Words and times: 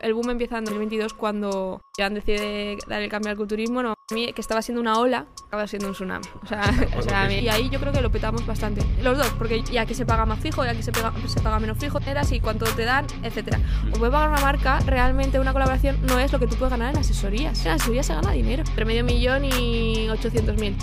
El 0.00 0.14
boom 0.14 0.30
empieza 0.30 0.58
en 0.58 0.64
2022 0.64 1.14
cuando 1.14 1.80
Joan 1.96 2.14
decide 2.14 2.76
dar 2.88 3.02
el 3.02 3.08
cambio 3.08 3.30
al 3.30 3.36
culturismo. 3.36 3.82
No, 3.84 3.94
que 4.08 4.32
estaba 4.36 4.60
siendo 4.62 4.80
una 4.80 4.98
ola, 4.98 5.26
acaba 5.46 5.66
siendo 5.68 5.86
un 5.88 5.94
tsunami. 5.94 6.24
O 6.42 6.46
sea, 6.46 6.62
o 6.98 7.02
sea 7.02 7.22
a 7.22 7.28
mí- 7.28 7.38
y 7.38 7.48
ahí 7.48 7.70
yo 7.70 7.78
creo 7.78 7.92
que 7.92 8.00
lo 8.00 8.10
petamos 8.10 8.44
bastante. 8.46 8.82
Los 9.02 9.16
dos, 9.16 9.28
porque 9.38 9.62
ya 9.62 9.82
aquí 9.82 9.94
se 9.94 10.04
paga 10.04 10.26
más 10.26 10.40
fijo, 10.40 10.64
ya 10.64 10.72
aquí 10.72 10.82
se, 10.82 10.90
pega- 10.92 11.12
se 11.28 11.40
paga 11.40 11.60
menos 11.60 11.78
fijo, 11.78 12.00
eras 12.04 12.32
y 12.32 12.40
cuánto 12.40 12.66
te 12.66 12.84
dan, 12.84 13.06
etcétera. 13.22 13.60
O 13.94 13.98
puede 13.98 14.10
pagar 14.10 14.30
una 14.30 14.40
marca, 14.40 14.80
realmente 14.80 15.38
una 15.38 15.52
colaboración 15.52 15.98
no 16.04 16.18
es 16.18 16.32
lo 16.32 16.40
que 16.40 16.48
tú 16.48 16.56
puedes 16.56 16.70
ganar 16.72 16.92
en 16.92 17.00
asesorías. 17.00 17.64
En 17.64 17.72
asesorías 17.72 18.06
se 18.06 18.14
gana 18.14 18.32
dinero. 18.32 18.64
Entre 18.66 18.84
medio 18.84 19.04
millón 19.04 19.44
y 19.44 20.08
800 20.08 20.56
mil 20.58 20.76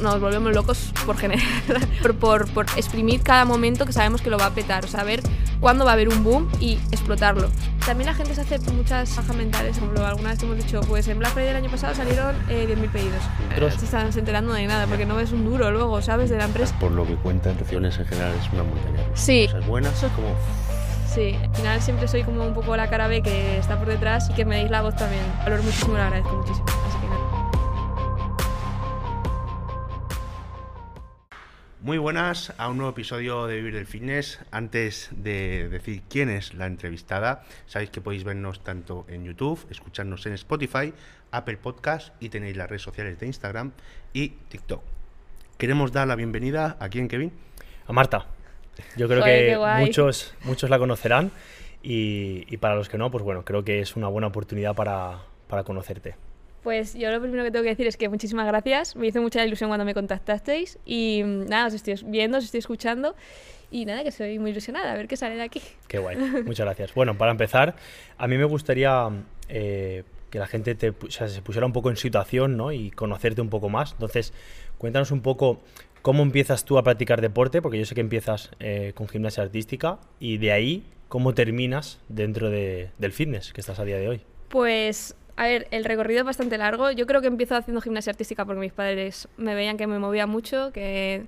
nos 0.00 0.20
volvemos 0.20 0.54
locos 0.54 0.92
por 1.06 1.16
generar, 1.16 1.46
por, 2.02 2.14
por, 2.14 2.48
por 2.50 2.66
exprimir 2.76 3.22
cada 3.22 3.44
momento 3.44 3.86
que 3.86 3.92
sabemos 3.92 4.22
que 4.22 4.30
lo 4.30 4.38
va 4.38 4.46
a 4.46 4.50
petar, 4.50 4.84
o 4.84 4.88
sea, 4.88 5.04
ver 5.04 5.22
cuándo 5.60 5.84
va 5.84 5.92
a 5.92 5.94
haber 5.94 6.08
un 6.08 6.22
boom 6.24 6.48
y 6.60 6.74
explotarlo. 6.90 7.50
También 7.84 8.06
la 8.06 8.14
gente 8.14 8.34
se 8.34 8.42
hace 8.42 8.58
muchas 8.72 9.16
bajas 9.16 9.34
mentales, 9.34 9.76
ejemplo, 9.76 10.04
alguna 10.04 10.30
vez 10.30 10.42
hemos 10.42 10.56
dicho, 10.56 10.80
pues 10.82 11.08
en 11.08 11.18
Black 11.18 11.32
Friday 11.32 11.48
del 11.48 11.56
año 11.56 11.70
pasado 11.70 11.94
salieron 11.94 12.36
eh, 12.48 12.66
10.000 12.68 12.90
pedidos. 12.90 13.22
Otros. 13.52 13.74
Se 13.74 13.86
están 13.86 14.10
enterando 14.14 14.52
de 14.52 14.66
nada, 14.66 14.86
porque 14.86 15.06
no 15.06 15.16
ves 15.16 15.32
un 15.32 15.44
duro 15.44 15.70
luego, 15.70 16.02
¿sabes? 16.02 16.28
De 16.30 16.36
la 16.36 16.44
empresa. 16.44 16.78
Por 16.78 16.92
lo 16.92 17.06
que 17.06 17.14
cuentan, 17.14 17.56
acciones 17.58 17.98
en 17.98 18.06
general 18.06 18.32
es 18.40 18.52
una 18.52 18.62
montaña 18.62 19.08
rusa. 19.08 19.22
Sí. 19.22 19.46
Cosas 19.46 19.66
buenas, 19.66 20.02
es 20.02 20.12
como 20.12 20.28
Sí, 21.14 21.34
al 21.42 21.54
final 21.56 21.80
siempre 21.80 22.06
soy 22.06 22.22
como 22.22 22.44
un 22.44 22.54
poco 22.54 22.76
la 22.76 22.90
cara 22.90 23.08
B 23.08 23.22
que 23.22 23.58
está 23.58 23.78
por 23.78 23.88
detrás 23.88 24.28
y 24.30 24.34
que 24.34 24.44
me 24.44 24.56
deis 24.56 24.70
la 24.70 24.82
voz 24.82 24.94
también. 24.94 25.22
Valoro 25.38 25.62
muchísimo, 25.62 25.94
lo 25.94 26.02
agradezco 26.02 26.36
muchísimo. 26.36 26.66
Muy 31.80 31.96
buenas 31.96 32.52
a 32.58 32.68
un 32.68 32.78
nuevo 32.78 32.90
episodio 32.90 33.46
de 33.46 33.54
Vivir 33.54 33.74
del 33.74 33.86
Fitness. 33.86 34.40
Antes 34.50 35.10
de 35.12 35.68
decir 35.68 36.02
quién 36.10 36.28
es 36.28 36.52
la 36.54 36.66
entrevistada, 36.66 37.44
sabéis 37.66 37.90
que 37.90 38.00
podéis 38.00 38.24
vernos 38.24 38.64
tanto 38.64 39.06
en 39.08 39.24
YouTube, 39.24 39.64
escucharnos 39.70 40.26
en 40.26 40.32
Spotify, 40.32 40.92
Apple 41.30 41.56
Podcast 41.58 42.12
y 42.18 42.30
tenéis 42.30 42.56
las 42.56 42.68
redes 42.68 42.82
sociales 42.82 43.20
de 43.20 43.26
Instagram 43.26 43.70
y 44.12 44.30
TikTok. 44.48 44.82
Queremos 45.56 45.92
dar 45.92 46.08
la 46.08 46.16
bienvenida 46.16 46.76
a 46.80 46.88
quién, 46.88 47.06
Kevin. 47.06 47.30
A 47.86 47.92
Marta. 47.92 48.26
Yo 48.96 49.06
creo 49.06 49.22
que 49.22 49.56
muchos, 49.78 50.34
muchos 50.42 50.70
la 50.70 50.80
conocerán 50.80 51.30
y, 51.80 52.44
y 52.52 52.56
para 52.56 52.74
los 52.74 52.88
que 52.88 52.98
no, 52.98 53.12
pues 53.12 53.22
bueno, 53.22 53.44
creo 53.44 53.62
que 53.62 53.78
es 53.78 53.94
una 53.94 54.08
buena 54.08 54.26
oportunidad 54.26 54.74
para, 54.74 55.20
para 55.46 55.62
conocerte. 55.62 56.16
Pues 56.62 56.94
yo 56.94 57.10
lo 57.10 57.20
primero 57.20 57.44
que 57.44 57.50
tengo 57.50 57.62
que 57.62 57.70
decir 57.70 57.86
es 57.86 57.96
que 57.96 58.08
muchísimas 58.08 58.46
gracias. 58.46 58.96
Me 58.96 59.06
hizo 59.06 59.22
mucha 59.22 59.44
ilusión 59.44 59.70
cuando 59.70 59.84
me 59.84 59.94
contactasteis. 59.94 60.78
Y 60.84 61.22
mm, 61.24 61.46
nada, 61.46 61.68
os 61.68 61.74
estoy 61.74 61.94
viendo, 62.06 62.38
os 62.38 62.44
estoy 62.44 62.58
escuchando. 62.58 63.14
Y 63.70 63.84
nada, 63.84 64.02
que 64.02 64.10
soy 64.10 64.38
muy 64.38 64.50
ilusionada. 64.50 64.92
A 64.92 64.96
ver 64.96 65.08
qué 65.08 65.16
sale 65.16 65.36
de 65.36 65.42
aquí. 65.42 65.62
Qué 65.86 65.98
guay, 65.98 66.16
muchas 66.16 66.64
gracias. 66.66 66.94
Bueno, 66.94 67.16
para 67.16 67.30
empezar, 67.30 67.76
a 68.16 68.26
mí 68.26 68.36
me 68.38 68.44
gustaría 68.44 69.08
eh, 69.48 70.04
que 70.30 70.38
la 70.38 70.46
gente 70.46 70.74
te, 70.74 70.92
pu- 70.92 71.08
o 71.08 71.10
sea, 71.10 71.28
se 71.28 71.42
pusiera 71.42 71.66
un 71.66 71.72
poco 71.72 71.90
en 71.90 71.96
situación 71.96 72.56
¿no? 72.56 72.72
y 72.72 72.90
conocerte 72.90 73.40
un 73.40 73.50
poco 73.50 73.68
más. 73.68 73.92
Entonces, 73.92 74.32
cuéntanos 74.78 75.10
un 75.10 75.20
poco 75.20 75.60
cómo 76.02 76.22
empiezas 76.22 76.64
tú 76.64 76.78
a 76.78 76.82
practicar 76.82 77.20
deporte, 77.20 77.60
porque 77.62 77.78
yo 77.78 77.84
sé 77.84 77.94
que 77.94 78.00
empiezas 78.00 78.50
eh, 78.58 78.92
con 78.94 79.06
gimnasia 79.08 79.42
artística 79.42 79.98
y 80.18 80.38
de 80.38 80.52
ahí 80.52 80.84
cómo 81.08 81.34
terminas 81.34 82.00
dentro 82.08 82.50
de- 82.50 82.90
del 82.98 83.12
fitness 83.12 83.52
que 83.52 83.60
estás 83.60 83.78
a 83.78 83.84
día 83.84 83.98
de 83.98 84.08
hoy. 84.08 84.20
Pues, 84.48 85.14
a 85.38 85.44
ver, 85.44 85.68
el 85.70 85.84
recorrido 85.84 86.18
es 86.18 86.26
bastante 86.26 86.58
largo. 86.58 86.90
Yo 86.90 87.06
creo 87.06 87.20
que 87.20 87.28
empiezo 87.28 87.54
haciendo 87.54 87.80
gimnasia 87.80 88.10
artística 88.10 88.44
porque 88.44 88.58
mis 88.58 88.72
padres 88.72 89.28
me 89.36 89.54
veían 89.54 89.76
que 89.76 89.86
me 89.86 90.00
movía 90.00 90.26
mucho, 90.26 90.72
que 90.72 91.26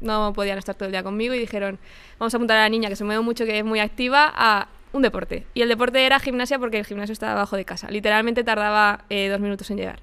no 0.00 0.32
podían 0.34 0.58
estar 0.58 0.74
todo 0.74 0.86
el 0.86 0.90
día 0.90 1.04
conmigo 1.04 1.34
y 1.34 1.38
dijeron, 1.38 1.78
vamos 2.18 2.34
a 2.34 2.36
apuntar 2.36 2.56
a 2.56 2.62
la 2.62 2.68
niña 2.68 2.88
que 2.88 2.96
se 2.96 3.04
mueve 3.04 3.22
mucho, 3.22 3.44
que 3.44 3.56
es 3.56 3.64
muy 3.64 3.78
activa, 3.78 4.32
a 4.34 4.66
un 4.92 5.02
deporte. 5.02 5.46
Y 5.54 5.62
el 5.62 5.68
deporte 5.68 6.04
era 6.04 6.18
gimnasia 6.18 6.58
porque 6.58 6.80
el 6.80 6.84
gimnasio 6.84 7.12
estaba 7.12 7.30
abajo 7.30 7.54
de 7.54 7.64
casa. 7.64 7.88
Literalmente 7.92 8.42
tardaba 8.42 9.04
eh, 9.08 9.28
dos 9.28 9.38
minutos 9.38 9.70
en 9.70 9.76
llegar. 9.76 10.00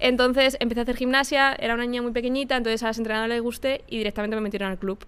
Entonces 0.00 0.56
empecé 0.58 0.80
a 0.80 0.82
hacer 0.82 0.96
gimnasia, 0.96 1.54
era 1.60 1.74
una 1.74 1.84
niña 1.84 2.02
muy 2.02 2.10
pequeñita, 2.10 2.56
entonces 2.56 2.82
a 2.82 2.86
las 2.88 2.98
entrenadoras 2.98 3.28
les 3.28 3.40
gusté 3.40 3.84
y 3.86 3.98
directamente 3.98 4.34
me 4.34 4.42
metieron 4.42 4.68
al 4.68 4.78
club. 4.78 4.98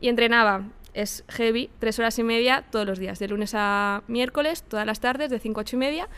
Y 0.00 0.08
entrenaba, 0.08 0.64
es 0.92 1.22
heavy, 1.28 1.70
tres 1.78 2.00
horas 2.00 2.18
y 2.18 2.24
media 2.24 2.64
todos 2.72 2.84
los 2.84 2.98
días, 2.98 3.20
de 3.20 3.28
lunes 3.28 3.52
a 3.54 4.02
miércoles, 4.08 4.64
todas 4.64 4.86
las 4.86 4.98
tardes, 4.98 5.30
de 5.30 5.38
5 5.38 5.60
a 5.60 5.62
8 5.62 5.76
y 5.76 5.78
media, 5.78 6.08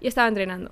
y 0.00 0.08
estaba 0.08 0.28
entrenando. 0.28 0.70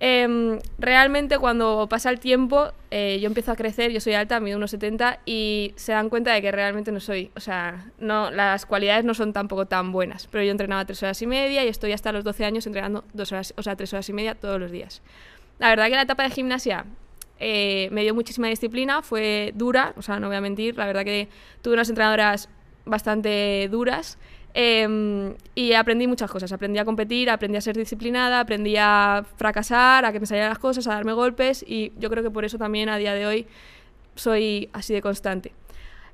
Em, 0.00 0.58
realmente 0.78 1.38
cuando 1.38 1.86
pasa 1.88 2.10
el 2.10 2.18
tiempo, 2.18 2.72
eh, 2.90 3.18
yo 3.22 3.26
empiezo 3.28 3.52
a 3.52 3.56
crecer, 3.56 3.92
yo 3.92 4.00
soy 4.00 4.14
alta, 4.14 4.40
mido 4.40 4.58
unos 4.58 4.72
70 4.72 5.20
y 5.24 5.72
se 5.76 5.92
dan 5.92 6.10
cuenta 6.10 6.32
de 6.32 6.42
que 6.42 6.50
realmente 6.50 6.90
no 6.92 7.00
soy, 7.00 7.30
o 7.36 7.40
sea, 7.40 7.86
no, 7.98 8.30
las 8.30 8.66
cualidades 8.66 9.04
no 9.04 9.14
son 9.14 9.32
tampoco 9.32 9.66
tan 9.66 9.92
buenas, 9.92 10.26
pero 10.26 10.44
yo 10.44 10.50
entrenaba 10.50 10.84
tres 10.84 11.02
horas 11.02 11.22
y 11.22 11.26
media 11.26 11.64
y 11.64 11.68
estoy 11.68 11.92
hasta 11.92 12.12
los 12.12 12.24
12 12.24 12.44
años 12.44 12.66
entrenando 12.66 13.04
dos 13.12 13.32
horas, 13.32 13.54
o 13.56 13.62
sea, 13.62 13.76
tres 13.76 13.92
horas 13.94 14.08
y 14.08 14.12
media 14.12 14.34
todos 14.34 14.60
los 14.60 14.70
días. 14.70 15.00
La 15.58 15.68
verdad 15.68 15.86
que 15.86 15.94
la 15.94 16.02
etapa 16.02 16.24
de 16.24 16.30
gimnasia 16.30 16.84
eh, 17.38 17.88
me 17.92 18.02
dio 18.02 18.14
muchísima 18.14 18.48
disciplina, 18.48 19.00
fue 19.00 19.52
dura, 19.54 19.94
o 19.96 20.02
sea, 20.02 20.18
no 20.18 20.26
voy 20.26 20.36
a 20.36 20.40
mentir, 20.40 20.76
la 20.76 20.86
verdad 20.86 21.04
que 21.04 21.28
tuve 21.62 21.74
unas 21.74 21.88
entrenadoras 21.88 22.48
bastante 22.84 23.68
duras 23.70 24.18
eh, 24.54 25.34
y 25.56 25.72
aprendí 25.72 26.06
muchas 26.06 26.30
cosas, 26.30 26.52
aprendí 26.52 26.78
a 26.78 26.84
competir, 26.84 27.28
aprendí 27.28 27.58
a 27.58 27.60
ser 27.60 27.76
disciplinada, 27.76 28.40
aprendí 28.40 28.76
a 28.78 29.24
fracasar, 29.36 30.04
a 30.04 30.12
que 30.12 30.20
me 30.20 30.26
salieran 30.26 30.50
las 30.50 30.60
cosas, 30.60 30.86
a 30.86 30.94
darme 30.94 31.12
golpes 31.12 31.64
y 31.66 31.92
yo 31.98 32.08
creo 32.08 32.22
que 32.22 32.30
por 32.30 32.44
eso 32.44 32.56
también 32.56 32.88
a 32.88 32.96
día 32.96 33.14
de 33.14 33.26
hoy 33.26 33.46
soy 34.14 34.68
así 34.72 34.94
de 34.94 35.02
constante. 35.02 35.52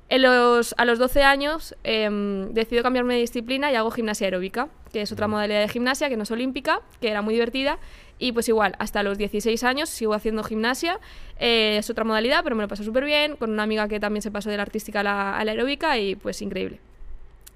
En 0.09 0.23
los, 0.23 0.75
a 0.77 0.83
los 0.83 0.99
12 0.99 1.23
años 1.23 1.73
em, 1.83 2.51
decido 2.53 2.83
cambiarme 2.83 3.13
de 3.13 3.21
disciplina 3.21 3.71
y 3.71 3.75
hago 3.75 3.91
gimnasia 3.91 4.25
aeróbica, 4.27 4.67
que 4.91 5.03
es 5.03 5.11
otra 5.11 5.29
modalidad 5.29 5.61
de 5.61 5.69
gimnasia 5.69 6.09
que 6.09 6.17
no 6.17 6.23
es 6.23 6.31
olímpica, 6.31 6.81
que 6.99 7.09
era 7.09 7.21
muy 7.21 7.35
divertida. 7.35 7.79
Y 8.19 8.33
pues 8.33 8.49
igual, 8.49 8.75
hasta 8.77 9.03
los 9.03 9.17
16 9.17 9.63
años 9.63 9.87
sigo 9.87 10.13
haciendo 10.13 10.43
gimnasia. 10.43 10.99
eh, 11.39 11.77
es 11.79 11.89
otra 11.89 12.03
modalidad, 12.03 12.43
pero 12.43 12.57
me 12.57 12.63
lo 12.63 12.67
paso 12.67 12.83
súper 12.83 13.05
bien, 13.05 13.37
con 13.37 13.51
una 13.51 13.63
amiga 13.63 13.87
que 13.87 14.01
también 14.01 14.21
se 14.21 14.31
pasó 14.31 14.49
de 14.49 14.57
la 14.57 14.63
artística 14.63 14.99
a 14.99 15.03
la, 15.03 15.37
a 15.37 15.45
la 15.45 15.51
aeróbica 15.51 15.97
y 15.97 16.15
pues 16.15 16.41
increíble. 16.41 16.81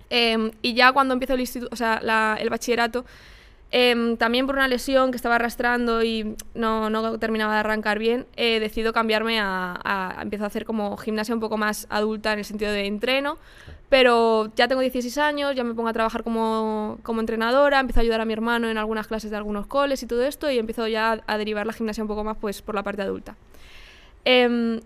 Em, 0.09 0.51
y 0.61 0.73
ya 0.73 0.91
cuando 0.91 1.13
empiezo 1.13 1.33
el, 1.33 1.39
instituto, 1.41 1.69
o 1.73 1.75
sea, 1.75 1.99
la- 2.01 2.37
el 2.39 2.49
bachillerato, 2.49 3.05
em, 3.71 4.15
también 4.17 4.45
por 4.45 4.55
una 4.55 4.67
lesión 4.67 5.11
que 5.11 5.17
estaba 5.17 5.35
arrastrando 5.35 6.03
y 6.03 6.35
no, 6.53 6.89
no 6.89 7.17
terminaba 7.19 7.53
de 7.55 7.59
arrancar 7.61 7.97
bien, 7.99 8.25
eh, 8.35 8.59
decido 8.59 8.93
cambiarme 8.93 9.39
a, 9.39 9.79
a- 9.83 10.21
Empiezo 10.21 10.43
a 10.45 10.47
hacer 10.47 10.65
como 10.65 10.95
gimnasia 10.97 11.33
un 11.33 11.41
poco 11.41 11.57
más 11.57 11.87
adulta 11.89 12.31
en 12.33 12.39
el 12.39 12.45
sentido 12.45 12.71
de 12.71 12.85
entreno, 12.85 13.37
pero 13.89 14.51
ya 14.55 14.67
tengo 14.67 14.81
16 14.81 15.17
años, 15.17 15.55
ya 15.55 15.63
me 15.63 15.73
pongo 15.73 15.89
a 15.89 15.93
trabajar 15.93 16.23
como, 16.23 16.97
como 17.03 17.19
entrenadora, 17.19 17.79
empiezo 17.79 17.99
a 17.99 18.03
ayudar 18.03 18.21
a 18.21 18.25
mi 18.25 18.33
hermano 18.33 18.69
en 18.69 18.77
algunas 18.77 19.07
clases 19.07 19.31
de 19.31 19.37
algunos 19.37 19.67
coles 19.67 20.01
y 20.03 20.07
todo 20.07 20.23
esto, 20.23 20.49
y 20.49 20.57
empiezo 20.59 20.87
ya 20.87 21.21
a 21.27 21.37
derivar 21.37 21.65
la 21.65 21.73
gimnasia 21.73 22.03
un 22.03 22.07
poco 22.07 22.23
más 22.23 22.37
pues, 22.39 22.61
por 22.61 22.75
la 22.75 22.83
parte 22.83 23.01
adulta. 23.01 23.35
Em, 24.23 24.79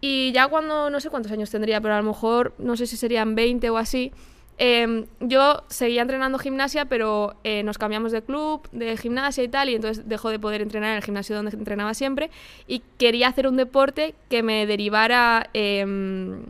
y 0.00 0.32
ya 0.32 0.48
cuando, 0.48 0.90
no 0.90 1.00
sé 1.00 1.08
cuántos 1.08 1.32
años 1.32 1.50
tendría, 1.50 1.80
pero 1.80 1.94
a 1.94 1.98
lo 1.98 2.04
mejor, 2.04 2.52
no 2.58 2.76
sé 2.76 2.86
si 2.86 2.96
serían 2.96 3.34
20 3.34 3.70
o 3.70 3.78
así, 3.78 4.12
em, 4.58 5.06
yo 5.20 5.64
seguía 5.68 6.02
entrenando 6.02 6.38
gimnasia, 6.38 6.84
pero 6.84 7.34
eh, 7.44 7.62
nos 7.62 7.78
cambiamos 7.78 8.12
de 8.12 8.22
club, 8.22 8.68
de 8.72 8.96
gimnasia 8.96 9.44
y 9.44 9.48
tal, 9.48 9.68
y 9.68 9.74
entonces 9.74 10.08
dejó 10.08 10.30
de 10.30 10.38
poder 10.38 10.62
entrenar 10.62 10.90
en 10.90 10.96
el 10.96 11.02
gimnasio 11.02 11.36
donde 11.36 11.56
entrenaba 11.56 11.94
siempre, 11.94 12.30
y 12.66 12.82
quería 12.98 13.28
hacer 13.28 13.46
un 13.46 13.56
deporte 13.56 14.14
que 14.28 14.42
me 14.42 14.66
derivara... 14.66 15.48
em, 15.52 16.44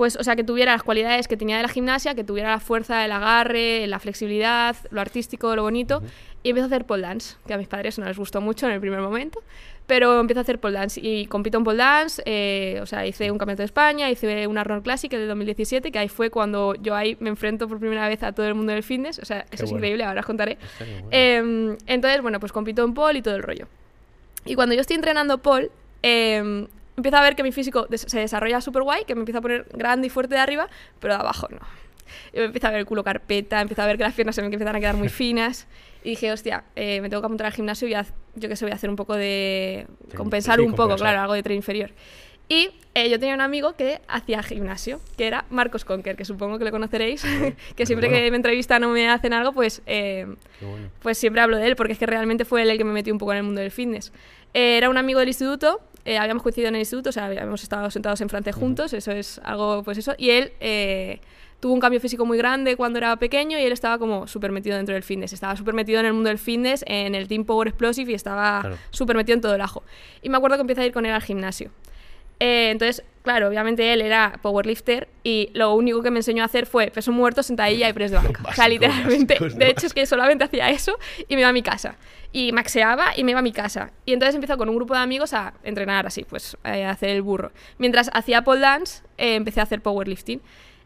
pues, 0.00 0.16
o 0.16 0.24
sea, 0.24 0.34
que 0.34 0.44
tuviera 0.44 0.72
las 0.72 0.82
cualidades 0.82 1.28
que 1.28 1.36
tenía 1.36 1.58
de 1.58 1.62
la 1.62 1.68
gimnasia, 1.68 2.14
que 2.14 2.24
tuviera 2.24 2.48
la 2.48 2.58
fuerza, 2.58 3.04
el 3.04 3.12
agarre, 3.12 3.86
la 3.86 3.98
flexibilidad, 3.98 4.74
lo 4.90 5.02
artístico, 5.02 5.54
lo 5.54 5.60
bonito. 5.60 6.02
Y 6.42 6.48
empiezo 6.48 6.64
a 6.64 6.68
hacer 6.68 6.86
pole 6.86 7.02
dance, 7.02 7.36
que 7.46 7.52
a 7.52 7.58
mis 7.58 7.68
padres 7.68 7.98
no 7.98 8.06
les 8.06 8.16
gustó 8.16 8.40
mucho 8.40 8.64
en 8.64 8.72
el 8.72 8.80
primer 8.80 9.00
momento, 9.00 9.42
pero 9.90 10.20
empiezo 10.20 10.38
a 10.38 10.42
hacer 10.42 10.60
pole 10.60 10.78
dance 10.78 11.00
y 11.02 11.26
compito 11.26 11.58
en 11.58 11.64
pole 11.64 11.78
dance, 11.78 12.22
eh, 12.24 12.78
o 12.80 12.86
sea, 12.86 13.04
hice 13.04 13.28
un 13.32 13.38
campeonato 13.38 13.62
de 13.62 13.66
España, 13.66 14.08
hice 14.08 14.46
una 14.46 14.60
Arnold 14.60 14.84
Classic 14.84 15.12
el 15.12 15.18
de 15.18 15.26
2017, 15.26 15.90
que 15.90 15.98
ahí 15.98 16.08
fue 16.08 16.30
cuando 16.30 16.76
yo 16.76 16.94
ahí 16.94 17.16
me 17.18 17.28
enfrento 17.28 17.66
por 17.66 17.80
primera 17.80 18.06
vez 18.06 18.22
a 18.22 18.30
todo 18.30 18.46
el 18.46 18.54
mundo 18.54 18.72
del 18.72 18.84
fitness, 18.84 19.18
o 19.18 19.24
sea, 19.24 19.44
eso 19.50 19.64
es 19.64 19.72
increíble, 19.72 20.04
ahora 20.04 20.20
os 20.20 20.26
contaré. 20.26 20.58
Bueno. 20.78 21.08
Em, 21.10 21.76
entonces, 21.86 22.22
bueno, 22.22 22.38
pues 22.38 22.52
compito 22.52 22.84
en 22.84 22.94
pole 22.94 23.18
y 23.18 23.22
todo 23.22 23.34
el 23.34 23.42
rollo. 23.42 23.66
Y 24.44 24.54
cuando 24.54 24.76
yo 24.76 24.80
estoy 24.80 24.94
entrenando 24.94 25.38
pole, 25.38 25.70
em, 26.02 26.68
empiezo 26.96 27.16
a 27.16 27.22
ver 27.22 27.34
que 27.34 27.42
mi 27.42 27.50
físico 27.50 27.86
des- 27.90 28.02
se 28.06 28.20
desarrolla 28.20 28.60
súper 28.60 28.84
guay, 28.84 29.04
que 29.06 29.16
me 29.16 29.22
empieza 29.22 29.38
a 29.38 29.42
poner 29.42 29.66
grande 29.74 30.06
y 30.06 30.10
fuerte 30.10 30.36
de 30.36 30.40
arriba, 30.40 30.68
pero 31.00 31.14
de 31.14 31.20
abajo 31.20 31.48
no. 31.50 31.58
Yo 32.32 32.40
me 32.40 32.44
empiezo 32.44 32.68
a 32.68 32.70
ver 32.70 32.78
el 32.80 32.86
culo 32.86 33.02
carpeta, 33.02 33.60
empiezo 33.60 33.82
a 33.82 33.86
ver 33.86 33.96
que 33.96 34.04
las 34.04 34.14
piernas 34.14 34.36
se 34.36 34.42
me 34.42 34.46
empiezan 34.46 34.76
a 34.76 34.78
quedar 34.78 34.94
muy 34.96 35.08
finas. 35.20 35.66
Y 36.04 36.10
dije, 36.10 36.32
hostia, 36.32 36.64
eh, 36.76 37.00
me 37.00 37.08
tengo 37.10 37.20
que 37.22 37.26
apuntar 37.26 37.46
al 37.46 37.52
gimnasio 37.52 37.86
y 37.88 37.94
haz- 37.94 38.14
yo 38.34 38.48
qué 38.48 38.56
sé, 38.56 38.64
voy 38.64 38.72
a 38.72 38.76
hacer 38.76 38.88
un 38.90 38.96
poco 38.96 39.14
de... 39.16 39.86
Tren- 40.08 40.16
compensar 40.16 40.56
sí, 40.56 40.62
un 40.62 40.70
poco, 40.72 40.82
compensar. 40.84 41.04
claro, 41.08 41.20
algo 41.22 41.34
de 41.34 41.42
tren 41.42 41.56
inferior. 41.56 41.90
Y 42.48 42.70
eh, 42.94 43.08
yo 43.08 43.20
tenía 43.20 43.34
un 43.34 43.40
amigo 43.42 43.74
que 43.76 44.00
hacía 44.08 44.42
gimnasio, 44.42 45.00
que 45.16 45.26
era 45.28 45.44
Marcos 45.50 45.84
Conker, 45.84 46.16
que 46.16 46.24
supongo 46.24 46.58
que 46.58 46.64
lo 46.64 46.70
conoceréis, 46.72 47.22
que 47.76 47.86
siempre 47.86 48.08
bueno. 48.08 48.24
que 48.24 48.30
me 48.30 48.36
entrevistan 48.36 48.82
o 48.84 48.88
me 48.88 49.08
hacen 49.08 49.32
algo, 49.32 49.52
pues 49.52 49.82
eh, 49.86 50.26
bueno. 50.60 50.88
pues 51.00 51.16
siempre 51.18 51.42
hablo 51.42 51.58
de 51.58 51.66
él, 51.68 51.76
porque 51.76 51.92
es 51.92 51.98
que 51.98 52.06
realmente 52.06 52.44
fue 52.44 52.62
él 52.62 52.70
el 52.70 52.78
que 52.78 52.84
me 52.84 52.92
metió 52.92 53.12
un 53.12 53.18
poco 53.20 53.32
en 53.32 53.38
el 53.38 53.44
mundo 53.44 53.60
del 53.60 53.70
fitness. 53.70 54.12
Eh, 54.52 54.78
era 54.78 54.90
un 54.90 54.96
amigo 54.96 55.20
del 55.20 55.28
instituto, 55.28 55.80
eh, 56.04 56.18
habíamos 56.18 56.42
coincidido 56.42 56.70
en 56.70 56.74
el 56.74 56.80
instituto, 56.80 57.10
o 57.10 57.12
sea, 57.12 57.26
habíamos 57.26 57.62
estado 57.62 57.88
sentados 57.90 58.20
en 58.20 58.28
francés 58.28 58.56
juntos, 58.56 58.92
eso 58.94 59.12
es 59.12 59.40
algo, 59.44 59.84
pues 59.84 59.98
eso, 59.98 60.14
y 60.18 60.30
él 60.30 60.52
eh, 60.58 61.20
tuvo 61.60 61.74
un 61.74 61.80
cambio 61.80 62.00
físico 62.00 62.24
muy 62.24 62.38
grande 62.38 62.74
cuando 62.76 62.98
era 62.98 63.14
pequeño 63.16 63.58
y 63.58 63.62
él 63.62 63.72
estaba 63.72 63.98
como 63.98 64.26
súper 64.26 64.50
metido 64.50 64.76
dentro 64.76 64.94
del 64.94 65.02
fitness. 65.02 65.32
Estaba 65.32 65.54
súper 65.56 65.74
metido 65.74 66.00
en 66.00 66.06
el 66.06 66.12
mundo 66.14 66.28
del 66.28 66.38
fitness, 66.38 66.82
en 66.86 67.14
el 67.14 67.28
Team 67.28 67.44
Power 67.44 67.68
Explosive 67.68 68.12
y 68.12 68.14
estaba 68.14 68.60
Claro. 68.62 68.78
súper 68.90 69.16
metido 69.16 69.34
en 69.34 69.40
todo 69.42 69.54
el 69.54 69.60
ajo. 69.60 69.82
Y 70.22 70.28
me 70.30 70.36
acuerdo 70.38 70.56
que 70.56 70.62
empecé 70.62 70.80
a 70.82 70.86
ir 70.86 70.92
con 70.92 71.04
él 71.06 71.12
al 71.12 71.22
gimnasio. 71.22 71.70
Eh, 72.42 72.70
entonces, 72.70 73.04
claro, 73.22 73.48
obviamente 73.48 73.92
él 73.92 74.00
era 74.00 74.38
powerlifter 74.40 75.08
y 75.22 75.50
lo 75.52 75.74
único 75.74 76.02
que 76.02 76.10
me 76.10 76.20
enseñó 76.20 76.42
a 76.42 76.46
hacer 76.46 76.64
fue 76.64 76.90
peso 76.90 77.12
muerto, 77.12 77.42
sentadilla 77.42 77.86
y 77.86 77.92
press 77.92 78.10
de 78.12 78.16
banca. 78.16 78.42
o 78.48 78.54
sea, 78.54 78.66
literalmente. 78.66 79.34
básicos 79.34 79.58
de 79.58 79.64
De 79.66 79.70
hecho, 79.70 79.86
es 79.86 79.92
que 79.92 80.06
solamente 80.06 80.44
hacía 80.44 80.70
eso 80.70 80.98
y 81.28 81.34
me 81.34 81.42
iba 81.42 81.50
a 81.50 81.52
mi 81.52 81.62
casa. 81.62 81.96
Y 82.32 82.52
maxeaba 82.52 83.08
y 83.14 83.24
me 83.24 83.32
iba 83.32 83.40
a 83.40 83.42
mi 83.42 83.52
casa. 83.52 83.90
Y 84.06 84.14
entonces 84.14 84.34
empezó 84.36 84.56
con 84.56 84.70
un 84.70 84.76
grupo 84.76 84.94
de 84.94 85.00
amigos 85.00 85.34
a 85.34 85.52
entrenar 85.64 86.06
así, 86.06 86.24
pues 86.24 86.56
eh, 86.64 86.84
a 86.86 86.90
hacer 86.92 87.10
el 87.10 87.20
burro. 87.20 87.52
Mientras 87.76 88.08
hacía 88.14 88.42
pole 88.42 88.60
dance, 88.62 89.02
eh, 89.18 89.34
empecé 89.34 89.60
a 89.60 89.64
hacer 89.64 89.82
powerlifting. 89.82 90.40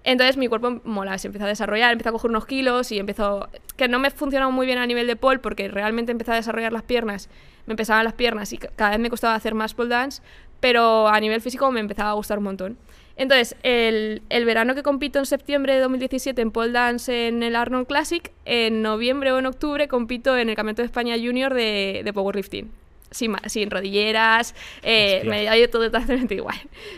Entonces 0.04 0.36
mi 0.36 0.48
cuerpo 0.48 0.80
mola, 0.84 1.16
se 1.18 1.28
empezó 1.28 1.44
a 1.46 1.48
desarrollar, 1.48 1.90
empezó 1.92 2.10
a 2.10 2.12
coger 2.12 2.30
unos 2.30 2.46
kilos 2.46 2.92
y 2.92 2.98
empezó... 2.98 3.48
Que 3.76 3.88
no 3.88 3.98
me 3.98 4.10
funcionaba 4.10 4.50
muy 4.52 4.66
bien 4.66 4.78
a 4.78 4.86
nivel 4.86 5.06
de 5.06 5.16
pole 5.16 5.38
porque 5.38 5.68
realmente 5.68 6.12
empecé 6.12 6.32
a 6.32 6.34
desarrollar 6.36 6.72
las 6.72 6.82
piernas, 6.82 7.28
me 7.66 7.72
empezaban 7.72 8.04
las 8.04 8.12
piernas 8.14 8.52
y 8.52 8.58
ca- 8.58 8.68
cada 8.76 8.90
vez 8.90 9.00
me 9.00 9.10
costaba 9.10 9.34
hacer 9.34 9.54
más 9.54 9.72
pole 9.74 9.88
dance, 9.88 10.22
pero 10.60 11.08
a 11.08 11.18
nivel 11.20 11.40
físico 11.40 11.70
me 11.72 11.80
empezaba 11.80 12.10
a 12.10 12.14
gustar 12.14 12.38
un 12.38 12.44
montón. 12.44 12.76
Entonces, 13.16 13.56
el, 13.62 14.22
el 14.28 14.44
verano 14.44 14.74
que 14.74 14.82
compito 14.82 15.18
en 15.20 15.26
septiembre 15.26 15.74
de 15.74 15.80
2017 15.80 16.42
en 16.42 16.50
pole 16.50 16.72
dance 16.72 17.28
en 17.28 17.42
el 17.42 17.54
Arnold 17.56 17.86
Classic, 17.86 18.30
en 18.44 18.82
noviembre 18.82 19.32
o 19.32 19.38
en 19.38 19.46
octubre 19.46 19.88
compito 19.88 20.36
en 20.36 20.48
el 20.48 20.56
Campeonato 20.56 20.82
de 20.82 20.86
España 20.86 21.14
Junior 21.16 21.54
de, 21.54 22.02
de 22.04 22.12
powerlifting. 22.12 22.70
Sin, 23.10 23.36
sin 23.46 23.70
rodilleras, 23.70 24.56
eh, 24.82 25.22
me 25.26 25.48
dio 25.56 25.70
todo 25.70 25.84
totalmente 25.90 26.34
igual. 26.34 26.56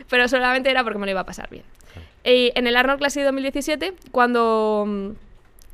Pero 0.09 0.27
solamente 0.29 0.71
era 0.71 0.83
porque 0.83 0.99
me 0.99 1.05
lo 1.07 1.11
iba 1.13 1.21
a 1.21 1.27
pasar 1.27 1.51
bien. 1.51 1.65
Y 2.27 2.51
en 2.57 2.67
el 2.67 2.77
Arnold 2.77 2.99
Classic 2.99 3.23
2017, 3.25 3.95
cuando 4.11 4.85
mm, 4.87 5.11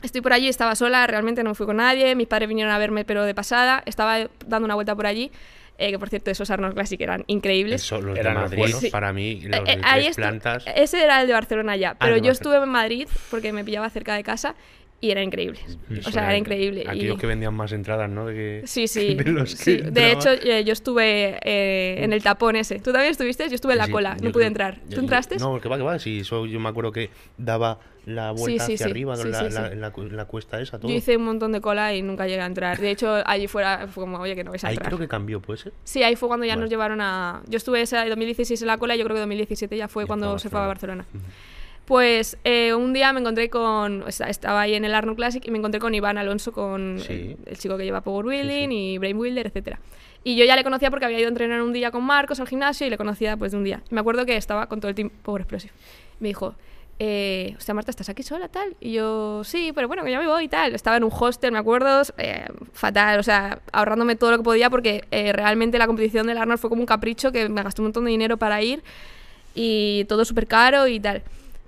estoy 0.02 0.20
por 0.20 0.32
allí, 0.34 0.48
estaba 0.48 0.74
sola, 0.74 1.06
realmente 1.06 1.42
no 1.42 1.54
fui 1.54 1.64
con 1.66 1.76
nadie, 1.76 2.14
mis 2.14 2.26
padres 2.28 2.48
vinieron 2.48 2.72
a 2.72 2.78
verme 2.78 3.04
pero 3.04 3.24
de 3.24 3.34
pasada, 3.34 3.82
estaba 3.86 4.18
dando 4.46 4.66
una 4.66 4.74
vuelta 4.74 4.94
por 4.94 5.06
allí, 5.06 5.32
eh, 5.78 5.90
que 5.90 5.98
por 5.98 6.10
cierto 6.10 6.30
esos 6.30 6.50
Arnold 6.50 6.74
Classic 6.74 7.00
eran 7.00 7.24
increíbles. 7.26 7.82
Eso, 7.82 8.00
los 8.02 8.18
Eran 8.18 8.34
de 8.34 8.40
los 8.40 8.50
Madrid, 8.50 8.58
buenos. 8.58 8.80
Sí. 8.80 8.90
para 8.90 9.12
mí, 9.14 9.40
los 9.40 9.60
Eh, 9.60 9.62
de 9.64 9.72
eh, 9.72 9.80
tres 9.94 10.16
plantas. 10.16 10.64
Ese 10.76 11.02
era 11.02 11.22
el 11.22 11.26
de 11.26 11.32
Barcelona 11.32 11.76
ya, 11.76 11.92
Ah, 11.92 11.96
pero 11.98 12.14
de 12.16 12.20
yo 12.20 12.26
Barcelona. 12.26 12.32
estuve 12.56 12.64
en 12.66 12.68
Madrid 12.70 13.08
porque 13.30 13.52
me 13.54 13.64
pillaba 13.64 13.88
cerca 13.88 14.14
de 14.14 14.22
casa 14.22 14.54
y 15.02 15.10
era 15.10 15.22
increíble. 15.22 15.58
Eso 15.90 16.08
O 16.08 16.12
sea, 16.12 16.22
era 16.28 16.36
increíble. 16.38 16.84
Aquellos 16.88 17.16
y- 17.16 17.20
que 17.20 17.26
vendían 17.26 17.52
más 17.52 17.72
entradas, 17.72 18.08
¿no? 18.08 18.26
De 18.26 18.34
que- 18.34 18.62
Sí, 18.66 18.86
sí. 18.88 19.14
de 19.14 19.24
los 19.30 19.50
sí. 19.50 19.76
que 19.78 19.82
De 19.90 20.12
hecho, 20.12 20.30
eh, 20.30 20.64
yo 20.64 20.72
estuve 20.72 21.38
eh, 21.44 22.02
en 22.04 22.12
el 22.14 22.22
tapón 22.22 22.56
ese. 22.56 22.76
¿Tú 22.78 22.92
también 22.92 23.10
estuviste? 23.10 23.48
Yo 23.50 23.54
estuve 23.56 23.72
en 23.72 23.78
la 23.78 23.86
Sí, 23.86 23.92
cola, 23.92 24.14
no 24.14 24.20
pude 24.30 24.32
creo- 24.32 24.46
entrar. 24.46 24.80
¿Tú 24.88 25.00
entraste? 25.00 25.36
No, 25.36 25.60
que 25.60 25.68
va, 25.68 25.76
que 25.76 25.82
va. 25.82 25.98
Sí, 25.98 26.20
eso 26.20 26.46
yo 26.46 26.58
me 26.60 26.68
acuerdo 26.70 26.92
que 26.92 27.10
daba 27.36 27.80
la 28.06 28.32
vuelta 28.32 28.64
hacia 28.64 28.86
arriba, 28.86 29.14
la, 29.16 29.24
la- 29.24 29.66
en 29.68 29.84
en 30.20 30.24
cuesta 30.26 30.60
esa, 30.60 30.78
todo. 30.80 30.90
Yo 30.90 30.96
hice 30.96 31.16
un 31.16 31.24
montón 31.24 31.52
de 31.52 31.60
cola 31.60 31.94
y 31.94 32.02
nunca 32.02 32.26
llegué 32.26 32.40
a 32.40 32.46
entrar. 32.46 32.78
De 32.78 32.90
hecho, 32.90 33.22
allí 33.26 33.46
fuera 33.46 33.86
fue 33.88 34.04
como, 34.04 34.18
oye, 34.18 34.34
que 34.34 34.42
no 34.44 34.50
vais 34.50 34.64
a 34.64 34.68
Ahí 34.68 34.76
creo 34.76 34.98
que 34.98 35.06
cambió, 35.08 35.40
¿puede 35.40 35.58
ser? 35.58 35.72
Sí, 35.84 36.02
ahí 36.02 36.16
fue 36.16 36.28
cuando 36.28 36.44
ya 36.46 36.52
Vale. 36.54 36.62
nos 36.62 36.70
llevaron 36.70 37.00
a... 37.00 37.42
Yo 37.48 37.56
estuve 37.58 37.80
ese 37.82 37.96
2016 38.08 38.60
en 38.62 38.66
la 38.68 38.78
cola 38.78 38.94
y 38.96 38.98
yo 38.98 39.04
creo 39.04 39.14
que 39.14 39.20
2017 39.20 39.76
ya 39.76 39.86
fue 39.88 40.02
Ya 40.04 40.06
cuando 40.08 40.38
se 40.38 40.48
fue 40.48 40.58
a 40.60 40.66
Barcelona. 40.66 41.04
Barcelona. 41.12 41.32
Pues 41.92 42.38
eh, 42.44 42.72
un 42.72 42.94
día 42.94 43.12
me 43.12 43.20
encontré 43.20 43.50
con... 43.50 44.04
esta- 44.08 44.30
Estaba 44.30 44.62
ahí 44.62 44.72
en 44.72 44.86
el 44.86 44.94
Arnold 44.94 45.14
Classic 45.18 45.46
y 45.46 45.50
me 45.50 45.58
encontré 45.58 45.78
con 45.78 45.94
Iván 45.94 46.16
Alonso, 46.16 46.50
con 46.50 46.98
Sí. 47.00 47.12
el, 47.12 47.36
el 47.44 47.58
chico 47.58 47.76
que 47.76 47.84
lleva 47.84 48.00
Power 48.00 48.24
Wheeling 48.24 48.70
sí. 48.70 48.74
y 48.94 48.96
Brain 48.98 49.18
Builder, 49.18 49.46
etcétera. 49.48 49.78
Y 50.24 50.34
yo 50.36 50.46
ya 50.46 50.56
le 50.56 50.64
conocía 50.64 50.88
porque 50.88 51.04
había 51.04 51.18
ido 51.18 51.26
a 51.26 51.28
entrenar 51.28 51.60
un 51.60 51.74
día 51.74 51.90
con 51.90 52.02
Marcos 52.02 52.40
al 52.40 52.48
gimnasio 52.48 52.86
y 52.86 52.90
le 52.90 52.96
conocía 52.96 53.36
pues 53.36 53.52
de 53.52 53.58
un 53.58 53.64
día. 53.64 53.82
Y 53.90 53.94
me 53.94 54.00
acuerdo 54.00 54.24
que 54.24 54.38
estaba 54.38 54.68
con 54.70 54.80
todo 54.80 54.88
el 54.88 54.94
team 54.94 55.10
Power 55.22 55.42
Explosive. 55.42 55.74
Me 56.18 56.28
dijo, 56.28 56.54
eh, 56.98 57.54
hostia 57.58 57.74
Marta, 57.74 57.90
¿estás 57.90 58.08
aquí 58.08 58.22
sola 58.22 58.48
tal? 58.48 58.74
Y 58.80 58.92
yo, 58.94 59.44
sí, 59.44 59.72
pero 59.74 59.86
bueno, 59.86 60.02
que 60.02 60.10
ya 60.12 60.18
me 60.18 60.26
voy 60.26 60.44
y 60.44 60.48
tal. 60.48 60.74
Estaba 60.74 60.96
en 60.96 61.04
un 61.04 61.12
hostel, 61.12 61.52
me 61.52 61.58
acuerdo, 61.58 62.00
eh, 62.16 62.46
fatal, 62.72 63.20
o 63.20 63.22
sea, 63.22 63.60
ahorrándome 63.70 64.16
todo 64.16 64.30
lo 64.30 64.38
que 64.38 64.44
podía 64.44 64.70
porque 64.70 65.04
eh, 65.10 65.34
realmente 65.34 65.76
la 65.76 65.86
competición 65.86 66.26
del 66.26 66.38
Arnold 66.38 66.58
fue 66.58 66.70
como 66.70 66.80
un 66.80 66.86
capricho 66.86 67.32
que 67.32 67.50
me 67.50 67.62
gasté 67.62 67.82
un 67.82 67.88
montón 67.88 68.06
de 68.06 68.12
dinero 68.12 68.38
para 68.38 68.62
ir 68.62 68.82
y 69.54 70.06
todo 70.08 70.24
súper 70.24 70.46
caro 70.46 70.86
y 70.86 70.98
tal. 70.98 71.22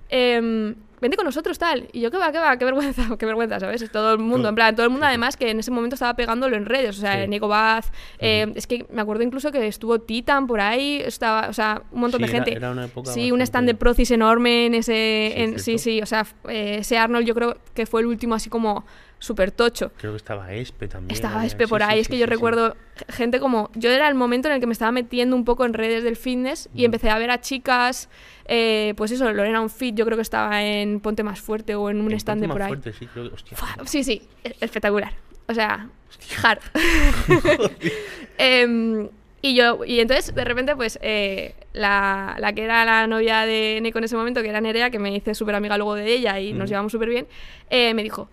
Em, 0.09 0.75
vente 1.01 1.17
con 1.17 1.25
nosotros, 1.25 1.57
tal. 1.59 1.87
Y 1.91 1.99
yo, 2.01 2.09
qué 2.09 2.17
va, 2.17 2.31
qué 2.31 2.39
va, 2.39 2.57
qué 2.57 2.65
vergüenza, 2.65 3.03
qué 3.19 3.25
vergüenza, 3.25 3.59
¿sabes? 3.59 3.91
Todo 3.91 4.13
el 4.13 4.19
mundo, 4.19 4.49
en 4.49 4.55
plan, 4.55 4.75
todo 4.75 4.85
el 4.85 4.91
mundo 4.91 5.05
además 5.05 5.35
que 5.37 5.49
en 5.51 5.59
ese 5.59 5.69
momento 5.71 5.95
estaba 5.95 6.15
pegándolo 6.15 6.55
en 6.55 6.65
redes, 6.65 6.97
o 6.97 7.01
sea, 7.01 7.23
Sí. 7.23 7.27
Nico 7.27 7.47
Baz, 7.47 7.91
eh, 8.19 8.51
es 8.55 8.65
que 8.67 8.85
me 8.91 9.01
acuerdo 9.01 9.23
incluso 9.23 9.51
que 9.51 9.67
estuvo 9.67 9.99
Titan 9.99 10.47
por 10.47 10.61
ahí, 10.61 11.01
estaba, 11.05 11.47
o 11.49 11.53
sea, 11.53 11.81
un 11.91 12.01
montón 12.01 12.19
Sí, 12.21 12.25
de 12.27 12.29
era- 12.35 12.43
gente. 12.45 12.57
era 12.57 12.71
una 12.71 12.85
época 12.85 13.11
sí, 13.11 13.31
un 13.31 13.41
stand 13.41 13.67
de 13.67 13.75
Procis 13.75 14.09
enorme 14.11 14.67
en 14.67 14.75
ese, 14.75 15.33
Sí, 15.57 15.71
en- 15.73 15.79
sí, 15.79 16.01
o 16.01 16.05
sea, 16.05 16.25
eh, 16.49 16.77
ese 16.79 16.97
Arnold 16.97 17.25
yo 17.27 17.35
creo 17.35 17.57
que 17.73 17.85
fue 17.85 18.01
el 18.01 18.07
último 18.07 18.33
así 18.35 18.49
como 18.49 18.85
súper 19.19 19.51
tocho. 19.51 19.91
Creo 19.97 20.11
que 20.11 20.17
estaba 20.17 20.53
Espe 20.53 20.87
también. 20.87 21.11
Estaba 21.15 21.45
Espe 21.45 21.67
por 21.67 21.81
sí, 21.81 21.87
ahí, 21.89 21.99
es 21.99 22.07
que 22.07 22.17
yo 22.17 22.25
sí, 22.25 22.29
recuerdo 22.29 22.75
gente 23.09 23.39
como... 23.39 23.69
Yo 23.75 23.89
era 23.91 24.07
el 24.07 24.15
momento 24.15 24.47
en 24.47 24.55
el 24.55 24.59
que 24.59 24.67
me 24.67 24.73
estaba 24.73 24.91
metiendo 24.91 25.35
un 25.35 25.45
poco 25.45 25.65
en 25.65 25.73
redes 25.73 26.03
del 26.03 26.15
fitness 26.15 26.69
y 26.75 26.85
empecé 26.85 27.09
a 27.09 27.17
ver 27.17 27.31
a 27.31 27.41
chicas, 27.41 28.09
eh, 28.45 28.93
pues 28.97 29.11
eso, 29.11 29.31
Lorena 29.33 29.61
Unfit, 29.61 29.95
yo 29.95 30.05
creo 30.05 30.17
que 30.17 30.21
estaba 30.21 30.63
en 30.63 30.99
Ponte 30.99 31.23
Más 31.23 31.39
Fuerte 31.39 31.75
o 31.75 31.89
en 31.89 32.01
un 32.01 32.11
En 32.11 32.17
stand 32.17 32.41
de 32.41 32.47
Ponte 32.47 32.53
por 32.53 32.61
Más 32.61 32.67
ahí. 32.71 32.81
Fuerte, 32.81 32.93
sí, 32.99 33.07
creo 33.07 33.29
que- 33.29 33.35
hostia. 33.35 33.57
Fua, 33.57 33.69
Sí, 33.85 34.03
sí, 34.03 34.21
e- 34.43 34.55
espectacular. 34.61 35.13
O 35.47 35.53
sea, 35.53 35.89
hard. 36.43 36.59
Em, 38.37 39.09
y 39.41 39.55
yo, 39.55 39.85
y 39.85 39.99
entonces 39.99 40.33
de 40.33 40.43
repente, 40.43 40.75
pues 40.75 40.97
eh, 41.01 41.53
la, 41.73 42.35
la 42.39 42.53
que 42.53 42.63
era 42.63 42.83
la 42.83 43.05
novia 43.07 43.45
de 43.45 43.79
Neko 43.81 43.99
en 43.99 44.05
ese 44.05 44.15
momento, 44.15 44.41
que 44.41 44.49
era 44.49 44.59
Nerea, 44.61 44.89
que 44.89 44.99
me 44.99 45.15
hice 45.15 45.35
súper 45.35 45.55
amiga 45.55 45.77
luego 45.77 45.95
de 45.95 46.11
ella 46.11 46.39
y 46.39 46.51
nos 46.51 46.63
Ujú. 46.63 46.69
llevamos 46.69 46.91
súper 46.91 47.09
bien, 47.09 47.27
eh, 47.69 47.93
me 47.93 48.01
dijo, 48.03 48.29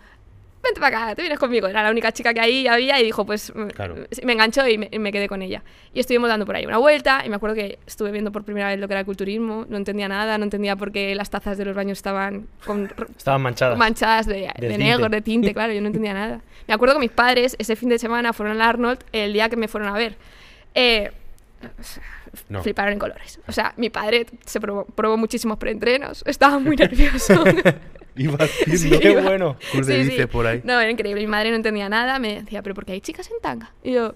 vente 0.62 0.80
para 0.80 0.96
acá, 1.04 1.14
te 1.14 1.22
vienes 1.22 1.38
conmigo. 1.38 1.66
Era 1.66 1.82
la 1.82 1.90
única 1.90 2.12
chica 2.12 2.32
que 2.32 2.40
ahí 2.40 2.66
había 2.66 3.00
y 3.00 3.04
dijo, 3.04 3.26
pues 3.26 3.52
mm, 3.54 3.66
Claro. 3.68 3.96
me 4.24 4.32
enganchó 4.32 4.66
y 4.68 4.78
me, 4.78 4.88
me 4.98 5.10
quedé 5.12 5.28
con 5.28 5.42
ella. 5.42 5.62
Y 5.92 6.00
estuvimos 6.00 6.28
dando 6.28 6.46
por 6.46 6.54
ahí 6.56 6.64
una 6.66 6.78
vuelta 6.78 7.22
y 7.24 7.28
me 7.28 7.36
acuerdo 7.36 7.54
que 7.56 7.78
estuve 7.86 8.10
viendo 8.12 8.30
por 8.32 8.44
primera 8.44 8.68
vez 8.68 8.78
lo 8.78 8.86
que 8.88 8.94
era 8.94 9.00
el 9.00 9.06
culturismo, 9.06 9.66
no 9.68 9.76
entendía 9.76 10.08
nada, 10.08 10.38
no 10.38 10.44
entendía 10.44 10.76
por 10.76 10.92
qué 10.92 11.14
las 11.14 11.30
tazas 11.30 11.58
de 11.58 11.64
los 11.64 11.74
baños 11.74 11.98
estaban 11.98 12.46
con 12.64 12.90
Estaban 13.16 13.42
manchadas. 13.42 13.76
manchadas 13.78 14.26
de, 14.26 14.34
de 14.58 14.68
tinte. 14.68 14.78
negro, 14.78 15.08
de 15.08 15.20
tinte, 15.20 15.52
claro, 15.54 15.72
yo 15.72 15.80
no 15.80 15.88
entendía 15.88 16.14
nada. 16.14 16.40
Me 16.68 16.74
acuerdo 16.74 16.94
que 16.94 17.00
mis 17.00 17.10
padres 17.10 17.56
ese 17.58 17.74
fin 17.76 17.88
de 17.88 17.98
semana 17.98 18.32
fueron 18.32 18.56
al 18.56 18.62
Arnold 18.62 19.00
el 19.12 19.32
día 19.32 19.48
que 19.48 19.56
me 19.56 19.68
fueron 19.68 19.88
a 19.88 19.92
ver. 19.98 20.16
Eh, 20.74 21.10
No. 22.48 22.62
Fliparon 22.62 22.94
en 22.94 22.98
colores. 22.98 23.38
O 23.46 23.52
sea, 23.52 23.74
mi 23.76 23.90
padre 23.90 24.26
se 24.46 24.58
probó, 24.60 24.84
probó 24.86 25.16
muchísimos 25.18 25.58
preentrenos, 25.58 26.22
estaba 26.26 26.58
muy 26.58 26.76
nervioso. 26.76 27.44
Iba 28.16 28.36
haciendo 28.44 28.76
Sí, 28.78 28.90
Qué 28.98 29.10
iba- 29.12 29.22
bueno. 29.22 29.56
De 29.74 29.98
bíceps 30.04 30.30
por 30.32 30.46
ahí. 30.46 30.60
No, 30.64 30.78
era 30.80 30.90
increíble. 30.90 31.20
Mi 31.22 31.26
madre 31.28 31.50
no 31.50 31.56
entendía 31.56 31.88
nada. 31.88 32.18
Me 32.18 32.42
decía, 32.42 32.62
pero 32.62 32.74
¿por 32.74 32.84
qué 32.84 32.92
hay 32.92 33.00
chicas 33.00 33.30
en 33.30 33.40
tanga? 33.40 33.72
Y 33.82 33.92
yo, 33.92 34.14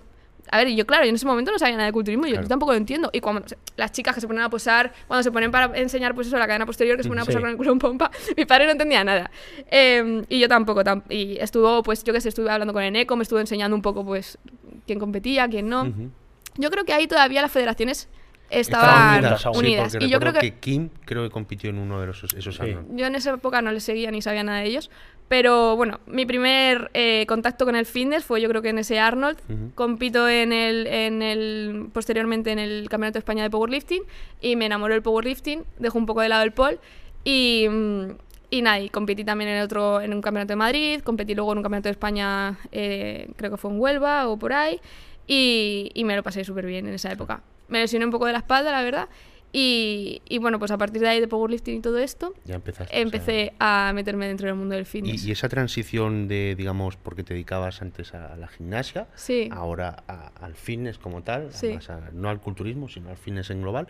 a 0.50 0.58
ver, 0.58 0.68
yo, 0.68 0.86
claro, 0.86 1.04
yo 1.04 1.08
en 1.10 1.16
ese 1.16 1.26
momento 1.26 1.50
no 1.50 1.58
sabía 1.58 1.74
nada 1.76 1.86
de 1.86 1.92
culturismo. 1.92 2.26
Yo, 2.26 2.40
tampoco 2.46 2.72
lo 2.72 2.78
entiendo. 2.78 3.10
Y 3.12 3.20
cuando 3.20 3.42
las 3.76 3.92
chicas 3.92 4.14
que 4.14 4.20
se 4.20 4.26
ponen 4.26 4.42
a 4.42 4.50
posar, 4.50 4.92
cuando 5.08 5.22
se 5.24 5.32
ponen 5.32 5.50
para 5.50 5.76
enseñar, 5.78 6.14
pues 6.14 6.28
eso, 6.28 6.38
la 6.38 6.46
cadena 6.46 6.66
posterior, 6.66 6.96
que 6.96 7.02
se 7.02 7.08
ponen 7.08 7.22
a 7.22 7.24
Sí. 7.24 7.28
posar 7.28 7.40
con 7.42 7.50
el 7.50 7.56
culo 7.56 7.72
en 7.72 7.78
pompa, 7.78 8.10
mi 8.36 8.44
padre 8.44 8.66
no 8.66 8.72
entendía 8.72 9.02
nada. 9.02 9.30
Eh, 9.70 10.22
y 10.28 10.38
yo 10.38 10.48
tampoco. 10.48 10.82
tam- 10.84 11.02
y 11.08 11.36
estuvo, 11.38 11.82
pues 11.82 12.04
yo 12.04 12.12
que 12.12 12.20
sé, 12.20 12.28
estuve 12.28 12.50
hablando 12.50 12.72
con 12.72 12.82
Eneco, 12.82 13.16
me 13.16 13.22
estuvo 13.22 13.40
enseñando 13.40 13.74
un 13.74 13.82
poco, 13.82 14.04
pues, 14.04 14.38
quién 14.86 14.98
competía, 15.00 15.48
quién 15.48 15.68
no. 15.68 15.82
Ujú. 15.82 16.10
Yo 16.58 16.70
creo 16.70 16.84
que 16.84 16.92
ahí 16.92 17.06
todavía 17.06 17.42
las 17.42 17.50
federaciones 17.52 18.08
Estaban 18.50 19.18
unidas 19.18 19.46
aún. 19.46 19.54
Sí, 19.56 19.60
unidas. 19.60 19.94
y 19.94 20.08
yo 20.08 20.18
creo 20.20 20.32
recuerdo 20.32 20.40
que 20.40 20.54
Kim 20.60 20.88
creo 21.04 21.22
que 21.24 21.30
compitió 21.30 21.70
en 21.70 21.78
uno 21.78 22.00
de 22.00 22.06
los, 22.06 22.22
esos 22.24 22.54
Sí. 22.56 22.62
Arnold. 22.62 22.96
yo 22.96 23.06
en 23.06 23.14
esa 23.16 23.32
época 23.34 23.60
no 23.62 23.72
les 23.72 23.82
seguía 23.84 24.10
ni 24.10 24.22
sabía 24.22 24.42
nada 24.44 24.60
de 24.60 24.66
ellos. 24.66 24.90
Pero 25.28 25.74
bueno, 25.74 25.98
mi 26.06 26.24
primer 26.24 26.88
eh, 26.94 27.24
contacto 27.26 27.64
con 27.64 27.74
el 27.74 27.84
fitness 27.84 28.24
fue 28.24 28.40
yo 28.40 28.48
creo 28.48 28.62
que 28.62 28.68
en 28.68 28.78
ese 28.78 29.00
Arnold. 29.00 29.36
Ujú. 29.48 29.72
Compito 29.74 30.28
en 30.28 30.52
el, 30.52 30.86
en 30.86 31.20
el, 31.22 31.88
posteriormente 31.92 32.52
en 32.52 32.60
el 32.60 32.88
Campeonato 32.88 33.14
de 33.14 33.18
España 33.20 33.42
de 33.42 33.50
Powerlifting 33.50 34.02
y 34.40 34.54
me 34.54 34.66
enamoró 34.66 34.94
el 34.94 35.02
Powerlifting, 35.02 35.64
dejo 35.80 35.98
un 35.98 36.06
poco 36.06 36.20
de 36.20 36.28
lado 36.28 36.44
el 36.44 36.52
pole 36.52 36.78
y, 37.24 37.66
mm, 37.68 38.04
y 38.50 38.62
nada, 38.62 38.78
y 38.78 38.88
competí 38.88 39.24
también 39.24 39.50
en 39.50 39.62
otro, 39.62 40.00
en 40.00 40.14
un 40.14 40.22
Campeonato 40.22 40.52
de 40.52 40.56
Madrid, 40.56 41.00
competí 41.00 41.34
luego 41.34 41.50
en 41.50 41.58
un 41.58 41.64
Campeonato 41.64 41.88
de 41.88 41.92
España, 41.92 42.56
eh, 42.70 43.28
creo 43.36 43.50
que 43.50 43.56
fue 43.56 43.72
en 43.72 43.80
Huelva 43.80 44.28
o 44.28 44.38
por 44.38 44.52
ahí, 44.52 44.78
y, 45.26 45.90
y 45.92 46.04
me 46.04 46.14
lo 46.14 46.22
pasé 46.22 46.44
súper 46.44 46.66
bien 46.66 46.86
en 46.86 46.94
esa 46.94 47.10
época. 47.10 47.42
Me 47.68 47.78
lesioné 47.80 48.04
un 48.04 48.10
poco 48.10 48.26
de 48.26 48.32
la 48.32 48.38
espalda, 48.38 48.70
la 48.72 48.82
verdad, 48.82 49.08
y, 49.52 50.20
y 50.28 50.38
bueno, 50.38 50.58
pues 50.58 50.70
a 50.70 50.76
partir 50.76 51.00
de 51.00 51.08
ahí 51.08 51.20
de 51.20 51.28
Powerlifting 51.28 51.76
y 51.76 51.80
todo 51.80 51.98
esto, 51.98 52.34
Ya 52.44 52.56
empezaste. 52.56 52.92
o 52.92 52.94
sea, 52.94 53.00
empecé 53.00 53.54
a 53.58 53.92
meterme 53.94 54.26
dentro 54.26 54.46
del 54.48 54.56
mundo 54.56 54.74
del 54.74 54.84
fitness. 54.84 55.24
Y, 55.24 55.28
y 55.28 55.32
esa 55.32 55.48
transición 55.48 56.28
de, 56.28 56.54
digamos, 56.58 56.96
porque 56.96 57.22
te 57.22 57.32
dedicabas 57.32 57.80
antes 57.80 58.12
a 58.12 58.36
la 58.36 58.48
gimnasia, 58.48 59.06
Sí. 59.14 59.48
ahora 59.50 60.02
a- 60.08 60.30
al 60.44 60.54
fitness 60.56 60.98
como 60.98 61.22
tal, 61.22 61.52
Sí. 61.52 61.66
además 61.66 61.88
a- 61.90 62.10
no 62.12 62.28
al 62.28 62.40
culturismo, 62.40 62.88
sino 62.88 63.08
al 63.08 63.16
fitness 63.16 63.48
en 63.50 63.62
global, 63.62 63.88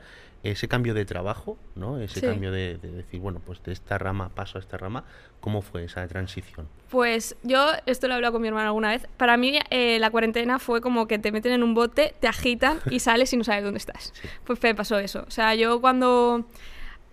ese 0.50 0.68
cambio 0.68 0.94
de 0.94 1.04
trabajo, 1.04 1.58
¿no? 1.74 1.98
Ese 1.98 2.20
Sí. 2.20 2.26
cambio 2.26 2.50
de, 2.52 2.78
de 2.78 2.90
decir, 2.92 3.20
bueno, 3.20 3.40
pues 3.44 3.62
de 3.62 3.72
esta 3.72 3.98
rama 3.98 4.28
paso 4.30 4.58
a 4.58 4.60
esta 4.60 4.76
rama, 4.76 5.04
¿cómo 5.40 5.62
fue 5.62 5.84
esa 5.84 6.06
transición? 6.08 6.68
Pues 6.90 7.36
yo, 7.42 7.66
esto 7.86 8.06
lo 8.08 8.14
he 8.14 8.16
hablado 8.16 8.32
con 8.32 8.42
mi 8.42 8.48
hermana 8.48 8.66
alguna 8.68 8.90
vez, 8.90 9.06
para 9.16 9.36
mí 9.36 9.58
eh, 9.70 9.98
la 10.00 10.10
cuarentena 10.10 10.58
fue 10.58 10.80
como 10.80 11.06
que 11.06 11.18
te 11.18 11.32
meten 11.32 11.52
en 11.52 11.62
un 11.62 11.74
bote, 11.74 12.14
te 12.20 12.28
agitan 12.28 12.78
y 12.90 12.98
sales 13.00 13.32
y 13.32 13.36
no 13.36 13.44
sabes 13.44 13.64
dónde 13.64 13.78
estás. 13.78 14.12
Sí. 14.20 14.28
Pues 14.44 14.62
me 14.62 14.74
pasó 14.74 14.98
eso. 14.98 15.24
O 15.26 15.30
sea, 15.30 15.54
yo 15.54 15.80
cuando... 15.80 16.44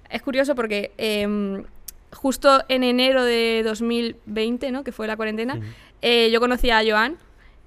Es 0.09 0.21
curioso 0.21 0.55
porque... 0.55 0.91
em, 0.97 1.63
justo 2.15 2.61
en 2.69 2.83
enero 2.83 3.23
de 3.23 3.63
2020, 3.65 4.71
¿no? 4.71 4.83
Que 4.83 4.91
fue 4.91 5.07
la 5.07 5.15
cuarentena, 5.17 5.59
eh, 6.03 6.29
yo 6.31 6.39
conocí 6.39 6.69
a 6.69 6.83
Joan. 6.87 7.17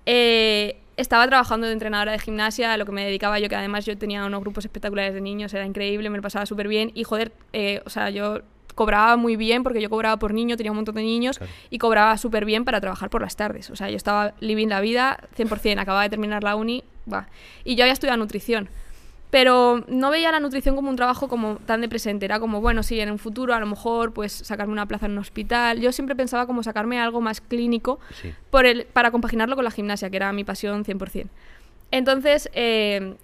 Eh, 0.06 0.78
estaba 0.96 1.26
trabajando 1.26 1.66
de 1.66 1.72
entrenadora 1.72 2.12
de 2.12 2.18
gimnasia, 2.18 2.72
a 2.72 2.76
lo 2.76 2.86
que 2.86 2.92
me 2.92 3.04
dedicaba 3.04 3.38
yo, 3.38 3.48
que 3.48 3.56
además 3.56 3.84
yo 3.84 3.96
tenía 3.98 4.24
unos 4.24 4.40
grupos 4.40 4.64
espectaculares 4.64 5.14
de 5.14 5.20
niños, 5.20 5.52
era 5.54 5.66
increíble, 5.66 6.08
me 6.10 6.16
lo 6.16 6.22
pasaba 6.22 6.46
súper 6.46 6.68
bien. 6.68 6.90
Y 6.94 7.04
joder, 7.04 7.32
eh, 7.52 7.82
o 7.84 7.90
sea, 7.90 8.10
yo 8.10 8.40
cobraba 8.74 9.16
muy 9.16 9.36
bien 9.36 9.62
porque 9.62 9.80
yo 9.80 9.88
cobraba 9.88 10.18
por 10.18 10.34
niño, 10.34 10.56
tenía 10.56 10.70
un 10.70 10.76
montón 10.76 10.94
de 10.96 11.02
niños 11.02 11.38
Claro. 11.38 11.52
y 11.70 11.78
cobraba 11.78 12.16
súper 12.18 12.44
bien 12.44 12.64
para 12.64 12.80
trabajar 12.80 13.08
por 13.10 13.22
las 13.22 13.34
tardes. 13.36 13.70
O 13.70 13.76
sea, 13.76 13.88
yo 13.90 13.96
estaba 13.96 14.34
living 14.40 14.68
la 14.68 14.80
vida 14.80 15.18
100%, 15.36 15.78
acababa 15.80 16.02
de 16.02 16.10
terminar 16.10 16.42
la 16.44 16.56
uni, 16.56 16.84
va. 17.10 17.26
Y 17.64 17.74
yo 17.76 17.84
había 17.84 17.94
estudiado 17.94 18.18
nutrición. 18.18 18.68
Pero 19.30 19.84
no 19.88 20.10
veía 20.10 20.30
la 20.30 20.38
nutrición 20.40 20.76
como 20.76 20.88
un 20.88 20.96
trabajo 20.96 21.28
como 21.28 21.56
tan 21.56 21.80
de 21.80 21.88
presente. 21.88 22.24
Era 22.24 22.38
como, 22.38 22.60
bueno, 22.60 22.82
sí, 22.82 23.00
en 23.00 23.10
un 23.10 23.18
futuro 23.18 23.54
a 23.54 23.60
lo 23.60 23.66
mejor 23.66 24.12
pues 24.12 24.32
sacarme 24.32 24.72
una 24.72 24.86
plaza 24.86 25.06
en 25.06 25.12
un 25.12 25.18
hospital. 25.18 25.80
Yo 25.80 25.90
siempre 25.92 26.14
pensaba 26.14 26.46
como 26.46 26.62
sacarme 26.62 27.00
algo 27.00 27.20
más 27.20 27.40
clínico 27.40 27.98
Sí. 28.22 28.32
por 28.50 28.66
el, 28.66 28.84
para 28.86 29.10
compaginarlo 29.10 29.56
con 29.56 29.64
la 29.64 29.70
gimnasia, 29.70 30.10
que 30.10 30.16
era 30.16 30.32
mi 30.32 30.44
pasión 30.44 30.84
100%. 30.84 31.28
Entonces, 31.90 32.48
eh, 32.54 33.14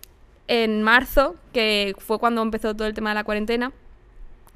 en 0.48 0.82
marzo, 0.82 1.36
que 1.52 1.94
fue 1.98 2.18
cuando 2.18 2.42
empezó 2.42 2.74
todo 2.74 2.86
el 2.88 2.94
tema 2.94 3.10
de 3.10 3.14
la 3.14 3.24
cuarentena, 3.24 3.72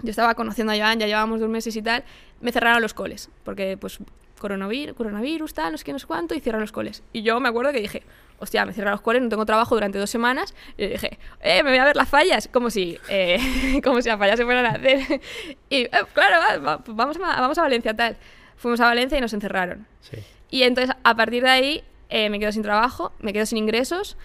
yo 0.03 0.11
estaba 0.11 0.35
conociendo 0.35 0.73
a 0.73 0.77
Joan, 0.77 0.99
ya 0.99 1.07
llevábamos 1.07 1.41
dos 1.41 1.49
meses 1.49 1.75
y 1.77 1.81
tal, 1.83 2.05
me 2.41 2.53
cerraron 2.53 2.83
los 2.83 2.93
coles, 2.93 3.31
porque 3.45 3.77
pues 3.79 3.99
coronavirus, 4.39 4.97
coronavirus 4.97 5.55
tal, 5.55 5.73
no 5.73 5.79
sé 5.79 5.85
qué, 5.85 5.93
no 5.93 5.99
sé 5.99 6.07
cuánto, 6.07 6.35
y 6.35 6.41
cierran 6.41 6.61
los 6.61 6.73
coles. 6.73 7.03
Y 7.13 7.23
yo 7.23 7.39
me 7.41 7.49
acuerdo 7.49 7.73
que 7.73 7.81
dije, 7.81 8.03
hostia, 8.39 8.65
me 8.67 8.73
cierran 8.73 8.93
los 8.93 9.01
coles, 9.01 9.23
no 9.23 9.29
tengo 9.29 9.47
trabajo 9.47 9.75
durante 9.75 9.99
dos 9.99 10.11
semanas, 10.11 10.55
y 10.77 10.87
dije, 10.87 11.19
eh, 11.41 11.63
me 11.63 11.71
voy 11.71 11.79
a 11.79 11.85
ver 11.85 11.97
las 11.97 12.09
fallas, 12.09 12.49
como 12.53 12.71
si, 12.71 12.99
eh, 13.09 13.81
como 13.85 14.03
si 14.03 14.09
las 14.09 14.19
fallas 14.19 14.37
se 14.37 14.45
fueran 14.45 14.67
a 14.67 14.71
hacer. 14.71 15.21
y 15.71 15.83
eh, 15.83 15.91
claro, 16.13 16.61
va, 16.63 16.77
va, 16.77 16.85
vamos, 16.87 17.17
a, 17.17 17.41
vamos 17.41 17.59
a 17.59 17.63
Valencia 17.63 17.95
tal. 17.95 18.17
Fuimos 18.57 18.81
a 18.81 18.87
Valencia 18.87 19.19
y 19.19 19.21
nos 19.21 19.33
encerraron. 19.33 19.87
Sí. 20.01 20.19
Y 20.51 20.63
entonces, 20.63 20.95
a 21.03 21.15
partir 21.17 21.43
de 21.43 21.51
ahí, 21.51 21.85
eh, 22.09 22.31
me 22.31 22.39
quedo 22.39 22.53
sin 22.53 22.63
trabajo, 22.63 23.13
me 23.21 23.33
quedo 23.33 23.47
sin 23.47 23.59
ingresos. 23.59 24.17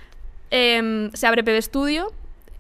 em, 0.54 1.12
se 1.14 1.28
abre 1.28 1.44
PB 1.44 1.62
Studio, 1.62 2.12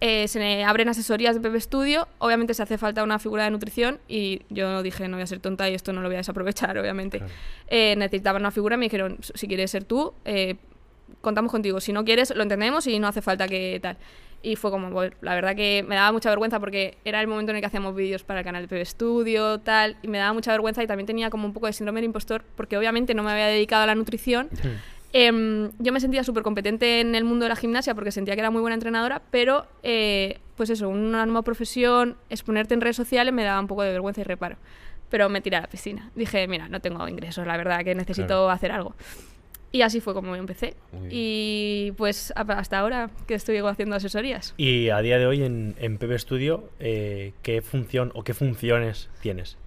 eh, 0.03 0.27
se 0.27 0.63
abren 0.63 0.89
asesorías 0.89 1.39
de 1.39 1.47
PB 1.47 1.61
Studio. 1.61 2.07
Obviamente, 2.17 2.55
se 2.55 2.63
hace 2.63 2.79
falta 2.79 3.03
una 3.03 3.19
figura 3.19 3.43
de 3.43 3.51
nutrición. 3.51 3.99
Y 4.07 4.41
yo 4.49 4.81
dije, 4.81 5.07
no 5.07 5.17
voy 5.17 5.23
a 5.23 5.27
ser 5.27 5.39
tonta 5.39 5.69
y 5.69 5.75
esto 5.75 5.93
no 5.93 6.01
lo 6.01 6.09
voy 6.09 6.15
a 6.15 6.17
desaprovechar, 6.17 6.75
obviamente. 6.79 7.19
Claro. 7.19 7.33
Eh, 7.67 7.95
necesitaban 7.95 8.41
una 8.41 8.49
figura. 8.49 8.77
Me 8.77 8.85
dijeron, 8.85 9.19
si 9.21 9.47
quieres 9.47 9.69
ser 9.69 9.83
tú, 9.83 10.13
eh, 10.25 10.55
contamos 11.21 11.51
contigo. 11.51 11.79
Si 11.79 11.93
no 11.93 12.03
quieres, 12.03 12.35
lo 12.35 12.41
entendemos 12.41 12.87
y 12.87 12.97
no 12.97 13.07
hace 13.07 13.21
falta 13.21 13.47
que 13.47 13.79
tal. 13.79 13.97
Y 14.43 14.55
fue 14.55 14.71
como, 14.71 15.03
la 15.21 15.35
verdad 15.35 15.55
que 15.55 15.85
me 15.87 15.93
daba 15.93 16.11
mucha 16.11 16.29
vergüenza 16.29 16.59
porque 16.59 16.97
era 17.05 17.21
el 17.21 17.27
momento 17.27 17.51
en 17.51 17.57
el 17.57 17.61
que 17.61 17.67
hacíamos 17.67 17.93
vídeos 17.93 18.23
para 18.23 18.39
el 18.39 18.43
canal 18.43 18.67
de 18.67 18.75
PB 18.75 18.85
Studio, 18.87 19.59
tal, 19.59 19.97
y 20.01 20.07
me 20.07 20.17
daba 20.17 20.33
mucha 20.33 20.49
vergüenza 20.49 20.81
y 20.81 20.87
también 20.87 21.05
tenía 21.05 21.29
como 21.29 21.45
un 21.45 21.53
poco 21.53 21.67
de 21.67 21.73
síndrome 21.73 21.99
del 21.99 22.05
impostor 22.05 22.43
porque 22.55 22.75
obviamente 22.75 23.13
no 23.13 23.21
me 23.21 23.31
había 23.31 23.45
dedicado 23.45 23.83
a 23.83 23.85
la 23.85 23.93
nutrición. 23.93 24.49
Em, 25.13 25.71
yo 25.79 25.91
me 25.91 25.99
sentía 25.99 26.23
súper 26.23 26.41
competente 26.43 27.01
en 27.01 27.15
el 27.15 27.23
mundo 27.23 27.43
de 27.45 27.49
la 27.49 27.55
gimnasia 27.55 27.93
porque 27.95 28.11
sentía 28.11 28.33
que 28.35 28.39
era 28.41 28.49
muy 28.51 28.61
buena 28.61 28.75
entrenadora, 28.75 29.21
pero 29.29 29.65
eh, 29.83 30.39
pues 30.55 30.69
eso, 30.69 30.87
una 30.89 31.25
nueva 31.25 31.41
profesión, 31.41 32.15
exponerte 32.29 32.73
en 32.73 32.81
redes 32.81 32.95
sociales 32.95 33.33
me 33.33 33.43
daba 33.43 33.59
un 33.59 33.67
poco 33.67 33.83
de 33.83 33.91
vergüenza 33.91 34.21
y 34.21 34.23
reparo. 34.23 34.57
Pero 35.09 35.27
me 35.27 35.41
tiré 35.41 35.57
a 35.57 35.61
la 35.61 35.67
piscina. 35.67 36.09
Dije, 36.15 36.47
mira, 36.47 36.69
no 36.69 36.79
tengo 36.79 37.05
ingresos, 37.07 37.45
la 37.45 37.57
verdad, 37.57 37.83
que 37.83 37.93
necesito 37.95 38.27
Claro. 38.27 38.49
hacer 38.49 38.71
algo. 38.71 38.95
Y 39.73 39.81
así 39.83 39.99
fue 40.01 40.13
como 40.13 40.35
empecé. 40.35 40.75
Y 41.09 41.93
pues 41.97 42.33
hasta 42.35 42.79
ahora 42.79 43.09
que 43.27 43.33
estoy 43.35 43.57
haciendo 43.57 43.95
asesorías. 43.95 44.53
Y 44.57 44.89
a 44.89 44.99
día 45.01 45.17
de 45.17 45.25
hoy 45.25 45.43
en, 45.43 45.75
en 45.79 45.97
PB 45.97 46.17
Studio, 46.19 46.69
eh, 46.79 47.33
¿qué 47.41 47.61
función 47.61 48.11
o 48.13 48.23
qué 48.23 48.33
funciones 48.33 49.09
tienes? 49.21 49.57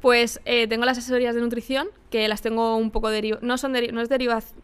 Pues 0.00 0.40
eh, 0.44 0.68
tengo 0.68 0.84
las 0.84 0.98
asesorías 0.98 1.34
de 1.34 1.40
nutrición, 1.40 1.88
que 2.10 2.28
las 2.28 2.40
tengo 2.40 2.76
un 2.76 2.90
poco 2.90 3.10
derivadas. 3.10 3.42
No, 3.42 3.58
son 3.58 3.74
deri- 3.74 3.90
no 3.92 4.00
es 4.00 4.08
derivadas 4.08 4.54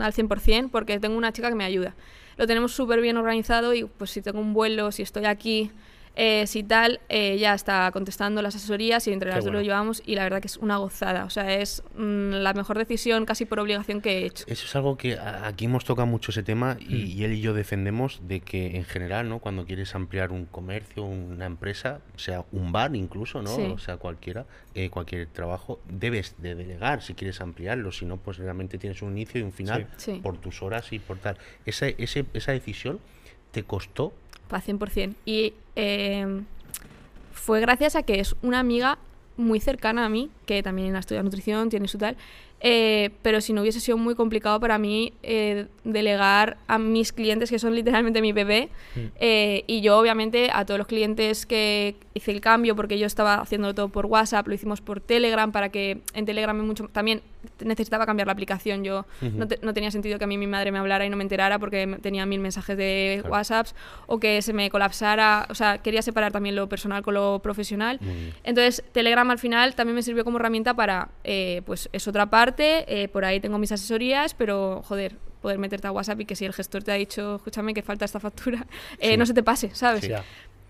al 0.00 0.12
100%, 0.14 0.70
porque 0.70 0.98
tengo 0.98 1.16
una 1.18 1.32
chica 1.32 1.48
que 1.50 1.54
me 1.54 1.64
ayuda. 1.64 1.94
Lo 2.38 2.46
tenemos 2.46 2.72
súper 2.72 3.00
bien 3.02 3.18
organizado 3.18 3.74
y 3.74 3.84
pues 3.84 4.10
si 4.10 4.22
tengo 4.22 4.40
un 4.40 4.54
vuelo, 4.54 4.90
si 4.92 5.02
estoy 5.02 5.26
aquí, 5.26 5.70
eh, 6.22 6.46
si 6.46 6.62
tal, 6.62 7.00
eh, 7.08 7.38
ya 7.38 7.54
está 7.54 7.90
contestando 7.92 8.42
las 8.42 8.54
asesorías 8.54 9.06
y 9.06 9.12
entre 9.14 9.30
Qué 9.30 9.36
las 9.36 9.44
dos 9.46 9.54
lo 9.54 9.62
llevamos 9.62 10.02
y 10.04 10.16
la 10.16 10.24
verdad 10.24 10.42
que 10.42 10.48
es 10.48 10.58
una 10.58 10.76
gozada. 10.76 11.24
O 11.24 11.30
sea, 11.30 11.54
es 11.54 11.82
mm, 11.96 12.30
la 12.42 12.52
mejor 12.52 12.76
decisión 12.76 13.24
casi 13.24 13.46
por 13.46 13.58
obligación 13.58 14.02
que 14.02 14.18
he 14.18 14.26
hecho. 14.26 14.44
Eso 14.46 14.66
es 14.66 14.76
algo 14.76 14.98
que 14.98 15.14
a- 15.16 15.46
aquí 15.46 15.64
hemos 15.64 15.86
tocado 15.86 16.06
mucho 16.06 16.30
ese 16.30 16.42
tema 16.42 16.76
y, 16.78 16.84
Mm. 16.94 17.06
y 17.06 17.24
él 17.24 17.32
y 17.32 17.40
yo 17.40 17.54
defendemos 17.54 18.20
de 18.28 18.40
que 18.40 18.76
en 18.76 18.84
general, 18.84 19.30
¿no? 19.30 19.38
Cuando 19.38 19.64
quieres 19.64 19.94
ampliar 19.94 20.30
un 20.30 20.44
comercio, 20.44 21.04
una 21.04 21.46
empresa, 21.46 22.00
sea 22.16 22.44
un 22.52 22.70
bar 22.70 22.94
incluso, 22.94 23.40
¿no? 23.40 23.56
Sí. 23.56 23.62
O 23.62 23.78
sea, 23.78 23.96
cualquiera, 23.96 24.44
eh, 24.74 24.90
cualquier 24.90 25.26
trabajo, 25.28 25.80
debes 25.88 26.34
de 26.36 26.54
delegar 26.54 27.02
si 27.02 27.14
quieres 27.14 27.40
ampliarlo, 27.40 27.92
si 27.92 28.04
no, 28.04 28.18
pues 28.18 28.36
realmente 28.36 28.76
tienes 28.76 29.00
un 29.00 29.12
inicio 29.12 29.40
y 29.40 29.44
un 29.44 29.52
final 29.52 29.86
Sí. 29.96 30.12
Sí. 30.16 30.20
por 30.22 30.36
tus 30.36 30.60
horas 30.62 30.92
y 30.92 30.98
por 30.98 31.16
tal. 31.16 31.38
Esa, 31.64 31.86
ese, 31.88 32.26
esa 32.34 32.52
decisión 32.52 33.00
te 33.52 33.62
costó 33.62 34.12
Pa, 34.50 34.60
100%. 34.60 35.14
Y 35.24 35.54
eh, 35.76 36.42
fue 37.32 37.60
gracias 37.60 37.96
a 37.96 38.02
que 38.02 38.20
es 38.20 38.34
una 38.42 38.58
amiga 38.58 38.98
muy 39.36 39.58
cercana 39.60 40.04
a 40.04 40.08
mí, 40.10 40.28
que 40.44 40.62
también 40.62 40.94
ha 40.96 40.98
estudiado 40.98 41.24
nutrición, 41.24 41.70
tiene 41.70 41.88
su 41.88 41.96
tal. 41.98 42.16
eh, 42.62 43.08
pero 43.22 43.40
si 43.40 43.54
no 43.54 43.62
hubiese 43.62 43.80
sido 43.80 43.96
muy 43.96 44.14
complicado 44.14 44.60
para 44.60 44.76
mí 44.76 45.14
eh, 45.22 45.66
delegar 45.84 46.58
a 46.66 46.78
mis 46.78 47.10
clientes, 47.10 47.48
que 47.48 47.58
son 47.58 47.74
literalmente 47.74 48.20
mi 48.20 48.32
bebé, 48.32 48.68
Mm. 48.94 48.98
eh, 49.18 49.64
y 49.66 49.80
yo 49.80 49.98
obviamente 49.98 50.50
a 50.52 50.66
todos 50.66 50.76
los 50.76 50.86
clientes 50.86 51.46
que 51.46 51.96
hice 52.12 52.32
el 52.32 52.42
cambio, 52.42 52.76
porque 52.76 52.98
yo 52.98 53.06
estaba 53.06 53.36
haciendo 53.36 53.72
todo 53.74 53.88
por 53.88 54.04
WhatsApp, 54.04 54.46
lo 54.46 54.52
hicimos 54.52 54.82
por 54.82 55.00
Telegram, 55.00 55.50
para 55.52 55.70
que 55.70 56.02
en 56.12 56.26
Telegram 56.26 56.54
mucho, 56.60 56.88
también 56.92 57.22
necesitaba 57.64 58.06
cambiar 58.06 58.26
la 58.26 58.32
aplicación. 58.32 58.84
Yo 58.84 59.06
Ujú. 59.22 59.36
no, 59.36 59.48
te- 59.48 59.58
no 59.62 59.72
tenía 59.74 59.90
sentido 59.90 60.18
que 60.18 60.24
a 60.24 60.26
mí 60.26 60.36
mi 60.38 60.46
madre 60.46 60.72
me 60.72 60.78
hablara 60.78 61.04
y 61.06 61.10
no 61.10 61.16
me 61.16 61.22
enterara 61.22 61.58
porque 61.58 61.98
tenía 62.02 62.26
mil 62.26 62.40
mensajes 62.40 62.76
de 62.76 63.18
Claro. 63.20 63.32
WhatsApps 63.32 63.74
o 64.06 64.18
que 64.20 64.42
se 64.42 64.52
me 64.52 64.70
colapsara. 64.70 65.46
O 65.50 65.54
sea, 65.54 65.78
quería 65.78 66.02
separar 66.02 66.32
también 66.32 66.56
lo 66.56 66.68
personal 66.68 67.02
con 67.02 67.14
lo 67.14 67.40
profesional. 67.42 67.98
Entonces, 68.44 68.82
Telegram 68.92 69.30
al 69.30 69.38
final 69.38 69.74
también 69.74 69.94
me 69.96 70.02
sirvió 70.02 70.24
como 70.24 70.38
herramienta 70.38 70.74
para, 70.74 71.08
eh, 71.24 71.62
pues 71.66 71.88
es 71.92 72.06
otra 72.08 72.26
parte, 72.30 72.84
eh, 73.02 73.08
por 73.08 73.24
ahí 73.24 73.40
tengo 73.40 73.58
mis 73.58 73.72
asesorías, 73.72 74.34
pero 74.34 74.82
joder, 74.84 75.16
poder 75.40 75.58
meterte 75.58 75.86
a 75.86 75.92
WhatsApp 75.92 76.20
y 76.20 76.24
que 76.26 76.36
si 76.36 76.44
el 76.44 76.52
gestor 76.52 76.82
te 76.82 76.92
ha 76.92 76.96
dicho, 76.96 77.36
escúchame 77.36 77.72
que 77.72 77.82
falta 77.82 78.04
esta 78.04 78.20
factura, 78.20 78.66
eh, 78.98 79.12
Sí. 79.12 79.16
no 79.16 79.24
se 79.24 79.32
te 79.34 79.42
pase, 79.42 79.70
¿sabes? 79.74 80.06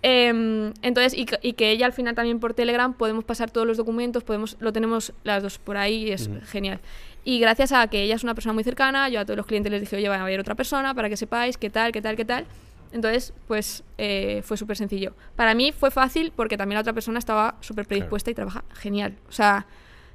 Em, 0.03 0.73
entonces, 0.83 1.13
y 1.15 1.27
que, 1.27 1.39
y 1.43 1.53
que 1.53 1.71
ella 1.71 1.85
al 1.87 1.93
final 1.93 2.15
también 2.15 2.41
por 2.41 2.55
Telegram 2.55 2.95
podemos 2.95 3.25
pasar 3.25 3.51
todos 3.51 3.67
los 3.67 3.77
documentos, 3.77 4.25
podemos, 4.25 4.57
lo 4.61 4.73
tenemos 4.73 5.13
las 5.25 5.43
dos 5.43 5.59
por 5.59 5.77
ahí 5.77 6.09
y 6.09 6.13
es 6.13 6.31
genial. 6.47 6.81
Y 7.23 7.39
gracias 7.39 7.73
a 7.73 7.87
que 7.89 8.03
ella 8.03 8.15
es 8.15 8.25
una 8.25 8.35
persona 8.35 8.55
muy 8.55 8.65
cercana, 8.65 9.09
yo 9.11 9.21
a 9.21 9.25
todos 9.27 9.37
los 9.37 9.45
clientes 9.47 9.71
les 9.71 9.81
dije, 9.83 9.97
oye, 9.97 10.09
va 10.09 10.17
a 10.17 10.23
haber 10.23 10.41
otra 10.41 10.55
persona 10.55 10.95
para 10.95 11.11
que 11.11 11.19
sepáis 11.19 11.59
qué 11.59 11.69
tal, 11.69 11.93
qué 11.93 12.01
tal, 12.01 12.17
qué 12.17 12.25
tal. 12.25 12.47
Entonces, 12.93 13.35
pues 13.47 13.85
eh, 13.99 14.41
fue 14.43 14.57
súper 14.57 14.77
sencillo. 14.77 15.13
Para 15.37 15.55
mí 15.55 15.71
fue 15.71 15.91
fácil 15.91 16.33
porque 16.35 16.57
también 16.57 16.77
la 16.77 16.81
otra 16.81 16.93
persona 16.95 17.19
estaba 17.19 17.57
súper 17.61 17.87
predispuesta 17.87 18.31
y 18.31 18.35
trabaja 18.35 18.65
genial. 18.75 19.15
O 19.29 19.33
sea, 19.33 19.67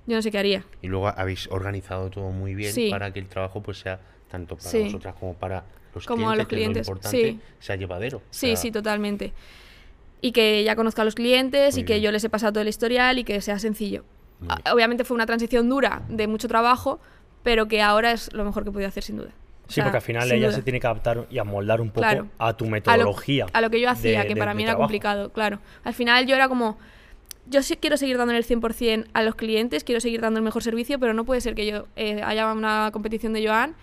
yo 0.07 0.15
no 0.15 0.21
sé 0.23 0.31
qué 0.31 0.39
haría. 0.39 0.63
Y 0.81 0.87
luego 0.87 1.07
habéis 1.07 1.47
organizado 1.51 2.09
todo 2.09 2.31
muy 2.31 2.53
bien 2.55 2.73
Sí. 2.73 2.89
para 2.89 3.13
que 3.13 3.19
el 3.19 3.27
trabajo 3.27 3.61
pues 3.61 3.77
sea 3.79 3.99
tanto 4.29 4.57
para 4.57 4.69
Sí. 4.71 4.83
vosotras 4.85 5.15
como 5.19 5.35
para 5.35 5.63
los 5.93 6.05
Como 6.05 6.29
a 6.29 6.33
clientes, 6.33 6.37
los 6.39 6.47
que 6.47 6.55
es 6.55 6.59
lo 6.59 6.63
clientes, 6.73 6.87
importante, 6.87 7.31
sí. 7.31 7.39
sea 7.59 7.75
llevadero. 7.77 8.17
O 8.17 8.21
Sí, 8.31 8.47
sea, 8.47 8.55
sí, 8.57 8.71
totalmente. 8.71 9.31
Y 10.25 10.31
que 10.31 10.63
ya 10.63 10.75
conozca 10.75 11.03
a 11.03 11.05
los 11.05 11.13
clientes 11.15 11.75
Muy 11.75 11.81
y 11.83 11.85
que 11.85 12.01
yo 12.01 12.11
les 12.11 12.23
he 12.23 12.29
pasado 12.29 12.53
todo 12.53 12.61
el 12.61 12.67
historial 12.67 13.19
y 13.19 13.23
que 13.23 13.41
sea 13.41 13.59
sencillo. 13.59 14.03
Ah. 14.49 14.59
Obviamente 14.73 15.03
fue 15.03 15.13
una 15.15 15.25
transición 15.25 15.69
dura, 15.69 16.01
de 16.09 16.27
mucho 16.27 16.47
trabajo, 16.47 16.99
pero 17.43 17.67
que 17.67 17.81
ahora 17.81 18.11
es 18.11 18.33
lo 18.33 18.43
mejor 18.43 18.63
que 18.63 18.69
he 18.69 18.73
podido 18.73 18.87
hacer 18.87 19.03
sin 19.03 19.17
duda. 19.17 19.29
O 19.29 19.67
sí, 19.67 19.75
sea, 19.75 19.83
porque 19.85 19.97
al 19.97 20.01
final 20.03 20.31
ella 20.31 20.47
duda. 20.47 20.55
se 20.57 20.63
tiene 20.63 20.79
que 20.79 20.87
adaptar 20.87 21.27
y 21.29 21.37
amoldar 21.37 21.79
un 21.79 21.89
poco 21.89 22.01
Claro. 22.01 22.27
a 22.39 22.53
tu 22.53 22.65
a 22.65 22.67
lo, 22.67 22.71
metodología. 22.71 23.45
a 23.53 23.61
lo 23.61 23.69
que 23.69 23.79
yo 23.81 23.89
hacía, 23.89 24.21
de- 24.21 24.27
que 24.27 24.33
de- 24.33 24.39
para 24.39 24.51
de 24.51 24.55
mí 24.57 24.63
era 24.63 24.71
trabajo. 24.71 24.87
complicado, 24.87 25.29
claro. 25.31 25.59
Al 25.83 25.93
final 25.93 26.25
yo 26.25 26.35
era 26.35 26.47
como, 26.47 26.77
yo 27.47 27.61
sí 27.61 27.75
quiero 27.77 27.95
seguir 27.97 28.17
dándole 28.17 28.39
el 28.39 28.45
100% 28.45 29.05
a 29.13 29.21
los 29.21 29.35
clientes, 29.35 29.83
quiero 29.83 30.01
seguir 30.01 30.21
dando 30.21 30.39
el 30.39 30.43
mejor 30.43 30.63
servicio, 30.63 30.99
pero 30.99 31.13
no 31.13 31.23
puede 31.23 31.41
ser 31.41 31.53
que 31.53 31.67
yo 31.67 31.85
eh, 31.95 32.21
haya 32.23 32.51
una 32.51 32.89
competición 32.91 33.33
de 33.33 33.45
Joan 33.47 33.75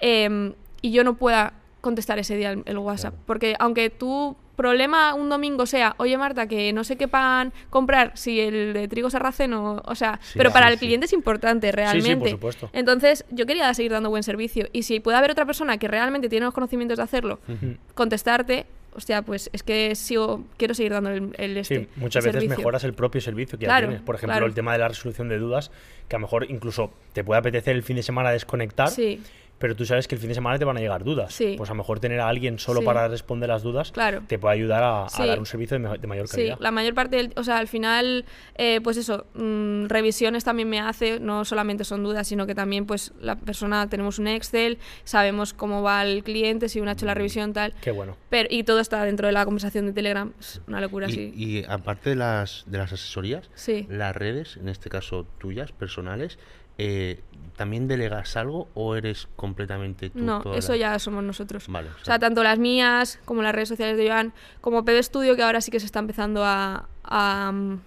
eh, 0.00 0.52
y 0.80 0.92
yo 0.92 1.04
no 1.04 1.14
pueda 1.16 1.52
contestar 1.82 2.18
ese 2.18 2.36
día 2.36 2.52
el, 2.52 2.62
el 2.66 2.78
WhatsApp. 2.78 3.12
Claro. 3.12 3.24
Porque 3.26 3.54
aunque 3.58 3.88
tu 3.90 4.36
problema 4.60 5.14
un 5.14 5.28
domingo 5.28 5.64
sea, 5.66 5.94
oye 5.98 6.16
Marta, 6.18 6.46
que 6.46 6.72
no 6.72 6.84
sé 6.84 6.96
qué 6.96 7.08
pan 7.08 7.52
comprar, 7.70 8.12
si 8.14 8.40
el 8.40 8.72
de 8.72 8.88
trigo 8.88 9.08
sarraceno, 9.10 9.82
o 9.84 9.94
sea, 9.94 10.20
Sí, 10.22 10.34
pero 10.38 10.50
sí, 10.50 10.54
para 10.54 10.68
el 10.68 10.78
cliente 10.78 11.06
es 11.06 11.12
importante 11.12 11.72
realmente. 11.72 12.10
sí, 12.10 12.16
por 12.16 12.28
supuesto. 12.30 12.70
Entonces, 12.72 13.24
yo 13.30 13.46
quería 13.46 13.72
seguir 13.74 13.92
dando 13.92 14.10
buen 14.10 14.22
servicio. 14.22 14.68
Y 14.72 14.82
si 14.82 15.00
puede 15.00 15.16
haber 15.18 15.30
otra 15.30 15.46
persona 15.46 15.78
que 15.78 15.88
realmente 15.88 16.28
tiene 16.28 16.44
los 16.44 16.54
conocimientos 16.54 16.98
de 16.98 17.04
hacerlo, 17.04 17.40
Ujú. 17.48 17.76
contestarte, 17.94 18.66
hostia, 18.94 19.22
pues 19.22 19.48
es 19.52 19.62
que 19.62 19.94
sigo, 19.94 20.44
quiero 20.56 20.74
seguir 20.74 20.92
dando 20.92 21.10
el, 21.10 21.32
el 21.38 21.56
este, 21.56 21.80
Sí, 21.80 21.88
muchas 21.96 22.24
el 22.24 22.28
veces 22.30 22.42
servicio. 22.42 22.58
mejoras 22.58 22.84
el 22.84 22.92
propio 22.94 23.20
servicio 23.20 23.58
que 23.58 23.64
Claro, 23.66 23.86
ya 23.86 23.88
tienes. 23.90 24.04
Por 24.04 24.16
ejemplo, 24.16 24.34
claro. 24.34 24.46
el 24.46 24.54
tema 24.54 24.72
de 24.72 24.78
la 24.78 24.88
resolución 24.88 25.28
de 25.28 25.38
dudas, 25.38 25.70
que 26.08 26.16
a 26.16 26.18
lo 26.18 26.22
mejor 26.26 26.50
incluso 26.50 26.92
te 27.12 27.22
puede 27.24 27.38
apetecer 27.38 27.76
el 27.76 27.82
fin 27.82 27.96
de 27.96 28.02
semana 28.02 28.30
desconectar 28.32 28.88
Sí, 28.90 29.22
pero 29.60 29.76
tú 29.76 29.84
sabes 29.86 30.08
que 30.08 30.16
el 30.16 30.20
fin 30.20 30.28
de 30.30 30.34
semana 30.34 30.58
te 30.58 30.64
van 30.64 30.76
a 30.76 30.80
llegar 30.80 31.04
dudas. 31.04 31.32
Sí. 31.32 31.54
Pues 31.56 31.70
a 31.70 31.74
lo 31.74 31.76
mejor 31.76 32.00
tener 32.00 32.18
a 32.18 32.28
alguien 32.28 32.58
solo 32.58 32.80
Sí. 32.80 32.86
para 32.86 33.06
responder 33.06 33.48
las 33.50 33.62
dudas 33.62 33.92
Claro. 33.92 34.22
te 34.26 34.38
puede 34.38 34.54
ayudar 34.54 34.82
a, 34.82 35.04
a 35.04 35.08
Sí. 35.10 35.24
dar 35.26 35.38
un 35.38 35.46
servicio 35.46 35.78
de, 35.78 36.06
mayor 36.08 36.26
Sí, 36.26 36.36
calidad. 36.36 36.56
la 36.58 36.70
mayor 36.72 36.94
parte 36.94 37.16
del, 37.16 37.32
o 37.36 37.44
sea, 37.44 37.58
al 37.58 37.68
final, 37.68 38.24
eh, 38.56 38.80
pues 38.82 38.96
eso, 38.96 39.26
mm, 39.34 39.84
revisiones 39.86 40.42
también 40.44 40.68
me 40.68 40.80
hace, 40.80 41.20
no 41.20 41.44
solamente 41.44 41.84
son 41.84 42.02
dudas, 42.02 42.26
sino 42.26 42.46
que 42.46 42.54
también, 42.54 42.86
pues, 42.86 43.12
la 43.20 43.36
persona, 43.36 43.88
tenemos 43.88 44.18
un 44.18 44.26
Excel, 44.28 44.78
sabemos 45.04 45.52
cómo 45.52 45.82
va 45.82 46.02
el 46.04 46.24
cliente, 46.24 46.68
si 46.70 46.80
uno 46.80 46.88
ha 46.90 46.94
hecho 46.94 47.04
la 47.06 47.14
revisión, 47.14 47.52
tal, 47.52 47.74
Qué 47.82 47.90
bueno. 47.90 48.16
pero, 48.30 48.48
y 48.50 48.64
todo 48.64 48.80
está 48.80 49.04
dentro 49.04 49.26
de 49.26 49.32
la 49.32 49.44
conversación 49.44 49.84
de 49.86 49.92
Telegram, 49.92 50.32
es 50.40 50.62
una 50.68 50.80
locura, 50.80 51.08
Y, 51.08 51.12
sí. 51.12 51.32
y 51.36 51.64
aparte 51.68 52.10
de 52.10 52.16
las, 52.16 52.64
de 52.66 52.78
las 52.78 52.92
asesorías, 52.92 53.50
Sí. 53.54 53.86
las 53.90 54.16
redes, 54.16 54.56
en 54.56 54.70
este 54.70 54.88
caso 54.88 55.26
tuyas, 55.38 55.72
personales, 55.72 56.38
eh, 56.78 57.20
¿también 57.60 57.86
delegas 57.88 58.38
algo 58.38 58.68
o 58.72 58.96
eres 58.96 59.28
completamente 59.36 60.08
tú? 60.08 60.18
No, 60.20 60.42
eso 60.54 60.72
la- 60.72 60.78
ya 60.78 60.98
somos 60.98 61.22
nosotros. 61.22 61.66
Vale, 61.68 61.90
o 61.90 61.92
O 62.00 62.04
sea, 62.06 62.18
tanto 62.18 62.42
las 62.42 62.58
mías 62.58 63.18
como 63.26 63.42
las 63.42 63.54
redes 63.54 63.68
sociales 63.68 63.98
de 63.98 64.08
Joan, 64.08 64.32
como 64.62 64.82
PB 64.82 65.02
Studio, 65.02 65.36
que 65.36 65.42
ahora 65.42 65.60
sí 65.60 65.70
que 65.70 65.78
se 65.78 65.84
está 65.84 65.98
empezando 65.98 66.42
a, 66.42 66.88
a, 67.04 67.52
mm, 67.52 67.80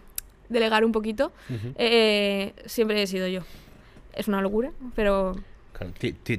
delegar 0.49 0.85
un 0.85 0.91
poquito, 0.91 1.31
eh, 1.75 2.53
siempre 2.67 3.01
he 3.01 3.07
sido 3.07 3.27
yo. 3.27 3.41
Es 4.13 4.27
una 4.27 4.41
locura, 4.41 4.71
pero 4.95 5.35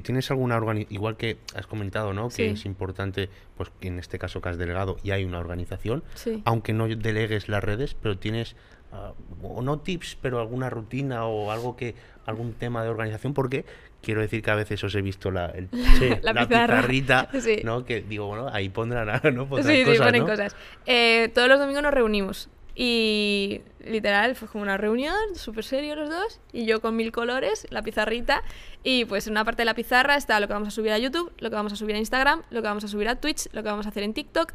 ¿Tienes 0.01 0.31
alguna 0.31 0.55
organización, 0.55 0.95
igual 0.95 1.17
que 1.17 1.37
has 1.53 1.67
comentado, 1.67 2.13
¿no? 2.13 2.29
Que 2.29 2.35
Sí. 2.35 2.43
es 2.45 2.65
importante, 2.65 3.29
pues 3.57 3.69
en 3.81 3.99
este 3.99 4.17
caso 4.17 4.41
que 4.41 4.47
has 4.49 4.57
delegado 4.57 4.95
y 5.03 5.11
hay 5.11 5.23
una 5.25 5.39
organización, 5.39 6.03
sí. 6.15 6.41
aunque 6.45 6.71
no 6.73 6.87
delegues 6.87 7.47
las 7.49 7.63
redes, 7.63 7.95
pero 8.01 8.17
tienes, 8.17 8.55
ah, 8.95 9.13
o 9.43 9.61
no 9.61 9.79
tips, 9.79 10.17
pero 10.21 10.39
alguna 10.39 10.69
rutina 10.69 11.25
o 11.25 11.51
algo 11.51 11.75
que, 11.75 11.95
algún 12.25 12.53
tema 12.53 12.83
de 12.83 12.89
organización, 12.89 13.33
porque 13.33 13.65
quiero 14.01 14.21
decir 14.21 14.41
que 14.41 14.51
a 14.51 14.55
veces 14.55 14.83
os 14.83 14.95
he 14.95 15.01
visto 15.01 15.31
la, 15.31 15.47
el-. 15.47 15.69
La 16.21 16.47
pizarrita, 16.47 17.29
Sí. 17.39 17.61
¿no? 17.63 17.85
Que 17.85 18.01
digo, 18.01 18.27
bueno, 18.27 18.47
ahí 18.51 18.69
pondrán, 18.69 19.07
¿no? 19.35 19.47
Pondrán 19.47 19.75
sí, 19.75 19.83
sí, 19.83 19.85
cosas, 19.85 20.05
ponen 20.05 20.21
¿no? 20.21 20.27
cosas. 20.27 20.55
Eh, 20.85 21.29
todos 21.33 21.47
los 21.47 21.59
domingos 21.59 21.83
nos 21.83 21.93
reunimos. 21.93 22.49
Y 22.77 23.61
literal, 23.85 24.35
fue 24.35 24.49
como 24.49 24.61
una 24.61 24.75
reunión, 24.75 25.15
súper 25.35 25.63
serio 25.63 25.95
los 25.95 26.09
dos. 26.09 26.41
Y 26.51 26.65
yo 26.65 26.81
con 26.81 26.95
mil 26.95 27.13
colores, 27.13 27.65
la 27.69 27.81
pizarrita. 27.81 28.43
Y 28.83 29.05
pues 29.05 29.27
en 29.27 29.31
una 29.31 29.45
parte 29.45 29.61
de 29.61 29.65
la 29.65 29.73
pizarra 29.73 30.17
está 30.17 30.39
lo 30.41 30.47
que 30.47 30.53
vamos 30.53 30.67
a 30.67 30.71
subir 30.71 30.91
a 30.91 30.97
YouTube, 30.97 31.31
lo 31.39 31.49
que 31.49 31.55
vamos 31.55 31.71
a 31.71 31.77
subir 31.77 31.95
a 31.95 31.99
Instagram, 31.99 32.43
lo 32.49 32.61
que 32.61 32.67
vamos 32.67 32.83
a 32.83 32.89
subir 32.89 33.07
a 33.07 33.15
Twitch, 33.15 33.47
lo 33.53 33.63
que 33.63 33.69
vamos 33.69 33.85
a 33.85 33.89
hacer 33.89 34.03
en 34.03 34.13
TikTok. 34.13 34.53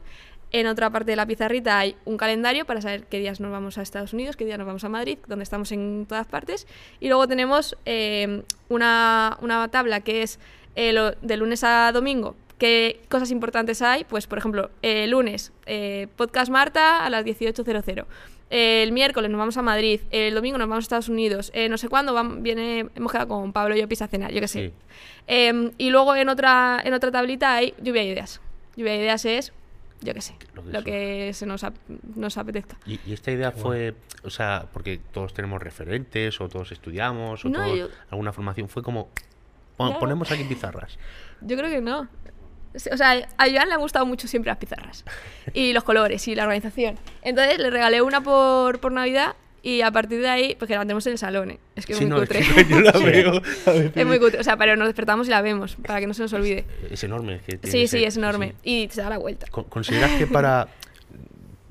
En 0.52 0.66
otra 0.66 0.90
parte 0.90 1.12
de 1.12 1.16
la 1.16 1.26
pizarrita 1.26 1.78
hay 1.78 1.94
un 2.04 2.16
calendario 2.16 2.64
para 2.64 2.80
saber 2.80 3.04
qué 3.04 3.18
días 3.20 3.38
nos 3.40 3.52
vamos 3.52 3.78
a 3.78 3.82
Estados 3.82 4.12
Unidos, 4.12 4.36
qué 4.36 4.44
días 4.44 4.58
nos 4.58 4.66
vamos 4.66 4.82
a 4.82 4.88
Madrid, 4.88 5.18
donde 5.28 5.44
estamos 5.44 5.70
en 5.70 6.06
todas 6.08 6.26
partes. 6.26 6.66
Y 6.98 7.06
luego 7.08 7.28
tenemos 7.28 7.76
eh, 7.86 8.42
una, 8.68 9.38
una 9.42 9.68
tabla 9.68 10.00
que 10.00 10.22
es 10.22 10.40
eh, 10.74 10.92
lo- 10.92 11.12
de 11.12 11.36
lunes 11.36 11.62
a 11.62 11.92
domingo. 11.92 12.34
¿Qué 12.58 13.00
cosas 13.08 13.30
importantes 13.30 13.80
hay? 13.80 14.04
Pues, 14.04 14.26
por 14.26 14.38
ejemplo, 14.38 14.70
el 14.82 15.10
lunes, 15.10 15.52
eh, 15.66 16.08
podcast 16.16 16.50
Marta 16.50 17.04
a 17.04 17.10
las 17.10 17.24
18.00. 17.24 18.04
El 18.50 18.90
miércoles 18.90 19.30
nos 19.30 19.38
vamos 19.38 19.56
a 19.56 19.62
Madrid. 19.62 20.00
El 20.10 20.34
domingo 20.34 20.58
nos 20.58 20.68
vamos 20.68 20.82
a 20.82 20.86
Estados 20.86 21.08
Unidos. 21.08 21.52
eh, 21.54 21.68
no 21.68 21.78
sé 21.78 21.88
cuándo 21.88 22.12
viene, 22.40 22.88
hemos 22.96 23.12
quedado 23.12 23.28
con 23.28 23.52
Pablo 23.52 23.76
y 23.76 23.80
yo 23.80 23.88
pisa 23.88 24.06
a 24.06 24.08
cenar, 24.08 24.32
yo 24.32 24.40
qué 24.40 24.48
sé. 24.48 24.68
Sí. 24.68 24.74
Em, 25.28 25.70
y 25.78 25.90
luego 25.90 26.16
en 26.16 26.28
otra, 26.28 26.80
en 26.84 26.92
otra 26.92 27.12
tablita 27.12 27.54
hay 27.54 27.72
lluvia 27.80 28.02
de 28.02 28.08
ideas. 28.08 28.40
Lluvia 28.76 28.92
de 28.94 28.98
ideas 28.98 29.24
es, 29.24 29.52
yo 30.00 30.14
qué 30.14 30.20
sé, 30.20 30.34
Lo 30.54 30.62
que 30.62 30.68
lo 30.68 30.72
sea. 30.80 30.82
que 30.84 31.32
se 31.34 31.46
nos, 31.46 31.64
ap- 31.64 31.74
nos 32.16 32.36
apetezca. 32.38 32.76
Y, 32.86 32.98
y 33.06 33.12
esta 33.12 33.30
idea 33.30 33.50
fue, 33.52 33.94
o 34.24 34.30
sea, 34.30 34.66
porque 34.72 34.98
todos 35.12 35.34
tenemos 35.34 35.62
referentes 35.62 36.40
o 36.40 36.48
todos 36.48 36.72
estudiamos 36.72 37.44
o 37.44 37.48
No, 37.48 37.62
todos- 37.64 37.78
yo- 37.78 37.88
alguna 38.10 38.32
formación, 38.32 38.68
fue 38.68 38.82
como, 38.82 39.08
pon- 39.76 39.88
Claro. 39.88 40.00
ponemos 40.00 40.30
aquí 40.30 40.44
pizarras. 40.44 40.98
Yo 41.40 41.56
creo 41.56 41.70
que 41.70 41.80
no. 41.80 42.08
O 42.72 42.78
sea, 42.96 43.10
a 43.36 43.50
Joan 43.50 43.68
le 43.68 43.74
han 43.74 43.80
gustado 43.80 44.06
mucho 44.06 44.28
siempre 44.28 44.48
las 44.50 44.58
pizarras. 44.58 45.04
Y 45.54 45.72
los 45.72 45.82
colores 45.82 46.26
y 46.28 46.34
la 46.36 46.44
organización. 46.44 46.96
Entonces 47.22 47.58
le 47.58 47.68
regalé 47.68 48.00
una 48.00 48.20
por, 48.20 48.78
por 48.78 48.92
Navidad 48.92 49.34
y 49.62 49.82
a 49.82 49.90
partir 49.90 50.20
de 50.20 50.28
ahí, 50.28 50.56
porque 50.58 50.74
la 50.74 50.80
tenemos 50.80 51.06
en 51.06 51.12
el 51.12 51.18
salón, 51.18 51.50
¿eh? 51.50 51.58
Es 51.76 51.84
que 51.86 51.92
es 51.92 51.98
Sí, 51.98 52.04
muy 52.06 52.10
no, 52.16 52.22
es 52.22 52.28
cutre. 52.28 52.40
que 52.40 52.64
yo 52.70 52.80
la 52.80 52.92
veo. 52.92 53.30
a 53.66 53.70
veces. 53.72 53.92
es 53.96 54.06
muy 54.06 54.18
cutre. 54.18 54.40
O 54.40 54.44
sea, 54.44 54.56
pero 54.56 54.76
nos 54.76 54.88
despertamos 54.88 55.26
y 55.28 55.30
la 55.30 55.42
vemos, 55.42 55.76
para 55.86 56.00
que 56.00 56.06
no 56.06 56.14
se 56.14 56.22
nos 56.22 56.32
olvide. 56.32 56.64
Es 56.90 57.04
enorme. 57.04 57.36
es 57.36 57.42
que 57.42 57.56
tiene 57.58 57.70
Sí, 57.72 57.80
que 57.82 57.88
sí, 57.88 58.04
es 58.04 58.16
enorme. 58.16 58.54
sí. 58.64 58.70
Y 58.86 58.88
se 58.90 59.02
da 59.02 59.10
la 59.10 59.18
vuelta. 59.18 59.46
Con- 59.50 59.64
¿Consideras 59.64 60.12
que 60.12 60.26
para, 60.28 60.68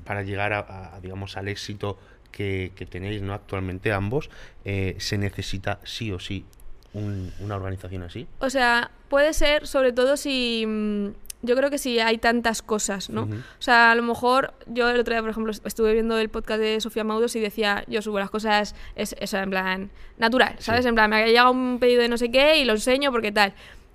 para 0.04 0.22
llegar 0.22 0.52
a, 0.52 0.94
a, 0.96 1.00
digamos, 1.00 1.36
al 1.36 1.48
éxito 1.48 1.98
que, 2.30 2.72
que 2.76 2.86
tenéis 2.86 3.22
¿no? 3.22 3.34
actualmente 3.34 3.92
ambos, 3.92 4.30
eh, 4.64 4.94
se 4.98 5.18
necesita 5.18 5.80
sí 5.84 6.12
o 6.12 6.18
sí 6.20 6.44
un- 6.92 7.32
una 7.40 7.56
organización 7.56 8.02
así? 8.02 8.26
O 8.38 8.50
sea, 8.50 8.90
puede 9.08 9.32
ser, 9.34 9.66
sobre 9.66 9.92
todo 9.92 10.16
si. 10.16 11.12
Yo 11.42 11.56
creo 11.56 11.70
que 11.70 11.78
si 11.78 11.98
hay 12.00 12.18
tantas 12.18 12.60
cosas, 12.60 13.08
¿no? 13.08 13.22
O 13.22 13.62
sea, 13.62 13.92
a 13.92 13.94
lo 13.94 14.02
mejor 14.02 14.52
yo 14.66 14.90
el 14.90 15.00
otro 15.00 15.14
día, 15.14 15.22
por 15.22 15.30
ejemplo, 15.30 15.52
estuve 15.64 15.94
viendo 15.94 16.18
el 16.18 16.28
podcast 16.28 16.60
de 16.60 16.80
Sofía 16.80 17.02
Maudos 17.02 17.34
y 17.34 17.40
decía, 17.40 17.82
yo 17.86 18.02
subo 18.02 18.18
las 18.18 18.28
cosas, 18.30 18.74
es, 18.94 19.14
en 19.32 19.48
plan, 19.50 19.90
natural, 20.18 20.56
¿sabes? 20.58 20.82
Sí. 20.82 20.88
En 20.88 20.94
plan, 20.94 21.08
me 21.08 21.16
ha 21.16 21.26
llegado 21.26 21.50
un 21.50 21.78
pedido 21.80 22.02
de 22.02 22.08
no 22.08 22.18
sé 22.18 22.30
qué 22.30 22.58
y 22.58 22.64
lo 22.66 22.74
enseño 22.74 23.10
porque 23.10 23.32
tal. 23.32 23.54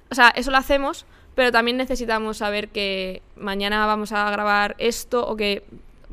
O 0.09 0.15
sea, 0.15 0.29
eso 0.29 0.49
lo 0.49 0.57
hacemos, 0.57 1.05
pero 1.35 1.51
también 1.51 1.77
necesitamos 1.77 2.37
saber 2.37 2.69
que 2.69 3.21
mañana 3.35 3.85
vamos 3.85 4.11
a 4.11 4.29
grabar 4.31 4.75
esto 4.79 5.27
o 5.27 5.35
que 5.35 5.63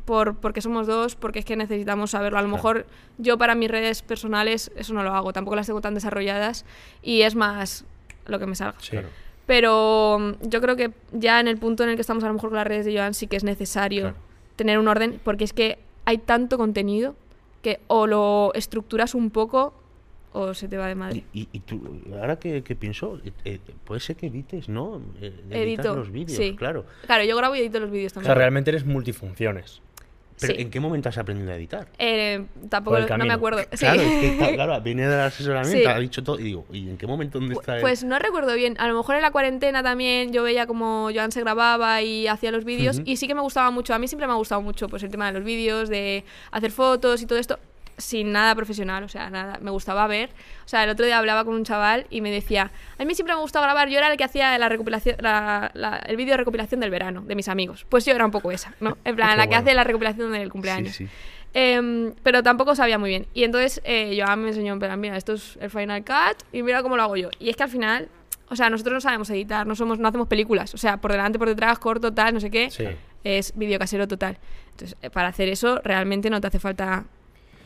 por, 0.05 0.35
porque 0.35 0.61
somos 0.61 0.85
dos, 0.85 1.15
porque 1.15 1.39
es 1.39 1.45
que 1.45 1.55
necesitamos 1.55 2.11
saberlo. 2.11 2.37
A 2.37 2.41
lo 2.41 2.47
Claro. 2.49 2.57
mejor 2.57 2.85
yo 3.17 3.37
para 3.37 3.55
mis 3.55 3.71
redes 3.71 4.01
personales 4.01 4.71
eso 4.75 4.93
no 4.93 5.01
lo 5.01 5.13
hago, 5.15 5.33
tampoco 5.33 5.55
las 5.55 5.65
tengo 5.65 5.81
tan 5.81 5.93
desarrolladas 5.95 6.65
y 7.01 7.21
es 7.21 7.35
más 7.35 7.85
lo 8.25 8.37
que 8.37 8.45
me 8.45 8.55
salga. 8.55 8.75
Sí. 8.79 8.91
Claro. 8.91 9.07
Pero 9.45 10.17
mm, 10.19 10.47
yo 10.49 10.61
creo 10.61 10.75
que 10.75 10.91
ya 11.11 11.39
en 11.39 11.47
el 11.47 11.57
punto 11.57 11.83
en 11.83 11.89
el 11.89 11.95
que 11.95 12.01
estamos 12.01 12.23
a 12.23 12.27
lo 12.27 12.33
mejor 12.33 12.49
con 12.49 12.57
las 12.57 12.67
redes 12.67 12.85
de 12.85 12.95
Joan 12.95 13.13
sí 13.13 13.27
que 13.27 13.35
es 13.35 13.43
necesario 13.43 14.01
Claro. 14.03 14.15
tener 14.55 14.79
un 14.79 14.87
orden, 14.87 15.19
porque 15.23 15.43
es 15.43 15.53
que 15.53 15.79
hay 16.05 16.17
tanto 16.17 16.57
contenido 16.57 17.15
que 17.61 17.79
o 17.87 18.07
lo 18.07 18.51
estructuras 18.55 19.15
un 19.15 19.29
poco 19.29 19.73
o 20.33 20.53
se 20.53 20.67
te 20.67 20.77
va 20.77 20.87
de 20.87 20.95
madre. 20.95 21.23
Y, 21.33 21.41
y- 21.41 21.47
y 21.51 21.59
tú, 21.59 21.79
ahora 22.19 22.37
que, 22.39 22.63
que 22.63 22.75
pienso, 22.75 23.19
eh, 23.23 23.31
eh, 23.45 23.59
puede 23.85 23.99
ser 24.01 24.15
que 24.15 24.27
edites, 24.27 24.67
¿no? 24.67 24.99
Eh, 25.21 25.27
editas 25.51 25.57
Edito, 25.85 25.95
los 25.95 26.11
vídeos, 26.11 26.37
sí. 26.37 26.55
claro. 26.55 26.85
Claro, 27.05 27.23
yo 27.23 27.37
grabo 27.37 27.55
y 27.55 27.59
edito 27.59 27.79
los 27.79 27.91
vídeos 27.91 28.11
O 28.13 28.15
también. 28.15 28.27
sea, 28.29 28.35
realmente 28.35 28.71
eres 28.71 28.83
multifunciones. 28.85 29.81
Pero 30.39 30.53
Sí. 30.55 30.61
¿en 30.61 30.69
qué 30.69 30.79
momento 30.79 31.09
has 31.09 31.17
aprendido 31.17 31.51
a 31.51 31.55
editar? 31.55 31.87
Eh, 31.97 32.45
tampoco 32.69 32.97
el 32.97 33.07
no 33.07 33.25
me 33.25 33.33
acuerdo. 33.33 33.61
Sí. 33.71 33.77
Claro, 33.77 34.01
es 34.01 34.21
que 34.21 34.37
claro, 34.55 34.81
viene 34.81 35.07
del 35.07 35.19
asesoramiento, 35.19 35.77
Sí. 35.79 35.85
ha 35.85 35.99
dicho 35.99 36.23
todo, 36.23 36.39
y 36.39 36.43
digo, 36.43 36.65
¿y 36.71 36.89
en 36.89 36.97
qué 36.97 37.07
momento 37.07 37.39
dónde 37.39 37.55
está 37.55 37.79
Pues 37.81 38.03
no 38.03 38.17
recuerdo 38.19 38.53
bien. 38.55 38.75
A 38.79 38.87
lo 38.87 38.95
mejor 38.95 39.15
en 39.15 39.21
la 39.21 39.31
cuarentena 39.31 39.83
también 39.83 40.31
yo 40.33 40.43
veía 40.43 40.65
como 40.67 41.09
Joan 41.13 41.31
se 41.31 41.41
grababa 41.41 42.01
y 42.01 42.27
hacía 42.27 42.51
los 42.51 42.65
vídeos. 42.65 43.01
Y 43.05 43.17
sí 43.17 43.27
que 43.27 43.35
me 43.35 43.41
gustaba 43.41 43.71
mucho. 43.71 43.93
A 43.93 43.99
mí 43.99 44.07
siempre 44.07 44.27
me 44.27 44.33
ha 44.33 44.37
gustado 44.37 44.61
mucho 44.61 44.87
pues 44.89 45.03
el 45.03 45.11
tema 45.11 45.27
de 45.27 45.33
los 45.33 45.43
vídeos, 45.43 45.89
de 45.89 46.23
hacer 46.51 46.71
fotos 46.71 47.21
y 47.21 47.25
todo 47.25 47.39
esto. 47.39 47.59
Sin 47.97 48.31
nada 48.31 48.55
profesional, 48.55 49.03
o 49.03 49.07
sea, 49.07 49.29
nada. 49.29 49.59
Me 49.61 49.69
gustaba 49.69 50.07
ver. 50.07 50.29
O 50.65 50.67
sea, 50.67 50.83
el 50.83 50.89
otro 50.89 51.05
día 51.05 51.17
hablaba 51.19 51.45
con 51.45 51.53
un 51.53 51.63
chaval 51.63 52.07
y 52.09 52.21
me 52.21 52.31
decía: 52.31 52.71
A 52.97 53.05
mí 53.05 53.13
siempre 53.13 53.35
me 53.35 53.41
gustaba 53.41 53.65
grabar. 53.67 53.87
Yo 53.89 53.97
era 53.99 54.11
el 54.11 54.17
que 54.17 54.23
hacía 54.23 54.57
la 54.57 54.67
recopilación, 54.69 55.15
la- 55.19 55.69
la- 55.75 55.97
el 55.97 56.15
vídeo 56.17 56.31
de 56.33 56.37
recopilación 56.37 56.79
del 56.79 56.89
verano 56.89 57.21
de 57.21 57.35
mis 57.35 57.47
amigos. 57.49 57.85
Pues 57.89 58.03
yo 58.05 58.13
era 58.13 58.25
un 58.25 58.31
poco 58.31 58.51
esa, 58.51 58.73
¿no? 58.79 58.97
En 59.05 59.15
plan, 59.15 59.37
la 59.37 59.43
que 59.43 59.49
bueno. 59.49 59.61
hace 59.61 59.73
la 59.75 59.83
recopilación 59.83 60.31
del 60.31 60.49
cumpleaños. 60.51 60.95
Sí, 60.95 61.05
sí. 61.05 61.11
Em, 61.53 62.13
pero 62.23 62.41
tampoco 62.41 62.73
sabía 62.75 62.97
muy 62.97 63.09
bien. 63.09 63.27
Y 63.35 63.43
entonces 63.43 63.79
eh, 63.83 64.17
Joan 64.19 64.41
me 64.41 64.47
enseñó, 64.49 64.73
en 64.73 64.79
plan, 64.79 64.99
mira, 64.99 65.15
esto 65.17 65.33
es 65.33 65.57
el 65.61 65.69
Final 65.69 66.03
Cut 66.03 66.41
y 66.51 66.63
mira 66.63 66.81
cómo 66.81 66.97
lo 66.97 67.03
hago 67.03 67.15
yo. 67.15 67.29
Y 67.39 67.49
es 67.49 67.55
que 67.55 67.61
al 67.63 67.69
final, 67.69 68.09
o 68.49 68.55
sea, 68.55 68.71
nosotros 68.71 68.95
no 68.95 69.01
sabemos 69.01 69.29
editar, 69.29 69.67
no 69.67 69.75
somos 69.75 69.99
no 69.99 70.07
hacemos 70.07 70.27
películas. 70.27 70.73
O 70.73 70.77
sea, 70.77 70.97
por 70.97 71.11
delante, 71.11 71.37
por 71.37 71.47
detrás, 71.47 71.77
corto, 71.77 72.11
tal, 72.11 72.33
no 72.33 72.39
sé 72.39 72.49
qué. 72.49 72.71
Sí. 72.71 72.85
Es 73.23 73.55
vídeo 73.55 73.77
casero 73.77 74.07
total. 74.07 74.39
Entonces, 74.71 74.97
eh, 75.03 75.11
para 75.11 75.27
hacer 75.27 75.47
eso, 75.47 75.79
realmente 75.83 76.31
no 76.31 76.41
te 76.41 76.47
hace 76.47 76.59
falta 76.59 77.05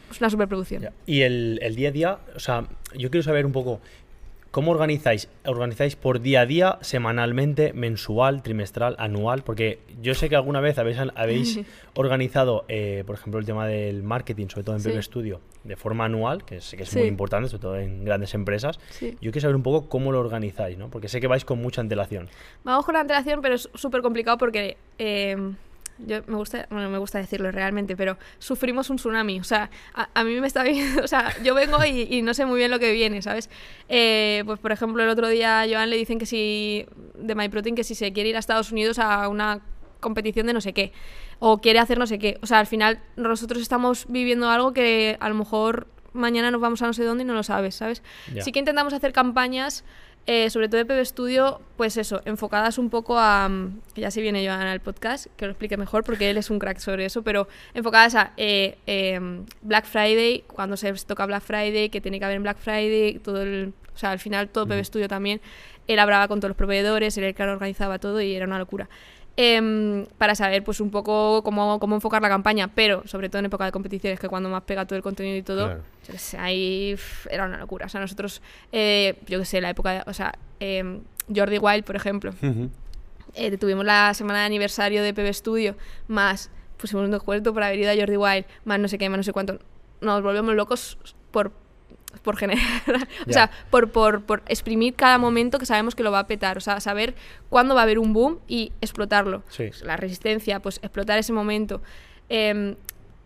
pues, 0.08 0.20
una 0.22 0.30
superproducción. 0.30 0.82
Ya. 0.84 0.94
Y 1.06 1.22
el, 1.22 1.60
el 1.62 1.76
día 1.76 1.90
a 1.90 1.92
día, 1.92 2.18
o 2.36 2.40
sea, 2.40 2.66
yo 2.96 3.10
quiero 3.12 3.24
saber 3.24 3.46
un 3.46 3.52
poco 3.52 3.80
cómo 4.52 4.72
organizáis. 4.72 5.30
¿Organizáis 5.46 5.96
por 5.96 6.20
día 6.22 6.42
a 6.42 6.46
día, 6.48 6.78
semanalmente, 6.82 7.74
mensual, 7.74 8.42
trimestral, 8.42 8.96
anual? 8.98 9.44
Porque 9.44 9.80
yo 10.02 10.16
sé 10.16 10.30
que 10.30 10.36
alguna 10.36 10.62
vez 10.62 10.78
habéis, 10.80 10.98
habéis 11.16 11.60
organizado, 11.96 12.66
eh, 12.68 13.04
por 13.06 13.16
ejemplo, 13.16 13.40
el 13.40 13.46
tema 13.46 13.68
del 13.68 14.02
marketing, 14.04 14.48
sobre 14.48 14.64
todo 14.64 14.76
en 14.76 14.82
Sí. 14.82 14.90
PP 14.90 15.02
Studio, 15.04 15.42
de 15.64 15.76
forma 15.76 16.06
anual, 16.06 16.44
que 16.46 16.62
sé 16.62 16.76
que 16.78 16.84
es 16.84 16.90
Sí. 16.90 17.00
muy 17.00 17.08
importante, 17.08 17.50
sobre 17.50 17.62
todo 17.62 17.78
en 17.78 18.04
grandes 18.06 18.34
empresas. 18.34 18.80
Sí. 18.90 19.12
Yo 19.22 19.32
quiero 19.32 19.42
saber 19.42 19.56
un 19.56 19.64
poco 19.64 19.90
cómo 19.90 20.12
lo 20.12 20.20
organizáis, 20.20 20.78
¿no? 20.78 20.90
Porque 20.90 21.08
sé 21.08 21.20
que 21.22 21.28
vais 21.28 21.46
con 21.46 21.62
mucha 21.62 21.82
antelación. 21.82 22.30
Vamos 22.64 22.86
con 22.86 22.94
la 22.94 23.02
antelación, 23.02 23.42
pero 23.42 23.54
es 23.56 23.70
súper 23.76 24.02
complicado 24.02 24.38
porque 24.40 24.78
eh, 24.98 25.36
yo 26.00 26.22
me 26.28 26.36
gusta, 26.36 26.68
bueno, 26.70 26.90
me 26.90 26.98
gusta 26.98 27.20
decirlo 27.20 27.52
realmente, 27.52 27.96
pero 27.96 28.18
sufrimos 28.40 28.90
un 28.90 28.98
tsunami. 28.98 29.40
O 29.40 29.44
sea, 29.44 29.70
a, 29.94 30.10
a 30.14 30.24
mí 30.24 30.40
me 30.40 30.48
está 30.48 30.64
bien, 30.64 31.00
o 31.04 31.08
sea, 31.08 31.34
yo 31.44 31.56
vengo 31.56 31.84
y, 31.86 32.08
y 32.10 32.22
no 32.22 32.34
sé 32.34 32.46
muy 32.46 32.58
bien 32.58 32.72
lo 32.72 32.80
que 32.80 32.92
viene, 32.92 33.22
¿sabes? 33.22 33.50
Eh, 33.90 34.44
pues 34.46 34.60
por 34.60 34.72
ejemplo, 34.72 35.04
el 35.04 35.10
otro 35.10 35.28
día 35.28 35.62
a 35.62 35.68
Joan 35.68 35.90
le 35.90 35.98
dicen 35.98 36.20
que 36.20 36.26
si, 36.26 36.86
de 37.16 37.36
MyProtein, 37.36 37.76
que 37.76 37.84
si 37.84 37.96
se 37.96 38.14
quiere 38.14 38.30
ir 38.30 38.36
a 38.36 38.40
Estados 38.40 38.72
Unidos 38.72 39.00
a 39.00 39.28
una 39.28 39.62
competición 40.00 40.48
de 40.48 40.54
no 40.54 40.62
sé 40.62 40.74
qué, 40.74 40.92
o 41.40 41.60
quiere 41.60 41.80
hacer 41.80 41.98
no 41.98 42.08
sé 42.08 42.20
qué. 42.20 42.38
O 42.42 42.48
sea, 42.48 42.60
al 42.60 42.68
final 42.68 43.00
nosotros 43.16 43.62
estamos 43.62 44.06
viviendo 44.08 44.50
algo 44.50 44.74
que 44.74 45.18
a 45.20 45.30
lo 45.30 45.36
mejor 45.36 45.88
mañana 46.14 46.52
nos 46.52 46.62
vamos 46.62 46.82
a 46.82 46.88
no 46.88 46.94
sé 46.94 47.04
dónde 47.04 47.24
y 47.24 47.28
no 47.28 47.34
lo 47.34 47.44
sabes, 47.44 47.76
¿sabes? 47.76 48.04
Ya. 48.34 48.42
Sí 48.42 48.52
que 48.52 48.60
intentamos 48.60 48.94
hacer 48.94 49.14
campañas 49.14 49.84
eh, 50.30 50.50
sobre 50.50 50.68
todo 50.68 50.84
de 50.84 50.86
PB 50.86 51.06
Studio, 51.06 51.62
pues 51.78 51.96
eso, 51.96 52.22
enfocadas 52.26 52.78
un 52.78 52.90
poco 52.90 53.18
a. 53.18 53.50
Que 53.96 54.02
ya 54.02 54.12
si 54.12 54.22
viene 54.22 54.46
Joan 54.46 54.60
al 54.60 54.82
podcast, 54.82 55.28
que 55.38 55.46
lo 55.46 55.52
explique 55.52 55.78
mejor 55.78 56.04
porque 56.04 56.30
él 56.30 56.38
es 56.38 56.50
un 56.50 56.60
crack 56.60 56.80
sobre 56.80 57.06
eso, 57.06 57.22
pero 57.22 57.48
enfocadas 57.74 58.16
a 58.16 58.34
eh, 58.36 58.78
eh, 58.88 59.18
Black 59.62 59.86
Friday, 59.86 60.44
cuando 60.46 60.76
se 60.76 60.92
toca 61.06 61.26
Black 61.26 61.44
Friday, 61.44 61.90
que 61.90 62.02
tiene 62.02 62.20
que 62.20 62.26
haber 62.26 62.36
en 62.36 62.44
Black 62.44 62.58
Friday, 62.58 63.20
todo 63.20 63.42
el. 63.42 63.74
O 63.96 63.98
sea, 63.98 64.12
al 64.12 64.20
final 64.20 64.50
todo 64.50 64.68
PB 64.68 64.84
Studio 64.84 65.08
también. 65.08 65.40
Él 65.88 65.98
hablaba 65.98 66.28
con 66.28 66.42
todos 66.42 66.50
los 66.50 66.58
proveedores, 66.58 67.18
él 67.18 67.24
era 67.24 67.30
el 67.30 67.36
que 67.36 67.44
organizaba 67.44 67.98
todo 67.98 68.20
y 68.20 68.36
era 68.36 68.46
una 68.46 68.60
locura. 68.60 68.90
Em, 69.40 70.08
para 70.18 70.34
saber 70.34 70.64
pues 70.64 70.82
un 70.82 70.90
poco 70.90 71.44
cómo, 71.44 71.80
cómo 71.80 71.94
enfocar 71.94 72.24
la 72.24 72.28
campaña, 72.28 72.70
pero 72.74 73.04
sobre 73.08 73.30
todo 73.30 73.38
en 73.38 73.46
época 73.46 73.66
de 73.66 73.72
competiciones, 73.72 74.20
que 74.20 74.28
cuando 74.28 74.50
más 74.50 74.64
pega 74.64 74.86
todo 74.86 74.98
el 74.98 75.04
contenido 75.04 75.38
y 75.38 75.44
todo, 75.44 75.66
Claro. 75.66 75.82
yo 76.08 76.12
qué 76.14 76.18
sé, 76.18 76.38
ahí 76.40 76.96
era 77.30 77.46
una 77.46 77.58
locura. 77.60 77.86
O 77.86 77.90
sea, 77.90 78.02
nosotros, 78.02 78.42
eh, 78.72 79.16
yo 79.28 79.38
qué 79.38 79.46
sé, 79.46 79.62
la 79.62 79.70
época, 79.70 79.92
de- 79.92 80.04
o 80.08 80.14
sea, 80.14 80.34
em, 80.60 81.02
Jordi 81.34 81.60
Wild, 81.60 81.84
por 81.84 81.96
ejemplo, 81.96 82.34
eh, 83.36 83.58
tuvimos 83.58 83.86
la 83.86 84.14
semana 84.16 84.40
de 84.40 84.46
aniversario 84.46 85.04
de 85.04 85.14
PB 85.14 85.32
Studio, 85.34 85.76
más 86.08 86.50
pusimos 86.78 87.06
un 87.06 87.12
descuento 87.12 87.54
por 87.54 87.62
haber 87.62 87.78
ido 87.78 87.92
a 87.92 87.96
Jordi 87.96 88.18
Wild, 88.18 88.46
más 88.66 88.80
no 88.80 88.88
sé 88.88 88.98
qué, 88.98 89.08
más 89.08 89.18
no 89.18 89.24
sé 89.24 89.34
cuánto. 89.34 89.60
Nos 90.02 90.24
volvemos 90.24 90.56
locos 90.56 90.98
por 91.30 91.52
por 92.20 92.38
generar, 92.38 92.64
o 93.28 93.32
sea, 93.34 93.50
por, 93.70 93.92
por, 93.92 94.24
por 94.24 94.44
exprimir 94.48 94.96
cada 94.96 95.18
momento 95.18 95.60
que 95.60 95.66
sabemos 95.66 95.96
que 95.96 96.04
lo 96.04 96.12
va 96.12 96.20
a 96.20 96.28
petar, 96.28 96.58
o 96.58 96.62
sea, 96.62 96.80
saber 96.80 97.16
cuándo 97.50 97.76
va 97.76 97.82
a 97.82 97.84
haber 97.84 98.00
un 98.00 98.14
boom 98.14 98.40
y 98.48 98.72
explotarlo. 98.82 99.44
Sí. 99.50 99.70
La 99.84 99.98
resistencia, 99.98 100.60
pues 100.62 100.78
explotar 100.82 101.18
ese 101.20 101.34
momento. 101.34 101.82
Eh, 102.30 102.76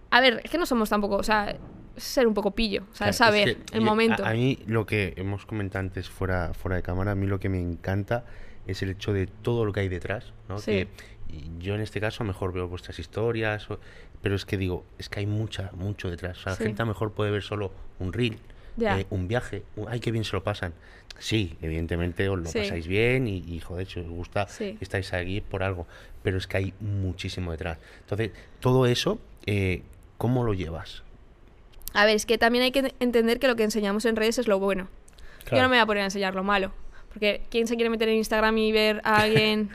a 0.09 0.19
ver, 0.21 0.41
es 0.43 0.51
que 0.51 0.57
no 0.57 0.65
somos 0.65 0.89
tampoco, 0.89 1.15
o 1.15 1.23
sea, 1.23 1.55
es 1.95 2.03
ser 2.03 2.27
un 2.27 2.33
poco 2.33 2.51
pillo, 2.51 2.83
o 2.83 2.95
sea, 2.95 3.07
Claro, 3.07 3.13
saber 3.13 3.49
es 3.49 3.55
que 3.57 3.77
el 3.77 3.79
yo- 3.81 3.85
momento. 3.85 4.25
A, 4.25 4.29
a 4.29 4.33
mí 4.33 4.59
lo 4.65 4.85
que 4.85 5.13
hemos 5.17 5.45
comentado 5.45 5.79
antes 5.81 6.09
fuera, 6.09 6.53
fuera 6.53 6.75
de 6.77 6.83
cámara, 6.83 7.11
a 7.11 7.15
mí 7.15 7.27
lo 7.27 7.39
que 7.39 7.49
me 7.49 7.59
encanta 7.59 8.25
es 8.67 8.81
el 8.81 8.89
hecho 8.91 9.13
de 9.13 9.27
todo 9.27 9.65
lo 9.65 9.73
que 9.73 9.79
hay 9.81 9.89
detrás, 9.89 10.33
¿no? 10.49 10.57
Sí. 10.59 10.71
Que 10.71 10.87
yo 11.59 11.75
en 11.75 11.81
este 11.81 12.01
caso 12.01 12.23
a 12.23 12.25
lo 12.25 12.33
mejor 12.33 12.51
veo 12.53 12.67
vuestras 12.67 12.99
historias, 12.99 13.69
o- 13.71 13.79
pero 14.21 14.35
es 14.35 14.45
que 14.45 14.57
digo, 14.57 14.83
es 14.99 15.09
que 15.09 15.21
hay 15.21 15.25
mucha, 15.25 15.71
mucho 15.73 16.09
detrás. 16.11 16.37
O 16.39 16.41
sea, 16.43 16.53
Sí. 16.55 16.63
la 16.63 16.67
gente 16.67 16.81
a 16.81 16.85
lo 16.85 16.91
mejor 16.91 17.13
puede 17.13 17.31
ver 17.31 17.41
solo 17.41 17.71
un 17.99 18.13
reel, 18.13 18.37
Eh, 18.79 19.05
un 19.09 19.27
viaje, 19.27 19.63
un- 19.75 19.87
ay, 19.89 19.99
qué 19.99 20.11
bien 20.11 20.23
se 20.23 20.33
lo 20.33 20.43
pasan. 20.43 20.73
Sí, 21.19 21.55
evidentemente 21.61 22.27
os 22.29 22.39
lo 22.39 22.45
Sí. 22.49 22.59
pasáis 22.59 22.87
bien 22.87 23.27
y, 23.27 23.37
y, 23.47 23.59
joder, 23.59 23.85
si 23.87 23.99
os 23.99 24.07
gusta, 24.07 24.47
Sí. 24.47 24.77
estáis 24.81 25.13
aquí 25.13 25.41
por 25.41 25.61
algo, 25.63 25.85
pero 26.23 26.37
es 26.37 26.47
que 26.47 26.57
hay 26.57 26.73
muchísimo 26.79 27.51
detrás. 27.51 27.77
Entonces, 28.01 28.31
todo 28.59 28.85
eso, 28.87 29.19
eh, 29.45 29.83
¿cómo 30.17 30.43
lo 30.43 30.53
llevas? 30.53 31.03
A 31.93 32.05
ver, 32.05 32.15
es 32.15 32.25
que 32.25 32.37
también 32.37 32.63
hay 32.63 32.71
que 32.71 32.93
entender 32.99 33.39
que 33.39 33.47
lo 33.47 33.55
que 33.55 33.63
enseñamos 33.63 34.05
en 34.05 34.15
redes 34.15 34.39
es 34.39 34.47
lo 34.47 34.59
bueno. 34.59 34.87
Yo 35.51 35.57
no 35.61 35.63
me 35.69 35.75
voy 35.75 35.79
a 35.79 35.85
poner 35.85 36.01
a 36.03 36.05
enseñar 36.05 36.33
lo 36.35 36.43
malo. 36.43 36.71
Porque 37.13 37.41
¿quién 37.49 37.67
se 37.67 37.75
quiere 37.75 37.89
meter 37.89 38.07
en 38.07 38.15
Instagram 38.15 38.57
y 38.57 38.71
ver 38.71 39.01
a 39.03 39.15
alguien? 39.23 39.69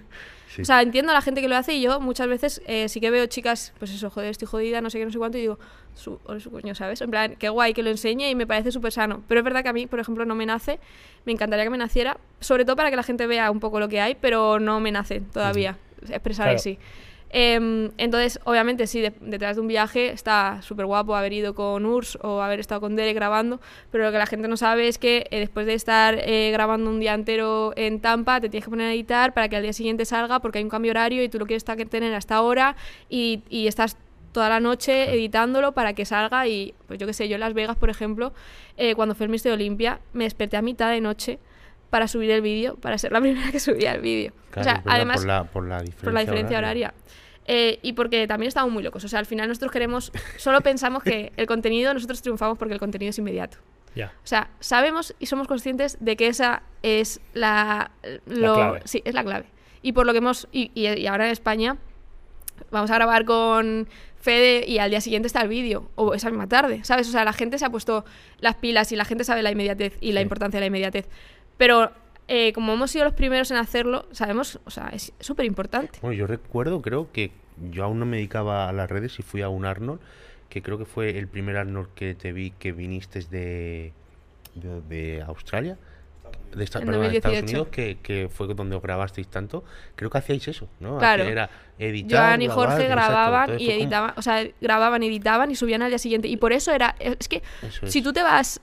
Sí. 0.56 0.62
O 0.62 0.64
sea, 0.64 0.80
entiendo 0.82 1.12
a 1.12 1.14
la 1.14 1.20
gente 1.22 1.40
que 1.42 1.48
lo 1.48 1.56
hace 1.56 1.74
y 1.74 1.82
yo 1.82 2.00
muchas 2.00 2.26
veces 2.28 2.62
eh, 2.66 2.88
sí 2.88 2.98
que 3.00 3.10
veo 3.10 3.26
chicas, 3.26 3.74
pues 3.78 3.90
eso, 3.92 4.08
joder, 4.10 4.30
estoy 4.30 4.48
jodida, 4.48 4.80
no 4.80 4.88
sé 4.90 4.98
qué, 4.98 5.04
no 5.04 5.12
sé 5.12 5.18
cuánto, 5.18 5.36
y 5.36 5.42
digo, 5.42 5.58
su, 5.94 6.18
su 6.40 6.50
coño, 6.50 6.74
¿sabes? 6.74 7.00
En 7.02 7.10
plan, 7.10 7.36
qué 7.38 7.48
guay 7.50 7.74
que 7.74 7.82
lo 7.82 7.90
enseñe 7.90 8.30
y 8.30 8.34
me 8.34 8.46
parece 8.46 8.72
súper 8.72 8.90
sano. 8.92 9.22
Pero 9.28 9.40
es 9.40 9.44
verdad 9.44 9.62
que 9.62 9.68
a 9.68 9.72
mí, 9.72 9.86
por 9.86 10.00
ejemplo, 10.00 10.24
no 10.24 10.34
me 10.34 10.46
nace, 10.46 10.80
me 11.26 11.32
encantaría 11.32 11.64
que 11.64 11.70
me 11.70 11.78
naciera, 11.78 12.18
sobre 12.40 12.64
todo 12.64 12.74
para 12.76 12.90
que 12.90 12.96
la 12.96 13.02
gente 13.02 13.26
vea 13.26 13.50
un 13.50 13.60
poco 13.60 13.78
lo 13.80 13.88
que 13.88 14.00
hay, 14.00 14.14
pero 14.14 14.58
no 14.58 14.80
me 14.80 14.90
nace 14.92 15.20
todavía 15.20 15.76
expresar 16.08 16.46
Claro. 16.46 16.56
así. 16.56 16.78
Em, 17.30 17.90
entonces, 17.98 18.38
obviamente, 18.44 18.86
sí, 18.86 19.00
de- 19.00 19.12
detrás 19.20 19.56
de 19.56 19.62
un 19.62 19.68
viaje 19.68 20.10
está 20.12 20.62
súper 20.62 20.86
guapo 20.86 21.14
haber 21.16 21.32
ido 21.32 21.54
con 21.54 21.84
Urs 21.84 22.16
o 22.22 22.40
haber 22.40 22.60
estado 22.60 22.80
con 22.80 22.96
Derek 22.96 23.14
grabando, 23.16 23.60
pero 23.90 24.04
lo 24.04 24.12
que 24.12 24.18
la 24.18 24.26
gente 24.26 24.48
no 24.48 24.56
sabe 24.56 24.88
es 24.88 24.96
que 24.98 25.26
eh, 25.30 25.40
después 25.40 25.66
de 25.66 25.74
estar 25.74 26.16
eh, 26.20 26.50
grabando 26.52 26.88
un 26.88 27.00
día 27.00 27.14
entero 27.14 27.72
en 27.76 28.00
Tampa, 28.00 28.40
te 28.40 28.48
tienes 28.48 28.64
que 28.64 28.70
poner 28.70 28.88
a 28.88 28.94
editar 28.94 29.34
para 29.34 29.48
que 29.48 29.56
al 29.56 29.62
día 29.62 29.72
siguiente 29.72 30.04
salga 30.04 30.38
porque 30.40 30.58
hay 30.58 30.64
un 30.64 30.70
cambio 30.70 30.92
horario 30.92 31.22
y 31.22 31.28
tú 31.28 31.38
lo 31.38 31.46
quieres 31.46 31.64
tener 31.64 32.14
hasta 32.14 32.36
ahora 32.36 32.76
y, 33.10 33.42
y 33.50 33.66
estás 33.66 33.96
toda 34.32 34.48
la 34.48 34.60
noche 34.60 35.12
editándolo 35.14 35.72
para 35.72 35.94
que 35.94 36.04
salga 36.04 36.46
y, 36.46 36.74
pues 36.86 36.98
yo 36.98 37.06
qué 37.06 37.12
sé, 37.14 37.28
yo 37.28 37.34
en 37.36 37.40
Las 37.40 37.54
Vegas, 37.54 37.76
por 37.76 37.90
ejemplo, 37.90 38.32
eh, 38.76 38.94
cuando 38.94 39.14
fue 39.14 39.24
el 39.24 39.30
Mister 39.30 39.52
Olimpia, 39.52 40.00
me 40.12 40.24
desperté 40.24 40.56
a 40.58 40.62
mitad 40.62 40.90
de 40.90 41.00
noche 41.00 41.38
para 41.96 42.08
subir 42.08 42.30
el 42.30 42.42
vídeo, 42.42 42.76
para 42.76 42.98
ser 42.98 43.10
la 43.10 43.20
primera 43.22 43.50
que 43.50 43.58
subía 43.58 43.92
el 43.94 44.02
vídeo. 44.02 44.32
Claro, 44.50 44.60
o 44.60 44.64
sea, 44.74 44.82
además, 44.84 45.16
por 45.16 45.26
la, 45.26 45.44
por 45.44 45.66
la 45.66 45.78
diferencia, 45.80 46.04
por 46.04 46.12
la 46.12 46.20
diferencia 46.20 46.58
horaria. 46.58 46.94
Eh, 47.46 47.78
y 47.80 47.94
porque 47.94 48.26
también 48.26 48.48
estamos 48.48 48.70
muy 48.70 48.82
locos. 48.82 49.02
O 49.04 49.08
sea, 49.08 49.18
al 49.18 49.24
final 49.24 49.48
nosotros 49.48 49.72
queremos, 49.72 50.12
solo 50.36 50.60
pensamos 50.60 51.02
que 51.02 51.32
el 51.38 51.46
contenido, 51.46 51.94
nosotros 51.94 52.20
triunfamos 52.20 52.58
porque 52.58 52.74
el 52.74 52.80
contenido 52.80 53.08
es 53.10 53.18
inmediato. 53.18 53.56
Ya. 53.94 54.12
O 54.22 54.26
sea, 54.26 54.50
sabemos 54.60 55.14
y 55.18 55.24
somos 55.26 55.48
conscientes 55.48 55.96
de 56.00 56.16
que 56.16 56.26
esa 56.28 56.62
es 56.82 57.18
la, 57.32 57.92
lo- 58.26 58.54
clave. 58.56 58.80
Sí, 58.84 59.00
es 59.06 59.14
la 59.14 59.24
clave. 59.24 59.46
Y 59.80 59.92
por 59.92 60.04
lo 60.04 60.12
que 60.12 60.18
hemos. 60.18 60.48
Y, 60.52 60.70
y- 60.74 60.86
y 61.00 61.06
ahora 61.06 61.24
en 61.26 61.32
España 61.32 61.78
vamos 62.70 62.90
a 62.90 62.94
grabar 62.96 63.24
con 63.24 63.88
Fede 64.20 64.64
y 64.66 64.78
al 64.78 64.90
día 64.90 65.00
siguiente 65.00 65.28
está 65.28 65.40
el 65.42 65.48
vídeo. 65.48 65.88
O 65.94 66.12
esa 66.14 66.28
misma 66.30 66.48
tarde, 66.48 66.80
¿sabes? 66.84 67.08
O 67.08 67.12
sea, 67.12 67.24
la 67.24 67.32
gente 67.32 67.58
se 67.58 67.64
ha 67.64 67.70
puesto 67.70 68.04
las 68.40 68.56
pilas 68.56 68.90
y 68.92 68.96
la 68.96 69.04
gente 69.04 69.22
sabe 69.24 69.42
la 69.42 69.50
inmediatez 69.52 69.96
y 70.00 70.12
la 70.12 70.20
Sí. 70.20 70.24
importancia 70.24 70.58
de 70.58 70.62
la 70.62 70.66
inmediatez. 70.66 71.08
Pero 71.56 71.90
eh, 72.28 72.52
como 72.52 72.72
hemos 72.74 72.90
sido 72.90 73.04
los 73.04 73.14
primeros 73.14 73.50
en 73.50 73.56
hacerlo, 73.56 74.06
sabemos, 74.12 74.58
o 74.64 74.70
sea, 74.70 74.88
es 74.92 75.12
súper 75.20 75.46
importante. 75.46 75.98
Bueno, 76.02 76.14
yo 76.16 76.26
recuerdo, 76.26 76.82
creo 76.82 77.10
que 77.12 77.30
yo 77.70 77.84
aún 77.84 77.98
no 77.98 78.06
me 78.06 78.16
dedicaba 78.18 78.68
a 78.68 78.72
las 78.72 78.90
redes 78.90 79.18
y 79.18 79.22
fui 79.22 79.42
a 79.42 79.48
un 79.48 79.64
Arnold, 79.64 80.00
que 80.48 80.62
creo 80.62 80.78
que 80.78 80.84
fue 80.84 81.18
el 81.18 81.28
primer 81.28 81.56
Arnold 81.56 81.88
que 81.94 82.14
te 82.14 82.32
vi 82.32 82.50
que 82.52 82.72
viniste 82.72 83.20
de, 83.30 83.92
de, 84.54 84.80
de 84.82 85.22
Australia, 85.22 85.78
de, 86.54 86.64
esta- 86.64 86.80
perdón, 86.80 87.02
de 87.10 87.16
Estados 87.16 87.36
2018. 87.40 87.44
Unidos, 87.44 87.68
que, 87.68 87.98
que 88.02 88.28
fue 88.28 88.46
donde 88.54 88.76
os 88.76 88.82
grabasteis 88.82 89.28
tanto. 89.28 89.64
Creo 89.94 90.10
que 90.10 90.18
hacíais 90.18 90.46
eso, 90.48 90.68
¿no? 90.80 90.98
Claro. 90.98 91.24
Era 91.24 91.48
editar, 91.78 92.28
Joan 92.30 92.42
y 92.42 92.46
grabar, 92.46 92.68
Jorge 92.70 92.88
grababan 92.88 93.50
y 93.60 93.66
como- 93.66 93.70
editaban, 93.78 94.12
o 94.16 94.22
sea, 94.22 94.46
grababan, 94.60 95.02
editaban 95.02 95.50
y 95.50 95.54
subían 95.56 95.82
al 95.82 95.90
día 95.90 95.98
siguiente. 95.98 96.28
Y 96.28 96.36
por 96.36 96.52
eso 96.52 96.72
era, 96.72 96.96
es 96.98 97.28
que 97.28 97.42
si 97.86 98.02
tú 98.02 98.12
te 98.12 98.22
vas, 98.22 98.60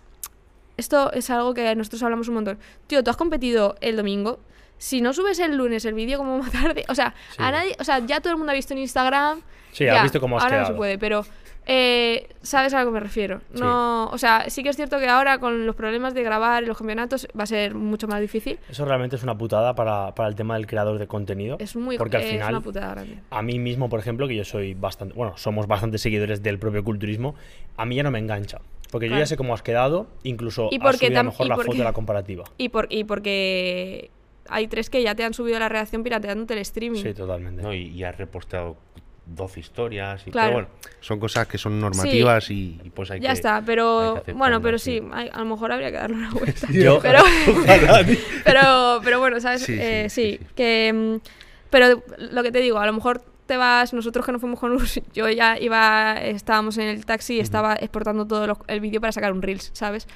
esto 0.77 1.11
es 1.13 1.29
algo 1.29 1.53
que 1.53 1.75
nosotros 1.75 2.01
hablamos 2.03 2.27
un 2.27 2.35
montón. 2.35 2.57
Tío, 2.87 3.03
tú 3.03 3.09
has 3.09 3.17
competido 3.17 3.75
el 3.81 3.95
domingo. 3.97 4.39
Si 4.77 5.01
no 5.01 5.13
subes 5.13 5.39
el 5.39 5.55
lunes 5.55 5.85
el 5.85 5.93
vídeo 5.93 6.17
como 6.17 6.37
más 6.39 6.51
tarde, 6.51 6.83
o 6.89 6.95
sea, 6.95 7.13
Sí. 7.31 7.37
a 7.43 7.51
nadie, 7.51 7.75
o 7.79 7.83
sea, 7.83 7.99
ya 7.99 8.19
todo 8.21 8.31
el 8.33 8.37
mundo 8.37 8.51
ha 8.51 8.55
visto 8.55 8.73
en 8.73 8.79
Instagram. 8.79 9.41
Sí, 9.71 9.85
ya, 9.85 9.97
has 9.97 10.03
visto 10.03 10.19
cómo 10.19 10.37
has 10.37 10.43
ahora 10.43 10.57
no 10.57 10.63
se 10.63 10.67
quedado. 10.67 10.77
puede, 10.77 10.97
pero 10.99 11.25
eh, 11.65 12.27
sabes 12.41 12.73
a 12.73 12.79
lo 12.83 12.87
que 12.89 12.91
me 12.93 12.99
refiero. 12.99 13.39
Sí. 13.53 13.61
No, 13.61 14.07
o 14.09 14.17
sea, 14.17 14.49
sí 14.49 14.61
que 14.63 14.69
es 14.69 14.75
cierto 14.75 14.99
que 14.99 15.07
ahora 15.07 15.37
con 15.39 15.65
los 15.65 15.75
problemas 15.75 16.13
de 16.13 16.21
grabar 16.21 16.63
y 16.63 16.65
los 16.65 16.77
campeonatos 16.77 17.27
va 17.39 17.43
a 17.43 17.47
ser 17.47 17.73
mucho 17.73 18.07
más 18.07 18.19
difícil. 18.19 18.59
Eso 18.69 18.83
realmente 18.85 19.15
es 19.15 19.23
una 19.23 19.37
putada 19.37 19.73
para, 19.73 20.13
para 20.13 20.27
el 20.29 20.35
tema 20.35 20.55
del 20.55 20.67
creador 20.67 20.99
de 20.99 21.07
contenido. 21.07 21.55
Es 21.59 21.75
muy 21.75 21.97
Porque 21.97 22.17
al 22.17 22.23
es 22.23 22.29
final, 22.31 22.49
una 22.49 22.61
putada 22.61 22.89
grande. 22.93 23.19
a 23.29 23.41
mí 23.41 23.57
mismo, 23.59 23.89
por 23.89 23.99
ejemplo, 23.99 24.27
que 24.27 24.35
yo 24.35 24.43
soy 24.43 24.73
bastante, 24.73 25.13
bueno, 25.15 25.37
somos 25.37 25.65
bastante 25.67 25.97
seguidores 25.97 26.43
del 26.43 26.59
propio 26.59 26.83
culturismo, 26.83 27.33
a 27.77 27.85
mí 27.85 27.95
ya 27.95 28.03
no 28.03 28.11
me 28.11 28.19
engancha. 28.19 28.59
Porque 28.93 29.09
yo 29.09 29.17
ya 29.17 29.25
sé 29.25 29.35
cómo 29.35 29.53
has 29.53 29.61
quedado, 29.61 30.07
incluso 30.23 30.69
Y 30.71 30.75
has 30.77 30.81
porque 30.83 31.07
subido 31.07 31.19
a 31.19 31.23
lo 31.23 31.29
tam- 31.29 31.33
mejor 31.33 31.45
y 31.45 31.49
la 31.49 31.55
porque- 31.55 31.65
foto 31.67 31.77
de 31.79 31.83
la 31.83 31.93
comparativa. 31.93 32.43
Y, 32.57 32.69
por, 32.69 32.87
y 32.89 33.03
porque 33.03 34.09
hay 34.47 34.67
tres 34.67 34.89
que 34.89 35.03
ya 35.03 35.15
te 35.15 35.23
han 35.25 35.33
subido 35.33 35.59
la 35.59 35.67
redacción 35.67 36.03
pirateándote 36.03 36.53
el 36.53 36.59
streaming. 36.59 37.01
Sí, 37.03 37.13
totalmente. 37.13 37.61
¿no? 37.61 37.73
Y, 37.73 37.87
y 37.89 38.03
has 38.05 38.15
reposteado 38.17 38.77
12 39.25 39.59
historias 39.61 40.27
y 40.27 40.31
Claro. 40.31 40.47
pero 40.47 40.53
bueno, 40.53 40.67
son 40.99 41.19
cosas 41.19 41.47
que 41.47 41.57
son 41.57 41.79
normativas 41.79 42.51
y, 42.51 42.77
y 42.83 42.89
pues 42.89 43.09
hay 43.09 43.19
ya 43.21 43.29
que 43.29 43.33
está, 43.35 43.55
hay 43.57 43.63
pero 43.65 44.21
bueno, 44.35 44.61
pero 44.61 44.77
sí, 44.77 45.01
hay- 45.13 45.29
a 45.31 45.39
lo 45.39 45.45
mejor 45.45 45.71
habría 45.71 45.91
que 45.91 45.97
darle 45.97 46.17
una 46.17 46.31
vuelta. 46.33 46.67
Yo- 46.71 46.99
pero, 47.01 47.23
pero, 48.43 49.01
pero 49.03 49.19
bueno, 49.19 49.39
¿sabes? 49.39 49.61
Sí, 49.63 49.73
sí, 49.75 49.79
Eh, 49.81 50.05
sí, 50.09 50.31
sí, 50.31 50.37
sí. 50.39 50.45
que... 50.55 50.91
mm, 50.93 51.27
Pero 51.69 52.03
lo 52.31 52.43
que 52.43 52.51
te 52.51 52.59
digo, 52.59 52.77
a 52.79 52.85
lo 52.85 52.93
mejor 52.93 53.23
te 53.45 53.57
vas, 53.57 53.93
nosotros 53.93 54.25
que 54.25 54.31
no 54.31 54.39
fuimos 54.39 54.59
con 54.59 54.71
Urs, 54.71 55.01
yo 55.13 55.29
ya 55.29 55.59
iba, 55.59 56.15
estábamos 56.21 56.77
en 56.77 56.87
el 56.87 57.05
taxi 57.05 57.35
y 57.35 57.39
estaba 57.39 57.75
exportando 57.75 58.25
todo 58.25 58.47
lo- 58.47 58.59
el 58.67 58.79
vídeo 58.79 59.01
para 59.01 59.11
sacar 59.11 59.31
un 59.33 59.41
Reels, 59.41 59.71
¿sabes? 59.73 60.07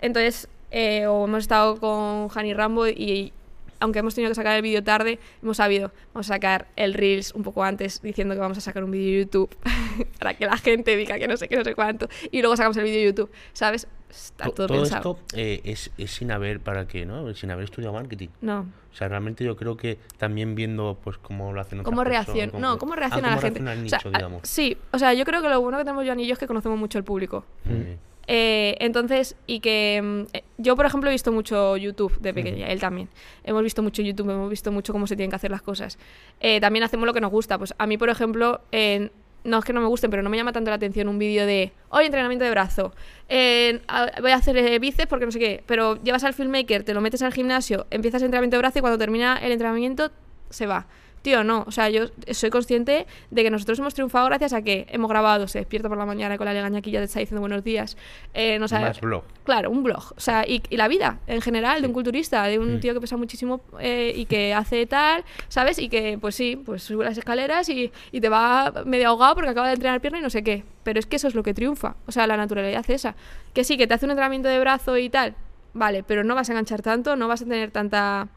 Entonces, 0.00 0.48
eh, 0.70 1.06
o 1.06 1.24
hemos 1.26 1.40
estado 1.40 1.76
con 1.78 2.28
Hani 2.34 2.54
Rambo 2.54 2.86
y 2.88 3.32
aunque 3.78 3.98
hemos 3.98 4.14
tenido 4.14 4.30
que 4.30 4.36
sacar 4.36 4.54
el 4.56 4.62
vídeo 4.62 4.82
tarde, 4.84 5.18
hemos 5.42 5.56
sabido, 5.56 5.90
vamos 6.14 6.30
a 6.30 6.34
sacar 6.34 6.68
el 6.76 6.94
Reels 6.94 7.32
un 7.34 7.42
poco 7.42 7.64
antes 7.64 8.00
diciendo 8.00 8.34
que 8.34 8.40
vamos 8.40 8.56
a 8.56 8.60
sacar 8.60 8.84
un 8.84 8.92
vídeo 8.92 9.12
de 9.18 9.24
YouTube 9.24 9.50
para 10.20 10.34
que 10.34 10.46
la 10.46 10.56
gente 10.56 10.96
diga 10.96 11.18
que 11.18 11.26
no 11.26 11.36
sé 11.36 11.48
qué, 11.48 11.56
no 11.56 11.64
sé 11.64 11.74
cuánto, 11.74 12.08
y 12.30 12.40
luego 12.40 12.56
sacamos 12.56 12.76
el 12.76 12.84
vídeo 12.84 13.00
de 13.00 13.06
YouTube, 13.06 13.30
¿sabes? 13.52 13.88
Está 14.12 14.44
To- 14.44 14.52
todo, 14.52 14.66
todo 14.68 14.80
pensado. 14.82 15.18
esto 15.20 15.36
eh, 15.38 15.60
es, 15.64 15.90
es 15.98 16.10
sin 16.10 16.30
haber 16.30 16.60
para 16.60 16.86
qué 16.86 17.06
no 17.06 17.32
sin 17.34 17.50
haber 17.50 17.64
estudiado 17.64 17.94
marketing 17.94 18.28
No. 18.42 18.66
o 18.92 18.94
sea 18.94 19.08
realmente 19.08 19.42
yo 19.44 19.56
creo 19.56 19.76
que 19.76 19.98
también 20.18 20.54
viendo 20.54 20.98
pues 21.02 21.16
cómo 21.18 21.52
lo 21.52 21.60
hacen 21.60 21.80
otras 21.80 21.90
¿Cómo 21.90 22.04
personas, 22.04 22.26
reacciona? 22.26 22.58
No, 22.58 22.78
¿cómo 22.78 22.94
reacciona 22.94 23.28
ah, 23.28 23.30
la 23.30 23.36
cómo 23.36 23.42
gente? 23.54 23.60
reacciona 23.60 23.72
el 23.80 23.86
O 23.86 23.88
sea, 23.88 23.98
nicho, 23.98 24.08
a- 24.08 24.18
digamos 24.18 24.40
sí, 24.44 24.76
o 24.92 24.98
sea, 24.98 25.14
yo 25.14 25.24
creo 25.24 25.40
que 25.42 25.48
lo 25.48 25.60
bueno 25.60 25.78
que 25.78 25.84
tenemos 25.84 26.04
Joan 26.04 26.20
y 26.20 26.26
yo 26.26 26.34
es 26.34 26.38
que 26.38 26.46
conocemos 26.46 26.78
mucho 26.78 26.98
el 26.98 27.04
público. 27.04 27.44
Mm. 27.64 27.92
Eh, 28.28 28.76
entonces, 28.78 29.34
y 29.48 29.58
que 29.58 30.00
mm, 30.00 30.36
eh, 30.36 30.44
yo, 30.56 30.76
por 30.76 30.86
ejemplo, 30.86 31.10
he 31.10 31.12
visto 31.12 31.32
mucho 31.32 31.76
YouTube 31.76 32.16
de 32.20 32.32
pequeña, 32.32 32.68
él 32.68 32.78
también. 32.78 33.08
Hemos 33.42 33.64
visto 33.64 33.82
mucho 33.82 34.00
YouTube, 34.00 34.30
hemos 34.30 34.48
visto 34.48 34.70
mucho 34.70 34.92
cómo 34.92 35.08
se 35.08 35.16
tienen 35.16 35.30
que 35.30 35.36
hacer 35.36 35.50
las 35.50 35.60
cosas. 35.62 35.98
Eh, 36.38 36.60
también 36.60 36.84
hacemos 36.84 37.04
lo 37.06 37.12
que 37.12 37.20
nos 37.20 37.32
gusta. 37.32 37.58
Pues 37.58 37.74
a 37.76 37.86
mí, 37.86 37.98
por 37.98 38.10
ejemplo, 38.10 38.60
en- 38.70 39.10
no 39.44 39.58
es 39.58 39.64
que 39.64 39.72
no 39.72 39.80
me 39.80 39.86
gusten, 39.86 40.10
pero 40.10 40.22
no 40.22 40.30
me 40.30 40.36
llama 40.36 40.52
tanto 40.52 40.70
la 40.70 40.76
atención 40.76 41.08
un 41.08 41.18
vídeo 41.18 41.46
de 41.46 41.72
hoy 41.88 42.06
entrenamiento 42.06 42.44
de 42.44 42.50
brazo, 42.50 42.92
eh, 43.28 43.80
voy 44.20 44.30
a 44.30 44.36
hacer 44.36 44.56
eh, 44.56 44.78
bíceps 44.78 45.08
porque 45.08 45.26
no 45.26 45.32
sé 45.32 45.38
qué, 45.38 45.62
pero 45.66 46.02
llevas 46.02 46.24
al 46.24 46.34
filmmaker, 46.34 46.84
te 46.84 46.94
lo 46.94 47.00
metes 47.00 47.22
al 47.22 47.32
gimnasio, 47.32 47.86
empiezas 47.90 48.22
el 48.22 48.26
entrenamiento 48.26 48.56
de 48.56 48.58
brazo 48.58 48.78
y 48.78 48.82
cuando 48.82 48.98
termina 48.98 49.38
el 49.38 49.52
entrenamiento 49.52 50.10
se 50.50 50.66
va. 50.66 50.86
Tío, 51.22 51.44
no, 51.44 51.64
o 51.66 51.70
sea, 51.70 51.88
yo 51.88 52.06
soy 52.32 52.50
consciente 52.50 53.06
de 53.30 53.42
que 53.44 53.50
nosotros 53.50 53.78
hemos 53.78 53.94
triunfado 53.94 54.26
gracias 54.26 54.52
a 54.52 54.62
que 54.62 54.86
hemos 54.90 55.08
grabado, 55.08 55.46
se 55.46 55.58
despierta 55.60 55.88
por 55.88 55.96
la 55.96 56.04
mañana 56.04 56.36
con 56.36 56.46
la 56.46 56.52
legaña 56.52 56.82
que 56.82 56.90
ya 56.90 56.98
te 56.98 57.04
está 57.04 57.20
diciendo 57.20 57.40
buenos 57.40 57.62
días, 57.62 57.96
eh, 58.34 58.58
no 58.58 58.66
sabe- 58.66 58.86
Más 58.86 59.00
blog. 59.00 59.22
Claro, 59.44 59.70
un 59.70 59.82
blog. 59.84 60.12
O 60.16 60.20
sea, 60.20 60.44
y, 60.46 60.62
y 60.68 60.76
la 60.76 60.88
vida 60.88 61.20
en 61.28 61.40
general 61.40 61.80
de 61.80 61.86
un 61.86 61.92
culturista, 61.94 62.42
de 62.44 62.58
un 62.58 62.76
Mm. 62.76 62.80
tío 62.80 62.94
que 62.94 63.00
pesa 63.00 63.16
muchísimo 63.16 63.60
eh, 63.78 64.12
y 64.16 64.26
que 64.26 64.52
hace 64.52 64.84
tal, 64.86 65.24
¿sabes? 65.48 65.78
Y 65.78 65.88
que, 65.88 66.18
pues 66.20 66.34
sí, 66.34 66.56
pues 66.56 66.82
sube 66.82 67.04
las 67.04 67.16
escaleras 67.16 67.68
y, 67.68 67.92
y 68.10 68.20
te 68.20 68.28
va 68.28 68.72
medio 68.84 69.08
ahogado 69.08 69.34
porque 69.36 69.50
acaba 69.50 69.68
de 69.68 69.74
entrenar 69.74 70.00
pierna 70.00 70.18
y 70.18 70.22
no 70.22 70.30
sé 70.30 70.42
qué. 70.42 70.64
Pero 70.82 70.98
es 70.98 71.06
que 71.06 71.16
eso 71.16 71.28
es 71.28 71.34
lo 71.36 71.42
que 71.44 71.54
triunfa. 71.54 71.94
O 72.06 72.12
sea, 72.12 72.26
la 72.26 72.36
naturalidad 72.36 72.84
esa. 72.90 73.14
Que 73.54 73.62
sí, 73.62 73.76
que 73.76 73.86
te 73.86 73.94
hace 73.94 74.06
un 74.06 74.10
entrenamiento 74.10 74.48
de 74.48 74.58
brazo 74.58 74.98
y 74.98 75.08
tal. 75.08 75.34
Vale, 75.74 76.02
pero 76.02 76.24
no 76.24 76.34
vas 76.34 76.48
a 76.48 76.52
enganchar 76.52 76.82
tanto, 76.82 77.14
no 77.16 77.28
vas 77.28 77.42
a 77.42 77.44
tener 77.44 77.70
tanta 77.70 78.28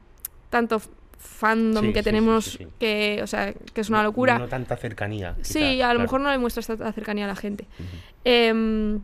tanto 0.49 0.79
fandom 1.25 1.85
Sí, 1.87 1.93
que 1.93 1.99
sí, 1.99 2.03
tenemos 2.03 2.45
sí, 2.45 2.51
sí, 2.51 2.57
sí. 2.65 2.67
que, 2.79 3.19
o 3.23 3.27
sea, 3.27 3.53
que 3.53 3.81
es 3.81 3.89
una 3.89 4.03
locura. 4.03 4.37
No, 4.39 4.47
tanta 4.47 4.77
cercanía. 4.77 5.35
Sí, 5.41 5.59
quizás, 5.75 5.89
a 5.89 5.93
lo 5.93 5.99
mejor 5.99 6.21
no 6.21 6.31
le 6.31 6.37
muestras 6.37 6.67
tanta 6.67 6.91
cercanía 6.93 7.25
a 7.25 7.27
la 7.29 7.35
gente. 7.35 7.67
Em, 8.23 8.99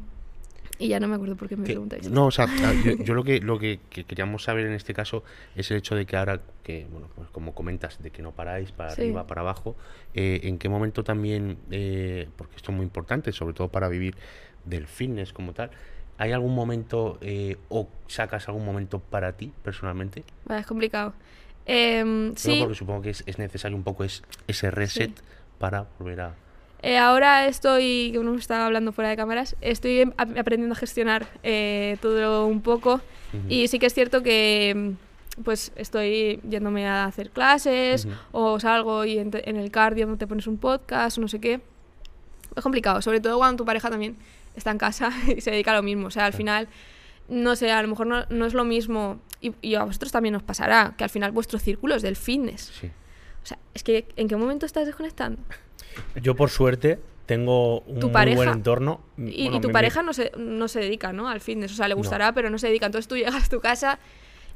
y 0.79 0.87
ya 0.87 0.99
no 0.99 1.07
me 1.07 1.15
acuerdo 1.15 1.35
por 1.35 1.47
qué 1.47 1.55
me 1.55 1.63
Que- 1.65 1.73
preguntáis. 1.73 2.09
no, 2.09 2.25
o 2.25 2.31
sea, 2.31 2.47
yo, 2.83 3.03
yo 3.03 3.13
lo 3.13 3.23
que 3.23 3.39
lo 3.39 3.59
que, 3.59 3.79
que 3.89 4.03
queríamos 4.03 4.43
saber 4.43 4.65
en 4.65 4.73
este 4.73 4.93
caso 4.95 5.23
es 5.55 5.69
el 5.69 5.77
hecho 5.77 5.93
de 5.95 6.05
que 6.07 6.17
ahora 6.17 6.41
que 6.63 6.87
bueno, 6.91 7.07
pues 7.15 7.29
como 7.29 7.53
comentas 7.53 8.01
de 8.01 8.09
que 8.09 8.23
no 8.23 8.31
paráis 8.31 8.71
para 8.71 8.89
Sí. 8.95 9.01
arriba, 9.01 9.27
para 9.27 9.41
abajo, 9.41 9.75
eh, 10.15 10.39
en 10.43 10.57
qué 10.57 10.69
momento 10.69 11.03
también 11.03 11.57
eh, 11.69 12.27
porque 12.35 12.55
esto 12.55 12.71
es 12.71 12.75
muy 12.77 12.85
importante, 12.85 13.31
sobre 13.31 13.53
todo 13.53 13.67
para 13.67 13.89
vivir 13.89 14.15
del 14.65 14.87
fitness 14.87 15.33
como 15.33 15.53
tal. 15.53 15.69
¿Hay 16.17 16.31
algún 16.33 16.53
momento 16.53 17.17
eh, 17.21 17.57
o 17.69 17.87
sacas 18.07 18.47
algún 18.47 18.65
momento 18.65 18.99
para 18.99 19.33
ti 19.33 19.51
personalmente? 19.63 20.23
Vale, 20.45 20.61
es 20.61 20.67
complicado. 20.67 21.13
Em, 21.73 22.35
sí, 22.35 22.57
porque 22.59 22.75
supongo 22.75 23.01
que 23.01 23.11
es, 23.11 23.23
es 23.25 23.37
necesario 23.39 23.77
un 23.77 23.83
poco 23.83 24.03
es, 24.03 24.23
ese 24.47 24.71
reset 24.71 25.11
para 25.59 25.85
volver 25.99 26.21
a... 26.21 26.35
eh, 26.81 26.97
ahora 26.97 27.45
estoy, 27.47 28.09
que 28.11 28.19
uno 28.19 28.35
estaba 28.35 28.65
hablando 28.65 28.91
fuera 28.91 29.09
de 29.09 29.15
cámaras, 29.15 29.55
estoy 29.61 30.01
em- 30.01 30.13
ap- 30.17 30.37
aprendiendo 30.37 30.73
a 30.73 30.77
gestionar 30.77 31.27
eh, 31.43 31.97
todo 32.01 32.45
un 32.47 32.61
poco 32.61 32.99
y 33.47 33.67
sí 33.69 33.79
que 33.79 33.85
es 33.85 33.93
cierto 33.93 34.21
que 34.23 34.73
mm, 35.37 35.43
pues 35.43 35.71
estoy 35.77 36.41
yéndome 36.49 36.85
a 36.87 37.05
hacer 37.05 37.29
clases 37.29 38.05
o 38.33 38.59
salgo 38.59 39.05
y 39.05 39.17
en, 39.19 39.31
el 39.33 39.71
cardio 39.71 40.13
te 40.17 40.27
pones 40.27 40.47
un 40.47 40.57
podcast 40.57 41.17
o 41.17 41.21
no 41.21 41.27
sé 41.29 41.39
qué. 41.39 41.61
Es 42.53 42.63
complicado, 42.63 43.01
sobre 43.01 43.21
todo 43.21 43.37
cuando 43.37 43.55
tu 43.63 43.65
pareja 43.65 43.89
también 43.89 44.17
está 44.57 44.71
en 44.71 44.77
casa 44.77 45.09
y 45.37 45.39
se 45.39 45.51
dedica 45.51 45.71
a 45.71 45.75
lo 45.75 45.83
mismo. 45.83 46.07
O 46.07 46.11
sea, 46.11 46.25
al 46.25 46.31
Claro. 46.31 46.37
final, 46.37 46.67
no 47.29 47.55
sé, 47.55 47.71
a 47.71 47.81
lo 47.81 47.87
mejor 47.87 48.07
no, 48.07 48.25
no 48.29 48.45
es 48.45 48.53
lo 48.53 48.65
mismo 48.65 49.19
y, 49.41 49.53
y 49.61 49.75
a 49.75 49.83
vosotros 49.83 50.11
también 50.11 50.35
os 50.35 50.43
pasará 50.43 50.93
que 50.97 51.03
al 51.03 51.09
final 51.09 51.31
vuestro 51.31 51.59
círculo 51.59 51.95
es 51.95 52.01
del 52.01 52.15
fitness. 52.15 52.71
Sí. 52.79 52.87
O 53.43 53.45
sea, 53.45 53.57
es 53.73 53.83
que 53.83 54.05
¿en 54.15 54.27
qué 54.27 54.35
momento 54.35 54.65
estás 54.65 54.85
desconectando? 54.85 55.41
Yo 56.21 56.35
por 56.35 56.49
suerte 56.49 56.99
tengo 57.25 57.79
un 57.81 57.99
Tu 57.99 58.07
muy 58.07 58.13
pareja- 58.13 58.35
buen 58.37 58.49
entorno. 58.49 59.01
Y, 59.17 59.43
Bueno, 59.43 59.57
y 59.57 59.61
tu 59.61 59.67
me- 59.69 59.73
pareja 59.73 60.03
no 60.03 60.13
se, 60.13 60.31
no 60.37 60.67
se 60.67 60.79
dedica, 60.79 61.11
¿no? 61.13 61.27
Al 61.29 61.39
fitness. 61.41 61.71
O 61.71 61.75
sea, 61.75 61.87
le 61.87 61.93
No. 61.93 61.97
gustará, 61.97 62.33
pero 62.33 62.49
no 62.49 62.57
se 62.57 62.67
dedica. 62.67 62.85
Entonces 62.85 63.07
tú 63.07 63.15
llegas 63.17 63.45
a 63.45 63.49
tu 63.49 63.59
casa 63.61 63.99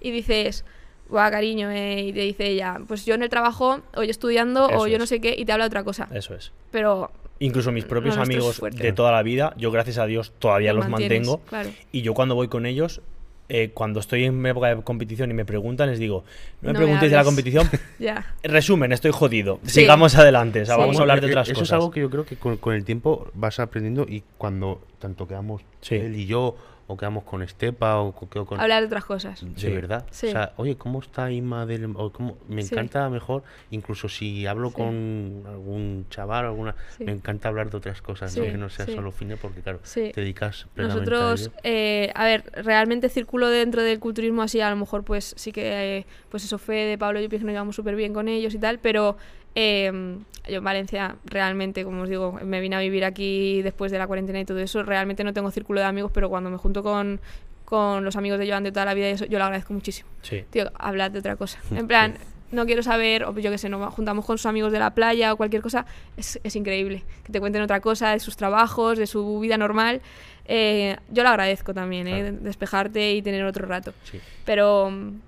y 0.01 0.11
dices, 0.11 0.65
guau, 1.09 1.31
cariño, 1.31 1.69
eh", 1.71 2.01
y 2.07 2.13
te 2.13 2.19
dice 2.21 2.47
ella, 2.47 2.79
pues 2.87 3.05
yo 3.05 3.15
en 3.15 3.23
el 3.23 3.29
trabajo, 3.29 3.81
o 3.95 4.03
yo 4.03 4.11
estudiando, 4.11 4.65
o 4.67 4.69
Eso 4.69 4.87
yo 4.87 4.97
no 4.97 5.03
es. 5.05 5.09
sé 5.09 5.19
qué, 5.21 5.33
y 5.37 5.45
te 5.45 5.51
habla 5.51 5.65
otra 5.65 5.83
cosa. 5.83 6.07
Eso 6.13 6.35
es. 6.35 6.51
Pero 6.71 7.11
Incluso 7.39 7.71
mis 7.71 7.85
propios 7.85 8.15
es 8.15 8.21
amigos 8.21 8.61
de 8.71 8.93
toda 8.93 9.11
la 9.11 9.21
vida, 9.23 9.53
yo 9.57 9.69
gracias 9.71 9.97
a 9.97 10.05
Dios 10.05 10.31
todavía 10.39 10.71
Lo 10.73 10.79
los 10.81 10.89
mantengo. 10.89 11.39
claro. 11.49 11.69
Y 11.91 12.01
yo 12.01 12.13
cuando 12.13 12.35
voy 12.35 12.47
con 12.49 12.65
ellos, 12.65 13.01
eh, 13.47 13.71
cuando 13.73 13.99
estoy 13.99 14.23
en 14.25 14.43
época 14.45 14.73
de 14.75 14.81
competición 14.83 15.29
y 15.29 15.33
me 15.33 15.45
preguntan, 15.45 15.89
les 15.89 15.99
digo, 15.99 16.23
no 16.61 16.67
me 16.69 16.73
No 16.73 16.79
me 16.79 16.85
preguntéis 16.85 17.11
de 17.11 17.15
la 17.15 17.21
hables". 17.21 17.27
competición. 17.35 17.69
ya. 17.99 18.33
Resumen, 18.43 18.91
estoy 18.91 19.11
jodido. 19.11 19.59
Sí. 19.63 19.81
Sigamos 19.81 20.15
adelante. 20.15 20.61
O 20.61 20.65
sea, 20.65 20.75
Sí. 20.75 20.81
vamos 20.81 20.97
a 20.97 21.01
hablar 21.01 21.21
de 21.21 21.27
otras 21.27 21.47
Eso 21.47 21.53
cosas. 21.59 21.69
es 21.69 21.73
algo 21.73 21.91
que 21.91 21.99
yo 22.01 22.09
creo 22.09 22.25
que 22.25 22.35
con, 22.37 22.57
con 22.57 22.73
el 22.75 22.83
tiempo 22.85 23.27
vas 23.33 23.59
aprendiendo 23.59 24.03
y 24.09 24.23
cuando 24.37 24.81
tanto 24.99 25.27
quedamos 25.27 25.61
Sí. 25.81 25.95
él 25.95 26.15
y 26.15 26.25
yo, 26.25 26.55
o 26.87 26.95
quedamos 26.97 27.23
con 27.23 27.41
Estepa, 27.41 27.97
o 27.99 28.11
co- 28.13 28.29
quedo 28.29 28.45
con... 28.45 28.59
Hablar 28.59 28.81
de 28.81 28.87
otras 28.87 29.05
cosas. 29.05 29.41
De 29.43 29.59
Sí. 29.59 29.69
verdad. 29.71 30.05
Sí. 30.11 30.27
O 30.27 30.31
sea, 30.31 30.53
oye, 30.57 30.75
¿cómo 30.77 30.99
está 30.99 31.31
Inma 31.31 31.65
del... 31.65 31.85
o 31.95 32.11
cómo- 32.11 32.37
Me 32.47 32.61
Sí. 32.61 32.73
encanta 32.75 33.09
mejor, 33.09 33.43
incluso 33.71 34.07
si 34.07 34.45
hablo 34.45 34.69
Sí. 34.69 34.75
con 34.75 35.43
algún 35.47 36.05
chaval, 36.09 36.45
alguna... 36.45 36.75
Sí. 36.97 37.03
Me 37.05 37.11
encanta 37.11 37.49
hablar 37.49 37.71
de 37.71 37.77
otras 37.77 38.01
cosas, 38.03 38.37
¿no? 38.37 38.43
Que 38.43 38.53
no 38.57 38.69
sea 38.69 38.85
sí. 38.85 38.93
solo 38.93 39.11
fine, 39.11 39.35
porque 39.37 39.61
claro, 39.61 39.79
Sí. 39.83 40.11
te 40.13 40.21
dedicas 40.21 40.67
plenamente 40.75 41.09
a 41.09 41.13
Nosotros, 41.17 41.41
ello. 41.47 41.51
eh, 41.63 42.11
a 42.13 42.25
ver, 42.25 42.43
realmente 42.63 43.09
círculo 43.09 43.49
dentro 43.49 43.81
del 43.81 43.99
culturismo 43.99 44.43
así, 44.43 44.61
a 44.61 44.69
lo 44.69 44.75
mejor 44.75 45.03
pues 45.03 45.33
sí 45.37 45.51
que, 45.51 45.97
eh, 45.99 46.05
pues 46.29 46.43
eso 46.45 46.57
fue 46.59 46.75
de 46.77 46.97
Pablo, 46.99 47.19
yo 47.19 47.29
pienso 47.29 47.43
que 47.43 47.47
nos 47.47 47.53
llevamos 47.53 47.75
súper 47.75 47.95
bien 47.95 48.13
con 48.13 48.27
ellos 48.27 48.53
y 48.53 48.59
tal, 48.59 48.77
pero 48.79 49.17
eh, 49.55 50.17
yo 50.47 50.57
en 50.57 50.63
Valencia 50.63 51.15
realmente, 51.25 51.83
como 51.83 52.03
os 52.03 52.09
digo, 52.09 52.33
me 52.43 52.59
vine 52.59 52.75
a 52.75 52.79
vivir 52.79 53.05
aquí 53.05 53.61
después 53.61 53.91
de 53.91 53.97
la 53.97 54.07
cuarentena 54.07 54.39
y 54.39 54.45
todo 54.45 54.59
eso, 54.59 54.83
realmente 54.83 55.23
no 55.23 55.33
tengo 55.33 55.49
círculo 55.51 55.79
de 55.79 55.87
amigos, 55.87 56.11
pero 56.13 56.29
cuando 56.29 56.49
me 56.49 56.57
junto 56.57 56.83
con, 56.83 57.19
con 57.63 58.03
los 58.03 58.15
amigos 58.15 58.39
de 58.39 58.47
Joan 58.47 58.63
de 58.63 58.71
toda 58.71 58.85
la 58.85 58.93
vida 58.93 59.07
eso, 59.07 59.25
yo 59.25 59.39
lo 59.39 59.45
agradezco 59.45 59.73
muchísimo. 59.73 60.09
Sí. 60.21 60.43
Tío, 60.49 60.71
hablad 60.75 61.11
de 61.11 61.19
otra 61.19 61.35
cosa. 61.35 61.59
En 61.71 61.87
plan, 61.87 62.15
no 62.51 62.65
quiero 62.65 62.83
saber, 62.83 63.23
o 63.23 63.37
yo 63.37 63.49
qué 63.49 63.57
sé, 63.57 63.69
nos 63.69 63.93
juntamos 63.93 64.25
con 64.25 64.37
sus 64.37 64.45
amigos 64.45 64.71
de 64.71 64.79
la 64.79 64.93
playa 64.93 65.33
o 65.33 65.37
cualquier 65.37 65.61
cosa, 65.61 65.85
es, 66.15 66.39
es 66.43 66.55
increíble. 66.55 67.03
Que 67.23 67.31
te 67.31 67.39
cuenten 67.39 67.61
otra 67.61 67.79
cosa 67.79 68.11
de 68.11 68.19
sus 68.19 68.37
trabajos, 68.37 68.97
de 68.97 69.07
su 69.07 69.39
vida 69.39 69.57
normal. 69.57 70.01
Eh, 70.47 70.95
yo 71.09 71.23
lo 71.23 71.29
agradezco 71.29 71.73
también, 71.73 72.07
¿eh? 72.07 72.21
Claro. 72.21 72.37
Despejarte 72.41 73.13
y 73.13 73.21
tener 73.23 73.43
otro 73.45 73.65
rato. 73.65 73.93
Sí. 74.03 74.19
Pero, 74.45 74.91
mm, 74.91 75.19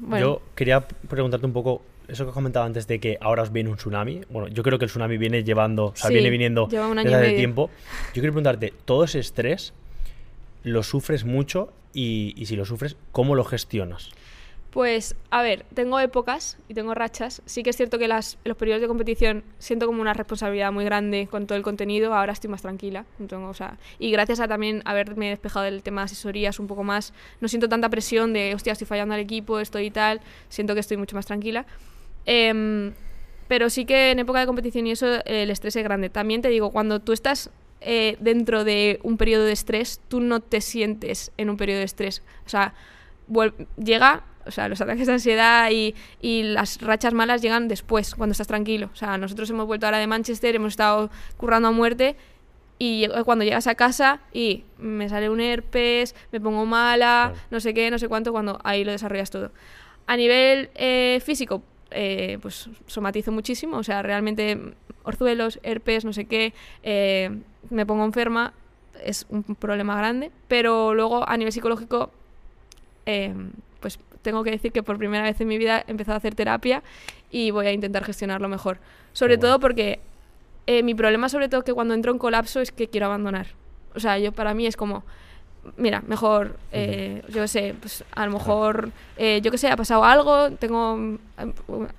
bueno, 0.00 0.26
Yo 0.26 0.42
quería 0.56 0.80
preguntarte 0.80 1.46
un 1.46 1.52
poco 1.52 1.82
eso 2.08 2.24
que 2.24 2.30
has 2.30 2.34
comentado 2.34 2.64
antes 2.66 2.86
de 2.86 3.00
que 3.00 3.18
ahora 3.20 3.42
os 3.42 3.52
viene 3.52 3.70
un 3.70 3.76
tsunami. 3.76 4.22
Bueno, 4.30 4.48
yo 4.48 4.62
creo 4.62 4.78
que 4.78 4.84
el 4.84 4.90
tsunami 4.90 5.18
viene 5.18 5.44
llevando, 5.44 5.86
o 5.86 5.96
sea, 5.96 6.08
Sí, 6.08 6.14
viene 6.14 6.30
viniendo 6.30 6.68
lleva 6.68 6.88
un 6.88 6.98
año 6.98 7.10
desde 7.10 7.26
hace 7.26 7.36
tiempo. 7.36 7.70
Yo 8.08 8.20
quiero 8.20 8.32
preguntarte, 8.32 8.72
¿todo 8.84 9.04
ese 9.04 9.18
estrés 9.18 9.72
lo 10.62 10.82
sufres 10.82 11.24
mucho? 11.24 11.72
Y, 11.92 12.34
y 12.36 12.46
si 12.46 12.56
lo 12.56 12.64
sufres, 12.64 12.96
¿cómo 13.12 13.34
lo 13.34 13.44
gestionas? 13.44 14.10
Pues, 14.76 15.16
a 15.30 15.40
ver, 15.40 15.64
tengo 15.72 15.98
épocas 16.00 16.58
y 16.68 16.74
tengo 16.74 16.92
rachas. 16.92 17.40
Sí 17.46 17.62
que 17.62 17.70
es 17.70 17.76
cierto 17.78 17.98
que 17.98 18.08
las, 18.08 18.36
los 18.44 18.58
periodos 18.58 18.82
de 18.82 18.88
competición 18.88 19.42
siento 19.58 19.86
como 19.86 20.02
una 20.02 20.12
responsabilidad 20.12 20.70
muy 20.70 20.84
grande 20.84 21.28
con 21.30 21.46
todo 21.46 21.56
el 21.56 21.64
contenido. 21.64 22.12
Ahora 22.12 22.34
estoy 22.34 22.50
más 22.50 22.60
tranquila. 22.60 23.06
Tengo, 23.26 23.48
o 23.48 23.54
sea, 23.54 23.78
y 23.98 24.10
gracias 24.10 24.38
a 24.38 24.48
también 24.48 24.82
haberme 24.84 25.30
despejado 25.30 25.64
del 25.64 25.82
tema 25.82 26.02
de 26.02 26.04
asesorías 26.04 26.60
un 26.60 26.66
poco 26.66 26.84
más, 26.84 27.14
no 27.40 27.48
siento 27.48 27.70
tanta 27.70 27.88
presión 27.88 28.34
de, 28.34 28.54
hostia, 28.54 28.74
estoy 28.74 28.86
fallando 28.86 29.14
al 29.14 29.20
equipo, 29.20 29.60
estoy 29.60 29.86
y 29.86 29.90
tal. 29.90 30.20
Siento 30.50 30.74
que 30.74 30.80
estoy 30.80 30.98
mucho 30.98 31.16
más 31.16 31.24
tranquila. 31.24 31.64
Em, 32.26 32.92
pero 33.48 33.70
sí 33.70 33.84
que 33.84 34.10
en 34.10 34.18
época 34.18 34.40
de 34.40 34.46
competición 34.46 34.86
y 34.86 34.92
eso 34.92 35.24
el 35.24 35.50
estrés 35.50 35.76
es 35.76 35.84
grande. 35.84 36.10
También 36.10 36.42
te 36.42 36.48
digo, 36.48 36.70
cuando 36.70 37.00
tú 37.00 37.12
estás 37.12 37.50
eh, 37.80 38.16
dentro 38.20 38.64
de 38.64 38.98
un 39.02 39.16
periodo 39.16 39.44
de 39.44 39.52
estrés, 39.52 40.00
tú 40.08 40.20
no 40.20 40.40
te 40.40 40.60
sientes 40.60 41.32
en 41.36 41.50
un 41.50 41.56
periodo 41.56 41.78
de 41.78 41.84
estrés. 41.84 42.22
O 42.44 42.48
sea, 42.48 42.74
llega, 43.76 44.24
o 44.44 44.50
sea, 44.50 44.68
los 44.68 44.80
ataques 44.80 45.06
de 45.06 45.12
ansiedad 45.12 45.70
y, 45.70 45.94
y 46.20 46.42
las 46.42 46.80
rachas 46.80 47.14
malas 47.14 47.42
llegan 47.42 47.68
después, 47.68 48.14
cuando 48.14 48.32
estás 48.32 48.48
tranquilo. 48.48 48.90
O 48.92 48.96
sea, 48.96 49.16
nosotros 49.18 49.48
hemos 49.50 49.66
vuelto 49.66 49.86
ahora 49.86 49.98
de 49.98 50.06
Manchester, 50.06 50.56
hemos 50.56 50.72
estado 50.72 51.10
currando 51.36 51.68
a 51.68 51.72
muerte 51.72 52.16
y 52.78 53.08
cuando 53.24 53.44
llegas 53.44 53.66
a 53.66 53.74
casa 53.74 54.20
y 54.32 54.64
me 54.78 55.08
sale 55.08 55.30
un 55.30 55.40
herpes, 55.40 56.14
me 56.30 56.40
pongo 56.40 56.66
mala, 56.66 57.32
no 57.50 57.60
sé 57.60 57.72
qué, 57.72 57.90
no 57.90 57.98
sé 57.98 58.08
cuánto, 58.08 58.32
cuando 58.32 58.58
ahí 58.64 58.84
lo 58.84 58.92
desarrollas 58.92 59.30
todo. 59.30 59.50
A 60.06 60.16
nivel 60.16 60.70
eh, 60.74 61.20
físico, 61.24 61.62
eh, 61.90 62.38
pues 62.42 62.68
somatizo 62.86 63.30
muchísimo, 63.32 63.76
o 63.76 63.82
sea, 63.82 64.02
realmente 64.02 64.58
orzuelos, 65.04 65.60
herpes, 65.62 66.04
no 66.04 66.12
sé 66.12 66.24
qué, 66.24 66.52
eh, 66.82 67.30
me 67.70 67.86
pongo 67.86 68.04
enferma, 68.04 68.52
es 69.04 69.26
un 69.28 69.42
problema 69.42 69.96
grande, 69.96 70.30
pero 70.48 70.94
luego 70.94 71.28
a 71.28 71.36
nivel 71.36 71.52
psicológico, 71.52 72.10
eh, 73.04 73.34
pues 73.80 74.00
tengo 74.22 74.42
que 74.42 74.50
decir 74.50 74.72
que 74.72 74.82
por 74.82 74.98
primera 74.98 75.22
vez 75.22 75.40
en 75.40 75.48
mi 75.48 75.58
vida 75.58 75.84
he 75.86 75.90
empezado 75.92 76.14
a 76.14 76.18
hacer 76.18 76.34
terapia 76.34 76.82
y 77.30 77.52
voy 77.52 77.66
a 77.66 77.72
intentar 77.72 78.04
gestionarlo 78.04 78.48
mejor. 78.48 78.78
Sobre 79.12 79.36
bueno. 79.36 79.48
todo 79.48 79.60
porque 79.60 80.00
mi 80.82 80.96
problema, 80.96 81.28
sobre 81.28 81.48
todo, 81.48 81.62
que 81.62 81.72
cuando 81.72 81.94
entro 81.94 82.10
en 82.10 82.18
colapso 82.18 82.60
es 82.60 82.72
que 82.72 82.88
quiero 82.88 83.06
abandonar. 83.06 83.46
O 83.94 84.00
sea, 84.00 84.18
yo 84.18 84.32
para 84.32 84.52
mí 84.52 84.66
es 84.66 84.76
como, 84.76 85.04
mira, 85.76 86.02
mejor, 86.06 86.56
eh, 86.72 87.22
yo 87.28 87.42
qué 87.42 87.48
sé, 87.48 87.74
pues 87.80 88.04
a 88.14 88.26
lo 88.26 88.32
mejor, 88.32 88.90
eh, 89.16 89.40
yo 89.42 89.50
qué 89.50 89.58
sé, 89.58 89.68
ha 89.68 89.76
pasado 89.76 90.04
algo, 90.04 90.50
tengo, 90.52 91.18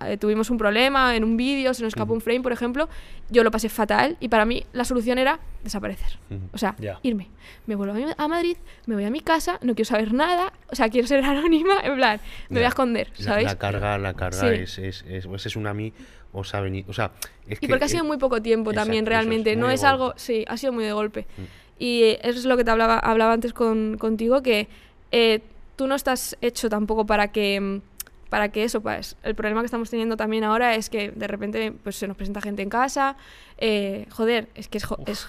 eh, 0.06 0.18
tuvimos 0.18 0.50
un 0.50 0.58
problema 0.58 1.16
en 1.16 1.24
un 1.24 1.38
vídeo, 1.38 1.74
se 1.74 1.84
nos 1.84 1.90
escapó 1.90 2.14
un 2.14 2.22
frame, 2.22 2.42
por 2.42 2.52
ejemplo, 2.52 2.90
yo 3.30 3.44
lo 3.44 3.52
pasé 3.52 3.70
fatal 3.70 4.18
y 4.20 4.30
para 4.30 4.46
mí 4.46 4.66
la 4.74 4.86
solución 4.86 5.18
era 5.18 5.40
desaparecer. 5.64 6.20
O 6.54 6.58
sea, 6.58 6.76
irme. 7.04 7.30
Me 7.66 7.76
vuelvo 7.76 7.96
a 8.18 8.28
Madrid, 8.28 8.58
me 8.86 8.96
voy 8.96 9.06
a 9.06 9.10
mi 9.10 9.22
casa, 9.22 9.60
no 9.62 9.76
quiero 9.76 9.88
saber 9.88 10.14
nada, 10.14 10.54
o 10.70 10.76
sea, 10.76 10.90
quiero 10.90 11.08
ser 11.08 11.24
anónima, 11.26 11.80
en 11.84 11.96
plan, 11.96 12.20
me 12.50 12.60
voy 12.60 12.66
a 12.66 12.70
esconder, 12.70 13.10
¿sabéis? 13.14 13.48
La, 13.48 13.58
carga, 13.58 13.98
la 13.98 14.14
carga 14.14 14.40
Sí. 14.40 14.48
es, 14.48 14.78
es, 14.80 15.06
es, 15.08 15.26
ese 15.26 15.50
tsunami 15.50 15.94
os 16.34 16.54
ha 16.54 16.62
venido. 16.62 16.90
O 16.90 16.94
sea, 16.94 17.12
es 17.48 17.58
Y 17.58 17.62
que, 17.62 17.68
porque 17.68 17.86
ha 17.86 17.88
sido 17.88 18.04
muy 18.04 18.18
poco 18.18 18.42
tiempo 18.42 18.74
también, 18.74 19.06
es 19.06 19.10
realmente. 19.10 19.56
no 19.56 19.70
es 19.70 19.84
algo. 19.84 20.14
Sí, 20.18 20.46
ha 20.48 20.58
sido 20.58 20.74
muy 20.74 20.84
de 20.84 20.94
golpe. 20.94 21.26
Mm. 21.38 21.44
Y 21.80 22.04
eh, 22.04 22.20
eso 22.24 22.40
es 22.40 22.46
lo 22.46 22.58
que 22.58 22.64
te 22.64 22.72
hablaba, 22.72 23.00
hablaba 23.00 23.34
antes 23.34 23.54
con, 23.54 23.98
contigo, 23.98 24.42
que 24.42 24.68
eh, 25.12 25.42
tú 25.76 25.88
no 25.88 25.96
estás 25.96 26.38
hecho 26.42 26.70
tampoco 26.70 27.06
para 27.06 27.30
que. 27.32 27.60
mm, 27.60 27.82
Para 28.30 28.50
que 28.50 28.66
eso, 28.66 28.82
pues. 28.82 29.16
El 29.24 29.36
problema 29.36 29.62
que 29.62 29.68
estamos 29.68 29.90
teniendo 29.90 30.18
también 30.18 30.44
ahora 30.44 30.76
es 30.76 30.90
que 30.90 31.12
de 31.12 31.28
repente 31.28 31.72
pues, 31.72 31.96
se 31.96 32.10
nos 32.10 32.18
presenta 32.18 32.42
gente 32.42 32.62
en 32.62 32.70
casa. 32.70 33.16
eh, 33.58 34.06
joder, 34.12 34.50
es 34.54 34.68
que 34.68 34.80
es, 34.80 34.86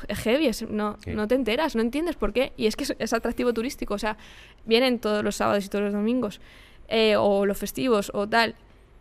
es, 0.08 0.18
heavy, 0.18 0.48
es- 0.48 0.68
no, 0.68 0.96
Sí. 1.04 1.12
no 1.12 1.28
te 1.28 1.36
enteras, 1.36 1.76
no 1.76 1.80
entiendes 1.82 2.16
por 2.16 2.32
qué. 2.32 2.52
Y 2.56 2.66
es 2.66 2.74
que 2.74 2.82
es, 2.84 2.96
es 2.98 3.12
atractivo 3.12 3.52
turístico, 3.54 3.94
o 3.94 3.98
sea, 3.98 4.16
vienen 4.64 4.98
todos 4.98 5.22
los 5.22 5.36
sábados 5.36 5.64
y 5.64 5.68
todos 5.68 5.84
los 5.84 5.92
domingos, 5.92 6.40
eh, 6.88 7.14
o 7.16 7.46
los 7.46 7.56
festivos, 7.56 8.10
o 8.14 8.26
tal. 8.28 8.56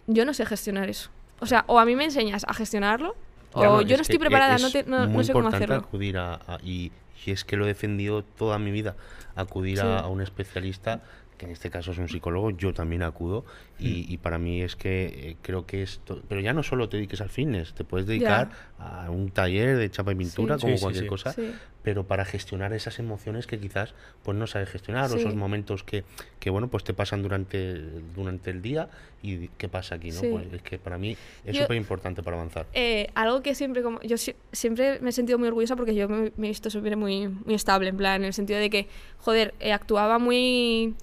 Yo 0.05 0.25
no 0.25 0.33
sé 0.35 0.45
gestionar 0.45 0.89
eso. 0.89 1.09
O 1.39 1.45
sea, 1.47 1.63
o 1.67 1.79
a 1.79 1.85
mí 1.85 1.95
me 1.95 2.03
enseñas 2.05 2.45
a 2.47 2.53
gestionarlo, 2.53 3.15
o 3.53 3.63
no, 3.63 3.81
yo 3.81 3.95
no 3.97 4.01
estoy 4.03 4.19
preparada, 4.19 4.57
no, 4.59 4.69
te- 4.69 4.83
no- 4.83 5.07
no 5.07 5.09
muy 5.09 5.23
sé 5.23 5.33
cómo 5.33 5.47
hacerlo. 5.49 5.75
acudir 5.77 6.17
a, 6.19 6.35
a- 6.35 6.59
y, 6.63 6.91
y 7.25 7.31
es 7.31 7.43
que 7.43 7.55
lo 7.57 7.65
he 7.65 7.67
defendido 7.67 8.23
toda 8.23 8.59
mi 8.59 8.71
vida, 8.71 8.95
acudir 9.35 9.81
a, 9.81 10.07
un 10.07 10.21
especialista, 10.21 11.01
que 11.37 11.45
en 11.45 11.51
este 11.51 11.69
caso 11.69 11.91
es 11.91 11.97
un 11.99 12.09
psicólogo, 12.09 12.49
yo 12.51 12.73
también 12.73 13.03
acudo, 13.03 13.45
y, 13.79 14.11
y 14.11 14.17
para 14.17 14.37
mí 14.39 14.61
es 14.61 14.75
que 14.75 15.05
eh, 15.05 15.37
creo 15.41 15.65
que 15.65 15.83
esto, 15.83 16.21
pero 16.27 16.41
ya 16.41 16.53
no 16.53 16.63
solo 16.63 16.89
te 16.89 16.97
dediques 16.97 17.21
al 17.21 17.29
fitness, 17.29 17.73
te 17.73 17.83
puedes 17.83 18.07
dedicar 18.07 18.49
a 18.79 19.09
un 19.11 19.29
taller 19.29 19.77
de 19.77 19.89
chapa 19.91 20.11
y 20.11 20.15
pintura, 20.15 20.55
Sí. 20.57 20.61
como 20.61 20.75
Sí, 20.77 20.81
cualquier 20.81 21.03
sí. 21.05 21.09
cosa, 21.09 21.33
Sí. 21.33 21.51
pero 21.83 22.05
para 22.07 22.25
gestionar 22.25 22.73
esas 22.73 22.97
emociones 22.99 23.45
que 23.47 23.59
quizás 23.59 23.93
pues 24.23 24.35
no 24.37 24.47
sabes 24.47 24.69
gestionar, 24.69 25.11
o 25.11 25.15
esos 25.15 25.35
momentos 25.35 25.83
que, 25.83 26.03
que 26.39 26.49
bueno, 26.49 26.67
pues 26.69 26.83
te 26.83 26.93
pasan 26.93 27.21
durante, 27.21 27.75
durante 28.15 28.49
el 28.49 28.61
día, 28.63 28.89
y 29.21 29.47
qué 29.59 29.69
pasa 29.69 29.95
aquí, 29.95 30.11
¿no? 30.11 30.21
Pues 30.21 30.51
es 30.53 30.61
que 30.63 30.77
para 30.79 30.97
mí 30.97 31.15
es 31.45 31.57
súper 31.57 31.77
importante 31.77 32.23
para 32.23 32.37
avanzar. 32.37 32.65
Eh, 32.73 33.09
algo 33.15 33.41
que 33.43 33.53
siempre 33.55 33.81
como 33.83 34.01
yo 34.01 34.17
si- 34.17 34.35
siempre 34.51 34.99
me 35.01 35.09
he 35.09 35.13
sentido 35.13 35.37
muy 35.37 35.47
orgullosa 35.47 35.75
porque 35.75 35.93
yo 35.95 36.07
me, 36.09 36.31
me 36.37 36.47
he 36.47 36.49
visto 36.49 36.69
siempre 36.69 36.95
muy 36.95 37.27
muy 37.27 37.53
estable 37.55 37.89
en 37.89 37.97
plan 37.97 38.21
en 38.21 38.25
el 38.27 38.33
sentido 38.33 38.59
de 38.59 38.69
que 38.69 38.87
joder 39.19 39.53
eh, 39.59 39.71
actuaba 39.73 40.19
muy 40.19 40.95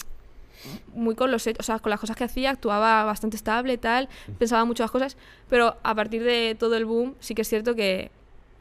muy 0.95 1.15
con 1.15 1.31
los 1.31 1.47
hechos, 1.47 1.61
o 1.61 1.67
sea, 1.67 1.79
con 1.79 1.91
las 1.91 2.01
cosas 2.01 2.17
que 2.17 2.25
hacía 2.25 2.51
actuaba 2.51 3.05
bastante 3.05 3.37
estable 3.37 3.79
tal 3.79 4.09
pensaba 4.39 4.65
muchas 4.65 4.91
cosas 4.91 5.17
pero 5.49 5.77
a 5.83 5.95
partir 5.95 6.23
de 6.25 6.57
todo 6.59 6.77
el 6.77 6.85
boom 6.85 7.15
sí 7.21 7.35
que 7.35 7.43
es 7.43 7.49
cierto 7.49 7.75
que 7.75 8.11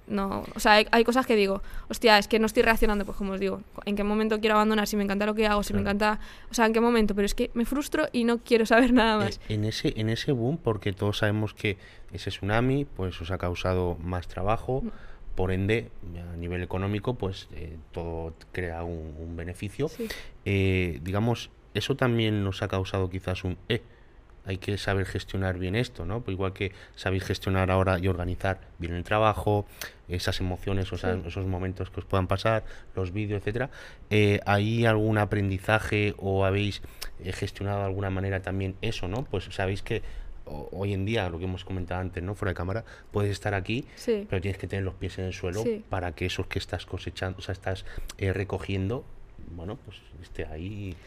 no 0.06 0.44
o 0.54 0.60
sea 0.60 0.74
hay, 0.74 0.88
hay 0.92 1.06
cosas 1.06 1.26
que 1.26 1.36
digo 1.38 1.62
hostia 1.90 2.18
es 2.18 2.28
que 2.28 2.38
no 2.38 2.46
estoy 2.48 2.62
reaccionando 2.64 3.06
pues 3.06 3.18
como 3.18 3.34
os 3.34 3.40
digo 3.40 3.62
en 3.86 3.96
qué 3.96 4.04
momento 4.04 4.40
quiero 4.42 4.56
abandonar 4.56 4.86
si 4.86 4.98
me 4.98 5.04
encanta 5.04 5.26
lo 5.26 5.34
que 5.34 5.48
hago 5.48 5.64
si 5.64 5.74
me 5.74 5.80
encanta 5.80 6.20
o 6.52 6.54
sea 6.54 6.66
en 6.66 6.74
qué 6.74 6.82
momento 6.82 7.16
pero 7.16 7.26
es 7.26 7.34
que 7.34 7.52
me 7.54 7.64
frustro 7.64 8.08
y 8.12 8.26
no 8.26 8.40
quiero 8.40 8.66
saber 8.66 8.92
nada 9.02 9.18
más 9.18 9.40
Eh, 9.48 9.54
En 9.54 9.64
ese, 9.64 9.94
en 9.96 10.10
ese 10.10 10.34
boom, 10.34 10.58
porque 10.58 10.92
todos 10.92 11.20
sabemos 11.20 11.54
que 11.54 11.78
ese 12.12 12.32
tsunami 12.32 12.84
pues 12.84 13.20
os 13.22 13.32
ha 13.32 13.38
causado 13.38 13.96
más 14.02 14.28
trabajo, 14.28 14.82
Mm. 14.84 14.90
por 15.36 15.52
ende, 15.52 15.90
a 16.32 16.36
nivel 16.36 16.62
económico, 16.62 17.16
pues 17.16 17.48
eh, 17.56 17.78
todo 17.92 18.34
crea 18.52 18.84
un, 18.84 19.16
un 19.20 19.36
beneficio. 19.36 19.88
Sí. 19.88 20.08
Eh, 20.46 21.00
digamos, 21.02 21.50
eso 21.74 21.96
también 21.96 22.44
nos 22.44 22.62
ha 22.62 22.68
causado 22.68 23.10
quizás 23.10 23.44
un 23.44 23.58
eh, 23.70 23.82
hay 24.46 24.58
que 24.58 24.78
saber 24.78 25.06
gestionar 25.06 25.58
bien 25.58 25.74
esto, 25.74 26.04
¿no? 26.06 26.20
Pues 26.20 26.34
igual 26.36 26.52
que 26.52 26.74
sabéis 26.96 27.24
gestionar 27.24 27.72
ahora 27.72 27.98
y 27.98 28.10
organizar 28.10 28.60
bien 28.78 28.94
el 28.94 29.06
trabajo, 29.06 29.66
esas 30.10 30.42
emociones, 30.42 30.92
o 30.92 30.98
sea, 30.98 31.14
Sí. 31.14 31.22
esos 31.28 31.46
momentos 31.46 31.90
que 31.90 32.02
os 32.02 32.06
puedan 32.06 32.28
pasar, 32.28 32.66
los 32.94 33.14
vídeos, 33.14 33.40
etcétera. 33.40 33.70
Eh, 34.10 34.42
¿Hay 34.46 34.86
algún 34.86 35.18
aprendizaje 35.18 36.14
o 36.18 36.44
habéis 36.44 36.82
eh, 37.24 37.32
gestionado 37.32 37.80
de 37.80 37.86
alguna 37.86 38.10
manera 38.10 38.42
también 38.42 38.76
eso, 38.82 39.08
¿no? 39.08 39.24
Pues 39.24 39.46
sabéis 39.52 39.82
que 39.82 40.02
hoy 40.46 40.92
en 40.94 41.06
día, 41.06 41.30
lo 41.30 41.40
que 41.40 41.46
hemos 41.46 41.64
comentado 41.64 42.02
antes, 42.02 42.22
¿no? 42.22 42.36
Fuera 42.36 42.50
de 42.52 42.56
cámara, 42.56 42.84
puedes 43.14 43.32
estar 43.32 43.54
aquí, 43.54 43.86
Sí. 43.96 44.28
pero 44.30 44.42
tienes 44.42 44.58
que 44.60 44.68
tener 44.68 44.84
los 44.84 44.96
pies 44.96 45.18
en 45.20 45.24
el 45.26 45.34
suelo 45.34 45.64
Sí. 45.64 45.86
para 45.90 46.12
que 46.12 46.26
esos 46.26 46.48
que 46.48 46.60
estás 46.60 46.86
cosechando, 46.86 47.40
o 47.40 47.42
sea, 47.42 47.54
estás 47.54 47.86
eh, 48.18 48.34
recogiendo, 48.34 49.06
bueno, 49.56 49.78
pues 49.86 50.00
esté 50.22 50.46
ahí. 50.48 50.98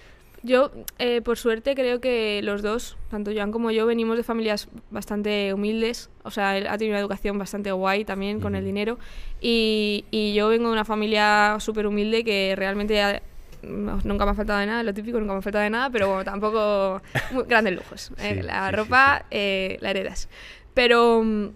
Yo, 0.42 0.70
eh, 0.98 1.22
por 1.22 1.38
suerte, 1.38 1.74
creo 1.74 2.00
que 2.00 2.40
los 2.42 2.62
dos, 2.62 2.96
tanto 3.10 3.32
Joan 3.34 3.50
como 3.50 3.70
yo, 3.72 3.84
venimos 3.86 4.16
de 4.16 4.22
familias 4.22 4.68
bastante 4.90 5.52
humildes. 5.52 6.08
O 6.22 6.30
sea, 6.30 6.56
él 6.56 6.66
ha 6.68 6.78
tenido 6.78 6.94
una 6.94 7.00
educación 7.00 7.36
bastante 7.38 7.72
guay 7.72 8.04
también 8.04 8.40
con 8.40 8.54
el 8.54 8.64
dinero. 8.64 8.98
Y, 9.40 10.04
y 10.10 10.34
yo 10.34 10.48
vengo 10.48 10.68
de 10.68 10.72
una 10.74 10.84
familia 10.84 11.56
súper 11.58 11.86
humilde 11.86 12.22
que 12.22 12.54
realmente 12.56 13.02
ha- 13.02 13.22
no- 13.62 13.98
nunca 14.04 14.24
me 14.24 14.30
ha 14.32 14.34
faltado 14.34 14.60
de 14.60 14.66
nada, 14.66 14.82
lo 14.84 14.94
típico, 14.94 15.18
nunca 15.18 15.32
me 15.32 15.38
ha 15.40 15.42
faltado 15.42 15.64
de 15.64 15.70
nada, 15.70 15.90
pero 15.90 16.08
bueno, 16.08 16.24
tampoco 16.24 17.02
muy 17.32 17.44
grandes 17.44 17.74
lujos. 17.74 18.10
eh, 18.18 18.34
Sí, 18.36 18.42
la 18.42 18.66
sí, 18.66 18.70
sí, 18.70 18.76
ropa 18.76 19.24
eh, 19.30 19.78
la 19.80 19.90
heredas. 19.90 20.28
Pero. 20.74 21.22
mm, 21.24 21.48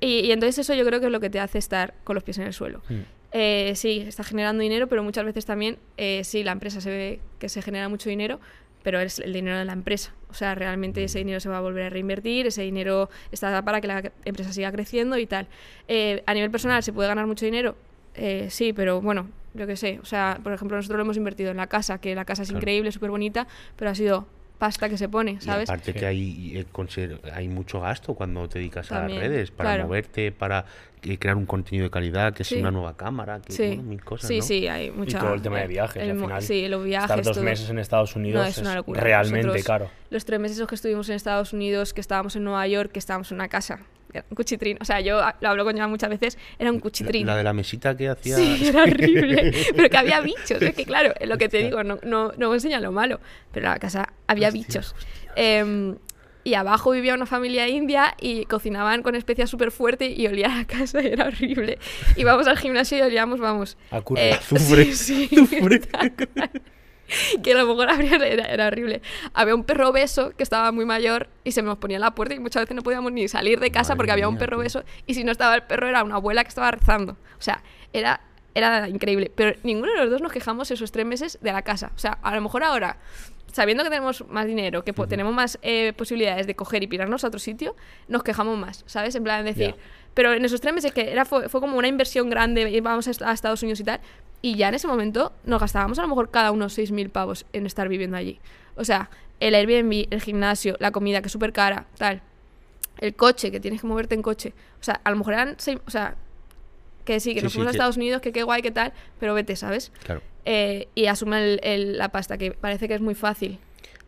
Y, 0.00 0.20
y 0.26 0.32
entonces 0.32 0.58
eso 0.58 0.74
yo 0.74 0.84
creo 0.84 0.98
que 0.98 1.06
es 1.06 1.12
lo 1.12 1.20
que 1.20 1.30
te 1.30 1.38
hace 1.38 1.58
estar 1.58 1.94
con 2.02 2.14
los 2.16 2.24
pies 2.24 2.38
en 2.38 2.46
el 2.48 2.52
suelo. 2.52 2.82
Mm. 2.88 3.00
Eh, 3.32 3.72
sí, 3.76 4.04
está 4.06 4.24
generando 4.24 4.62
dinero, 4.62 4.86
pero 4.88 5.02
muchas 5.02 5.24
veces 5.24 5.46
también, 5.46 5.78
eh, 5.96 6.22
sí, 6.24 6.44
la 6.44 6.52
empresa 6.52 6.80
se 6.80 6.90
ve 6.90 7.20
que 7.38 7.48
se 7.48 7.62
genera 7.62 7.88
mucho 7.88 8.10
dinero, 8.10 8.40
pero 8.82 9.00
es 9.00 9.18
el 9.20 9.32
dinero 9.32 9.56
de 9.58 9.64
la 9.64 9.72
empresa. 9.72 10.12
O 10.28 10.34
sea, 10.34 10.54
realmente 10.54 11.02
ese 11.04 11.18
dinero 11.18 11.40
se 11.40 11.48
va 11.48 11.58
a 11.58 11.60
volver 11.60 11.84
a 11.84 11.90
reinvertir, 11.90 12.46
ese 12.46 12.62
dinero 12.62 13.08
está 13.30 13.62
para 13.64 13.80
que 13.80 13.86
la 13.86 14.12
empresa 14.24 14.52
siga 14.52 14.70
creciendo 14.72 15.16
y 15.18 15.26
tal. 15.26 15.46
Eh, 15.88 16.22
a 16.26 16.34
nivel 16.34 16.50
personal, 16.50 16.82
¿se 16.82 16.92
puede 16.92 17.08
ganar 17.08 17.26
mucho 17.26 17.44
dinero? 17.46 17.76
Eh, 18.14 18.48
sí, 18.50 18.72
pero 18.72 19.00
bueno, 19.00 19.28
yo 19.54 19.66
qué 19.66 19.76
sé. 19.76 19.98
O 20.02 20.04
sea, 20.04 20.38
por 20.42 20.52
ejemplo, 20.52 20.76
nosotros 20.76 20.98
lo 20.98 21.04
hemos 21.04 21.16
invertido 21.16 21.50
en 21.50 21.56
la 21.56 21.68
casa, 21.68 21.98
que 21.98 22.14
la 22.14 22.24
casa 22.26 22.42
es 22.42 22.48
Claro. 22.48 22.60
increíble, 22.60 22.92
súper 22.92 23.10
bonita, 23.10 23.46
pero 23.76 23.90
ha 23.90 23.94
sido 23.94 24.26
pasta 24.62 24.88
que 24.88 24.96
se 24.96 25.08
pone, 25.08 25.32
Y 25.32 25.40
¿sabes? 25.40 25.68
aparte 25.68 25.92
Sí. 25.92 25.98
que 25.98 26.06
hay, 26.06 26.52
eh, 26.56 27.18
hay 27.34 27.48
mucho 27.48 27.80
gasto 27.80 28.14
cuando 28.14 28.48
te 28.48 28.60
dedicas 28.60 28.86
También, 28.86 29.18
a 29.18 29.22
las 29.22 29.28
redes, 29.28 29.50
para 29.50 29.70
claro. 29.70 29.84
moverte, 29.88 30.30
para 30.30 30.64
eh, 31.02 31.18
crear 31.18 31.36
un 31.36 31.46
contenido 31.46 31.82
de 31.86 31.90
calidad, 31.90 32.32
que 32.32 32.44
Sí. 32.44 32.54
es 32.54 32.60
una 32.60 32.70
nueva 32.70 32.96
cámara, 32.96 33.40
que 33.44 33.52
Sí, 33.52 33.66
bueno, 33.66 33.82
mil 33.82 34.04
cosas, 34.04 34.28
sí, 34.28 34.36
¿no? 34.38 34.42
sí, 34.44 34.68
hay 34.68 34.92
mucha... 34.92 35.18
todo 35.18 35.34
el 35.34 35.42
tema 35.42 35.58
de 35.58 35.66
viajes, 35.66 36.00
el 36.00 36.10
al 36.12 36.16
final, 36.20 36.42
Sí, 36.42 36.68
los 36.68 36.84
viajes, 36.84 37.10
Estar 37.10 37.24
dos 37.24 37.34
todo. 37.34 37.44
meses 37.44 37.68
en 37.70 37.80
Estados 37.80 38.14
Unidos 38.14 38.46
es 38.46 38.58
es, 38.58 38.62
una 38.62 38.76
locura. 38.76 39.00
realmente 39.00 39.48
Nosotros- 39.48 39.66
caro. 39.66 39.90
Los 40.10 40.24
tres 40.24 40.38
meses 40.38 40.64
que 40.64 40.74
estuvimos 40.76 41.08
en 41.08 41.16
Estados 41.16 41.52
Unidos, 41.52 41.92
que 41.92 42.00
estábamos 42.00 42.36
en 42.36 42.44
Nueva 42.44 42.64
York, 42.68 42.92
que 42.92 43.00
estábamos 43.00 43.32
en 43.32 43.38
una 43.38 43.48
casa, 43.48 43.80
un 44.28 44.36
cuchitrín. 44.36 44.78
O 44.80 44.84
sea, 44.84 45.00
yo 45.00 45.20
lo 45.40 45.48
hablo 45.48 45.64
con 45.64 45.76
Joan 45.76 45.90
muchas 45.90 46.10
veces, 46.10 46.38
era 46.58 46.70
un 46.70 46.80
cuchitrín. 46.80 47.26
La, 47.26 47.32
la 47.32 47.38
de 47.38 47.44
la 47.44 47.52
mesita 47.52 47.96
que 47.96 48.08
hacía... 48.08 48.36
Sí, 48.36 48.66
era 48.68 48.82
horrible. 48.82 49.52
Pero 49.76 49.88
que 49.90 49.96
había 49.96 50.20
bichos. 50.20 50.60
Es 50.60 50.74
que, 50.74 50.84
claro, 50.84 51.12
es 51.18 51.28
lo 51.28 51.38
que 51.38 51.48
te 51.48 51.58
digo, 51.58 51.82
no, 51.84 51.98
no, 52.02 52.32
no 52.36 52.48
me 52.50 52.54
enseñan 52.56 52.82
lo 52.82 52.92
malo. 52.92 53.20
Pero 53.52 53.66
en 53.66 53.72
la 53.72 53.78
casa 53.78 54.12
había 54.26 54.48
Hostia, 54.48 54.62
bichos. 54.62 54.94
Em, 55.36 55.96
y 56.44 56.54
abajo 56.54 56.90
vivía 56.90 57.14
una 57.14 57.26
familia 57.26 57.68
india 57.68 58.16
y 58.20 58.46
cocinaban 58.46 59.02
con 59.02 59.14
especias 59.14 59.48
súper 59.48 59.70
fuerte 59.70 60.06
y 60.10 60.26
olía 60.26 60.52
a 60.52 60.58
la 60.58 60.64
casa, 60.64 61.00
era 61.02 61.26
horrible. 61.26 61.78
Íbamos 62.16 62.46
al 62.48 62.58
gimnasio 62.58 62.98
y 62.98 63.02
olíamos, 63.02 63.38
vamos. 63.40 63.76
A 63.90 64.00
curry. 64.00 64.20
eh, 64.20 64.32
Azufre, 64.32 64.84
sí, 64.92 65.28
sí. 65.28 65.60
que 67.42 67.52
a 67.52 67.56
lo 67.56 67.66
mejor 67.66 67.88
era, 67.90 68.46
era 68.46 68.66
horrible. 68.66 69.02
Había 69.34 69.54
un 69.54 69.64
perro 69.64 69.90
obeso 69.90 70.32
que 70.36 70.42
estaba 70.42 70.72
muy 70.72 70.84
mayor 70.84 71.28
y 71.44 71.52
se 71.52 71.62
nos 71.62 71.78
ponía 71.78 71.96
en 71.96 72.02
la 72.02 72.14
puerta 72.14 72.34
y 72.34 72.38
muchas 72.38 72.62
veces 72.62 72.76
no 72.76 72.82
podíamos 72.82 73.12
ni 73.12 73.28
salir 73.28 73.60
de 73.60 73.70
casa 73.70 73.90
Madre 73.90 73.96
porque 73.96 74.12
había 74.12 74.28
un 74.28 74.34
mía, 74.34 74.40
perro 74.40 74.56
tío. 74.56 74.60
obeso 74.60 74.84
y 75.06 75.14
si 75.14 75.24
no 75.24 75.32
estaba 75.32 75.54
el 75.54 75.62
perro 75.62 75.88
era 75.88 76.02
una 76.02 76.16
abuela 76.16 76.42
que 76.44 76.48
estaba 76.48 76.70
rezando. 76.70 77.12
O 77.38 77.42
sea, 77.42 77.62
era, 77.92 78.20
era 78.54 78.88
increíble. 78.88 79.30
Pero 79.34 79.58
ninguno 79.62 79.92
de 79.92 79.98
los 79.98 80.10
dos 80.10 80.20
nos 80.20 80.32
quejamos 80.32 80.70
esos 80.70 80.92
tres 80.92 81.06
meses 81.06 81.38
de 81.40 81.52
la 81.52 81.62
casa. 81.62 81.92
O 81.94 81.98
sea, 81.98 82.18
a 82.22 82.34
lo 82.34 82.40
mejor 82.40 82.64
ahora, 82.64 82.98
sabiendo 83.52 83.84
que 83.84 83.90
tenemos 83.90 84.26
más 84.28 84.46
dinero, 84.46 84.84
que 84.84 84.92
tenemos 84.92 85.34
más 85.34 85.58
eh, 85.62 85.92
posibilidades 85.96 86.46
de 86.46 86.54
coger 86.54 86.82
y 86.82 86.86
pirarnos 86.86 87.24
a 87.24 87.28
otro 87.28 87.40
sitio, 87.40 87.76
nos 88.08 88.22
quejamos 88.22 88.58
más, 88.58 88.84
¿sabes? 88.86 89.14
En 89.14 89.24
plan, 89.24 89.44
decir... 89.44 89.74
Pero 90.14 90.34
en 90.34 90.44
esos 90.44 90.60
tres 90.60 90.74
meses 90.74 90.92
que 90.92 91.10
era, 91.10 91.24
fue, 91.24 91.48
fue 91.48 91.62
como 91.62 91.78
una 91.78 91.88
inversión 91.88 92.28
grande, 92.28 92.70
íbamos 92.70 93.08
a 93.08 93.32
Estados 93.32 93.62
Unidos 93.62 93.80
y 93.80 93.84
tal, 93.84 93.98
y 94.42 94.56
ya 94.56 94.68
en 94.68 94.74
ese 94.74 94.86
momento 94.88 95.32
nos 95.44 95.60
gastábamos 95.60 95.98
a 95.98 96.02
lo 96.02 96.08
mejor 96.08 96.30
cada 96.30 96.50
uno 96.50 96.66
6.000 96.68 97.08
pavos 97.10 97.46
en 97.52 97.64
estar 97.66 97.88
viviendo 97.88 98.16
allí. 98.16 98.40
O 98.76 98.84
sea, 98.84 99.08
el 99.40 99.54
Airbnb, 99.54 100.08
el 100.10 100.20
gimnasio, 100.20 100.76
la 100.80 100.90
comida 100.90 101.20
que 101.20 101.26
es 101.26 101.32
súper 101.32 101.52
cara, 101.52 101.86
tal. 101.96 102.22
El 102.98 103.14
coche, 103.14 103.50
que 103.50 103.60
tienes 103.60 103.80
que 103.80 103.86
moverte 103.86 104.14
en 104.14 104.22
coche. 104.22 104.52
O 104.80 104.84
sea, 104.84 105.00
a 105.04 105.10
lo 105.10 105.16
mejor 105.16 105.34
eran 105.34 105.54
seis, 105.58 105.78
o 105.86 105.90
sea, 105.90 106.16
que 107.04 107.18
sí, 107.20 107.34
que 107.34 107.40
Sí, 107.40 107.44
nos 107.44 107.52
sí, 107.52 107.58
fuimos 107.58 107.70
a 107.70 107.72
que- 107.72 107.76
Estados 107.78 107.96
Unidos, 107.96 108.20
que 108.22 108.32
qué 108.32 108.42
guay, 108.42 108.62
qué 108.62 108.70
tal, 108.70 108.92
pero 109.18 109.34
vete, 109.34 109.56
¿sabes? 109.56 109.90
Claro. 110.04 110.20
Eh, 110.44 110.88
y 110.94 111.06
asume 111.06 111.54
el- 111.54 111.60
el- 111.62 111.98
la 111.98 112.10
pasta, 112.10 112.36
que 112.38 112.52
parece 112.52 112.86
que 112.88 112.94
es 112.94 113.00
muy 113.00 113.14
fácil. 113.14 113.58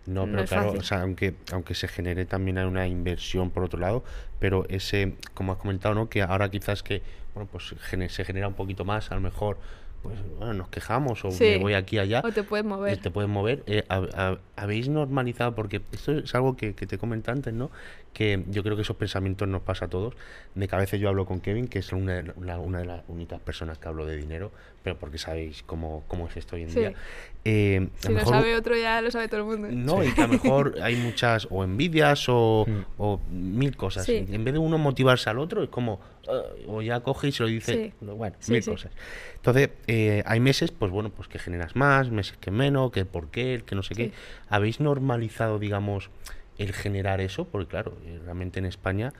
No, 0.06 0.26
pero 0.26 0.44
claro, 0.44 0.64
fácil. 0.64 0.80
o 0.80 0.82
sea, 0.84 1.00
aunque, 1.02 1.34
aunque 1.52 1.74
se 1.74 1.88
genere 1.88 2.26
también 2.26 2.58
una 2.58 2.86
inversión 2.86 3.50
por 3.50 3.64
otro 3.64 3.78
lado, 3.80 4.04
pero 4.38 4.66
ese, 4.68 5.14
como 5.32 5.52
has 5.52 5.58
comentado, 5.58 5.94
¿no? 5.94 6.08
Que 6.10 6.22
ahora 6.22 6.50
quizás 6.50 6.82
que, 6.82 7.02
bueno, 7.34 7.48
pues 7.50 7.74
se 8.12 8.24
genera 8.24 8.46
un 8.48 8.54
poquito 8.54 8.84
más, 8.84 9.10
a 9.10 9.14
lo 9.14 9.20
mejor 9.22 9.58
pues 10.04 10.16
bueno, 10.38 10.54
nos 10.54 10.68
quejamos 10.68 11.24
o 11.24 11.30
Sí. 11.32 11.44
me 11.44 11.58
voy 11.58 11.74
aquí 11.74 11.98
allá. 11.98 12.20
O 12.24 12.30
te 12.30 12.44
puedes 12.44 12.64
mover. 12.64 12.98
Te 12.98 13.10
puedes 13.10 13.28
mover. 13.28 13.64
Eh, 13.66 13.82
hab- 13.88 14.10
hab- 14.12 14.38
habéis 14.54 14.88
normalizado, 14.88 15.54
porque 15.56 15.80
esto 15.90 16.12
es 16.12 16.32
algo 16.36 16.56
que, 16.56 16.74
que 16.74 16.86
te 16.86 16.98
comenté 16.98 17.32
antes, 17.32 17.52
¿no? 17.52 17.70
Que 18.14 18.42
yo 18.48 18.62
creo 18.62 18.76
que 18.76 18.82
esos 18.82 18.96
pensamientos 18.96 19.46
nos 19.48 19.60
pasa 19.62 19.86
a 19.86 19.88
todos. 19.88 20.14
De 20.54 20.66
que 20.68 20.74
a 20.74 20.78
veces 20.78 21.00
yo 21.00 21.08
hablo 21.10 21.26
con 21.26 21.40
Kevin, 21.40 21.66
que 21.68 21.80
es 21.80 21.92
una, 21.92 22.14
de 22.22 22.32
la- 22.40 22.58
una 22.60 22.78
de 22.78 22.86
las 22.86 23.02
únicas 23.08 23.40
personas 23.40 23.76
que 23.78 23.88
hablo 23.88 24.06
de 24.06 24.16
dinero, 24.16 24.52
pero 24.82 24.96
porque 24.98 25.18
sabéis 25.18 25.62
cómo, 25.64 26.04
cómo 26.08 26.28
es 26.28 26.36
esto 26.36 26.54
hoy 26.56 26.62
en 26.62 26.70
Sí. 26.70 26.78
día. 26.78 26.92
Eh, 27.44 27.88
Si 27.98 28.08
lo 28.08 28.14
mejor- 28.14 28.32
sabe 28.34 28.54
otro, 28.56 28.76
ya 28.76 29.00
lo 29.02 29.10
sabe 29.10 29.26
todo 29.28 29.40
el 29.40 29.46
mundo. 29.46 29.68
no, 29.70 30.02
y 30.04 30.12
que 30.14 30.22
a 30.22 30.26
lo 30.28 30.32
mejor 30.34 30.76
hay 30.80 30.96
muchas 30.96 31.46
o 31.50 31.64
envidias 31.64 32.24
o, 32.28 32.64
Mm. 32.68 32.80
o 32.98 33.20
mil 33.30 33.76
cosas. 33.76 34.06
Sí. 34.06 34.24
En 34.30 34.44
vez 34.44 34.54
de 34.54 34.60
uno 34.60 34.78
motivarse 34.78 35.28
al 35.28 35.38
otro, 35.40 35.62
es 35.64 35.68
como, 35.68 36.00
"Ah", 36.28 36.40
o 36.68 36.80
ya 36.82 37.00
coge 37.00 37.28
y 37.28 37.32
se 37.32 37.42
lo 37.42 37.48
dice, 37.48 37.92
Sí. 38.00 38.06
bueno, 38.06 38.36
Sí, 38.38 38.52
mil 38.52 38.62
sí. 38.62 38.70
cosas. 38.70 38.92
Entonces, 39.36 39.70
eh, 39.88 40.22
hay 40.24 40.38
meses, 40.40 40.70
pues 40.70 40.90
bueno, 40.92 41.10
pues 41.10 41.26
que 41.28 41.38
generas 41.40 41.74
más, 41.76 42.10
meses 42.10 42.36
que 42.40 42.50
menos, 42.52 42.92
que 42.92 43.04
por 43.04 43.28
qué, 43.28 43.54
el 43.54 43.64
que 43.64 43.74
no 43.74 43.82
sé 43.82 43.94
qué. 43.96 44.04
Sí. 44.06 44.12
¿Habéis 44.48 44.78
normalizado, 44.80 45.58
digamos, 45.58 46.10
el 46.58 46.72
generar 46.72 47.20
eso? 47.20 47.44
Porque 47.46 47.68
claro, 47.68 47.96
eh, 48.06 48.20
realmente 48.24 48.58
en 48.58 48.66
España, 48.66 49.12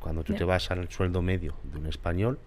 cuando 0.00 0.22
tú 0.24 0.34
te 0.34 0.44
vas 0.44 0.70
al 0.70 0.88
sueldo 0.90 1.22
medio 1.22 1.54
de 1.64 1.78
un 1.78 1.86
español, 1.86 2.38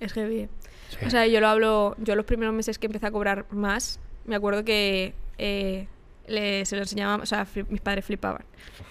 Es 0.00 0.12
heavy. 0.14 0.48
Sí. 0.88 1.04
O 1.06 1.10
sea, 1.10 1.26
yo 1.26 1.40
lo 1.40 1.48
hablo, 1.48 1.94
yo 1.98 2.14
los 2.16 2.24
primeros 2.24 2.54
meses 2.54 2.78
que 2.78 2.86
empecé 2.86 3.06
a 3.06 3.10
cobrar 3.10 3.44
más, 3.50 4.00
me 4.24 4.34
acuerdo 4.36 4.64
que 4.64 5.12
eh, 5.38 5.86
le- 6.26 6.64
se 6.64 6.76
lo 6.76 6.82
enseñaba, 6.82 7.22
o 7.22 7.26
sea, 7.26 7.46
mis 7.68 7.80
padres 7.80 8.04
flipaban. 8.06 8.42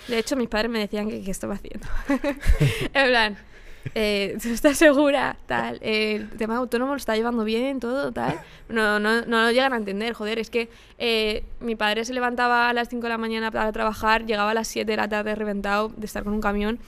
De 0.07 0.17
hecho, 0.19 0.35
mis 0.35 0.47
padres 0.47 0.69
me 0.71 0.79
decían 0.79 1.09
que 1.09 1.21
qué 1.23 1.31
estaba 1.31 1.55
haciendo. 1.55 1.87
en 2.93 3.07
plan, 3.07 3.37
eh, 3.95 4.37
¿tú 4.41 4.49
estás 4.49 4.77
segura? 4.77 5.37
Tal, 5.45 5.79
eh, 5.81 6.15
el 6.15 6.29
tema 6.37 6.57
autónomo 6.57 6.91
lo 6.91 6.97
está 6.97 7.15
llevando 7.15 7.43
bien, 7.43 7.79
todo, 7.79 8.11
tal. 8.11 8.39
No, 8.67 8.99
no, 8.99 9.21
no 9.21 9.43
lo 9.43 9.51
llegan 9.51 9.73
a 9.73 9.77
entender, 9.77 10.13
joder, 10.13 10.39
es 10.39 10.49
que 10.49 10.69
eh, 10.97 11.43
mi 11.59 11.75
padre 11.75 12.05
se 12.05 12.13
levantaba 12.13 12.69
a 12.69 12.73
las 12.73 12.89
5 12.89 13.03
de 13.03 13.09
la 13.09 13.17
mañana 13.17 13.51
para 13.51 13.71
trabajar, 13.71 14.25
llegaba 14.25 14.51
a 14.51 14.53
las 14.53 14.67
7 14.67 14.89
de 14.89 14.97
la 14.97 15.07
tarde 15.07 15.35
reventado 15.35 15.91
de 15.95 16.05
estar 16.05 16.23
con 16.23 16.33
un 16.33 16.41
camión 16.41 16.79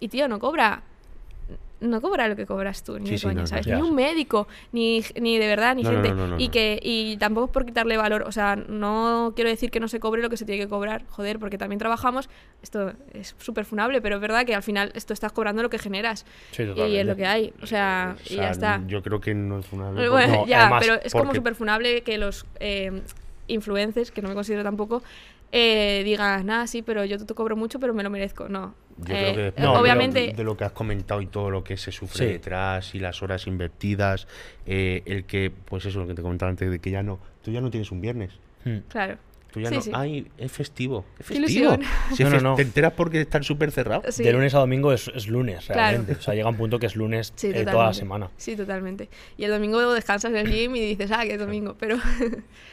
y, 0.00 0.08
tío, 0.08 0.28
no 0.28 0.38
cobra 0.38 0.82
no 1.84 2.00
cobra 2.00 2.28
lo 2.28 2.36
que 2.36 2.46
cobras 2.46 2.82
tú, 2.82 2.98
ni 2.98 3.06
Sí, 3.06 3.12
de 3.12 3.18
sí, 3.18 3.26
coña, 3.26 3.40
no. 3.42 3.46
¿sabes? 3.46 3.66
Ni 3.66 3.80
un 3.80 3.94
médico, 3.94 4.48
ni, 4.72 5.02
ni 5.20 5.38
de 5.38 5.46
verdad, 5.46 5.76
ni 5.76 5.82
No, 5.82 5.90
gente. 5.90 6.12
y 6.38 6.48
que 6.48 6.80
y 6.82 7.16
tampoco 7.18 7.46
es 7.46 7.50
por 7.52 7.64
quitarle 7.66 7.96
valor, 7.96 8.22
o 8.26 8.32
sea, 8.32 8.56
no 8.56 9.32
quiero 9.36 9.50
decir 9.50 9.70
que 9.70 9.80
no 9.80 9.88
se 9.88 10.00
cobre 10.00 10.22
lo 10.22 10.30
que 10.30 10.36
se 10.36 10.44
tiene 10.44 10.60
que 10.62 10.68
cobrar, 10.68 11.04
joder, 11.08 11.38
porque 11.38 11.58
también 11.58 11.78
trabajamos, 11.78 12.28
esto 12.62 12.92
es 13.12 13.34
súper 13.38 13.64
funable, 13.64 14.00
pero 14.00 14.16
es 14.16 14.20
verdad 14.20 14.44
que 14.44 14.54
al 14.54 14.62
final 14.62 14.90
esto 14.94 15.12
estás 15.12 15.32
cobrando 15.32 15.62
lo 15.62 15.70
que 15.70 15.78
generas. 15.78 16.26
Sí, 16.50 16.62
y 16.64 16.96
es 16.96 17.06
lo 17.06 17.14
que 17.16 17.26
hay, 17.26 17.52
o 17.62 17.66
sea, 17.66 18.16
o 18.18 18.32
y 18.32 18.36
ya 18.36 18.50
está. 18.50 18.82
yo 18.86 19.02
creo 19.02 19.20
que 19.20 19.34
no 19.34 19.58
es 19.58 19.72
una... 19.72 19.90
Eh, 20.02 20.08
Bueno, 20.08 20.32
No, 20.34 20.46
ya, 20.46 20.62
además, 20.62 20.82
pero 20.86 21.00
es 21.02 21.12
como 21.12 21.34
súper 21.34 21.54
funable 21.54 22.02
que 22.02 22.18
los 22.18 22.46
eh, 22.60 23.02
influencers, 23.48 24.10
que 24.10 24.22
no 24.22 24.28
me 24.28 24.34
considero 24.34 24.62
tampoco, 24.62 25.02
eh, 25.52 26.02
digan, 26.04 26.46
nada, 26.46 26.66
sí, 26.66 26.82
pero 26.82 27.04
yo 27.04 27.24
te 27.24 27.32
cobro 27.34 27.54
mucho, 27.56 27.78
pero 27.78 27.94
me 27.94 28.02
lo 28.02 28.10
merezco. 28.10 28.48
No. 28.48 28.74
Yo 28.98 29.14
Eh, 29.14 29.32
creo 29.32 29.54
que 29.54 29.60
No, 29.60 29.72
de- 29.72 29.78
obviamente, 29.78 30.32
de, 30.34 30.44
lo 30.44 30.56
que 30.56 30.64
has 30.64 30.72
comentado 30.72 31.20
y 31.20 31.26
todo 31.26 31.50
lo 31.50 31.64
que 31.64 31.76
se 31.76 31.90
sufre 31.90 32.26
Sí. 32.26 32.32
detrás 32.32 32.94
y 32.94 33.00
las 33.00 33.22
horas 33.22 33.46
invertidas, 33.46 34.28
eh, 34.66 35.02
el 35.06 35.24
que, 35.24 35.50
pues 35.50 35.84
eso, 35.86 36.00
lo 36.00 36.06
que 36.06 36.14
te 36.14 36.22
comentaba 36.22 36.50
antes, 36.50 36.70
de 36.70 36.78
que 36.78 36.90
ya 36.90 37.02
no, 37.02 37.18
tú 37.42 37.50
ya 37.50 37.60
no 37.60 37.70
tienes 37.70 37.90
un 37.90 38.00
viernes, 38.00 38.32
claro. 38.88 39.18
Tú 39.54 39.60
ya 39.60 39.68
Sí, 39.70 39.76
no, 39.76 39.80
sí. 39.82 39.90
ay, 39.94 40.26
es 40.36 40.50
festivo, 40.52 41.04
es 41.18 41.26
festivo. 41.26 41.72
es 42.12 42.20
No, 42.20 42.30
no, 42.30 42.40
no. 42.40 42.54
Te 42.56 42.62
enteras 42.62 42.92
porque 42.92 43.20
están 43.22 43.44
súper 43.44 43.70
cerrados. 43.70 44.14
Sí. 44.14 44.24
De 44.24 44.32
lunes 44.32 44.54
a 44.54 44.58
domingo 44.58 44.92
es, 44.92 45.10
es 45.14 45.28
lunes, 45.28 45.64
Claro. 45.66 45.80
realmente. 45.80 46.12
O 46.12 46.20
sea, 46.22 46.34
llega 46.34 46.48
un 46.50 46.56
punto 46.56 46.78
que 46.78 46.86
es 46.86 46.96
lunes 46.96 47.32
Sí, 47.36 47.50
eh, 47.54 47.64
toda 47.64 47.86
la 47.86 47.94
semana. 47.94 48.30
Sí, 48.36 48.56
totalmente. 48.56 49.08
Y 49.38 49.44
el 49.44 49.50
domingo 49.52 49.92
descansas 49.94 50.30
en 50.32 50.36
el 50.38 50.50
gym 50.50 50.74
y 50.76 50.80
dices, 50.80 51.10
ah, 51.12 51.22
que 51.22 51.34
es 51.34 51.38
domingo, 51.38 51.76
pero 51.78 51.96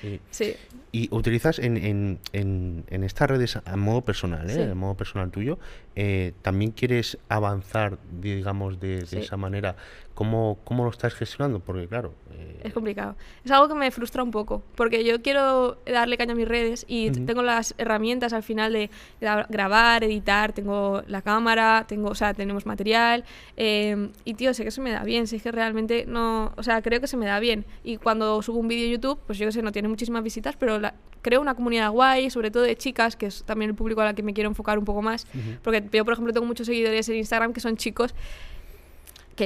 Sí. 0.02 0.20
sí. 0.32 0.56
Y 0.94 1.08
utilizas 1.16 1.58
en, 1.60 1.78
en, 1.78 2.20
en, 2.34 2.84
en 2.90 3.04
estas 3.06 3.30
redes 3.30 3.56
a 3.64 3.76
modo 3.78 4.02
personal, 4.02 4.50
¿eh? 4.50 4.54
Sí. 4.56 4.62
a 4.62 4.76
modo 4.76 4.96
personal 4.96 5.32
tuyo, 5.32 5.58
eh, 5.96 6.34
también 6.42 6.72
quieres 6.72 7.18
avanzar, 7.30 7.98
digamos, 8.20 8.80
de, 8.82 9.00
de 9.02 9.06
Sí. 9.06 9.18
esa 9.20 9.38
manera. 9.38 9.76
¿Cómo, 10.22 10.60
¿Cómo 10.64 10.84
lo 10.84 10.92
estás 10.92 11.16
gestionando? 11.16 11.60
Porque 11.60 11.88
claro, 11.88 12.14
eh, 12.32 12.60
Es 12.64 12.74
complicado. 12.74 13.16
Es 13.44 13.50
algo 13.50 13.68
que 13.68 13.74
me 13.74 13.90
frustra 13.90 14.22
un 14.22 14.30
poco, 14.30 14.62
porque 14.76 15.04
yo 15.04 15.20
quiero 15.24 15.78
darle 15.86 16.16
caña 16.16 16.34
a 16.34 16.36
mis 16.36 16.48
redes 16.48 16.86
y 16.88 17.10
Ujú. 17.10 17.26
tengo 17.26 17.42
las 17.42 17.74
herramientas 17.80 18.32
al 18.34 18.44
final 18.44 18.72
de 18.74 18.92
gra- 19.20 19.48
grabar, 19.50 20.04
editar, 20.04 20.54
tengo 20.54 21.02
la 21.08 21.24
cámara, 21.24 21.86
tengo, 21.88 22.10
o 22.10 22.14
sea, 22.16 22.36
tenemos 22.36 22.68
material 22.68 23.24
eh, 23.58 24.10
y 24.24 24.36
tío, 24.36 24.54
sé 24.54 24.64
que 24.64 24.70
se 24.70 24.80
me 24.80 24.92
da 24.92 25.04
bien, 25.04 25.26
sé 25.26 25.40
que 25.40 25.52
realmente 25.52 26.06
no, 26.08 26.54
o 26.56 26.62
sea, 26.62 26.84
creo 26.84 27.02
que 27.02 27.08
se 27.08 27.18
me 27.18 27.26
da 27.26 27.40
bien 27.40 27.66
y 27.84 27.98
cuando 27.98 28.40
subo 28.44 28.60
un 28.60 28.68
vídeo 28.68 28.88
a 28.88 28.92
YouTube, 28.92 29.20
pues 29.26 29.40
yo 29.40 29.48
que 29.48 29.52
sé, 29.54 29.64
no 29.64 29.72
tiene 29.72 29.88
muchísimas 29.88 30.22
visitas, 30.24 30.56
pero 30.56 30.78
la- 30.78 30.94
creo 31.24 31.42
una 31.42 31.56
comunidad 31.56 31.90
guay, 31.92 32.30
sobre 32.30 32.52
todo 32.52 32.64
de 32.64 32.76
chicas, 32.76 33.16
que 33.16 33.26
es 33.28 33.44
también 33.44 33.70
el 33.72 33.76
público 33.76 34.02
a 34.02 34.06
la 34.06 34.14
que 34.14 34.22
me 34.24 34.34
quiero 34.34 34.50
enfocar 34.50 34.78
un 34.80 34.86
poco 34.86 35.02
más, 35.02 35.26
porque 35.64 35.84
yo, 35.92 36.04
por 36.06 36.14
ejemplo, 36.14 36.32
tengo 36.32 36.46
muchos 36.46 36.68
seguidores 36.68 37.10
en 37.10 37.16
Instagram 37.18 37.54
que 37.54 37.60
son 37.60 37.76
chicos 37.78 38.14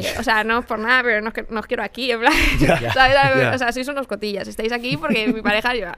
que, 0.01 0.19
o 0.19 0.23
sea, 0.23 0.43
no 0.43 0.59
es 0.59 0.65
por 0.65 0.79
nada, 0.79 1.03
pero 1.03 1.21
no, 1.21 1.31
no 1.49 1.59
os 1.59 1.67
quiero 1.67 1.83
aquí, 1.83 2.11
en 2.11 2.19
plan, 2.19 2.33
Ya. 2.59 2.77
¿sabes? 2.93 3.15
Ya. 3.15 3.51
O 3.53 3.57
sea, 3.57 3.71
sois 3.71 3.87
unos 3.87 4.07
cotillas, 4.07 4.47
estáis 4.47 4.71
aquí 4.71 4.97
porque 4.97 5.27
mi 5.27 5.41
pareja 5.41 5.73
lleva. 5.73 5.97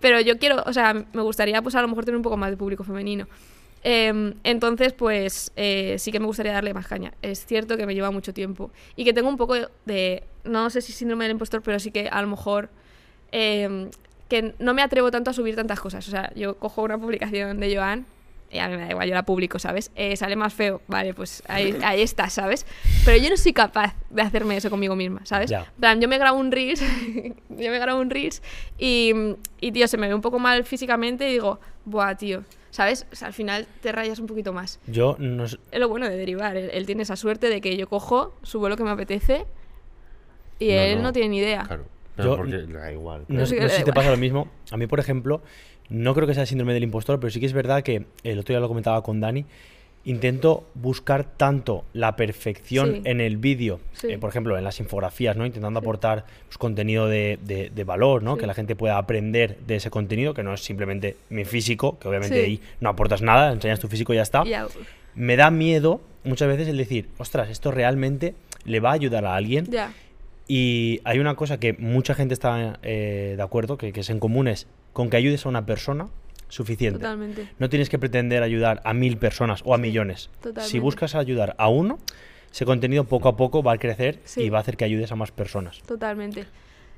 Pero 0.00 0.20
yo 0.20 0.38
quiero, 0.38 0.62
o 0.66 0.72
sea, 0.72 0.94
me 0.94 1.22
gustaría, 1.22 1.60
pues 1.62 1.74
a 1.74 1.82
lo 1.82 1.88
mejor 1.88 2.04
tener 2.04 2.16
un 2.16 2.22
poco 2.22 2.36
más 2.36 2.50
de 2.50 2.56
público 2.56 2.84
femenino. 2.84 3.26
Em, 3.82 4.34
entonces, 4.44 4.94
pues 4.94 5.52
eh, 5.56 5.96
sí 5.98 6.10
que 6.10 6.18
me 6.18 6.26
gustaría 6.26 6.52
darle 6.52 6.72
más 6.72 6.86
caña. 6.86 7.12
Es 7.20 7.44
cierto 7.44 7.76
que 7.76 7.84
me 7.84 7.94
lleva 7.94 8.10
mucho 8.10 8.32
tiempo 8.32 8.70
y 8.96 9.04
que 9.04 9.12
tengo 9.12 9.28
un 9.28 9.36
poco 9.36 9.54
de, 9.84 10.22
no 10.44 10.70
sé 10.70 10.80
si 10.80 10.92
síndrome 10.92 11.24
del 11.24 11.32
impostor, 11.32 11.62
pero 11.62 11.78
sí 11.78 11.90
que 11.90 12.08
a 12.08 12.22
lo 12.22 12.28
mejor 12.28 12.70
em, 13.30 13.90
que 14.28 14.54
no 14.58 14.72
me 14.72 14.80
atrevo 14.80 15.10
tanto 15.10 15.30
a 15.30 15.34
subir 15.34 15.54
tantas 15.54 15.80
cosas. 15.80 16.08
O 16.08 16.10
sea, 16.10 16.32
yo 16.34 16.56
cojo 16.56 16.82
una 16.82 16.96
publicación 16.96 17.60
de 17.60 17.76
Joan 17.76 18.06
a 18.58 18.68
mí 18.68 18.76
me 18.76 18.82
da 18.84 18.90
igual, 18.90 19.08
yo 19.08 19.14
la 19.14 19.24
publico, 19.24 19.58
¿sabes? 19.58 19.90
Eh, 19.96 20.16
sale 20.16 20.36
más 20.36 20.52
feo, 20.54 20.80
vale, 20.88 21.14
pues 21.14 21.42
ahí, 21.48 21.76
ahí 21.84 22.02
está, 22.02 22.28
¿sabes? 22.30 22.66
Pero 23.04 23.22
yo 23.22 23.30
no 23.30 23.36
soy 23.36 23.52
capaz 23.52 23.94
de 24.10 24.22
hacerme 24.22 24.56
eso 24.56 24.70
conmigo 24.70 24.96
misma, 24.96 25.24
¿sabes? 25.24 25.52
Plan, 25.78 26.00
yo 26.00 26.08
me 26.08 26.18
grabo 26.18 26.38
un 26.38 26.50
Reels, 26.52 26.80
yo 27.48 27.70
me 27.70 27.78
grabo 27.78 28.00
un 28.00 28.10
Reels 28.10 28.42
y, 28.78 29.12
y, 29.60 29.72
tío, 29.72 29.88
se 29.88 29.96
me 29.96 30.08
ve 30.08 30.14
un 30.14 30.20
poco 30.20 30.38
mal 30.38 30.64
físicamente 30.64 31.28
y 31.28 31.32
digo, 31.32 31.58
buah, 31.84 32.16
tío, 32.16 32.44
¿sabes? 32.70 33.06
O 33.12 33.16
sea, 33.16 33.28
al 33.28 33.34
final 33.34 33.66
te 33.82 33.92
rayas 33.92 34.18
un 34.18 34.26
poquito 34.26 34.52
más. 34.52 34.80
Yo 34.86 35.16
no 35.18 35.44
Es 35.44 35.58
lo 35.72 35.88
bueno 35.88 36.08
de 36.08 36.16
derivar, 36.16 36.56
él, 36.56 36.70
él 36.72 36.86
tiene 36.86 37.02
esa 37.02 37.16
suerte 37.16 37.48
de 37.48 37.60
que 37.60 37.76
yo 37.76 37.88
cojo, 37.88 38.34
subo 38.42 38.68
lo 38.68 38.76
que 38.76 38.84
me 38.84 38.90
apetece 38.90 39.46
y 40.58 40.68
No, 40.68 40.80
él 40.80 40.96
no, 40.98 41.02
no, 41.04 41.12
tiene 41.12 41.28
ni 41.30 41.38
idea. 41.38 41.64
Claro, 41.66 41.84
pero 42.16 42.30
Yo- 42.30 42.36
porque 42.36 42.56
da 42.72 42.92
igual. 42.92 43.24
No, 43.28 43.40
no 43.40 43.46
sé 43.46 43.56
da 43.56 43.68
si 43.68 43.74
te 43.76 43.80
igual. 43.82 43.94
pasa 43.94 44.10
lo 44.10 44.16
mismo. 44.16 44.48
A 44.70 44.76
mí, 44.76 44.86
por 44.86 45.00
ejemplo, 45.00 45.42
no 45.90 46.14
creo 46.14 46.26
que 46.26 46.34
sea 46.34 46.46
síndrome 46.46 46.72
del 46.74 46.82
impostor, 46.84 47.20
pero 47.20 47.30
sí 47.30 47.40
que 47.40 47.46
es 47.46 47.52
verdad 47.52 47.82
que 47.82 48.04
el 48.22 48.38
otro 48.38 48.52
día 48.52 48.60
lo 48.60 48.68
comentaba 48.68 49.02
con 49.02 49.20
Dani. 49.20 49.44
Intento 50.06 50.66
buscar 50.74 51.24
tanto 51.24 51.86
la 51.94 52.14
perfección 52.14 52.96
Sí. 52.96 53.00
en 53.04 53.22
el 53.22 53.38
vídeo, 53.38 53.80
Sí. 53.94 54.08
eh, 54.10 54.18
por 54.18 54.28
ejemplo, 54.28 54.58
en 54.58 54.62
las 54.62 54.78
infografías, 54.78 55.34
¿no? 55.34 55.46
Intentando 55.46 55.78
aportar 55.80 56.26
pues, 56.46 56.58
contenido 56.58 57.08
de, 57.08 57.38
de- 57.42 57.70
de 57.74 57.84
valor, 57.84 58.22
¿no? 58.22 58.36
Que 58.36 58.46
la 58.46 58.52
gente 58.52 58.76
pueda 58.76 58.98
aprender 58.98 59.56
de 59.66 59.76
ese 59.76 59.88
contenido, 59.88 60.34
que 60.34 60.42
no 60.42 60.52
es 60.52 60.60
simplemente 60.62 61.16
mi 61.30 61.46
físico, 61.46 61.98
que 61.98 62.08
obviamente 62.08 62.38
ahí 62.44 62.60
no 62.80 62.90
aportas 62.90 63.22
nada, 63.22 63.50
enseñas 63.50 63.80
tu 63.80 63.88
físico 63.88 64.12
y 64.12 64.16
ya 64.16 64.22
está. 64.22 64.44
Me 65.14 65.36
da 65.36 65.50
miedo 65.50 66.02
muchas 66.22 66.48
veces 66.48 66.68
el 66.68 66.76
decir, 66.76 67.08
ostras, 67.16 67.48
esto 67.48 67.70
realmente 67.70 68.34
le 68.66 68.80
va 68.80 68.90
a 68.90 68.94
ayudar 68.94 69.24
a 69.24 69.34
alguien. 69.36 69.66
Y 70.46 71.00
hay 71.04 71.18
una 71.18 71.36
cosa 71.36 71.58
que 71.58 71.72
mucha 71.74 72.14
gente 72.14 72.34
está 72.34 72.78
eh, 72.82 73.34
de 73.36 73.42
acuerdo, 73.42 73.78
que, 73.78 73.92
que 73.92 74.00
es 74.00 74.10
en 74.10 74.20
común, 74.20 74.48
es 74.48 74.66
con 74.92 75.08
que 75.10 75.16
ayudes 75.16 75.46
a 75.46 75.48
una 75.48 75.64
persona, 75.66 76.08
suficiente. 76.48 76.98
totalmente. 76.98 77.48
No 77.58 77.68
tienes 77.68 77.88
que 77.88 77.98
pretender 77.98 78.42
ayudar 78.42 78.80
a 78.84 78.92
mil 78.94 79.16
personas 79.16 79.62
o 79.64 79.74
a 79.74 79.76
Sí, 79.78 79.82
millones. 79.82 80.20
Si 80.34 80.38
totalmente. 80.40 80.80
buscas 80.80 81.14
ayudar 81.14 81.54
a 81.58 81.68
uno, 81.68 81.98
ese 82.52 82.64
contenido 82.64 83.04
poco 83.04 83.28
a 83.28 83.36
poco 83.36 83.62
va 83.62 83.72
a 83.72 83.78
crecer 83.78 84.20
Sí. 84.24 84.42
y 84.42 84.48
va 84.50 84.58
a 84.58 84.60
hacer 84.60 84.76
que 84.76 84.84
ayudes 84.84 85.10
a 85.10 85.16
más 85.16 85.32
personas. 85.32 85.80
Totalmente. 85.86 86.44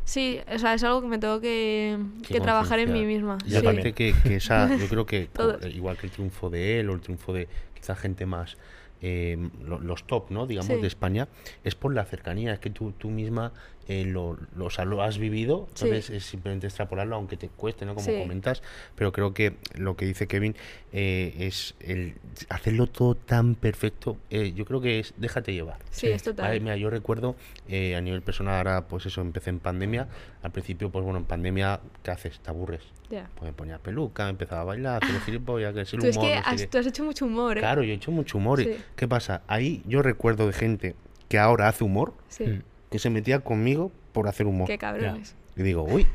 Sí, 0.05 0.38
o 0.55 0.59
sea, 0.59 0.74
es 0.74 0.84
algo 0.84 1.01
que 1.01 1.09
me 1.09 1.18
tengo 1.18 1.40
que, 1.40 1.99
trabajar 2.42 2.78
en 2.80 2.92
mí 2.92 3.05
misma. 3.07 3.38
Y 3.44 3.51
Yo 3.51 3.61
sí. 3.61 3.66
aparte 3.66 3.92
que, 3.92 4.14
que 4.22 4.36
esa, 4.36 4.76
yo 4.76 4.86
creo 4.88 5.07
que 5.07 5.28
igual 5.74 5.97
que 5.97 6.07
el 6.07 6.12
triunfo 6.12 6.51
de 6.51 6.80
él 6.80 6.90
o 6.90 6.94
el 6.94 7.01
triunfo 7.01 7.32
de 7.32 7.49
quizá 7.74 7.97
gente 7.97 8.26
más, 8.26 8.57
eh, 9.03 9.36
lo- 9.64 9.78
los 9.80 10.05
top, 10.07 10.30
¿no? 10.30 10.47
Digamos, 10.47 10.74
Sí. 10.76 10.80
de 10.80 10.86
España, 10.86 11.28
es 11.64 11.74
por 11.74 11.94
la 11.94 12.05
cercanía, 12.05 12.53
es 12.55 12.59
que 12.61 12.70
tú, 12.70 12.92
tú 12.92 13.09
misma 13.11 13.53
eh, 13.89 14.05
lo, 14.05 14.37
lo, 14.57 14.66
o 14.66 14.70
sea, 14.70 14.84
lo 14.84 15.03
has 15.03 15.18
vivido, 15.18 15.68
Sí. 15.74 15.84
entonces 15.87 16.11
es 16.11 16.24
simplemente 16.24 16.66
extrapolarlo, 16.66 17.16
aunque 17.16 17.37
te 17.37 17.49
cueste, 17.49 17.84
¿no? 17.87 17.95
Como 17.95 18.07
Sí. 18.07 18.18
comentas, 18.18 18.62
pero 18.95 19.12
creo 19.12 19.32
que 19.34 19.55
lo 19.74 19.97
que 19.97 20.07
dice 20.07 20.26
Kevin 20.26 20.57
eh, 20.93 21.34
es 21.39 21.74
el 21.80 22.14
hacerlo 22.49 22.87
todo 22.87 23.14
tan 23.14 23.55
perfecto, 23.55 24.16
eh, 24.30 24.53
yo 24.55 24.64
creo 24.64 24.80
que 24.80 24.99
es 24.99 25.14
déjate 25.16 25.53
llevar. 25.53 25.78
Sí, 25.91 26.07
Sí. 26.07 26.12
es 26.12 26.22
total. 26.22 26.47
Vale, 26.49 26.61
mira, 26.61 26.76
yo 26.76 26.91
recuerdo 26.91 27.37
eh, 27.68 27.95
a 27.97 28.01
nivel 28.01 28.22
personal 28.22 28.57
ahora, 28.57 28.87
pues 28.89 29.07
eso, 29.07 29.20
empecé 29.20 29.51
en 29.51 29.59
pandemia. 29.61 30.09
Al 30.43 30.51
principio, 30.53 30.91
pues 30.91 31.05
bueno, 31.05 31.18
en 31.18 31.24
pandemia, 31.24 31.80
¿qué 32.03 32.11
haces? 32.11 32.39
Te 32.41 32.51
aburres. 32.51 32.82
Ya. 33.11 33.28
Pues 33.37 33.51
me 33.51 33.53
ponía 33.53 33.78
peluca, 33.78 34.28
empezaba 34.28 34.62
a 34.62 34.64
bailar, 34.64 35.05
hacer 35.05 35.20
gilipollas, 35.20 35.74
que 35.74 35.80
es 35.82 35.93
el 35.93 36.01
Tú 36.01 36.07
es 36.07 36.16
humor, 36.16 36.28
que 36.30 36.34
no 36.37 36.43
has, 36.45 36.68
tú 36.68 36.78
has 36.78 36.87
hecho 36.87 37.05
mucho 37.05 37.26
humor, 37.26 37.57
¿eh? 37.59 37.61
Claro, 37.61 37.82
yo 37.84 37.93
he 37.93 37.97
hecho 37.97 38.11
mucho 38.11 38.39
humor. 38.39 38.61
Sí. 38.61 38.76
¿Qué 38.97 39.07
pasa? 39.07 39.43
Ahí 39.47 39.82
yo 39.87 40.03
recuerdo 40.03 40.47
de 40.47 40.53
gente 40.53 40.97
que 41.28 41.39
ahora 41.39 41.68
hace 41.68 41.84
humor, 41.84 42.14
Sí. 42.28 42.45
Mm. 42.45 42.62
Que 42.91 42.99
se 42.99 43.11
metía 43.11 43.41
conmigo 43.41 43.91
por 44.12 44.28
hacer 44.28 44.47
humor. 44.47 44.66
Qué 44.66 44.78
cabrones. 44.78 45.34
Y 45.57 45.62
digo, 45.62 45.82
uy, 45.82 46.07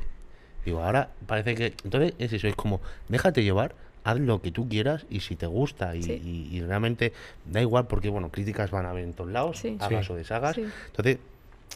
digo, 0.66 0.82
ahora 0.84 1.10
parece 1.28 1.56
que... 1.56 1.74
Entonces 1.84 2.14
es 2.20 2.34
eso, 2.34 2.48
es 2.48 2.56
como, 2.56 2.82
déjate 3.10 3.44
llevar, 3.44 3.76
haz 4.04 4.20
lo 4.20 4.42
que 4.42 4.52
tú 4.52 4.68
quieras 4.70 5.06
y 5.10 5.20
si 5.20 5.36
te 5.36 5.46
gusta 5.46 5.96
y, 5.96 6.04
Sí. 6.04 6.14
y- 6.52 6.56
y 6.58 6.62
realmente 6.62 7.14
da 7.46 7.62
igual 7.62 7.88
porque, 7.88 8.10
bueno, 8.10 8.30
críticas 8.32 8.72
van 8.72 8.86
a 8.86 8.92
haber 8.92 9.04
en 9.04 9.14
todos 9.14 9.30
lados, 9.32 9.60
Sí. 9.60 9.78
hagas 9.80 10.06
Sí. 10.08 10.12
o 10.14 10.16
deshagas. 10.16 10.56
Sí. 10.56 10.66
Entonces, 10.88 11.18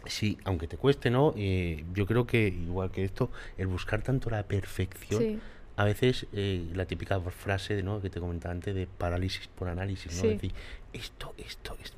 sí, 0.05 0.37
aunque 0.43 0.67
te 0.67 0.77
cueste, 0.77 1.09
¿no? 1.09 1.33
Eh, 1.37 1.83
yo 1.93 2.05
creo 2.05 2.25
que, 2.25 2.47
igual 2.47 2.91
que 2.91 3.03
esto, 3.03 3.29
el 3.57 3.67
buscar 3.67 4.01
tanto 4.01 4.29
la 4.29 4.43
perfección, 4.43 5.21
Sí. 5.21 5.39
a 5.77 5.83
veces 5.83 6.25
eh, 6.33 6.65
la 6.73 6.85
típica 6.85 7.19
frase 7.19 7.83
¿no? 7.83 8.01
que 8.01 8.09
te 8.09 8.19
comentaba 8.19 8.53
antes 8.53 8.73
de 8.73 8.87
parálisis 8.87 9.47
por 9.47 9.67
análisis, 9.67 10.15
¿no? 10.15 10.21
Sí. 10.21 10.27
Decir, 10.29 10.53
esto, 10.93 11.33
esto, 11.37 11.75
esto. 11.83 11.94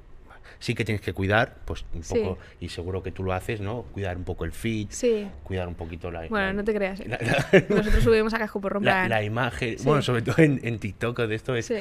Sí 0.59 0.73
que 0.75 0.83
tienes 0.85 1.01
que 1.01 1.13
cuidar, 1.13 1.55
pues 1.65 1.85
un 1.93 2.03
Sí. 2.03 2.15
poco, 2.15 2.37
y 2.59 2.69
seguro 2.69 3.03
que 3.03 3.11
tú 3.11 3.23
lo 3.23 3.33
haces, 3.33 3.61
¿no? 3.61 3.83
Cuidar 3.93 4.17
un 4.17 4.23
poco 4.23 4.43
el 4.45 4.51
feed, 4.51 4.87
Sí. 4.89 5.27
cuidar 5.43 5.67
un 5.67 5.75
poquito 5.75 6.09
la... 6.11 6.21
Bueno, 6.27 6.47
la- 6.47 6.53
no 6.53 6.63
te 6.63 6.73
creas. 6.73 6.99
¿eh? 6.99 7.05
la, 7.07 7.17
la- 7.19 7.65
Nosotros 7.69 8.03
subimos 8.03 8.33
a 8.33 8.39
casco 8.39 8.59
por 8.61 8.73
romper. 8.73 9.07
la 9.09 9.23
imagen, 9.23 9.77
Sí. 9.77 9.85
bueno, 9.85 10.01
sobre 10.01 10.21
todo 10.23 10.35
en, 10.39 10.59
en 10.63 10.79
TikTok 10.79 11.19
de 11.21 11.35
esto 11.35 11.55
es... 11.55 11.71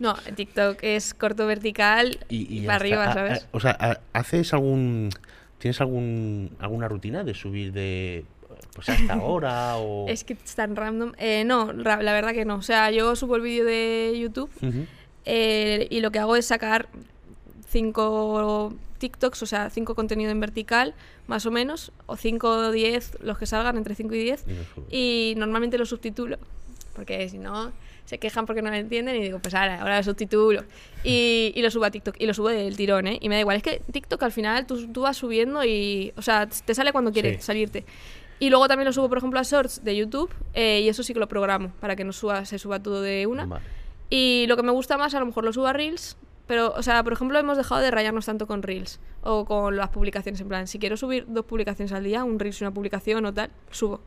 No, 0.00 0.14
TikTok 0.34 0.78
es 0.82 1.12
corto 1.14 1.46
vertical 1.46 2.18
Y, 2.28 2.58
y 2.62 2.66
para 2.66 2.76
arriba, 2.76 3.04
a- 3.10 3.14
¿sabes? 3.14 3.42
a- 3.44 3.56
o 3.56 3.60
sea, 3.60 4.00
¿haces 4.12 4.52
algún... 4.54 5.10
¿Tienes 5.58 5.80
algún, 5.80 6.56
alguna 6.58 6.88
rutina 6.88 7.22
de 7.24 7.34
subir 7.34 7.72
de... 7.72 8.24
Pues 8.74 8.88
hasta 8.88 9.12
ahora 9.14 9.76
o... 9.76 10.08
Es 10.08 10.24
que 10.24 10.32
es 10.32 10.54
tan 10.54 10.74
random. 10.76 11.12
Eh, 11.18 11.44
no, 11.44 11.72
la 11.72 11.96
verdad 11.96 12.32
que 12.32 12.44
no. 12.44 12.56
O 12.56 12.62
sea, 12.62 12.90
yo 12.90 13.14
subo 13.16 13.36
el 13.36 13.42
vídeo 13.42 13.64
de 13.64 14.12
YouTube 14.18 14.50
eh, 15.24 15.86
y 15.90 16.00
lo 16.00 16.10
que 16.10 16.18
hago 16.18 16.34
es 16.36 16.46
sacar 16.46 16.88
cinco 17.72 18.72
TikToks, 18.98 19.42
o 19.42 19.46
sea, 19.46 19.70
cinco 19.70 19.94
contenidos 19.94 20.30
en 20.32 20.38
vertical, 20.40 20.94
más 21.26 21.44
o 21.46 21.50
menos, 21.50 21.90
o 22.06 22.16
cinco 22.16 22.48
o 22.50 22.70
diez, 22.70 23.16
los 23.20 23.36
que 23.38 23.46
salgan, 23.46 23.76
entre 23.76 23.94
5 23.96 24.14
y 24.14 24.18
10. 24.22 24.44
Y 24.90 25.34
normalmente 25.36 25.76
lo 25.78 25.86
subtitulo, 25.86 26.38
porque 26.94 27.28
si 27.28 27.38
no, 27.38 27.72
se 28.04 28.18
quejan 28.18 28.46
porque 28.46 28.62
no 28.62 28.70
lo 28.70 28.76
entienden 28.76 29.16
y 29.16 29.22
digo, 29.22 29.40
pues 29.40 29.54
ahora, 29.54 29.80
ahora 29.80 29.96
lo 29.96 30.02
subtitulo. 30.04 30.62
Y, 31.02 31.52
y 31.56 31.62
lo 31.62 31.70
subo 31.70 31.84
a 31.86 31.90
TikTok, 31.90 32.14
y 32.20 32.26
lo 32.26 32.34
subo 32.34 32.48
del 32.50 32.76
tirón, 32.76 33.08
¿eh? 33.08 33.18
Y 33.20 33.28
me 33.28 33.34
da 33.36 33.40
igual, 33.40 33.56
es 33.56 33.62
que 33.64 33.82
TikTok 33.90 34.22
al 34.22 34.32
final 34.32 34.66
tú, 34.66 34.86
tú 34.92 35.00
vas 35.02 35.16
subiendo 35.16 35.64
y, 35.64 36.12
o 36.16 36.22
sea, 36.22 36.46
te 36.46 36.74
sale 36.74 36.92
cuando 36.92 37.10
quiere 37.12 37.36
Sí. 37.36 37.42
salirte. 37.42 37.84
Y 38.38 38.50
luego 38.50 38.68
también 38.68 38.86
lo 38.86 38.92
subo, 38.92 39.08
por 39.08 39.18
ejemplo, 39.18 39.38
a 39.40 39.42
Shorts 39.44 39.82
de 39.84 39.96
YouTube, 39.96 40.30
eh, 40.54 40.80
y 40.84 40.88
eso 40.88 41.02
sí 41.02 41.12
que 41.12 41.20
lo 41.20 41.28
programo, 41.28 41.72
para 41.80 41.96
que 41.96 42.04
no 42.04 42.12
suba, 42.12 42.44
se 42.44 42.58
suba 42.58 42.80
todo 42.80 43.00
de 43.00 43.26
una. 43.26 43.46
Vale. 43.46 43.64
Y 44.10 44.44
lo 44.48 44.56
que 44.56 44.62
me 44.62 44.72
gusta 44.72 44.96
más, 44.98 45.14
a 45.14 45.20
lo 45.20 45.26
mejor 45.26 45.44
lo 45.44 45.52
subo 45.52 45.66
a 45.68 45.72
Reels. 45.72 46.16
Pero, 46.52 46.70
o 46.76 46.82
sea, 46.82 47.02
por 47.02 47.14
ejemplo, 47.14 47.38
hemos 47.38 47.56
dejado 47.56 47.80
de 47.80 47.90
rayarnos 47.90 48.26
tanto 48.26 48.46
con 48.46 48.62
Reels 48.62 49.00
o 49.22 49.46
con 49.46 49.74
las 49.74 49.88
publicaciones. 49.88 50.38
En 50.42 50.48
plan, 50.48 50.66
si 50.66 50.78
quiero 50.78 50.98
subir 50.98 51.24
dos 51.26 51.46
publicaciones 51.46 51.92
al 51.92 52.04
día, 52.04 52.24
un 52.24 52.38
Reels 52.38 52.60
y 52.60 52.64
una 52.64 52.74
publicación 52.74 53.24
o 53.24 53.32
tal, 53.32 53.50
subo. 53.70 54.02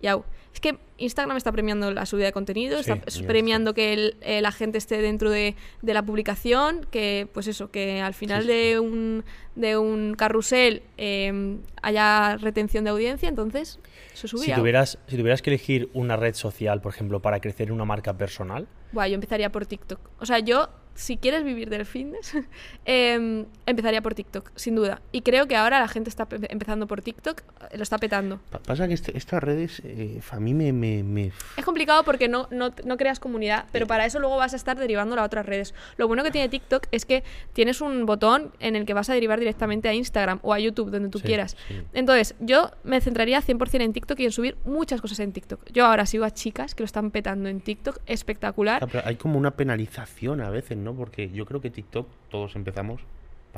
Y 0.00 0.06
hago. 0.06 0.24
Es 0.54 0.60
que 0.60 0.78
Instagram 0.98 1.36
está 1.36 1.50
premiando 1.50 1.90
la 1.92 2.06
subida 2.06 2.26
de 2.26 2.32
contenido, 2.32 2.80
Sí, 2.84 2.92
está 2.92 3.04
ya 3.10 3.26
premiando 3.26 3.74
que 3.74 3.92
el- 3.92 4.16
eh, 4.20 4.40
la 4.40 4.52
gente 4.52 4.78
esté 4.78 5.02
dentro 5.02 5.28
de, 5.28 5.56
de 5.82 5.92
la 5.94 6.04
publicación, 6.04 6.86
que, 6.92 7.28
pues 7.34 7.48
eso, 7.48 7.72
que 7.72 8.00
al 8.00 8.14
final 8.14 8.42
Sí, 8.42 8.48
sí. 8.48 8.54
de 8.54 8.78
un 8.78 9.24
de 9.56 9.76
un 9.76 10.14
carrusel 10.14 10.82
eh, 10.98 11.58
haya 11.82 12.36
retención 12.36 12.84
de 12.84 12.90
audiencia, 12.90 13.28
entonces 13.28 13.80
se 14.14 14.28
Si 14.28 14.28
subía. 14.28 14.54
tuvieras, 14.54 14.98
si 15.08 15.16
tuvieras 15.16 15.42
que 15.42 15.50
elegir 15.50 15.90
una 15.94 16.16
red 16.16 16.34
social, 16.34 16.80
por 16.80 16.92
ejemplo, 16.94 17.20
para 17.20 17.40
crecer 17.40 17.66
en 17.66 17.72
una 17.72 17.84
marca 17.84 18.16
personal, 18.16 18.68
Buah, 18.92 19.08
yo 19.08 19.14
empezaría 19.16 19.50
por 19.50 19.66
TikTok. 19.66 19.98
O 20.20 20.26
sea, 20.26 20.38
yo, 20.38 20.68
si 20.98 21.16
quieres 21.16 21.44
vivir 21.44 21.70
del 21.70 21.86
fitness, 21.86 22.34
em, 22.84 23.46
empezaría 23.66 24.02
por 24.02 24.14
TikTok, 24.14 24.50
sin 24.56 24.74
duda. 24.74 25.00
Y 25.12 25.22
creo 25.22 25.46
que 25.46 25.54
ahora 25.56 25.78
la 25.80 25.88
gente 25.88 26.10
está 26.10 26.26
pe- 26.26 26.38
empezando 26.50 26.86
por 26.86 27.02
TikTok, 27.02 27.42
eh, 27.70 27.76
lo 27.76 27.82
está 27.84 27.98
petando. 27.98 28.40
Pa- 28.50 28.58
Pasa 28.58 28.88
que 28.88 28.94
este- 28.94 29.16
estas 29.16 29.42
redes 29.42 29.80
eh, 29.84 30.20
a 30.30 30.40
mí 30.40 30.54
me... 30.54 30.72
me, 30.72 31.02
me- 31.04 31.30
Es 31.56 31.64
complicado 31.64 32.02
porque 32.04 32.28
no, 32.28 32.48
no, 32.50 32.72
no 32.84 32.96
creas 32.96 33.20
comunidad, 33.20 33.66
pero 33.72 33.86
para 33.86 34.06
eso 34.06 34.18
luego 34.18 34.36
vas 34.36 34.54
a 34.54 34.56
estar 34.56 34.76
derivando 34.78 35.18
a 35.20 35.22
otras 35.24 35.46
redes. 35.46 35.72
Lo 35.96 36.08
bueno 36.08 36.24
que 36.24 36.30
tiene 36.30 36.48
TikTok 36.48 36.86
es 36.90 37.04
que 37.04 37.22
tienes 37.52 37.80
un 37.80 38.04
botón 38.06 38.52
en 38.58 38.74
el 38.76 38.84
que 38.84 38.94
vas 38.94 39.08
a 39.08 39.14
derivar 39.14 39.38
directamente 39.38 39.88
a 39.88 39.94
Instagram 39.94 40.40
o 40.42 40.52
a 40.52 40.58
YouTube, 40.58 40.90
donde 40.90 41.08
tú 41.10 41.18
Sí, 41.20 41.26
quieras. 41.26 41.56
sí. 41.68 41.80
Entonces, 41.94 42.34
yo 42.40 42.70
me 42.84 43.00
centraría 43.00 43.40
100% 43.40 43.82
en 43.82 43.92
TikTok 43.92 44.18
y 44.20 44.24
en 44.24 44.32
subir 44.32 44.56
muchas 44.64 45.00
cosas 45.00 45.20
en 45.20 45.32
TikTok. 45.32 45.60
Yo 45.72 45.86
ahora 45.86 46.06
sigo 46.06 46.24
a 46.24 46.30
chicas 46.32 46.74
que 46.74 46.82
lo 46.82 46.86
están 46.86 47.10
petando 47.10 47.48
en 47.48 47.60
TikTok, 47.60 47.98
espectacular. 48.06 48.82
Ah, 48.82 48.88
pero 48.90 49.06
hay 49.06 49.16
como 49.16 49.38
una 49.38 49.52
penalización 49.52 50.40
a 50.40 50.50
veces, 50.50 50.76
¿no? 50.76 50.87
Porque 50.94 51.30
yo 51.30 51.46
creo 51.46 51.60
que 51.60 51.70
TikTok 51.70 52.06
todos 52.30 52.54
empezamos 52.56 53.00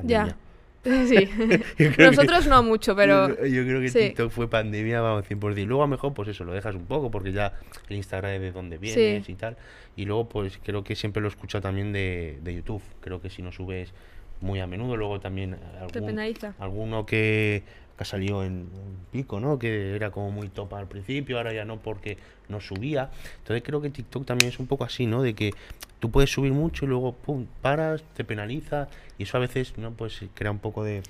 Ya. 0.04 0.20
pandemia. 0.24 0.36
Sí. 0.82 1.26
Creo 1.76 1.92
que- 1.94 2.06
Nosotros 2.06 2.46
no 2.46 2.62
mucho, 2.62 2.96
pero... 2.96 3.28
Yo, 3.28 3.44
yo 3.44 3.64
creo 3.64 3.80
que 3.82 3.90
sí. 3.90 3.98
TikTok 3.98 4.30
fue 4.30 4.48
pandemia, 4.48 5.02
vamos, 5.02 5.26
100%. 5.28 5.66
Luego 5.66 5.82
a 5.82 5.86
lo 5.86 5.90
mejor, 5.90 6.14
pues 6.14 6.28
eso, 6.28 6.42
lo 6.44 6.54
dejas 6.54 6.74
un 6.74 6.86
poco, 6.86 7.10
porque 7.10 7.32
ya 7.32 7.52
el 7.90 7.96
Instagram 7.96 8.32
es 8.32 8.40
de 8.40 8.52
dónde 8.52 8.78
vienes 8.78 9.26
Sí. 9.26 9.32
y 9.32 9.34
tal. 9.34 9.58
Y 9.94 10.06
luego, 10.06 10.30
pues 10.30 10.58
creo 10.64 10.82
que 10.82 10.96
siempre 10.96 11.20
lo 11.20 11.28
he 11.28 11.32
escuchado 11.32 11.60
también 11.60 11.92
de, 11.92 12.38
de 12.42 12.54
YouTube. 12.54 12.80
Creo 13.02 13.20
que 13.20 13.28
si 13.28 13.42
no 13.42 13.52
subes 13.52 13.92
muy 14.40 14.60
a 14.60 14.66
menudo, 14.66 14.96
luego 14.96 15.20
también 15.20 15.58
algún, 15.78 16.18
alguno 16.58 17.04
que, 17.04 17.62
que 18.00 18.04
ha 18.04 18.06
salido 18.06 18.42
en, 18.44 18.52
en 18.72 18.96
pico, 19.12 19.40
¿no? 19.40 19.58
Que 19.58 19.94
era 19.94 20.10
como 20.10 20.30
muy 20.30 20.48
top 20.48 20.72
al 20.74 20.88
principio, 20.88 21.36
ahora 21.36 21.52
ya 21.52 21.66
no 21.66 21.78
porque 21.80 22.16
no 22.48 22.58
subía. 22.60 23.10
Entonces 23.38 23.62
creo 23.62 23.82
que 23.82 23.90
TikTok 23.90 24.24
también 24.24 24.50
es 24.50 24.58
un 24.58 24.66
poco 24.66 24.84
así, 24.84 25.04
¿no? 25.04 25.22
De 25.22 25.34
que 25.34 25.52
tú 25.98 26.10
puedes 26.10 26.30
subir 26.30 26.52
mucho 26.52 26.86
y 26.86 26.88
luego, 26.88 27.12
pum, 27.12 27.46
paras, 27.60 28.02
te 28.16 28.24
penaliza. 28.24 28.88
Y 29.18 29.24
eso 29.24 29.36
a 29.36 29.40
veces, 29.40 29.76
¿no? 29.76 29.90
Pues 29.92 30.18
crea 30.34 30.50
un 30.50 30.60
poco 30.60 30.82
de... 30.82 31.02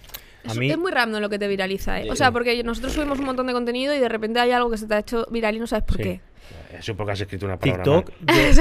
A 0.44 0.50
Es, 0.52 0.58
mí- 0.58 0.68
es 0.70 0.78
muy 0.78 0.90
random 0.90 1.20
lo 1.22 1.28
que 1.28 1.38
te 1.38 1.46
viraliza, 1.46 2.00
¿eh? 2.00 2.10
O 2.10 2.16
sea, 2.16 2.32
porque 2.32 2.60
nosotros 2.64 2.92
subimos 2.94 3.20
un 3.20 3.26
montón 3.26 3.46
de 3.46 3.52
contenido 3.52 3.94
y 3.94 4.00
de 4.00 4.08
repente 4.08 4.40
hay 4.40 4.50
algo 4.50 4.68
que 4.70 4.78
se 4.78 4.86
te 4.88 4.94
ha 4.94 4.98
hecho 4.98 5.26
viral 5.30 5.54
y 5.54 5.60
no 5.60 5.66
sabes 5.68 5.84
por 5.84 5.96
Sí. 5.98 6.02
qué. 6.02 6.20
Eso 6.76 6.96
porque 6.96 7.12
has 7.12 7.20
escrito 7.20 7.46
una 7.46 7.56
palabra 7.58 7.84
TikTok, 7.84 8.10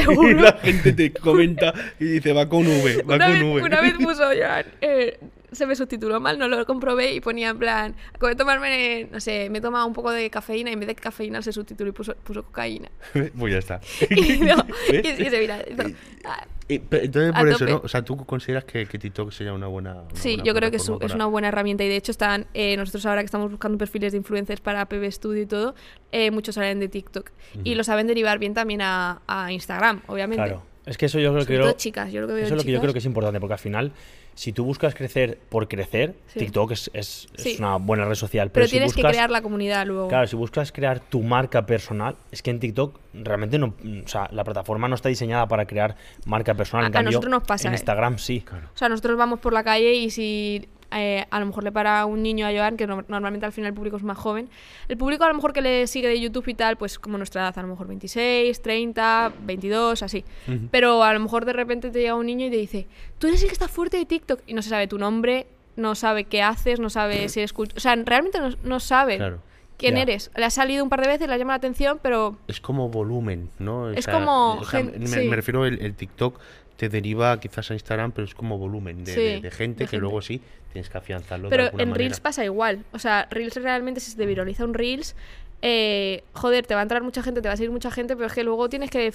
yo- 0.05 0.21
Y 0.29 0.33
la 0.35 0.51
gente 0.53 0.93
te 0.93 1.11
comenta 1.13 1.73
y 1.99 2.05
dice, 2.05 2.33
va 2.33 2.47
con 2.47 2.67
V, 2.67 3.03
va 3.03 3.15
Una 3.15 3.25
con 3.25 3.33
vez, 3.33 3.43
V. 3.43 3.63
una 3.63 3.81
vez 3.81 3.93
puso 3.95 4.23
Joan, 4.25 4.65
eh, 4.81 5.19
se 5.51 5.65
me 5.65 5.75
subtituló 5.75 6.19
mal, 6.19 6.37
no 6.37 6.47
lo 6.47 6.65
comprobé 6.65 7.13
y 7.13 7.21
ponía 7.21 7.49
en 7.49 7.59
plan, 7.59 7.95
acabo 8.09 8.27
de 8.27 8.35
tomarme, 8.35 9.07
no 9.11 9.19
sé, 9.19 9.49
me 9.49 9.59
he 9.59 9.61
tomado 9.61 9.85
un 9.85 9.93
poco 9.93 10.11
de 10.11 10.29
cafeína 10.29 10.69
y 10.69 10.73
en 10.73 10.79
vez 10.79 10.87
de 10.87 10.95
cafeína 10.95 11.41
se 11.41 11.51
subtituló 11.51 11.89
y 11.89 11.93
puso, 11.93 12.15
puso 12.15 12.43
cocaína. 12.43 12.89
pues 13.37 13.53
ya 13.53 13.59
está. 13.59 13.81
Y, 14.09 14.39
no, 14.39 14.65
y 14.91 15.03
se 15.03 15.39
viralizó. 15.39 15.83
Ah, 16.25 16.45
Y, 16.67 16.79
pero 16.79 17.05
entonces, 17.05 17.31
A 17.33 17.39
por 17.39 17.47
eso, 17.47 17.59
tope. 17.59 17.71
¿no? 17.71 17.81
O 17.83 17.87
sea, 17.87 18.03
¿tú 18.03 18.17
consideras 18.25 18.63
que, 18.65 18.85
que 18.85 18.99
TikTok 18.99 19.31
sería 19.31 19.53
una 19.53 19.67
buena. 19.67 19.93
una 19.93 20.15
Sí, 20.15 20.35
buena 20.35 20.43
yo 20.43 20.53
creo 20.53 20.71
que 20.71 20.77
es, 20.77 20.89
una 20.89 21.25
buena 21.25 21.47
herramienta 21.47 21.83
y 21.83 21.89
de 21.89 21.95
hecho 21.95 22.11
están, 22.11 22.47
eh, 22.53 22.75
nosotros 22.77 23.05
ahora 23.05 23.21
que 23.21 23.25
estamos 23.25 23.49
buscando 23.49 23.77
perfiles 23.77 24.11
de 24.11 24.17
influencers 24.17 24.61
para 24.61 24.85
PB 24.87 25.11
Studio 25.11 25.41
y 25.41 25.45
todo, 25.45 25.75
eh, 26.11 26.31
muchos 26.31 26.55
salen 26.55 26.79
de 26.79 26.89
TikTok 26.89 27.31
y 27.63 27.75
lo 27.75 27.83
saben 27.83 28.07
derivar 28.07 28.39
bien 28.39 28.53
también 28.53 28.81
a, 28.81 29.21
a 29.27 29.51
Instagram, 29.51 30.01
obviamente. 30.07 30.43
Claro. 30.43 30.69
Es 30.89 30.97
que 30.97 31.05
eso 31.05 31.19
yo 31.19 31.31
creo 31.33 31.45
que 31.45 31.75
chicas, 31.75 32.11
yo 32.11 32.23
Eso 32.23 32.35
es 32.35 32.51
lo 32.51 32.63
que 32.63 32.71
yo 32.71 32.81
creo 32.81 32.93
que 32.93 32.99
es 32.99 33.05
importante, 33.05 33.39
porque 33.39 33.53
al 33.53 33.59
final, 33.59 33.91
si 34.39 34.53
tú 34.53 34.63
buscas 34.63 34.95
crecer 34.95 35.37
por 35.49 35.67
crecer, 35.67 36.15
Sí. 36.27 36.39
TikTok 36.39 36.71
es, 36.71 36.89
es- 36.93 37.27
una 37.59 37.75
buena 37.75 38.05
red 38.05 38.15
social. 38.15 38.47
Pero, 38.51 38.53
Pero 38.53 38.67
si 38.67 38.71
tienes 38.71 38.93
que 38.93 39.01
crear 39.01 39.29
la 39.29 39.41
comunidad 39.41 39.85
luego. 39.85 40.07
Claro, 40.07 40.27
si 40.27 40.37
buscas 40.37 40.71
crear 40.71 41.01
tu 41.01 41.21
marca 41.23 41.65
personal, 41.65 42.15
es 42.31 42.41
que 42.41 42.49
en 42.51 42.61
TikTok 42.61 42.97
realmente 43.13 43.57
no. 43.59 43.75
O 44.05 44.07
sea, 44.07 44.29
la 44.31 44.45
plataforma 44.45 44.87
no 44.87 44.95
está 44.95 45.09
diseñada 45.09 45.45
para 45.49 45.65
crear 45.65 45.97
marca 46.25 46.53
personal. 46.53 46.85
A- 46.85 46.87
en 46.87 46.93
a 46.93 46.93
cambio, 46.93 47.11
nosotros 47.11 47.31
nos 47.31 47.43
pasa, 47.43 47.67
En 47.67 47.73
¿eh? 47.73 47.77
Instagram 47.77 48.17
sí. 48.17 48.45
O 48.73 48.77
sea, 48.77 48.87
nosotros 48.87 49.17
vamos 49.17 49.39
por 49.41 49.51
la 49.51 49.65
calle 49.65 49.93
y 49.93 50.09
si 50.09 50.69
eh, 50.91 51.25
a 51.29 51.39
lo 51.39 51.45
mejor 51.45 51.63
le 51.63 51.71
para 51.71 52.05
un 52.05 52.23
niño 52.23 52.47
a 52.47 52.51
Joan, 52.51 52.75
que 52.77 52.87
no- 52.87 53.03
normalmente 53.07 53.45
al 53.45 53.51
final 53.51 53.69
el 53.69 53.73
público 53.75 53.97
es 53.97 54.03
más 54.03 54.17
joven, 54.17 54.49
el 54.87 54.97
público 54.97 55.23
a 55.23 55.27
lo 55.27 55.33
mejor 55.35 55.53
que 55.53 55.61
le 55.61 55.85
sigue 55.87 56.07
de 56.07 56.19
YouTube 56.19 56.47
y 56.47 56.53
tal, 56.55 56.77
pues 56.77 56.97
como 56.97 57.17
nuestra 57.17 57.41
edad, 57.43 57.57
a 57.57 57.61
lo 57.61 57.67
mejor 57.67 57.87
26, 57.87 58.61
30, 58.61 59.31
22, 59.41 60.01
así. 60.03 60.23
Pero 60.71 61.03
a 61.03 61.13
lo 61.13 61.19
mejor 61.19 61.45
de 61.45 61.53
repente 61.53 61.91
te 61.91 61.99
llega 61.99 62.15
un 62.15 62.25
niño 62.25 62.47
y 62.47 62.49
te 62.49 62.57
dice, 62.57 62.87
tú 63.19 63.27
eres 63.27 63.41
el 63.41 63.47
que 63.49 63.53
está 63.53 63.67
fuerte 63.67 63.97
de 63.97 64.05
TikTok 64.05 64.41
y 64.47 64.53
no 64.53 64.61
se 64.61 64.69
sabe 64.69 64.87
tu 64.87 64.97
nombre, 64.97 65.45
no 65.75 65.95
sabe 65.95 66.23
qué 66.25 66.41
haces, 66.41 66.79
no 66.79 66.89
sabe 66.89 67.29
si 67.29 67.39
eres 67.39 67.53
cult- 67.55 67.75
O 67.77 67.79
sea, 67.79 67.95
realmente 67.95 68.39
no, 68.39 68.49
no 68.63 68.79
sabe 68.79 69.17
Claro. 69.17 69.39
quién 69.77 69.95
eres. 69.97 70.31
Le 70.35 70.45
ha 70.45 70.49
salido 70.49 70.83
un 70.83 70.89
par 70.89 71.01
de 71.01 71.07
veces, 71.07 71.29
le 71.29 71.37
llama 71.37 71.53
la 71.53 71.57
atención, 71.57 71.99
pero 72.01 72.37
Es 72.47 72.59
como 72.59 72.89
volumen, 72.89 73.49
¿no? 73.59 73.83
O 73.83 73.89
Es 73.91 74.05
sea, 74.05 74.13
como 74.15 74.55
o 74.55 74.63
sea, 74.65 74.79
gen- 74.81 74.99
me, 74.99 75.07
sí. 75.07 75.27
me 75.27 75.35
refiero 75.35 75.65
el, 75.65 75.79
el 75.81 75.93
TikTok 75.93 76.39
te 76.79 76.87
deriva 76.87 77.37
quizás 77.41 77.69
a 77.71 77.73
Instagram, 77.73 78.13
pero 78.13 78.25
es 78.25 78.33
como 78.33 78.57
volumen 78.57 79.03
de, 79.03 79.13
Sí, 79.13 79.19
de- 79.21 79.41
de 79.41 79.51
gente 79.51 79.83
que 79.83 79.89
gente. 79.91 79.97
luego 80.01 80.21
sí 80.21 80.41
tienes 80.71 80.89
que 80.89 80.97
afianzarlo. 80.97 81.49
Pero 81.49 81.65
en 81.67 81.75
manera. 81.75 81.93
Reels 81.95 82.21
pasa 82.21 82.45
igual. 82.45 82.85
O 82.93 82.99
sea, 82.99 83.27
Reels 83.29 83.55
realmente 83.57 83.99
si 83.99 84.11
se 84.11 84.17
te 84.17 84.25
viraliza 84.25 84.63
un 84.63 84.73
Reels, 84.73 85.13
eh, 85.61 86.23
joder, 86.31 86.65
te 86.65 86.73
va 86.75 86.79
a 86.79 86.83
entrar 86.83 87.03
mucha 87.03 87.21
gente, 87.21 87.41
te 87.41 87.49
va 87.49 87.55
a 87.55 87.57
seguir 87.57 87.69
mucha 87.71 87.91
gente, 87.91 88.15
pero 88.15 88.27
es 88.27 88.33
que 88.33 88.45
luego 88.45 88.69
tienes 88.69 88.89
que 88.89 89.11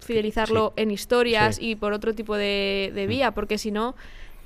fidelizarlo 0.00 0.72
en 0.76 0.90
historias 0.90 1.56
Sí. 1.56 1.70
y 1.70 1.74
por 1.76 1.92
otro 1.92 2.14
tipo 2.14 2.36
de, 2.36 2.92
de 2.94 3.06
vía, 3.06 3.32
porque 3.32 3.58
si 3.58 3.70
no, 3.70 3.94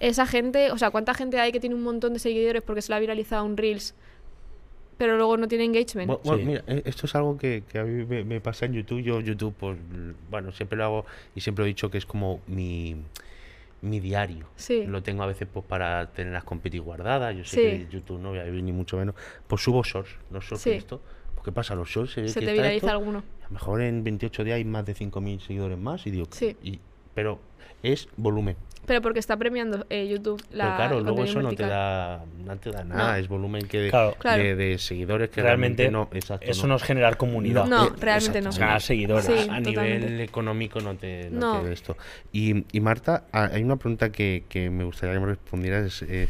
esa 0.00 0.26
gente, 0.26 0.72
o 0.72 0.78
sea, 0.78 0.90
¿cuánta 0.90 1.14
gente 1.14 1.38
hay 1.38 1.52
que 1.52 1.60
tiene 1.60 1.74
un 1.76 1.82
montón 1.82 2.12
de 2.14 2.18
seguidores 2.18 2.62
porque 2.62 2.82
se 2.82 2.90
le 2.90 2.96
ha 2.96 2.98
viralizado 2.98 3.44
un 3.44 3.56
Reels, 3.56 3.94
pero 4.98 5.16
luego 5.16 5.36
no 5.36 5.48
tiene 5.48 5.64
engagement? 5.64 6.10
Bu- 6.10 6.20
Bueno, 6.24 6.38
Sí. 6.38 6.44
mira, 6.46 6.64
eh, 6.66 6.82
esto 6.84 7.06
es 7.06 7.14
algo 7.14 7.36
que, 7.36 7.62
que 7.68 7.78
a 7.78 7.84
mí 7.84 8.04
me, 8.04 8.24
me 8.24 8.40
pasa 8.40 8.66
en 8.66 8.72
YouTube. 8.74 9.02
Yo 9.02 9.20
YouTube, 9.20 9.54
pues, 9.58 9.78
l- 9.92 10.14
bueno, 10.30 10.52
siempre 10.52 10.76
lo 10.78 10.84
hago 10.84 11.06
y 11.34 11.40
siempre 11.40 11.64
he 11.64 11.68
dicho 11.68 11.90
que 11.90 11.98
es 11.98 12.06
como 12.06 12.40
mi, 12.46 12.96
mi 13.82 14.00
diario. 14.00 14.46
Sí. 14.56 14.84
Lo 14.86 15.02
tengo 15.02 15.22
a 15.22 15.26
veces 15.26 15.46
pues 15.52 15.64
para 15.66 16.06
tener 16.12 16.32
las 16.32 16.44
competis 16.44 16.80
guardadas. 16.80 17.36
Yo 17.36 17.44
sé 17.44 17.56
Sí. 17.56 17.86
que 17.86 17.92
YouTube 17.92 18.20
no 18.20 18.30
voy 18.30 18.38
a 18.38 18.44
vivir 18.44 18.62
ni 18.62 18.72
mucho 18.72 18.96
menos. 18.96 19.14
Pues 19.46 19.62
subo 19.62 19.82
shorts. 19.82 20.10
Los 20.30 20.44
shorts 20.44 20.62
Sí. 20.62 20.70
de 20.70 20.76
esto. 20.76 21.00
Pues 21.34 21.44
¿qué 21.44 21.52
pasa? 21.52 21.74
Los 21.74 21.88
shorts 21.88 22.12
se, 22.14 22.22
ve 22.22 22.28
Se 22.28 22.40
que 22.40 22.46
te 22.46 22.52
viraliza 22.52 22.86
esto, 22.86 22.90
alguno. 22.90 23.18
A 23.42 23.44
lo 23.48 23.50
mejor 23.50 23.82
en 23.82 24.02
28 24.02 24.44
días 24.44 24.56
hay 24.56 24.64
más 24.64 24.84
de 24.86 24.94
5.000 24.94 25.40
seguidores 25.40 25.78
más. 25.78 26.06
Y 26.06 26.10
digo, 26.10 26.26
Sí. 26.30 26.56
y- 26.62 26.80
pero 27.14 27.38
es 27.82 28.08
volumen. 28.16 28.56
Pero 28.86 29.02
porque 29.02 29.18
está 29.18 29.36
premiando 29.36 29.84
eh, 29.90 30.06
YouTube 30.08 30.42
la 30.50 30.64
Pero 30.64 30.76
claro, 30.76 31.00
luego 31.00 31.24
eso 31.24 31.42
no 31.42 31.52
te, 31.52 31.64
da, 31.66 32.24
no 32.38 32.56
te 32.56 32.70
da 32.70 32.84
nada. 32.84 33.12
No. 33.12 33.16
Es 33.18 33.28
volumen 33.28 33.66
que 33.66 33.80
de, 33.80 33.90
Claro. 33.90 34.14
Claro. 34.18 34.42
de- 34.42 34.54
de 34.56 34.78
seguidores 34.78 35.28
que 35.30 35.42
realmente, 35.42 35.82
realmente, 35.84 36.14
no. 36.14 36.16
Exacto, 36.18 36.46
eso 36.50 36.66
no. 36.66 36.76
es 36.76 36.82
generar 36.82 37.16
comunidad. 37.16 37.66
No, 37.66 37.86
eh, 37.88 37.92
realmente 37.98 38.40
no. 38.40 38.50
Es 38.50 38.58
ganar 38.58 38.80
seguidores. 38.80 39.26
Sí. 39.26 39.48
a 39.50 39.60
nivel 39.60 40.20
económico 40.20 40.80
no 40.80 40.94
te, 40.96 41.28
no 41.30 41.40
No. 41.54 41.60
te 41.60 41.68
de 41.68 41.74
esto. 41.74 41.96
Y, 42.32 42.64
y 42.72 42.80
Marta, 42.80 43.24
a- 43.32 43.46
hay 43.46 43.62
una 43.64 43.76
pregunta 43.76 44.10
que, 44.12 44.44
que 44.48 44.70
me 44.70 44.84
gustaría 44.84 45.14
que 45.14 45.20
me 45.20 45.26
respondieras. 45.26 45.86
es, 45.86 46.02
eh, 46.08 46.28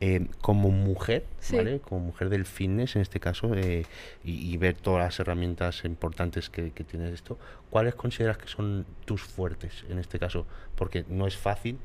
eh, 0.00 0.26
como 0.42 0.70
mujer, 0.70 1.24
Sí. 1.38 1.56
¿vale? 1.56 1.80
Como 1.80 2.00
mujer 2.04 2.28
del 2.28 2.44
fitness 2.44 2.96
en 2.96 3.02
este 3.02 3.18
caso, 3.18 3.54
eh, 3.54 3.84
y, 4.22 4.52
y 4.52 4.56
ver 4.58 4.74
todas 4.76 5.02
las 5.04 5.18
herramientas 5.20 5.84
importantes 5.86 6.50
que, 6.50 6.70
que 6.72 6.84
tiene 6.84 7.10
esto, 7.12 7.38
¿cuáles 7.70 7.94
consideras 7.94 8.36
que 8.36 8.46
son 8.46 8.84
tus 9.06 9.22
fuertes 9.22 9.84
en 9.88 9.98
este 9.98 10.18
caso? 10.18 10.46
Porque 10.74 11.06
no 11.08 11.26
es 11.26 11.36
fácil 11.38 11.78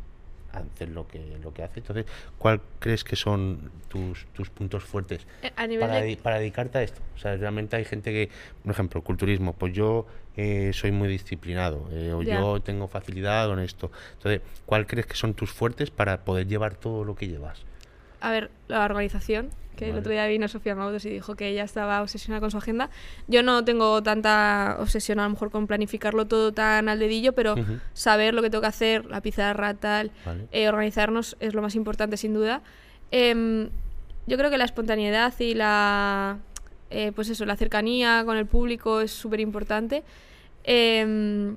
hacer 0.54 0.90
lo 0.90 1.08
que, 1.08 1.38
lo 1.42 1.54
que 1.54 1.64
hace. 1.64 1.80
Entonces, 1.80 2.06
¿cuál 2.38 2.62
crees 2.80 3.04
que 3.04 3.16
son 3.16 3.72
tus, 3.88 4.26
tus 4.34 4.50
puntos 4.50 4.84
fuertes? 4.84 5.26
Eh, 5.42 5.52
A 5.56 5.68
nivel 5.68 5.88
para, 5.88 6.02
de... 6.02 6.18
para 6.18 6.40
dedicarte 6.40 6.78
a 6.78 6.84
esto. 6.84 7.02
O 7.16 7.20
sea, 7.20 7.36
realmente 7.38 7.76
hay 7.76 7.86
gente 7.86 8.12
que, 8.12 8.30
por 8.64 8.72
ejemplo, 8.72 9.02
culturismo, 9.02 9.54
pues 9.54 9.74
yo 9.74 10.06
eh, 10.38 10.72
soy 10.74 10.92
muy 10.92 11.08
disciplinado, 11.08 11.88
eh, 11.92 12.14
o 12.14 12.22
yo 12.22 12.62
tengo 12.62 12.88
facilidad 12.88 13.48
con 13.48 13.60
esto. 13.60 13.92
Entonces, 14.14 14.42
¿cuál 14.66 14.88
crees 14.88 15.06
que 15.06 15.16
son 15.16 15.34
tus 15.34 15.52
fuertes 15.52 15.92
para 15.92 16.24
poder 16.24 16.48
llevar 16.48 16.76
todo 16.76 17.04
lo 17.04 17.16
que 17.16 17.28
llevas? 17.28 17.64
A 18.22 18.32
ver, 18.32 18.52
la 18.68 18.86
organización, 18.86 19.50
que 19.76 19.86
el 19.86 19.92
Vale. 19.92 20.00
otro 20.02 20.12
día 20.12 20.28
vino 20.28 20.48
Sofía 20.48 20.76
Maudos 20.76 21.06
y 21.06 21.10
dijo 21.10 21.36
que 21.36 21.48
ella 21.50 21.64
estaba 21.64 22.02
obsesionada 22.02 22.40
con 22.42 22.52
su 22.52 22.58
agenda. 22.58 22.90
Yo 23.28 23.42
no 23.44 23.64
tengo 23.66 24.04
tanta 24.04 24.78
obsesión 24.80 25.20
a 25.20 25.24
lo 25.24 25.30
mejor 25.32 25.50
con 25.52 25.68
planificarlo 25.68 26.26
todo 26.28 26.52
tan 26.52 26.90
al 26.90 27.00
dedillo, 27.00 27.34
pero 27.34 27.54
Ujú. 27.54 27.80
saber 27.94 28.34
lo 28.34 28.42
que 28.42 28.50
tengo 28.50 28.62
que 28.62 28.68
hacer, 28.68 29.06
la 29.06 29.22
pizarra, 29.22 29.74
tal, 29.74 30.12
Vale. 30.26 30.48
eh, 30.52 30.68
organizarnos 30.68 31.38
es 31.40 31.54
lo 31.54 31.62
más 31.62 31.76
importante 31.76 32.18
sin 32.18 32.34
duda. 32.34 32.62
Em, 33.12 33.70
yo 34.28 34.38
creo 34.38 34.50
que 34.50 34.58
la 34.58 34.66
espontaneidad 34.66 35.34
y 35.40 35.54
la, 35.56 36.38
eh, 36.90 37.12
pues 37.16 37.30
eso, 37.30 37.46
la 37.46 37.56
cercanía 37.56 38.24
con 38.26 38.38
el 38.38 38.46
público 38.46 39.02
es 39.02 39.12
súper 39.12 39.40
importante. 39.40 40.04
Em, 40.64 41.56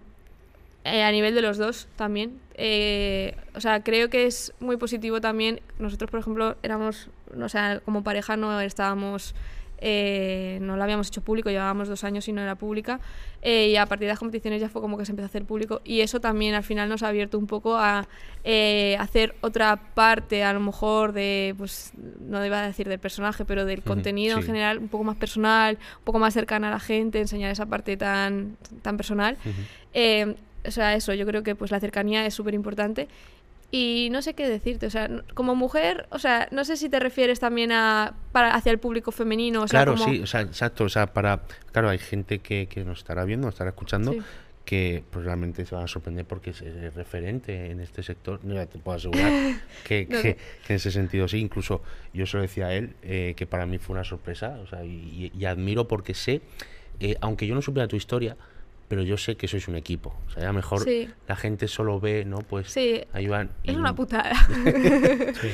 eh, 0.84 1.02
a 1.02 1.10
nivel 1.12 1.34
de 1.34 1.42
los 1.42 1.56
dos 1.58 1.88
también. 1.96 2.38
Eh, 2.54 3.34
o 3.54 3.60
sea, 3.60 3.82
creo 3.82 4.10
que 4.10 4.26
es 4.26 4.52
muy 4.60 4.76
positivo 4.76 5.20
también. 5.20 5.60
Nosotros, 5.78 6.10
por 6.10 6.20
ejemplo, 6.20 6.56
éramos, 6.62 7.08
o 7.40 7.48
sea, 7.48 7.80
como 7.80 8.02
pareja 8.02 8.36
no 8.36 8.60
estábamos, 8.60 9.34
eh, 9.78 10.58
no 10.62 10.76
lo 10.76 10.82
habíamos 10.82 11.08
hecho 11.08 11.20
público, 11.20 11.50
llevábamos 11.50 11.88
dos 11.88 12.04
años 12.04 12.26
y 12.28 12.32
no 12.32 12.40
era 12.40 12.54
pública. 12.54 13.00
eh, 13.42 13.68
y 13.68 13.76
a 13.76 13.84
partir 13.84 14.06
de 14.06 14.12
las 14.12 14.18
competiciones 14.18 14.60
ya 14.60 14.70
fue 14.70 14.80
como 14.80 14.96
que 14.96 15.04
se 15.04 15.12
empezó 15.12 15.26
a 15.26 15.26
hacer 15.26 15.44
público. 15.44 15.82
Y 15.84 16.00
eso 16.00 16.20
también 16.20 16.54
al 16.54 16.62
final 16.62 16.88
nos 16.88 17.02
ha 17.02 17.08
abierto 17.08 17.38
un 17.38 17.46
poco 17.46 17.76
a 17.76 18.08
eh, 18.42 18.96
hacer 18.98 19.34
otra 19.42 19.76
parte, 19.94 20.42
a 20.44 20.52
lo 20.54 20.60
mejor 20.60 21.12
de, 21.12 21.54
pues, 21.58 21.92
no 22.20 22.44
iba 22.44 22.62
a 22.62 22.66
decir 22.66 22.88
del 22.88 22.98
personaje, 22.98 23.44
pero 23.44 23.66
del 23.66 23.82
contenido 23.82 24.36
en 24.36 24.42
sí. 24.42 24.46
general, 24.46 24.78
un 24.78 24.88
poco 24.88 25.04
más 25.04 25.16
personal, 25.16 25.78
un 25.98 26.04
poco 26.04 26.18
más 26.18 26.32
cercana 26.32 26.68
a 26.68 26.70
la 26.70 26.80
gente, 26.80 27.20
enseñar 27.20 27.50
esa 27.50 27.66
parte 27.66 27.98
tan, 27.98 28.56
tan 28.80 28.96
personal. 28.96 29.36
Eh, 29.92 30.34
o 30.66 30.70
sea, 30.70 30.94
eso, 30.94 31.12
yo 31.12 31.26
creo 31.26 31.42
que 31.42 31.54
pues 31.54 31.70
la 31.70 31.78
cercanía 31.80 32.24
es 32.24 32.32
súper 32.32 32.54
importante. 32.54 33.08
Y 33.76 34.08
no 34.12 34.22
sé 34.22 34.34
qué 34.34 34.48
decirte, 34.48 34.86
o 34.86 34.90
sea, 34.90 35.10
como 35.34 35.56
mujer, 35.56 36.06
o 36.10 36.18
sea, 36.20 36.46
no 36.52 36.64
sé 36.64 36.76
si 36.76 36.88
te 36.88 37.00
refieres 37.00 37.40
también 37.40 37.72
a 37.72 38.14
para 38.30 38.54
hacia 38.54 38.70
el 38.70 38.78
público 38.78 39.10
femenino, 39.10 39.62
o 39.62 39.66
sea, 39.68 39.80
claro, 39.84 39.94
como- 39.98 40.12
sí, 40.12 40.20
o 40.20 40.26
sea, 40.26 40.42
exacto. 40.42 40.84
O 40.84 40.88
sea, 40.88 41.12
para. 41.12 41.42
Claro, 41.72 41.88
hay 41.88 41.98
gente 41.98 42.38
que, 42.38 42.66
que 42.68 42.84
nos 42.84 42.98
estará 42.98 43.24
viendo, 43.24 43.46
nos 43.46 43.54
estará 43.54 43.70
escuchando. 43.70 44.12
Sí. 44.12 44.22
que 44.64 45.04
realmente 45.12 45.66
se 45.66 45.74
van 45.74 45.84
a 45.84 45.88
sorprender 45.88 46.24
porque 46.24 46.48
es, 46.50 46.62
eh, 46.62 46.90
referente 46.94 47.70
en 47.70 47.80
este 47.80 48.02
sector. 48.02 48.40
No, 48.44 48.54
te 48.66 48.78
puedo 48.78 48.96
asegurar 48.96 49.30
que, 49.84 50.06
No 50.08 50.22
que- 50.22 50.36
que 50.66 50.72
en 50.72 50.76
ese 50.76 50.90
sentido 50.90 51.28
sí. 51.28 51.38
Incluso 51.38 51.82
yo 52.14 52.24
se 52.24 52.38
lo 52.38 52.42
decía 52.44 52.68
a 52.68 52.72
él 52.74 52.94
eh, 53.02 53.34
que 53.36 53.44
para 53.46 53.66
mí 53.66 53.76
fue 53.76 53.92
una 53.94 54.04
sorpresa. 54.04 54.56
O 54.62 54.66
sea, 54.66 54.82
y, 54.82 55.30
y 55.36 55.44
admiro 55.44 55.86
porque 55.86 56.14
sé, 56.14 56.40
eh, 57.00 57.16
aunque 57.20 57.46
yo 57.46 57.54
no 57.54 57.60
supiera 57.60 57.88
tu 57.88 57.96
historia, 57.96 58.38
pero 58.94 59.02
yo 59.02 59.16
sé 59.16 59.36
que 59.36 59.48
sois 59.48 59.66
un 59.66 59.74
equipo. 59.74 60.14
O 60.28 60.30
sea, 60.30 60.44
a 60.44 60.46
lo 60.46 60.52
mejor 60.52 60.84
Sí. 60.84 61.08
la 61.26 61.34
gente 61.34 61.66
solo 61.66 61.98
ve, 61.98 62.24
¿no? 62.24 62.38
Pues 62.38 62.70
Sí, 62.70 63.02
ahí 63.12 63.26
van. 63.26 63.50
es 63.64 63.74
una 63.76 63.92
putada. 63.96 64.32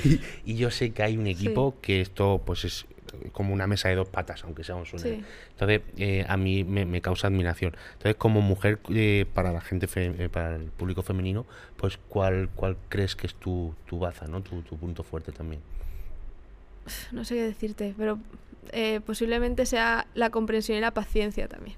y, 0.05 0.21
y 0.45 0.57
yo 0.57 0.71
sé 0.71 0.91
que 0.91 1.03
hay 1.03 1.17
un 1.17 1.27
equipo 1.27 1.77
que 1.81 2.03
esto 2.03 2.43
pues 2.45 2.65
es 2.67 2.85
como 3.33 3.53
una 3.55 3.67
mesa 3.67 3.89
de 3.89 3.95
dos 3.97 4.09
patas, 4.09 4.45
aunque 4.45 4.63
sea 4.63 4.75
un 4.77 4.85
sueño. 4.87 5.25
Entonces, 5.53 5.81
eh, 5.97 6.25
a 6.29 6.37
mí 6.37 6.65
me, 6.65 6.85
me 6.85 7.01
causa 7.01 7.29
admiración. 7.29 7.75
Entonces, 7.95 8.15
como 8.17 8.41
mujer, 8.43 8.79
eh, 8.95 9.25
para 9.35 9.53
la 9.53 9.61
gente, 9.63 9.87
fe- 9.89 10.15
eh, 10.19 10.29
para 10.29 10.57
el 10.57 10.65
público 10.71 11.03
femenino, 11.03 11.47
pues, 11.77 11.99
¿cuál, 12.09 12.51
cuál 12.55 12.77
crees 12.91 13.17
que 13.17 13.27
es 13.27 13.35
tu, 13.35 13.75
tu 13.87 13.99
baza, 13.99 14.27
¿no? 14.27 14.43
Tu, 14.43 14.61
tu 14.63 14.77
punto 14.77 15.03
fuerte 15.03 15.33
también? 15.33 15.63
no 17.13 17.25
sé 17.25 17.35
qué 17.37 17.43
decirte, 17.43 17.95
pero 17.97 18.19
eh, 18.73 19.01
posiblemente 19.05 19.65
sea 19.67 20.07
la 20.15 20.31
comprensión 20.31 20.77
y 20.79 20.81
la 20.81 20.93
paciencia 20.93 21.47
también. 21.49 21.77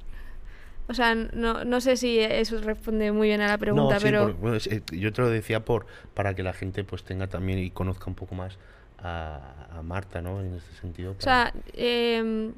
O 0.89 0.95
sea, 0.95 1.14
no, 1.14 1.64
no 1.64 1.80
sé 1.80 1.97
si 1.97 2.18
eso 2.18 2.61
responde 2.61 3.12
muy 3.12 3.28
bien 3.28 3.41
a 3.41 3.47
la 3.49 3.57
pregunta, 3.59 3.95
no, 3.95 4.01
sí, 4.01 4.07
pero 4.07 4.26
por- 4.26 4.35
bueno, 4.35 4.57
es- 4.57 4.66
eh, 4.66 4.83
yo 4.91 5.12
te 5.12 5.22
lo 5.22 5.30
decía 5.30 5.64
por 5.64 5.87
para 6.14 6.35
que 6.35 6.43
la 6.43 6.53
gente 6.53 6.85
pues 6.85 7.05
tenga 7.05 7.28
también 7.28 7.59
y 7.61 7.70
conozca 7.70 8.07
un 8.09 8.14
poco 8.14 8.35
más 8.35 8.59
a, 8.99 9.78
a 9.78 9.83
Marta, 9.83 10.20
¿no? 10.20 10.41
En 10.41 10.55
este 10.55 10.74
sentido. 10.80 11.12
O 11.18 11.20
sea, 11.22 11.53
em, 11.74 12.53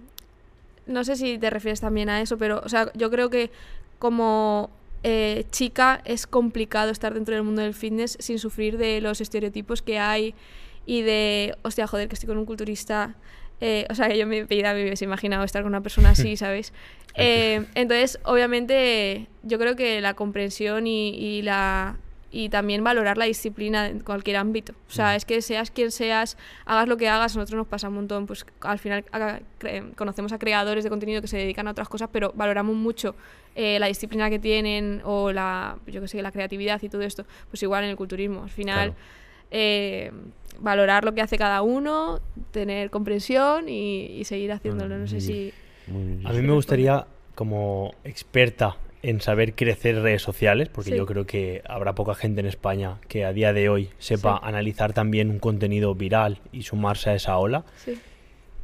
no 0.86 1.04
sé 1.04 1.16
si 1.16 1.38
te 1.38 1.50
refieres 1.50 1.80
también 1.80 2.08
a 2.08 2.20
eso, 2.20 2.36
pero 2.38 2.60
o 2.64 2.68
sea, 2.68 2.90
yo 2.94 3.10
creo 3.10 3.30
que 3.30 3.50
como 3.98 4.70
eh, 5.02 5.44
chica 5.50 6.00
es 6.04 6.26
complicado 6.26 6.90
estar 6.90 7.14
dentro 7.14 7.34
del 7.34 7.44
mundo 7.44 7.62
del 7.62 7.74
fitness 7.74 8.16
sin 8.20 8.38
sufrir 8.38 8.78
de 8.78 9.00
los 9.00 9.20
estereotipos 9.20 9.82
que 9.82 9.98
hay 9.98 10.34
y 10.86 11.02
de, 11.02 11.56
hostia, 11.62 11.86
joder, 11.86 12.08
que 12.08 12.14
estoy 12.14 12.26
con 12.28 12.38
un 12.38 12.46
culturista. 12.46 13.14
Eh, 13.60 13.86
o 13.90 13.94
sea, 13.94 14.08
que 14.08 14.16
yo 14.16 14.22
en 14.24 14.28
mi 14.28 14.42
vida 14.42 14.74
me 14.74 14.82
hubiese 14.82 15.04
imaginado 15.04 15.44
estar 15.44 15.62
con 15.62 15.70
una 15.70 15.80
persona 15.82 16.10
así, 16.10 16.36
¿sabes? 16.36 16.72
Eh, 17.16 17.66
entonces, 17.74 18.18
obviamente, 18.24 19.28
yo 19.42 19.58
creo 19.58 19.76
que 19.76 20.00
la 20.00 20.14
comprensión 20.14 20.86
y, 20.86 21.10
y 21.10 21.42
la 21.42 21.96
y 22.36 22.48
también 22.48 22.82
valorar 22.82 23.16
la 23.16 23.26
disciplina 23.26 23.86
en 23.86 24.00
cualquier 24.00 24.38
ámbito. 24.38 24.72
O 24.88 24.90
sea, 24.90 25.14
es 25.14 25.24
que 25.24 25.40
seas 25.40 25.70
quien 25.70 25.92
seas, 25.92 26.36
hagas 26.64 26.88
lo 26.88 26.96
que 26.96 27.08
hagas, 27.08 27.36
a 27.36 27.38
nosotros 27.38 27.58
nos 27.58 27.68
pasa 27.68 27.86
un 27.86 27.94
montón. 27.94 28.26
Pues 28.26 28.44
al 28.62 28.80
final 28.80 29.04
a- 29.12 29.38
conocemos 29.94 30.32
a 30.32 30.38
creadores 30.40 30.82
de 30.82 30.90
contenido 30.90 31.20
que 31.22 31.28
se 31.28 31.36
dedican 31.36 31.68
a 31.68 31.70
otras 31.70 31.88
cosas, 31.88 32.08
pero 32.12 32.32
valoramos 32.34 32.74
mucho 32.74 33.14
eh, 33.54 33.78
la 33.78 33.86
disciplina 33.86 34.30
que 34.30 34.40
tienen 34.40 35.00
o 35.04 35.30
la, 35.30 35.78
yo 35.86 36.00
que 36.00 36.08
sé, 36.08 36.20
la 36.22 36.32
creatividad 36.32 36.82
y 36.82 36.88
todo 36.88 37.02
esto. 37.02 37.24
Pues 37.50 37.62
igual 37.62 37.84
en 37.84 37.90
el 37.90 37.96
culturismo. 37.96 38.42
Al 38.42 38.50
final, 38.50 38.94
Claro. 39.50 40.14
Valorar 40.60 41.04
lo 41.04 41.14
que 41.14 41.20
hace 41.22 41.36
cada 41.38 41.62
uno, 41.62 42.20
tener 42.50 42.90
comprensión 42.90 43.68
y, 43.68 44.06
y 44.06 44.24
seguir 44.24 44.52
haciéndolo. 44.52 44.96
No 44.98 45.06
sé 45.06 45.20
si... 45.20 45.52
A 46.24 46.32
mí 46.32 46.40
me 46.42 46.52
gustaría, 46.52 47.06
como 47.34 47.94
experta 48.04 48.76
en 49.02 49.20
saber 49.20 49.54
crecer 49.54 50.00
redes 50.00 50.22
sociales, 50.22 50.70
porque 50.70 50.90
Sí. 50.92 50.96
yo 50.96 51.04
creo 51.04 51.26
que 51.26 51.62
habrá 51.68 51.94
poca 51.94 52.14
gente 52.14 52.40
en 52.40 52.46
España 52.46 52.96
que 53.08 53.26
a 53.26 53.32
día 53.34 53.52
de 53.52 53.68
hoy 53.68 53.90
sepa 53.98 54.38
Sí. 54.42 54.48
analizar 54.48 54.94
también 54.94 55.28
un 55.30 55.38
contenido 55.40 55.94
viral 55.94 56.38
y 56.52 56.62
sumarse 56.62 57.10
a 57.10 57.14
esa 57.14 57.36
ola. 57.36 57.64
Sí. 57.84 57.98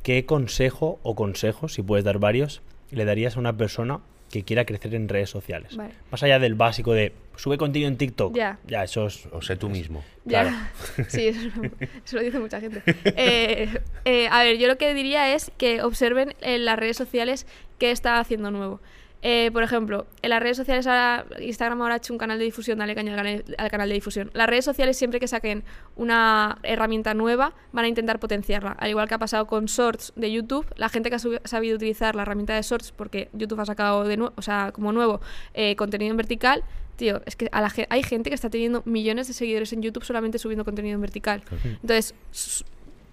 ¿Qué 0.02 0.24
consejo 0.24 0.98
o 1.02 1.14
consejos, 1.14 1.74
si 1.74 1.82
puedes 1.82 2.06
dar 2.06 2.18
varios, 2.18 2.62
le 2.90 3.04
darías 3.04 3.36
a 3.36 3.40
una 3.40 3.54
persona 3.58 4.00
que 4.30 4.44
quiera 4.44 4.64
crecer 4.64 4.94
en 4.94 5.08
redes 5.08 5.28
sociales? 5.28 5.76
Vale. 5.76 5.92
Más 6.10 6.22
allá 6.22 6.38
del 6.38 6.54
básico 6.54 6.92
de 6.92 7.12
sube 7.36 7.58
contenido 7.58 7.88
en 7.88 7.96
TikTok. 7.96 8.34
Ya. 8.34 8.58
Ya, 8.66 8.84
eso 8.84 9.06
es. 9.06 9.26
O 9.32 9.42
sé 9.42 9.56
tú 9.56 9.68
mismo. 9.68 10.04
Ya. 10.24 10.42
Claro. 10.42 10.56
Sí, 11.08 11.26
eso, 11.28 11.40
eso 12.04 12.16
lo 12.16 12.22
dice 12.22 12.38
mucha 12.38 12.60
gente. 12.60 12.82
Eh, 13.04 13.68
eh, 14.04 14.28
a 14.30 14.42
ver, 14.42 14.58
yo 14.58 14.68
lo 14.68 14.78
que 14.78 14.94
diría 14.94 15.34
es 15.34 15.50
que 15.58 15.82
observen 15.82 16.34
en 16.40 16.64
las 16.64 16.78
redes 16.78 16.96
sociales 16.96 17.46
qué 17.78 17.90
está 17.90 18.18
haciendo 18.20 18.50
nuevo. 18.50 18.80
Eh, 19.22 19.50
por 19.52 19.62
ejemplo, 19.62 20.06
en 20.22 20.30
las 20.30 20.40
redes 20.42 20.56
sociales 20.56 20.86
ahora, 20.86 21.26
Instagram 21.40 21.82
ahora 21.82 21.94
ha 21.94 21.96
hecho 21.98 22.12
un 22.14 22.18
canal 22.18 22.38
de 22.38 22.44
difusión, 22.44 22.78
dale 22.78 22.94
caña 22.94 23.12
al 23.12 23.16
canal, 23.18 23.44
al 23.58 23.70
canal 23.70 23.88
de 23.88 23.94
difusión. 23.94 24.30
Las 24.32 24.48
redes 24.48 24.64
sociales 24.64 24.96
siempre 24.96 25.20
que 25.20 25.28
saquen 25.28 25.62
una 25.96 26.56
herramienta 26.62 27.12
nueva 27.12 27.52
van 27.72 27.84
a 27.84 27.88
intentar 27.88 28.18
potenciarla. 28.18 28.72
Al 28.72 28.88
igual 28.88 29.08
que 29.08 29.14
ha 29.14 29.18
pasado 29.18 29.46
con 29.46 29.66
Shorts 29.66 30.14
de 30.16 30.32
YouTube, 30.32 30.66
la 30.76 30.88
gente 30.88 31.10
que 31.10 31.16
ha 31.16 31.18
sabido 31.44 31.76
utilizar 31.76 32.14
la 32.16 32.22
herramienta 32.22 32.54
de 32.54 32.62
Shorts, 32.62 32.92
porque 32.92 33.28
YouTube 33.34 33.60
ha 33.60 33.66
sacado 33.66 34.04
de 34.04 34.16
nuevo, 34.16 34.32
o 34.36 34.42
sea, 34.42 34.70
como 34.72 34.90
nuevo 34.92 35.20
eh, 35.52 35.76
contenido 35.76 36.10
en 36.12 36.16
vertical, 36.16 36.64
tío, 36.96 37.20
es 37.26 37.36
que 37.36 37.48
a 37.52 37.60
la 37.60 37.68
ge- 37.68 37.86
hay 37.90 38.02
gente 38.02 38.30
que 38.30 38.34
está 38.34 38.48
teniendo 38.48 38.82
millones 38.86 39.28
de 39.28 39.34
seguidores 39.34 39.72
en 39.74 39.82
YouTube 39.82 40.04
solamente 40.04 40.38
subiendo 40.38 40.64
contenido 40.64 40.94
en 40.94 41.00
vertical. 41.02 41.42
Entonces, 41.82 42.14
s- 42.32 42.64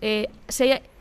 eh, 0.01 0.27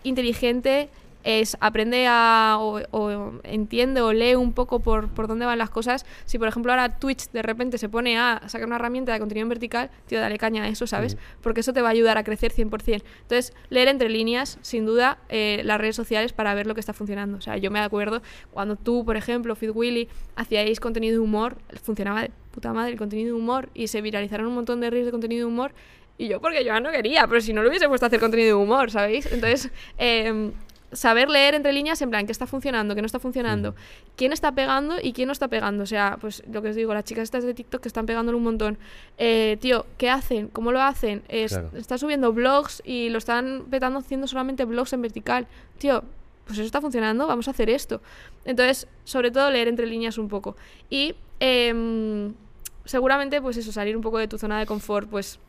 inteligente, 0.03 0.89
es 1.27 1.57
aprende 1.61 2.07
a 2.09 2.57
o, 2.61 2.81
o 2.93 3.33
entiende 3.43 4.01
o 4.01 4.13
lee 4.13 4.37
un 4.37 4.53
poco 4.53 4.79
por, 4.79 5.09
por 5.09 5.27
dónde 5.27 5.45
van 5.45 5.59
las 5.59 5.71
cosas. 5.71 6.07
Si 6.25 6.39
por 6.39 6.47
ejemplo 6.47 6.71
ahora 6.71 7.01
Twitch 7.01 7.31
de 7.33 7.43
repente 7.43 7.79
se 7.79 7.89
pone 7.89 8.17
a 8.17 8.43
sacar 8.47 8.69
una 8.69 8.77
herramienta 8.77 9.13
de 9.13 9.19
contenido 9.19 9.43
en 9.43 9.49
vertical, 9.49 9.91
tío, 10.07 10.21
dale 10.21 10.39
caña 10.39 10.63
a 10.63 10.69
eso, 10.69 10.87
¿sabes? 10.87 11.17
Porque 11.43 11.61
eso 11.61 11.73
te 11.73 11.83
va 11.83 11.89
a 11.89 11.91
ayudar 11.91 12.17
a 12.17 12.23
crecer 12.23 12.53
100%. 12.53 13.03
Entonces, 13.23 13.53
leer 13.71 13.89
entre 13.89 14.09
líneas, 14.09 14.59
sin 14.63 14.87
duda, 14.87 15.19
eh, 15.29 15.63
las 15.65 15.81
redes 15.81 15.97
sociales 15.97 16.33
para 16.33 16.55
ver 16.55 16.69
lo 16.69 16.75
que 16.75 16.81
está 16.81 16.93
funcionando. 16.93 17.39
O 17.39 17.41
sea, 17.41 17.57
yo 17.57 17.73
me 17.73 17.81
acuerdo 17.81 18.23
cuando 18.53 18.77
tú, 18.77 19.05
por 19.05 19.17
ejemplo, 19.17 19.57
Fit 19.57 19.73
Willy, 19.75 20.09
hacíais 20.37 20.79
contenido 20.79 21.15
de 21.15 21.19
humor, 21.19 21.59
funcionaba 21.83 22.23
de 22.23 22.31
puta 22.53 22.73
madre 22.73 22.93
el 22.93 22.99
contenido 22.99 23.35
de 23.35 23.41
humor 23.43 23.69
y 23.75 23.89
se 23.89 24.01
viralizaron 24.01 24.47
un 24.47 24.55
montón 24.55 24.81
de 24.81 24.91
reels 24.91 25.07
de 25.07 25.13
contenido 25.13 25.49
de 25.49 25.53
humor. 25.53 25.73
Y 26.19 26.29
yo, 26.29 26.41
porque 26.41 26.65
yo 26.65 26.79
no 26.81 26.91
quería, 26.91 27.27
pero 27.27 27.41
si 27.41 27.53
no 27.53 27.63
lo 27.63 27.69
hubiese 27.69 27.89
puesto 27.89 28.07
a 28.07 28.09
hacer 28.09 28.21
contenido 28.21 28.57
de 28.57 28.65
humor, 28.65 28.91
¿sabéis? 28.91 29.27
Entonces, 29.31 29.71
em, 29.99 30.53
saber 30.93 31.29
leer 31.29 31.55
entre 31.55 31.73
líneas 31.73 32.01
en 32.03 32.11
plan 32.11 32.27
qué 32.27 32.33
está 32.33 32.47
funcionando, 32.47 32.95
qué 32.95 33.03
no 33.03 33.07
está 33.07 33.19
funcionando, 33.19 33.75
quién 34.17 34.33
está 34.33 34.53
pegando 34.53 34.97
y 35.03 35.13
quién 35.13 35.27
no 35.27 35.33
está 35.33 35.49
pegando. 35.49 35.83
O 35.83 35.87
sea, 35.87 36.19
pues 36.21 36.43
lo 36.51 36.63
que 36.63 36.71
os 36.71 36.77
digo, 36.77 36.95
las 36.95 37.05
chicas 37.05 37.25
estas 37.25 37.45
de 37.45 37.55
TikTok 37.55 37.81
que 37.81 37.89
están 37.89 38.07
pegándolo 38.07 38.39
un 38.39 38.45
montón. 38.45 38.79
Eh, 39.19 39.59
tío, 39.61 39.87
¿qué 39.99 40.11
hacen? 40.11 40.49
¿Cómo 40.49 40.73
lo 40.73 40.81
hacen? 40.81 41.23
Es, 41.29 41.53
Claro. 41.53 41.71
Están 41.77 41.99
subiendo 41.99 42.33
blogs 42.33 42.83
y 42.85 43.09
lo 43.09 43.19
están 43.19 43.67
petando 43.71 43.99
haciendo 43.99 44.27
solamente 44.27 44.65
blogs 44.65 44.93
en 44.93 45.03
vertical. 45.03 45.47
Tío, 45.79 46.05
pues 46.47 46.59
eso 46.59 46.67
está 46.67 46.81
funcionando, 46.81 47.27
vamos 47.27 47.49
a 47.49 47.51
hacer 47.51 47.69
esto. 47.71 48.01
Entonces, 48.45 48.87
sobre 49.05 49.31
todo 49.31 49.51
leer 49.51 49.69
entre 49.69 49.87
líneas 49.87 50.17
un 50.19 50.29
poco. 50.29 50.57
Y 50.89 51.15
em, 51.41 52.35
seguramente, 52.85 53.43
pues 53.43 53.57
eso, 53.57 53.73
salir 53.73 53.97
un 53.97 54.03
poco 54.03 54.19
de 54.19 54.29
tu 54.29 54.39
zona 54.39 54.59
de 54.59 54.67
confort, 54.67 55.09
pues 55.11 55.41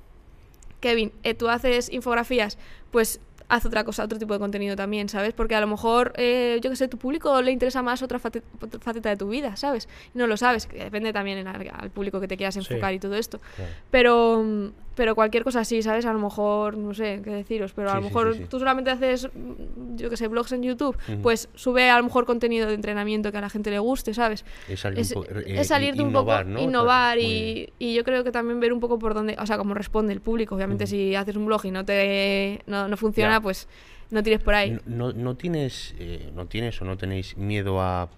Kevin, 0.80 1.12
eh, 1.24 1.34
tú 1.34 1.50
haces 1.50 1.92
infografías, 1.92 2.58
pues 2.92 3.20
haz 3.50 3.66
otra 3.66 3.84
cosa, 3.84 4.04
otro 4.04 4.20
tipo 4.20 4.34
de 4.34 4.40
contenido 4.40 4.76
también, 4.76 5.08
¿sabes? 5.10 5.34
Porque 5.34 5.56
a 5.56 5.62
lo 5.62 5.68
mejor, 5.68 6.14
eh, 6.18 6.60
yo 6.62 6.70
que 6.70 6.76
sé, 6.76 6.88
tu 6.88 6.98
público 6.98 7.42
le 7.42 7.52
interesa 7.52 7.82
más 7.82 8.02
otra 8.02 8.20
faceta 8.20 9.10
de 9.10 9.16
tu 9.18 9.30
vida, 9.30 9.56
¿sabes? 9.56 9.88
No 10.14 10.28
lo 10.28 10.36
sabes, 10.38 10.66
que 10.68 10.78
depende 10.84 11.14
también 11.14 11.38
en 11.38 11.48
al, 11.48 11.70
al 11.74 11.90
público 11.90 12.20
que 12.20 12.28
te 12.28 12.36
quieras 12.38 12.56
Sí. 12.56 12.60
enfocar 12.60 12.94
y 12.94 13.00
todo 13.00 13.16
esto. 13.16 13.40
Claro. 13.56 13.72
Pero, 13.92 14.72
pero 14.98 15.14
cualquier 15.16 15.44
cosa 15.44 15.60
así, 15.62 15.82
¿sabes? 15.84 16.06
A 16.06 16.12
lo 16.12 16.20
mejor, 16.20 16.76
no 16.76 16.94
sé 16.94 17.22
qué 17.24 17.30
deciros, 17.30 17.72
pero 17.74 17.90
a 17.90 17.94
Sí, 17.94 17.98
lo 18.00 18.04
mejor 18.10 18.34
sí, 18.34 18.40
sí. 18.40 18.46
tú 18.50 18.58
solamente 18.60 18.90
haces, 18.90 19.30
mm, 19.34 19.96
yo 19.96 20.10
que 20.10 20.18
sé, 20.18 20.28
blogs 20.28 20.52
en 20.52 20.64
YouTube, 20.64 20.98
pues 21.22 21.48
sube 21.56 21.90
a 21.90 21.98
lo 21.98 22.04
mejor 22.04 22.26
contenido 22.26 22.68
de 22.68 22.74
entrenamiento 22.74 23.32
que 23.32 23.38
a 23.38 23.42
la 23.42 23.50
gente 23.50 23.70
le 23.70 23.78
guste, 23.80 24.14
¿sabes? 24.16 24.44
Es 24.68 24.80
salir 24.82 25.00
Es, 25.00 25.16
un 25.16 25.24
eh, 25.24 25.44
es 25.62 25.68
salirte 25.68 26.02
un 26.02 26.10
innovar, 26.10 26.46
poco, 26.46 26.54
¿no? 26.56 26.62
innovar 26.62 27.20
y, 27.20 27.72
y 27.80 27.94
yo 27.94 28.04
creo 28.04 28.24
que 28.24 28.32
también 28.32 28.60
ver 28.60 28.74
un 28.74 28.80
poco 28.80 28.98
por 29.00 29.14
dónde, 29.14 29.36
o 29.40 29.46
sea, 29.46 29.58
cómo 29.58 29.74
responde 29.76 30.12
el 30.14 30.20
público. 30.20 30.56
Obviamente, 30.56 30.88
si 30.88 31.14
haces 31.16 31.36
un 31.36 31.46
blog 31.46 31.64
y 31.66 31.72
no 31.72 31.86
te 31.86 32.62
no, 32.66 32.88
no 32.88 32.98
funciona, 32.98 33.34
Ya. 33.36 33.42
pues 33.42 33.68
no 34.10 34.24
tires 34.24 34.40
por 34.40 34.56
ahí. 34.56 34.72
No, 34.72 35.12
no, 35.12 35.14
no 35.14 35.36
tienes, 35.36 35.94
eh, 36.00 36.32
no 36.34 36.48
tienes 36.48 36.82
o 36.82 36.86
no 36.86 36.98
tenéis 36.98 37.38
miedo 37.38 37.80
a, 37.82 38.10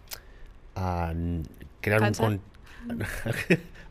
a 0.76 1.14
crear 1.82 2.02
un 2.04 2.14
con- 2.14 2.42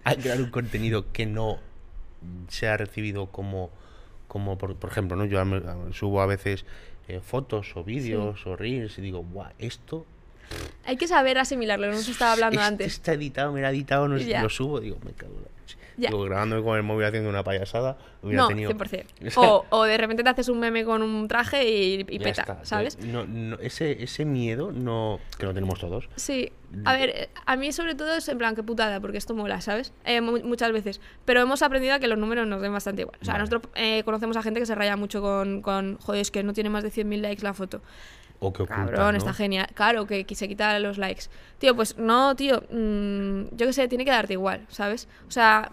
a 0.05 0.15
crear 0.15 0.41
un 0.41 0.51
contenido 0.51 1.13
que 1.13 1.27
no 1.27 1.59
sea 2.49 2.77
recibido 2.77 3.27
como, 3.27 3.71
como 4.27 4.59
por, 4.59 4.77
por 4.77 4.91
ejemplo, 4.91 5.17
¿no? 5.17 5.25
Yo 5.25 5.43
subo 5.93 6.21
a 6.21 6.27
veces 6.27 6.65
eh, 7.09 7.21
fotos 7.21 7.77
o 7.77 7.85
vídeos 7.85 8.47
o 8.47 8.57
reels 8.57 8.99
y 8.99 9.03
digo, 9.03 9.25
guau, 9.25 9.51
esto 9.59 10.05
Hay 10.85 10.97
que 10.97 11.07
saber 11.09 11.39
asimilarlo, 11.39 11.87
lo 11.87 11.93
hemos 11.95 12.09
estado 12.09 12.33
hablando 12.33 12.59
este 12.61 12.67
antes. 12.69 12.87
está 12.95 13.13
editado, 13.13 13.55
ha 13.55 13.71
editado, 13.71 14.09
no 14.09 14.17
lo 14.17 14.49
subo, 14.49 14.81
digo, 14.81 14.99
me 15.05 15.13
cago 15.13 15.35
en 15.37 15.43
la 15.43 15.49
leche". 15.61 15.77
Digo, 15.99 16.23
grabándome 16.23 16.63
con 16.63 16.77
el 16.77 16.83
móvil 16.85 17.07
haciendo 17.07 17.29
una 17.29 17.43
payasada, 17.43 17.99
hubiera 18.23 18.43
No, 18.43 18.49
tenido... 18.49 18.71
100%. 18.71 19.05
O 19.37 19.67
O, 19.71 19.83
de 19.85 19.99
repente 19.99 20.23
te 20.23 20.31
haces 20.31 20.49
un 20.49 20.61
meme 20.61 20.85
con 20.85 21.03
un 21.03 21.27
traje 21.29 21.69
y, 21.69 21.95
y 22.09 22.19
peta, 22.21 22.43
está. 22.43 22.65
¿sabes? 22.65 22.99
No, 23.01 23.27
no, 23.27 23.57
ese, 23.59 24.03
ese 24.03 24.25
miedo 24.25 24.71
no 24.73 25.19
que 25.39 25.45
lo 25.45 25.53
tenemos 25.53 25.81
todos. 25.81 26.09
Sí, 26.17 26.53
a 26.85 26.93
ver, 26.95 27.29
a 27.45 27.57
mí 27.57 27.73
sobre 27.73 27.95
todo 27.97 28.15
es 28.15 28.29
en 28.29 28.39
plan, 28.39 28.55
qué 28.55 28.63
putada, 28.63 29.01
porque 29.01 29.19
esto 29.19 29.35
mola, 29.35 29.61
¿sabes? 29.61 29.93
Eh, 30.05 30.21
mu- 30.21 30.41
muchas 30.45 30.71
veces. 30.73 31.01
Pero 31.25 31.41
hemos 31.43 31.63
aprendido 31.63 31.95
a 31.95 31.99
que 31.99 32.07
los 32.07 32.17
números 32.17 32.47
nos 32.47 32.63
den 32.63 32.73
bastante 32.73 33.03
igual. 33.03 33.19
O 33.21 33.25
sea, 33.25 33.35
Vale. 33.35 33.45
nosotros 33.47 33.73
eh, 33.75 34.03
conocemos 34.05 34.37
a 34.37 34.43
gente 34.43 34.61
que 34.61 34.67
se 34.67 34.75
raya 34.77 34.97
mucho 34.97 35.21
con, 35.21 35.61
con, 35.63 35.99
joder, 35.99 36.21
es 36.23 36.31
que 36.31 36.43
no 36.45 36.53
tiene 36.55 36.71
más 36.71 36.85
de 36.85 36.91
100.000 36.93 37.21
likes 37.21 37.43
la 37.43 37.53
foto. 37.55 37.83
O 38.41 38.53
que 38.53 38.63
ocultan, 38.63 38.87
Cabrón, 38.87 39.13
¿no? 39.13 39.19
está 39.19 39.33
genial. 39.33 39.69
Claro, 39.75 40.07
que, 40.07 40.25
que 40.25 40.35
se 40.35 40.47
quita 40.49 40.79
los 40.79 40.99
likes. 40.99 41.25
Tío, 41.59 41.75
pues 41.75 41.99
no, 41.99 42.37
tío, 42.37 42.63
mm, 42.71 43.57
yo 43.57 43.67
qué 43.67 43.73
sé, 43.73 43.89
tiene 43.89 44.05
que 44.05 44.11
darte 44.11 44.35
igual, 44.35 44.65
¿sabes? 44.69 45.09
O 45.27 45.31
sea, 45.31 45.73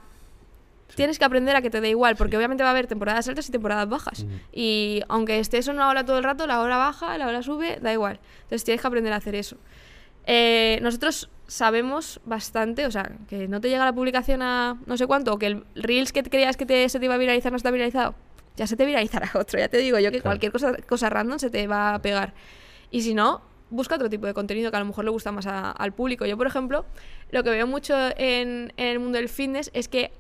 tienes 0.96 1.20
que 1.20 1.26
aprender 1.26 1.56
a 1.56 1.62
que 1.62 1.70
te 1.70 1.82
dé 1.82 1.90
igual, 1.90 2.16
porque 2.16 2.38
obviamente 2.38 2.64
va 2.64 2.70
a 2.70 2.72
haber 2.72 2.88
temporadas 2.88 3.28
altas 3.28 3.48
y 3.50 3.52
temporadas 3.52 3.88
bajas. 3.88 4.26
Y 4.52 5.02
aunque 5.10 5.40
estés 5.40 5.68
en 5.68 5.76
una 5.76 5.90
ola 5.90 6.06
todo 6.06 6.18
el 6.18 6.24
rato, 6.24 6.48
la 6.48 6.62
hora 6.62 6.78
baja, 6.78 7.18
la 7.18 7.28
hora 7.28 7.44
sube, 7.44 7.80
da 7.82 7.94
igual. 7.94 8.20
Entonces 8.44 8.64
tienes 8.64 8.82
que 8.82 8.88
aprender 8.88 9.14
a 9.14 9.18
hacer 9.18 9.36
eso. 9.36 9.58
Eh, 10.26 10.80
nosotros 10.82 11.30
sabemos 11.48 12.20
bastante, 12.26 12.86
o 12.86 12.92
sea, 12.92 13.12
que 13.28 13.48
no 13.48 13.62
te 13.62 13.70
llega 13.70 13.86
la 13.86 13.94
publicación 13.94 14.42
a 14.42 14.80
no 14.86 14.98
sé 14.98 15.06
cuánto, 15.06 15.34
o 15.34 15.38
que 15.38 15.48
el 15.48 15.66
Reels 15.76 16.12
que 16.12 16.24
creías 16.24 16.58
que 16.58 16.66
te, 16.66 16.90
se 16.90 17.00
te 17.00 17.06
iba 17.06 17.14
a 17.14 17.18
viralizar 17.18 17.52
no 17.52 17.58
está 17.58 17.70
viralizado, 17.70 18.16
ya 18.56 18.68
se 18.68 18.76
te 18.76 18.86
viralizará 18.86 19.30
otro. 19.36 19.60
Ya 19.60 19.68
te 19.70 19.78
digo 19.78 19.98
yo 20.00 20.12
que 20.12 20.22
Claro. 20.22 20.32
cualquier 20.32 20.52
cosa, 20.52 20.74
cosa 20.88 21.10
random 21.10 21.40
se 21.40 21.50
te 21.50 21.68
va 21.68 21.96
a 21.96 22.02
pegar. 22.02 22.34
Y 22.92 23.02
si 23.02 23.14
no, 23.14 23.42
busca 23.70 23.96
otro 23.96 24.10
tipo 24.10 24.28
de 24.28 24.34
contenido 24.34 24.72
que 24.72 24.78
a 24.78 24.80
lo 24.80 24.86
mejor 24.86 25.06
le 25.06 25.12
gusta 25.12 25.32
más 25.32 25.48
a- 25.48 25.72
al 25.72 25.94
público. 25.94 26.26
Yo, 26.26 26.38
por 26.38 26.48
ejemplo, 26.48 26.86
lo 27.32 27.44
que 27.44 27.50
veo 27.50 27.68
mucho 27.68 27.96
en, 28.18 28.72
en 28.78 28.88
el 28.88 29.00
mundo 29.00 29.18
del 29.18 29.28
fitness 29.30 29.72
es 29.74 29.88
que 29.88 30.12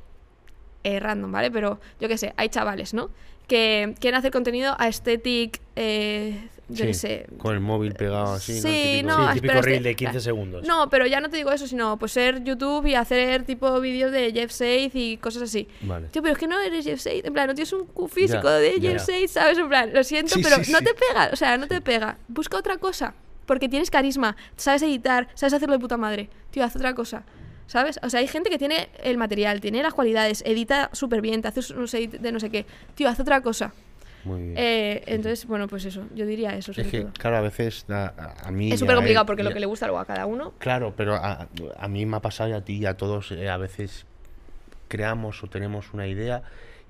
eh, 0.83 0.99
random, 0.99 1.31
¿vale? 1.31 1.49
Pero 1.51 1.79
yo 1.99 2.07
qué 2.07 2.17
sé, 2.17 2.33
hay 2.37 2.49
chavales, 2.49 2.93
¿no? 2.93 3.09
Que 3.47 3.95
quieren 3.99 4.17
hacer 4.19 4.31
contenido 4.31 4.75
aesthetic, 4.79 5.61
eh, 5.75 6.47
yo 6.67 6.85
qué 6.85 6.93
Sí, 6.93 6.99
sé. 6.99 7.27
Con 7.37 7.53
el 7.53 7.59
móvil 7.59 7.93
pegado 7.93 8.33
así. 8.33 8.53
¿no? 8.53 8.61
Sí, 8.61 8.67
El 8.67 8.83
típico- 9.01 9.07
no, 9.07 9.17
Sí, 9.17 9.23
ah, 9.29 9.33
típico 9.33 9.61
reel 9.61 9.83
de 9.83 9.95
15 9.95 10.19
segundos. 10.21 10.65
No, 10.67 10.89
pero 10.89 11.05
ya 11.05 11.19
no 11.19 11.29
te 11.29 11.37
digo 11.37 11.51
eso, 11.51 11.67
sino 11.67 11.97
pues 11.97 12.11
ser 12.11 12.43
YouTube 12.43 12.85
y 12.87 12.95
hacer 12.95 13.43
tipo 13.43 13.79
vídeos 13.79 14.11
de 14.11 14.31
Jeff 14.31 14.51
Seid 14.51 14.91
y 14.93 15.17
cosas 15.17 15.43
así. 15.43 15.67
Vale. 15.81 16.07
Tío, 16.07 16.21
pero 16.21 16.33
es 16.33 16.39
que 16.39 16.47
no 16.47 16.59
eres 16.59 16.85
Jeff 16.85 16.99
Seid, 16.99 17.25
en 17.25 17.33
plan, 17.33 17.47
no 17.47 17.53
tienes 17.53 17.71
un 17.73 17.87
físico 18.09 18.43
Ya, 18.43 18.55
de 18.57 18.79
ya. 18.79 18.91
Jeff 18.91 19.03
Seid, 19.05 19.27
¿sabes? 19.29 19.57
En 19.57 19.67
plan, 19.69 19.91
lo 19.93 20.03
siento, 20.03 20.35
Sí, 20.35 20.41
pero 20.43 20.57
no 20.57 20.79
te 20.79 20.93
pega, 20.93 21.29
o 21.31 21.35
sea, 21.35 21.57
no 21.57 21.67
te 21.67 21.81
pega. 21.81 22.17
Busca 22.27 22.57
otra 22.57 22.77
cosa, 22.77 23.13
porque 23.45 23.69
tienes 23.69 23.91
carisma, 23.91 24.35
sabes 24.55 24.81
editar, 24.81 25.27
sabes 25.35 25.53
hacerlo 25.53 25.73
de 25.73 25.79
puta 25.79 25.97
madre. 25.97 26.29
Tío, 26.51 26.63
haz 26.63 26.75
otra 26.75 26.93
cosa. 26.95 27.23
¿Sabes? 27.67 27.99
O 28.03 28.11
sea, 28.11 28.19
hay 28.19 28.27
gente 28.27 28.51
que 28.51 28.59
tiene 28.59 28.89
el 29.03 29.17
material, 29.17 29.59
tiene 29.59 29.81
las 29.81 29.95
cualidades, 29.95 30.43
edita 30.45 30.91
súper 30.93 31.21
bien, 31.21 31.41
te 31.41 31.47
hace 31.47 31.73
un 31.73 31.85
edit 31.91 32.11
de 32.11 32.31
no 32.31 32.39
sé 32.39 32.51
qué. 32.51 32.67
Tío, 32.93 33.09
haz 33.09 33.19
otra 33.19 33.41
cosa. 33.41 33.73
Muy 34.25 34.41
bien. 34.41 34.55
Eh, 34.57 35.03
entonces, 35.07 35.45
bueno, 35.45 35.67
pues 35.67 35.85
eso, 35.85 36.03
yo 36.13 36.25
diría 36.25 36.55
eso. 36.57 36.71
es 36.71 36.77
sobre 36.77 36.89
que, 36.89 37.01
todo. 37.01 37.13
claro, 37.13 37.37
a 37.37 37.41
veces 37.41 37.85
a, 37.89 38.07
a- 38.17 38.47
a 38.47 38.51
mí. 38.51 38.71
Es 38.71 38.79
súper 38.79 38.95
complicado 38.95 39.23
él- 39.23 39.27
porque 39.27 39.41
y 39.43 39.45
lo 39.45 39.51
que 39.53 39.59
le 39.59 39.65
gusta 39.67 39.85
luego 39.87 39.99
a 39.99 40.05
cada 40.05 40.25
uno. 40.25 40.53
Claro, 40.57 40.93
pero 40.97 41.15
a, 41.15 41.47
a 41.77 41.87
mí 41.87 42.05
me 42.05 42.17
ha 42.17 42.21
pasado 42.21 42.49
y 42.49 42.53
a 42.53 42.61
ti 42.61 42.77
y 42.77 42.85
a 42.85 42.95
todos 42.97 43.31
eh, 43.31 43.49
a 43.49 43.57
veces 43.57 44.05
creamos 44.87 45.43
o 45.43 45.47
tenemos 45.47 45.93
una 45.93 46.07
idea 46.07 46.43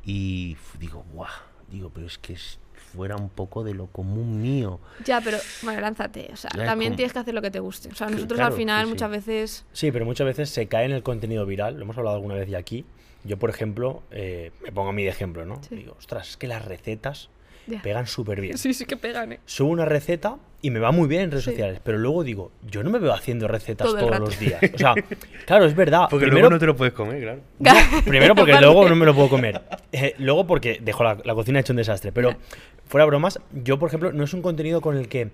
y 0.03 0.57
digo, 0.79 1.05
guau, 1.13 1.29
digo, 1.69 1.91
pero 1.93 2.07
es 2.07 2.17
que 2.17 2.33
es 2.33 2.59
fuera 2.93 3.17
un 3.17 3.29
poco 3.29 3.63
de 3.65 3.73
lo 3.73 3.88
común 3.88 4.41
mío. 4.41 4.79
Ya, 5.03 5.19
pero 5.19 5.38
bueno, 5.63 5.81
lánzate. 5.81 6.29
O 6.31 6.36
sea, 6.38 6.49
Ya, 6.55 6.65
también 6.65 6.91
como- 6.91 6.97
tienes 6.97 7.11
que 7.13 7.19
hacer 7.19 7.33
lo 7.33 7.41
que 7.41 7.51
te 7.51 7.59
guste. 7.59 7.89
O 7.89 7.95
sea, 7.95 8.07
nosotros 8.07 8.38
claro, 8.38 8.53
al 8.53 8.57
final 8.57 8.81
sí, 8.81 8.86
sí. 8.86 8.89
muchas 8.93 9.09
veces. 9.11 9.65
Sí, 9.73 9.91
pero 9.91 10.05
muchas 10.05 10.25
veces 10.25 10.49
se 10.49 10.67
cae 10.67 10.86
en 10.86 10.91
el 10.93 11.03
contenido 11.03 11.45
viral. 11.45 11.75
Lo 11.75 11.81
hemos 11.83 11.97
hablado 11.97 12.15
alguna 12.15 12.36
vez 12.36 12.47
ya 12.47 12.57
aquí. 12.57 12.86
Yo, 13.26 13.38
por 13.38 13.49
ejemplo, 13.49 14.03
eh, 14.11 14.51
me 14.63 14.71
pongo 14.71 14.89
a 14.89 14.93
mí 14.93 15.03
de 15.03 15.09
ejemplo, 15.09 15.45
¿no? 15.45 15.61
Sí. 15.67 15.76
Digo, 15.76 15.95
ostras, 15.97 16.30
es 16.30 16.38
que 16.38 16.47
las 16.47 16.63
recetas 16.63 17.30
pegan 17.82 18.05
súper 18.05 18.39
bien. 18.41 18.57
Sí, 18.59 18.73
sí 18.76 18.86
que 18.86 18.95
pegan, 18.95 19.32
¿eh? 19.34 19.39
Subo 19.45 19.69
una 19.71 19.86
receta 19.86 20.38
y 20.61 20.69
me 20.69 20.80
va 20.80 20.91
muy 20.91 21.07
bien 21.07 21.23
en 21.23 21.32
redes 21.32 21.45
Sí. 21.45 21.49
sociales, 21.51 21.80
pero 21.84 21.97
luego 21.97 22.23
digo, 22.23 22.51
yo 22.69 22.84
no 22.84 22.91
me 22.91 22.99
veo 22.99 23.11
haciendo 23.13 23.47
recetas 23.47 23.88
Todo 23.88 23.97
todos 23.97 24.11
rato. 24.11 24.26
los 24.26 24.39
días. 24.39 24.61
O 24.73 24.78
sea, 24.78 24.93
claro, 25.47 25.65
es 25.65 25.76
verdad. 25.76 26.01
Porque 26.11 26.26
Primero, 26.28 26.41
luego 26.49 26.49
no 26.55 26.59
te 26.59 26.65
lo 26.67 26.76
puedes 26.76 26.93
comer, 26.93 27.21
claro. 27.21 27.41
no, 27.59 27.71
primero 28.05 28.36
porque 28.36 28.53
luego 28.59 28.88
no 28.88 28.95
me 28.95 29.05
lo 29.07 29.15
puedo 29.15 29.30
comer. 29.30 29.59
Eh, 29.91 30.13
luego 30.19 30.45
porque 30.45 30.78
dejo 30.82 31.03
la, 31.03 31.17
la 31.23 31.34
cocina 31.34 31.59
hecho 31.59 31.73
un 31.73 31.78
desastre. 31.78 32.11
Pero 32.11 32.36
fuera 32.88 33.05
bromas, 33.05 33.39
yo, 33.51 33.80
por 33.80 33.88
ejemplo, 33.89 34.11
no 34.13 34.23
es 34.23 34.34
un 34.36 34.43
contenido 34.43 34.82
con 34.82 34.95
el 34.97 35.07
que 35.07 35.30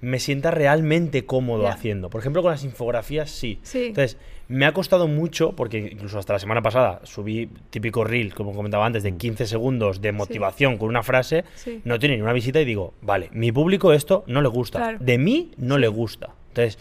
me 0.00 0.18
sienta 0.18 0.50
realmente 0.50 1.24
cómodo 1.24 1.68
haciendo. 1.68 2.10
Por 2.10 2.20
ejemplo, 2.20 2.42
con 2.42 2.50
las 2.50 2.64
infografías 2.64 3.30
sí. 3.30 3.58
Sí. 3.62 3.86
Entonces, 3.86 4.18
me 4.48 4.66
ha 4.66 4.72
costado 4.72 5.08
mucho, 5.08 5.52
porque 5.56 5.78
incluso 5.92 6.18
hasta 6.18 6.34
la 6.34 6.38
semana 6.38 6.62
pasada 6.62 7.00
subí 7.04 7.48
típico 7.70 8.04
reel, 8.04 8.34
como 8.34 8.52
comentaba 8.52 8.86
antes, 8.86 9.02
de 9.02 9.16
15 9.16 9.46
segundos 9.46 10.00
de 10.00 10.12
motivación 10.12 10.76
con 10.78 10.88
una 10.88 11.02
frase, 11.02 11.44
Sí. 11.54 11.80
no 11.84 11.98
tiene 11.98 12.16
ni 12.16 12.22
una 12.22 12.32
visita 12.32 12.60
y 12.60 12.64
digo, 12.64 12.94
vale, 13.02 13.28
mi 13.32 13.50
público 13.52 13.92
esto 13.92 14.22
no 14.26 14.42
le 14.42 14.48
gusta, 14.48 14.78
Claro. 14.78 14.98
de 15.00 15.18
mí 15.18 15.50
no 15.56 15.78
le 15.78 15.88
gusta. 15.88 16.30
Entonces, 16.48 16.78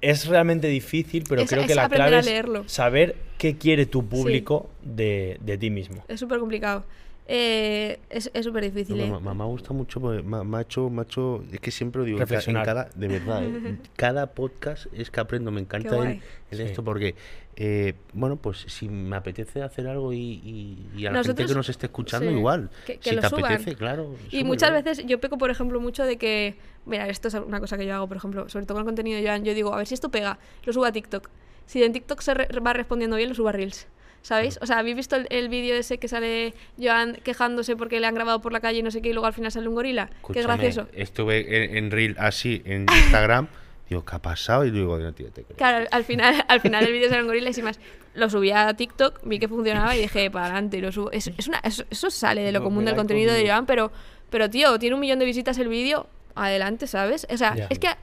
es 0.00 0.26
realmente 0.26 0.68
difícil, 0.68 1.24
pero 1.28 1.42
Es- 1.42 1.50
creo 1.50 1.66
que 1.66 1.74
la 1.74 1.88
clave 1.88 2.18
es 2.20 2.72
saber 2.72 3.16
qué 3.38 3.56
quiere 3.58 3.86
tu 3.86 4.06
público 4.08 4.70
de, 4.82 5.38
de 5.42 5.58
ti 5.58 5.70
mismo. 5.70 6.04
Es 6.08 6.20
súper 6.20 6.38
complicado. 6.38 6.84
Eh, 7.32 8.00
es 8.10 8.28
es 8.34 8.44
súper 8.44 8.64
difícil. 8.64 8.96
No, 9.08 9.18
¿eh? 9.18 9.20
me, 9.20 9.30
ha 9.30 9.46
gustado 9.46 9.74
mucho 9.74 10.00
porque 10.00 10.20
me, 10.20 10.42
me 10.42 10.56
ha 10.56 10.60
hecho, 10.62 10.90
me 10.90 11.02
ha 11.02 11.04
hecho- 11.04 11.44
es 11.52 11.60
que 11.60 11.70
siempre 11.70 12.00
lo 12.00 12.04
digo, 12.04 12.18
en 12.18 12.54
cada, 12.64 12.88
de 12.96 13.06
verdad, 13.06 13.44
¿eh? 13.44 13.76
cada 13.94 14.32
podcast 14.32 14.86
es 14.92 15.12
que 15.12 15.20
aprendo, 15.20 15.52
me 15.52 15.60
encanta 15.60 15.96
el, 15.96 16.20
el 16.50 16.56
Sí. 16.58 16.62
esto 16.64 16.82
porque, 16.82 17.14
eh, 17.54 17.94
bueno, 18.14 18.34
pues 18.34 18.64
si 18.66 18.88
me 18.88 19.14
apetece 19.14 19.62
hacer 19.62 19.86
algo 19.86 20.12
y, 20.12 20.18
y- 20.18 20.90
y 20.96 21.06
a 21.06 21.12
la 21.12 21.22
gente 21.22 21.46
que 21.46 21.54
nos 21.54 21.68
esté 21.68 21.86
escuchando 21.86 22.28
sí, 22.28 22.36
igual, 22.36 22.68
que- 22.84 22.98
que 22.98 23.10
si 23.10 23.14
lo 23.14 23.20
te 23.22 23.28
suban. 23.28 23.44
apetece, 23.44 23.76
claro. 23.76 24.16
Y 24.32 24.42
muchas 24.42 24.72
veces 24.72 25.06
yo 25.06 25.20
peco, 25.20 25.38
por 25.38 25.50
ejemplo, 25.50 25.78
mucho 25.78 26.02
de 26.04 26.16
que, 26.18 26.56
mira, 26.84 27.06
esto 27.08 27.28
es 27.28 27.34
una 27.34 27.60
cosa 27.60 27.78
que 27.78 27.86
yo 27.86 27.94
hago, 27.94 28.08
por 28.08 28.16
ejemplo, 28.16 28.48
sobre 28.48 28.66
todo 28.66 28.74
con 28.74 28.80
el 28.82 28.86
contenido 28.86 29.20
de 29.20 29.24
Joan, 29.28 29.44
yo 29.44 29.54
digo, 29.54 29.72
a 29.72 29.76
ver 29.76 29.86
si 29.86 29.94
esto 29.94 30.10
pega, 30.10 30.40
lo 30.64 30.72
subo 30.72 30.84
a 30.84 30.90
TikTok. 30.90 31.28
Si 31.66 31.80
en 31.84 31.92
TikTok 31.92 32.20
se 32.22 32.34
re- 32.34 32.48
va 32.58 32.72
respondiendo 32.72 33.16
bien, 33.16 33.28
lo 33.28 33.36
subo 33.36 33.50
a 33.50 33.52
Reels. 33.52 33.86
¿Sabéis? 34.22 34.58
O 34.60 34.66
sea, 34.66 34.78
¿habéis 34.78 34.96
visto 34.96 35.16
el, 35.16 35.26
el 35.30 35.48
vídeo 35.48 35.74
ese 35.74 35.98
que 35.98 36.06
sale 36.06 36.52
Joan 36.78 37.14
quejándose 37.24 37.74
porque 37.76 38.00
le 38.00 38.06
han 38.06 38.14
grabado 38.14 38.40
por 38.40 38.52
la 38.52 38.60
calle 38.60 38.80
y 38.80 38.82
no 38.82 38.90
sé 38.90 39.00
qué 39.00 39.08
y 39.08 39.12
luego 39.12 39.26
al 39.26 39.32
final 39.32 39.50
sale 39.50 39.66
un 39.68 39.74
gorila? 39.74 40.10
Qué 40.32 40.42
gracioso. 40.42 40.88
Estuve 40.92 41.64
en, 41.64 41.76
en 41.76 41.90
Reel 41.90 42.16
así, 42.18 42.60
en 42.66 42.82
Instagram, 42.82 43.48
digo, 43.88 44.04
¿qué 44.04 44.16
ha 44.16 44.18
pasado? 44.20 44.64
Y 44.66 44.70
digo, 44.70 44.98
no, 44.98 45.12
tío, 45.14 45.30
te 45.32 45.42
creo. 45.42 45.56
Claro, 45.56 45.86
al 45.90 46.04
final, 46.04 46.44
al 46.48 46.60
final 46.60 46.84
el 46.86 46.92
vídeo 46.92 47.08
sale 47.08 47.22
un 47.22 47.28
gorila 47.28 47.48
y 47.50 47.54
sin 47.54 47.64
más. 47.64 47.80
Lo 48.12 48.28
subí 48.28 48.50
a 48.50 48.74
TikTok, 48.74 49.20
vi 49.24 49.38
que 49.38 49.48
funcionaba 49.48 49.96
y 49.96 50.00
dije, 50.02 50.30
para 50.30 50.46
adelante, 50.46 50.76
y 50.76 50.80
lo 50.82 50.92
subo. 50.92 51.10
Es, 51.12 51.28
es 51.38 51.48
una, 51.48 51.58
eso, 51.64 51.84
eso 51.90 52.10
sale 52.10 52.42
de 52.42 52.52
lo 52.52 52.58
No, 52.58 52.64
común 52.66 52.84
del 52.84 52.96
contenido 52.96 53.32
de. 53.32 53.46
Joan, 53.48 53.64
pero, 53.66 53.90
pero 54.28 54.50
tío, 54.50 54.78
tiene 54.78 54.94
un 54.94 55.00
millón 55.00 55.18
de 55.18 55.24
visitas 55.24 55.56
el 55.58 55.68
vídeo, 55.68 56.08
adelante, 56.34 56.86
¿sabes? 56.86 57.26
O 57.32 57.36
sea, 57.38 57.54
Ya. 57.54 57.66
es 57.70 57.78
que 57.78 57.88
a, 57.88 57.96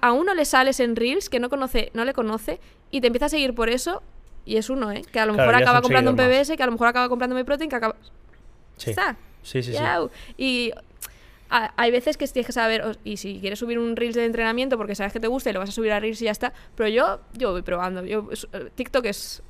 a 0.00 0.12
uno 0.12 0.34
le 0.34 0.44
sales 0.44 0.78
en 0.78 0.94
Reels 0.94 1.28
que 1.28 1.40
no 1.40 1.48
conoce, 1.50 1.90
no 1.94 2.04
le 2.04 2.12
conoce 2.12 2.60
y 2.90 3.00
te 3.00 3.08
empieza 3.08 3.26
a 3.26 3.28
seguir 3.30 3.54
por 3.54 3.68
eso. 3.68 4.02
Y 4.44 4.56
es 4.56 4.70
uno, 4.70 4.90
¿eh? 4.90 5.02
Que 5.12 5.20
a 5.20 5.26
lo 5.26 5.34
Claro, 5.34 5.48
mejor 5.50 5.62
acaba 5.62 5.78
un 5.78 5.82
comprando 5.82 6.10
un 6.12 6.16
más. 6.16 6.26
PBS, 6.28 6.56
que 6.56 6.62
a 6.62 6.66
lo 6.66 6.72
mejor 6.72 6.88
acaba 6.88 7.08
comprando 7.08 7.36
mi 7.36 7.44
protein, 7.44 7.68
que 7.70 7.76
acaba. 7.76 7.96
Sí, 8.76 8.90
Está. 8.90 9.16
sí, 9.42 9.62
sí. 9.62 9.74
sí. 9.74 9.82
Y 10.38 10.72
a- 11.50 11.72
hay 11.76 11.90
veces 11.90 12.16
que 12.16 12.26
tienes 12.26 12.46
que 12.46 12.52
saber, 12.52 12.98
y 13.04 13.16
si 13.18 13.38
quieres 13.40 13.58
subir 13.58 13.78
un 13.78 13.96
Reels 13.96 14.14
de 14.14 14.24
entrenamiento 14.24 14.76
porque 14.78 14.94
sabes 14.94 15.12
que 15.12 15.20
te 15.20 15.26
gusta 15.28 15.50
y 15.50 15.52
lo 15.52 15.60
vas 15.60 15.68
a 15.68 15.72
subir 15.72 15.92
a 15.92 16.00
Reels 16.00 16.20
y 16.22 16.24
ya 16.26 16.30
está, 16.30 16.52
pero 16.74 16.88
yo, 16.88 17.20
yo 17.34 17.52
voy 17.52 17.62
probando. 17.62 18.04
Yo, 18.04 18.28
eh, 18.52 18.70
TikTok 18.74 19.04
es 19.06 19.42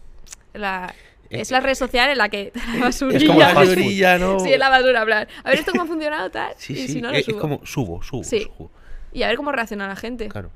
la, 0.54 0.92
es 1.30 1.50
la 1.52 1.60
red 1.60 1.74
social 1.74 2.10
en 2.10 2.18
la 2.18 2.28
que 2.28 2.52
la 2.74 2.86
basurilla. 2.86 3.18
Es 3.22 3.26
como 3.28 3.40
food. 3.40 3.54
Basurilla, 3.54 4.18
¿no? 4.18 4.40
Sí, 4.40 4.52
es 4.52 4.58
la 4.58 4.68
basura, 4.68 5.04
plan. 5.04 5.28
A 5.44 5.50
ver 5.50 5.58
esto 5.60 5.70
cómo 5.72 5.84
ha 5.84 5.86
funcionado, 5.86 6.30
tal. 6.30 6.52
Sí, 6.56 6.72
y 6.72 6.76
sí, 6.76 6.88
si 6.94 7.00
no, 7.02 7.08
lo 7.10 7.14
es, 7.14 7.20
es 7.20 7.26
subo. 7.26 7.38
como 7.40 7.64
subo, 7.66 8.02
subo, 8.02 8.24
Sí. 8.24 8.42
subo. 8.42 8.70
Y 9.12 9.22
a 9.22 9.28
ver 9.28 9.36
cómo 9.36 9.52
reacciona 9.52 9.86
la 9.86 9.96
gente. 9.96 10.28
Claro. 10.28 10.50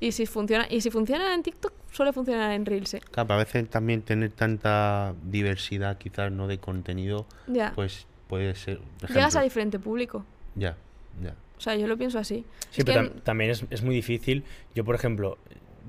Y 0.00 0.12
si 0.12 0.24
funciona 0.26 0.66
y 0.70 0.80
si 0.80 0.90
funciona 0.90 1.34
en 1.34 1.42
TikTok, 1.42 1.72
suele 1.92 2.12
funcionar 2.12 2.52
en 2.52 2.64
Reels. 2.64 2.94
¿eh? 2.94 3.00
Claro, 3.10 3.26
pero 3.28 3.40
a 3.40 3.44
veces 3.44 3.68
también 3.68 4.02
tener 4.02 4.30
tanta 4.32 5.14
diversidad, 5.24 5.98
quizás 5.98 6.32
no 6.32 6.46
de 6.48 6.58
contenido, 6.58 7.26
Ya. 7.46 7.72
pues 7.74 8.06
puede 8.28 8.54
ser. 8.54 8.80
Llegas 9.08 9.36
a 9.36 9.42
diferente 9.42 9.78
público. 9.78 10.24
Ya, 10.54 10.76
ya. 11.22 11.34
O 11.58 11.60
sea, 11.60 11.76
yo 11.76 11.86
lo 11.86 11.98
pienso 11.98 12.18
así. 12.18 12.46
Sí, 12.70 12.80
Es 12.80 12.84
pero 12.86 13.02
que 13.02 13.08
tam- 13.10 13.22
también 13.22 13.50
es, 13.50 13.64
es 13.68 13.82
muy 13.82 13.94
difícil. 13.94 14.44
Yo, 14.74 14.84
por 14.84 14.94
ejemplo, 14.94 15.36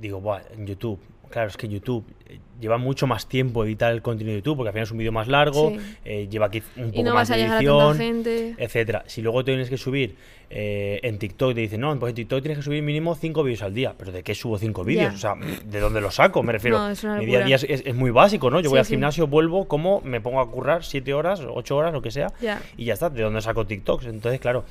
digo, 0.02 0.20
Buah, 0.20 0.42
en 0.52 0.68
YouTube. 0.68 1.00
Claro, 1.32 1.48
es 1.48 1.58
que 1.58 1.68
YouTube 1.68 2.06
eh, 2.28 2.40
lleva 2.60 2.78
mucho 2.78 3.08
más 3.08 3.28
tiempo 3.28 3.64
editar 3.66 3.92
el 3.92 4.02
contenido 4.02 4.34
de 4.36 4.40
YouTube, 4.42 4.58
porque 4.58 4.70
al 4.70 4.74
final 4.74 4.84
es 4.84 4.92
un 4.92 4.98
vídeo 5.00 5.12
más 5.12 5.28
largo, 5.28 5.72
Sí. 5.72 5.78
eh, 6.06 6.28
lleva 6.30 6.46
aquí 6.48 6.62
un 6.78 6.88
poco 6.90 7.00
y 7.00 7.04
no 7.04 7.14
más 7.14 7.30
vas 7.30 7.32
a 7.32 7.38
llegar 7.38 7.54
a 7.54 7.58
edición, 7.58 7.80
tanta 7.90 8.04
gente. 8.04 8.56
etcétera. 8.58 9.04
Si 9.08 9.22
luego 9.22 9.44
tienes 9.44 9.70
que 9.70 9.78
subir 9.78 10.16
eh, 10.54 11.00
en 11.04 11.18
TikTok, 11.18 11.56
te 11.56 11.62
dicen, 11.62 11.80
no, 11.80 11.98
pues 11.98 12.10
en 12.12 12.16
TikTok 12.16 12.42
tienes 12.42 12.58
que 12.58 12.64
subir 12.64 12.84
mínimo 12.84 13.16
5 13.16 13.42
vídeos 13.44 13.62
al 13.64 13.74
día. 13.74 13.96
¿Pero 13.98 14.12
de 14.12 14.22
qué 14.22 14.36
subo 14.36 14.58
5 14.58 14.84
vídeos? 14.84 15.14
O 15.14 15.18
sea, 15.18 15.36
¿de 15.66 15.80
dónde 15.80 16.02
los 16.02 16.16
saco? 16.16 16.44
Me 16.44 16.52
refiero. 16.52 16.78
No, 16.78 16.90
es 16.90 17.02
mi 17.06 17.26
día 17.26 17.40
a 17.40 17.46
día 17.46 17.56
es, 17.56 17.64
es- 17.64 17.84
es 17.86 17.96
muy 17.96 18.12
básico, 18.12 18.50
¿no? 18.52 18.60
Yo 18.60 18.70
voy 18.70 18.76
Sí, 18.78 18.80
al 18.80 18.86
sí. 18.86 18.94
gimnasio, 18.96 19.28
vuelvo, 19.28 19.70
como, 19.70 20.02
me 20.02 20.20
pongo 20.20 20.42
a 20.42 20.52
currar 20.52 20.84
7 20.84 21.14
horas, 21.14 21.42
8 21.48 21.78
horas, 21.78 21.94
lo 21.94 22.02
que 22.02 22.12
sea, 22.12 22.28
y 22.76 22.84
ya 22.86 22.94
está. 22.96 23.10
¿De 23.10 23.22
dónde 23.24 23.42
saco 23.42 23.66
TikToks? 23.66 24.06
Entonces, 24.08 24.42
claro, 24.42 24.66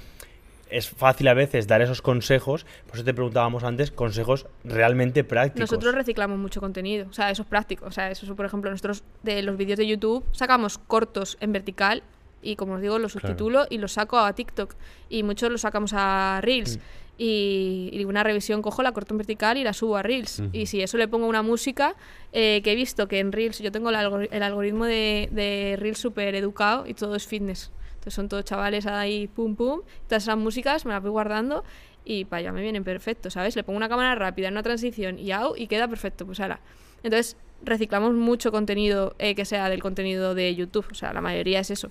es 0.70 0.88
fácil 0.88 1.28
a 1.28 1.34
veces 1.34 1.66
dar 1.66 1.82
esos 1.82 2.02
consejos, 2.02 2.66
por 2.86 2.96
eso 2.96 3.04
te 3.04 3.14
preguntábamos 3.14 3.64
antes, 3.64 3.90
consejos 3.90 4.46
realmente 4.64 5.24
prácticos. 5.24 5.70
Nosotros 5.70 5.94
reciclamos 5.94 6.38
mucho 6.38 6.60
contenido, 6.60 7.06
o 7.10 7.12
sea, 7.12 7.30
eso 7.30 7.42
es 7.42 7.48
práctico. 7.48 7.86
O 7.86 7.90
sea, 7.90 8.10
eso, 8.10 8.34
por 8.36 8.46
ejemplo, 8.46 8.70
nosotros 8.70 9.02
de 9.22 9.42
los 9.42 9.56
vídeos 9.56 9.78
de 9.78 9.86
YouTube 9.86 10.24
sacamos 10.32 10.78
cortos 10.78 11.36
en 11.40 11.52
vertical 11.52 12.02
y, 12.42 12.56
como 12.56 12.74
os 12.74 12.80
digo, 12.80 12.98
los 12.98 13.12
Claro. 13.12 13.28
subtitulo 13.28 13.66
y 13.68 13.78
los 13.78 13.92
saco 13.92 14.18
a 14.18 14.32
TikTok. 14.32 14.74
Y 15.08 15.22
muchos 15.22 15.50
los 15.50 15.60
sacamos 15.60 15.92
a 15.94 16.40
Reels. 16.42 16.76
Mm. 16.76 16.80
Y, 17.22 17.90
y 17.92 18.04
una 18.06 18.22
revisión 18.22 18.62
cojo, 18.62 18.82
la 18.82 18.92
corto 18.92 19.12
en 19.12 19.18
vertical 19.18 19.58
y 19.58 19.62
la 19.64 19.74
subo 19.74 19.98
a 19.98 20.02
Reels. 20.02 20.42
Y 20.54 20.64
si 20.64 20.80
eso 20.80 20.96
le 20.96 21.06
pongo 21.06 21.26
una 21.26 21.42
música, 21.42 21.94
eh, 22.32 22.62
que 22.64 22.72
he 22.72 22.74
visto 22.74 23.08
que 23.08 23.18
en 23.18 23.30
Reels 23.30 23.58
yo 23.58 23.70
tengo 23.70 23.90
el, 23.90 23.96
algori- 23.96 24.28
el 24.30 24.42
algoritmo 24.42 24.86
de, 24.86 25.28
de 25.30 25.76
Reels 25.78 25.98
súper 25.98 26.34
educado 26.34 26.86
y 26.86 26.94
todo 26.94 27.14
es 27.16 27.26
fitness. 27.26 27.70
Entonces 28.00 28.14
son 28.14 28.30
todos 28.30 28.44
chavales 28.46 28.86
ahí, 28.86 29.28
pum, 29.28 29.54
pum. 29.56 29.82
Todas 30.08 30.22
esas 30.22 30.38
músicas 30.38 30.86
me 30.86 30.92
las 30.92 31.02
voy 31.02 31.10
guardando 31.10 31.64
y 32.06 32.24
para 32.24 32.40
allá 32.40 32.52
me 32.52 32.62
vienen 32.62 32.82
perfecto, 32.82 33.28
¿sabes? 33.30 33.54
Le 33.56 33.62
pongo 33.62 33.76
una 33.76 33.90
cámara 33.90 34.14
rápida, 34.14 34.48
una 34.48 34.62
transición 34.62 35.18
y 35.18 35.32
au, 35.32 35.54
y 35.54 35.66
queda 35.66 35.86
perfecto, 35.86 36.24
pues 36.24 36.40
ala. 36.40 36.60
Entonces 37.02 37.36
reciclamos 37.62 38.14
mucho 38.14 38.50
contenido 38.50 39.14
eh, 39.18 39.34
que 39.34 39.44
sea 39.44 39.68
del 39.68 39.82
contenido 39.82 40.34
de 40.34 40.54
YouTube, 40.54 40.86
o 40.90 40.94
sea, 40.94 41.12
la 41.12 41.20
mayoría 41.20 41.60
es 41.60 41.70
eso. 41.70 41.90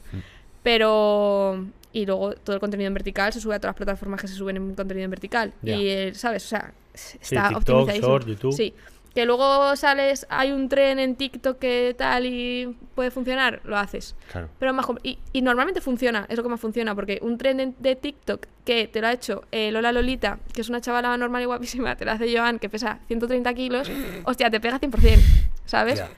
Pero. 0.63 1.67
Y 1.91 2.05
luego 2.05 2.33
todo 2.33 2.55
el 2.55 2.59
contenido 2.59 2.87
en 2.87 2.93
vertical 2.93 3.33
se 3.33 3.39
sube 3.39 3.55
a 3.55 3.59
todas 3.59 3.73
las 3.73 3.77
plataformas 3.77 4.21
que 4.21 4.27
se 4.27 4.35
suben 4.35 4.57
en 4.57 4.75
contenido 4.75 5.05
en 5.05 5.11
vertical. 5.11 5.53
Ya. 5.61 5.75
Y, 5.75 5.89
eh, 5.89 6.13
¿sabes? 6.15 6.45
O 6.45 6.47
sea, 6.49 6.73
está 6.93 7.49
TikTok, 7.49 7.57
optimizadísimo. 7.57 8.07
Short, 8.07 8.27
YouTube. 8.27 8.53
Sí. 8.53 8.73
Que 9.13 9.25
luego 9.25 9.75
sales, 9.75 10.27
hay 10.29 10.51
un 10.51 10.69
tren 10.69 10.99
en 10.99 11.15
TikTok 11.15 11.57
que 11.57 11.95
tal 11.97 12.25
y 12.27 12.77
puede 12.95 13.09
funcionar, 13.11 13.59
lo 13.63 13.75
haces. 13.77 14.15
Claro. 14.31 14.49
Pero 14.59 14.73
más 14.73 14.85
y, 15.03 15.17
y 15.33 15.41
normalmente 15.41 15.81
funciona, 15.81 16.25
es 16.29 16.37
lo 16.37 16.43
que 16.43 16.49
más 16.49 16.59
funciona, 16.61 16.93
porque 16.93 17.19
un 17.21 17.37
tren 17.37 17.57
de, 17.57 17.73
de 17.79 17.95
TikTok 17.95 18.45
que 18.65 18.87
te 18.87 19.01
lo 19.01 19.07
ha 19.07 19.11
hecho 19.13 19.43
eh, 19.51 19.71
Lola 19.71 19.91
Lolita, 19.91 20.37
que 20.53 20.61
es 20.61 20.69
una 20.69 20.79
chavala 20.79 21.17
normal 21.17 21.41
y 21.41 21.45
guapísima, 21.45 21.95
te 21.95 22.05
lo 22.05 22.11
hace 22.11 22.31
Joan, 22.35 22.59
que 22.59 22.69
pesa 22.69 22.99
130 23.07 23.53
kilos, 23.55 23.89
hostia, 24.25 24.49
te 24.51 24.59
pega 24.59 24.79
100%, 24.79 25.19
¿sabes? 25.65 25.99
Ya. 25.99 26.09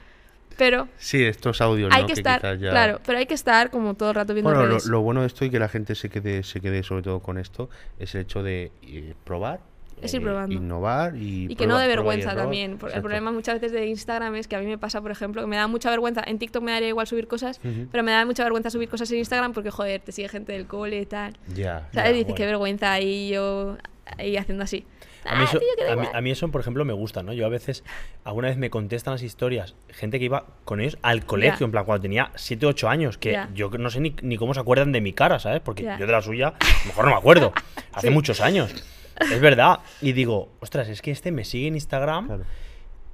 Pero 0.58 0.86
Sí, 0.98 1.24
estos 1.24 1.62
audios, 1.62 1.90
hay 1.94 2.02
¿no? 2.02 2.06
que 2.08 2.12
estar, 2.12 2.38
quizás 2.40 2.60
ya- 2.60 2.70
claro, 2.70 3.00
pero 3.06 3.16
hay 3.18 3.24
que 3.26 3.32
estar 3.34 3.70
como 3.70 3.94
todo 3.94 4.10
el 4.10 4.14
rato 4.16 4.34
viendo 4.34 4.52
Bueno, 4.52 4.76
lo 4.86 5.00
bueno 5.00 5.22
de 5.22 5.28
esto 5.28 5.46
y 5.46 5.50
que 5.50 5.58
la 5.58 5.68
gente 5.70 5.94
se 5.94 6.10
quede, 6.10 6.42
se 6.42 6.60
quede 6.60 6.82
sobre 6.82 7.02
todo 7.02 7.20
con 7.20 7.38
esto 7.38 7.70
es 7.98 8.14
el 8.14 8.20
hecho 8.20 8.42
de 8.42 8.70
eh, 8.82 9.14
probar, 9.24 9.60
Es 10.02 10.12
ir 10.14 10.20
eh, 10.20 10.24
probando. 10.24 10.54
innovar 10.54 11.16
y, 11.16 11.46
Y 11.50 11.56
que 11.56 11.66
no 11.66 11.78
de 11.78 11.84
y 11.84 11.88
vergüenza 11.88 12.34
también. 12.34 12.78
El 12.92 13.00
problema 13.00 13.32
muchas 13.32 13.54
veces 13.54 13.72
de 13.72 13.86
Instagram 13.86 14.34
es 14.36 14.48
que 14.48 14.56
a 14.56 14.60
mí 14.60 14.66
me 14.66 14.78
pasa, 14.78 15.00
por 15.00 15.10
ejemplo, 15.10 15.40
que 15.42 15.46
me 15.46 15.56
da 15.56 15.66
mucha 15.68 15.90
vergüenza. 15.90 16.22
En 16.26 16.38
TikTok 16.38 16.62
me 16.62 16.72
daría 16.72 16.88
igual 16.88 17.06
subir 17.06 17.28
cosas, 17.28 17.60
pero 17.90 18.02
me 18.04 18.12
da 18.12 18.24
mucha 18.26 18.42
vergüenza 18.42 18.70
subir 18.70 18.88
cosas 18.88 19.10
en 19.12 19.18
Instagram 19.18 19.52
porque, 19.52 19.70
joder, 19.70 20.00
te 20.00 20.12
sigue 20.12 20.28
gente 20.28 20.52
del 20.52 20.66
cole 20.66 21.00
y 21.00 21.06
tal. 21.06 21.34
Ya. 21.54 21.88
¿Sabes? 21.92 21.94
Ya, 21.94 22.02
Dices, 22.10 22.24
bueno. 22.24 22.34
qué 22.36 22.46
vergüenza 22.46 22.92
ahí 22.92 23.30
yo 23.30 23.76
ahí 24.18 24.36
haciendo 24.36 24.64
así. 24.64 24.84
A 25.24 25.36
mí, 25.36 25.42
Ah, 25.42 25.44
eso, 25.44 25.60
a, 25.92 25.94
mí, 25.96 26.06
a 26.12 26.20
mí 26.20 26.30
eso, 26.32 26.48
por 26.48 26.60
ejemplo, 26.60 26.84
me 26.84 26.92
gusta, 26.92 27.22
¿no? 27.22 27.32
Yo 27.32 27.46
a 27.46 27.48
veces, 27.48 27.84
alguna 28.24 28.48
vez 28.48 28.56
me 28.56 28.70
contestan 28.70 29.14
las 29.14 29.22
historias, 29.22 29.76
gente 29.88 30.18
que 30.18 30.24
iba 30.24 30.46
con 30.64 30.80
ellos 30.80 30.98
al 31.00 31.24
colegio, 31.24 31.64
en 31.64 31.70
plan, 31.70 31.84
cuando 31.84 32.02
tenía 32.02 32.32
7 32.34 32.66
o 32.66 32.70
8 32.70 32.88
años, 32.88 33.18
que 33.18 33.38
yo 33.54 33.70
no 33.70 33.88
sé 33.88 34.00
ni, 34.00 34.16
ni 34.22 34.36
cómo 34.36 34.52
se 34.52 34.58
acuerdan 34.58 34.90
de 34.90 35.00
mi 35.00 35.12
cara, 35.12 35.38
¿sabes? 35.38 35.60
Porque 35.60 35.84
yo 35.84 36.06
de 36.06 36.12
la 36.12 36.22
suya, 36.22 36.48
a 36.48 36.52
lo 36.82 36.86
mejor 36.88 37.04
no 37.04 37.10
me 37.12 37.16
acuerdo, 37.18 37.52
hace 37.92 38.08
Sí. 38.08 38.12
muchos 38.12 38.40
años. 38.40 38.74
Es 39.20 39.40
verdad. 39.40 39.80
Y 40.00 40.12
digo, 40.12 40.48
ostras, 40.60 40.88
es 40.88 41.02
que 41.02 41.10
este 41.10 41.32
me 41.32 41.44
sigue 41.44 41.68
en 41.68 41.74
Instagram. 41.74 42.26
Claro. 42.26 42.44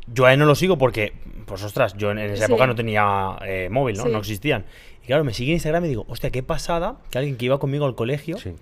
Yo 0.06 0.24
a 0.24 0.32
él 0.32 0.38
no 0.38 0.46
lo 0.46 0.54
sigo 0.54 0.78
porque, 0.78 1.12
pues 1.44 1.62
ostras, 1.62 1.94
yo 1.96 2.10
en, 2.10 2.18
en 2.18 2.30
esa 2.30 2.46
Sí. 2.46 2.52
época 2.52 2.66
no 2.66 2.74
tenía 2.74 3.36
eh, 3.44 3.68
móvil, 3.70 3.96
¿no? 3.96 4.04
Sí. 4.04 4.08
No 4.10 4.18
existían. 4.18 4.64
Claro, 5.08 5.24
me 5.24 5.34
sigue 5.34 5.50
en 5.50 5.54
Instagram 5.56 5.84
y 5.86 5.88
digo, 5.88 6.04
hostia, 6.08 6.30
qué 6.30 6.44
pasada 6.44 6.98
que 7.10 7.18
alguien 7.18 7.36
que 7.36 7.46
iba 7.46 7.58
conmigo 7.58 7.84
al 7.86 7.96
colegio 7.96 8.36
Sí. 8.38 8.52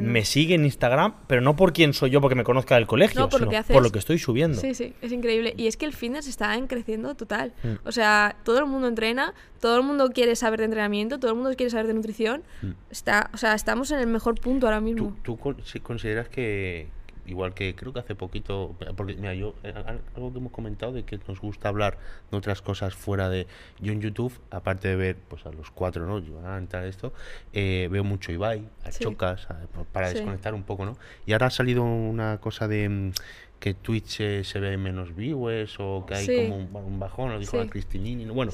Me 0.00 0.24
sigue 0.24 0.54
en 0.54 0.64
Instagram, 0.64 1.12
pero 1.26 1.42
no 1.42 1.56
por 1.56 1.74
quién 1.74 1.92
soy 1.92 2.08
yo 2.08 2.20
porque 2.22 2.34
me 2.34 2.44
conozca 2.44 2.76
del 2.76 2.86
colegio, 2.86 3.20
No, 3.20 3.28
por 3.28 3.40
lo 3.42 3.50
que 3.50 3.56
haces. 3.58 3.74
por 3.74 3.82
lo 3.82 3.90
que 3.90 3.98
estoy 3.98 4.18
subiendo. 4.18 4.58
Sí, 4.58 4.74
sí, 4.74 4.94
es 5.02 5.12
increíble. 5.12 5.52
Y 5.56 5.66
es 5.66 5.76
que 5.76 5.84
el 5.84 5.92
fitness 5.92 6.26
está 6.26 6.54
en 6.56 6.66
creciendo 6.68 7.14
total. 7.14 7.52
Mm. 7.62 7.86
O 7.86 7.92
sea, 7.92 8.36
todo 8.44 8.58
el 8.60 8.66
mundo 8.66 8.88
entrena, 8.88 9.34
todo 9.60 9.76
el 9.76 9.82
mundo 9.82 10.10
quiere 10.10 10.36
saber 10.36 10.60
de 10.60 10.66
entrenamiento, 10.66 11.18
todo 11.18 11.32
el 11.32 11.36
mundo 11.36 11.52
quiere 11.56 11.68
saber 11.70 11.88
de 11.88 11.94
nutrición. 11.94 12.42
Mm. 12.62 12.70
Está, 12.90 13.30
o 13.34 13.36
sea, 13.36 13.54
estamos 13.54 13.90
en 13.90 13.98
el 13.98 14.06
mejor 14.06 14.40
punto 14.40 14.66
ahora 14.66 14.80
mismo. 14.80 15.16
¿Tú, 15.24 15.34
tú 15.34 15.36
con- 15.36 15.64
si 15.64 15.80
consideras 15.80 16.28
que, 16.28 16.86
igual 17.28 17.54
que 17.54 17.74
creo 17.74 17.92
que 17.92 18.00
hace 18.00 18.14
poquito, 18.14 18.74
porque 18.96 19.14
mira, 19.14 19.34
yo, 19.34 19.54
eh, 19.62 19.72
al- 19.74 20.00
algo 20.16 20.32
que 20.32 20.38
hemos 20.38 20.52
comentado 20.52 20.92
de 20.92 21.04
que 21.04 21.18
nos 21.28 21.40
gusta 21.40 21.68
hablar 21.68 21.98
de 22.30 22.36
otras 22.36 22.62
cosas 22.62 22.94
fuera 22.94 23.28
de. 23.28 23.46
Yo 23.80 23.92
en 23.92 24.00
YouTube, 24.00 24.32
aparte 24.50 24.88
de 24.88 24.96
ver 24.96 25.16
pues 25.28 25.44
a 25.46 25.50
los 25.52 25.70
cuatro, 25.70 26.06
¿no? 26.06 26.22
Joan, 26.26 26.66
tal, 26.66 26.84
esto, 26.86 27.12
eh, 27.52 27.88
veo 27.90 28.04
mucho 28.04 28.32
Ibai, 28.32 28.64
a 28.84 28.90
Sí. 28.92 29.04
Chocas, 29.04 29.48
a- 29.50 29.60
para 29.92 30.08
Sí. 30.08 30.14
desconectar 30.14 30.54
un 30.54 30.62
poco, 30.62 30.84
¿no? 30.84 30.96
Y 31.26 31.32
ahora 31.32 31.46
ha 31.46 31.50
salido 31.50 31.82
una 31.84 32.38
cosa 32.38 32.66
de. 32.68 32.88
mm, 32.88 33.12
que 33.60 33.74
Twitch 33.74 34.20
eh, 34.20 34.44
se 34.44 34.60
ve 34.60 34.76
menos 34.76 35.16
viewers 35.16 35.74
o 35.80 36.06
que 36.06 36.14
hay 36.14 36.26
Sí. 36.26 36.36
como 36.36 36.56
un, 36.86 37.00
bajón, 37.00 37.32
lo 37.32 37.40
dijo 37.40 37.56
la 37.56 37.66
Cristinini. 37.66 38.24
¿no? 38.24 38.32
Bueno. 38.32 38.52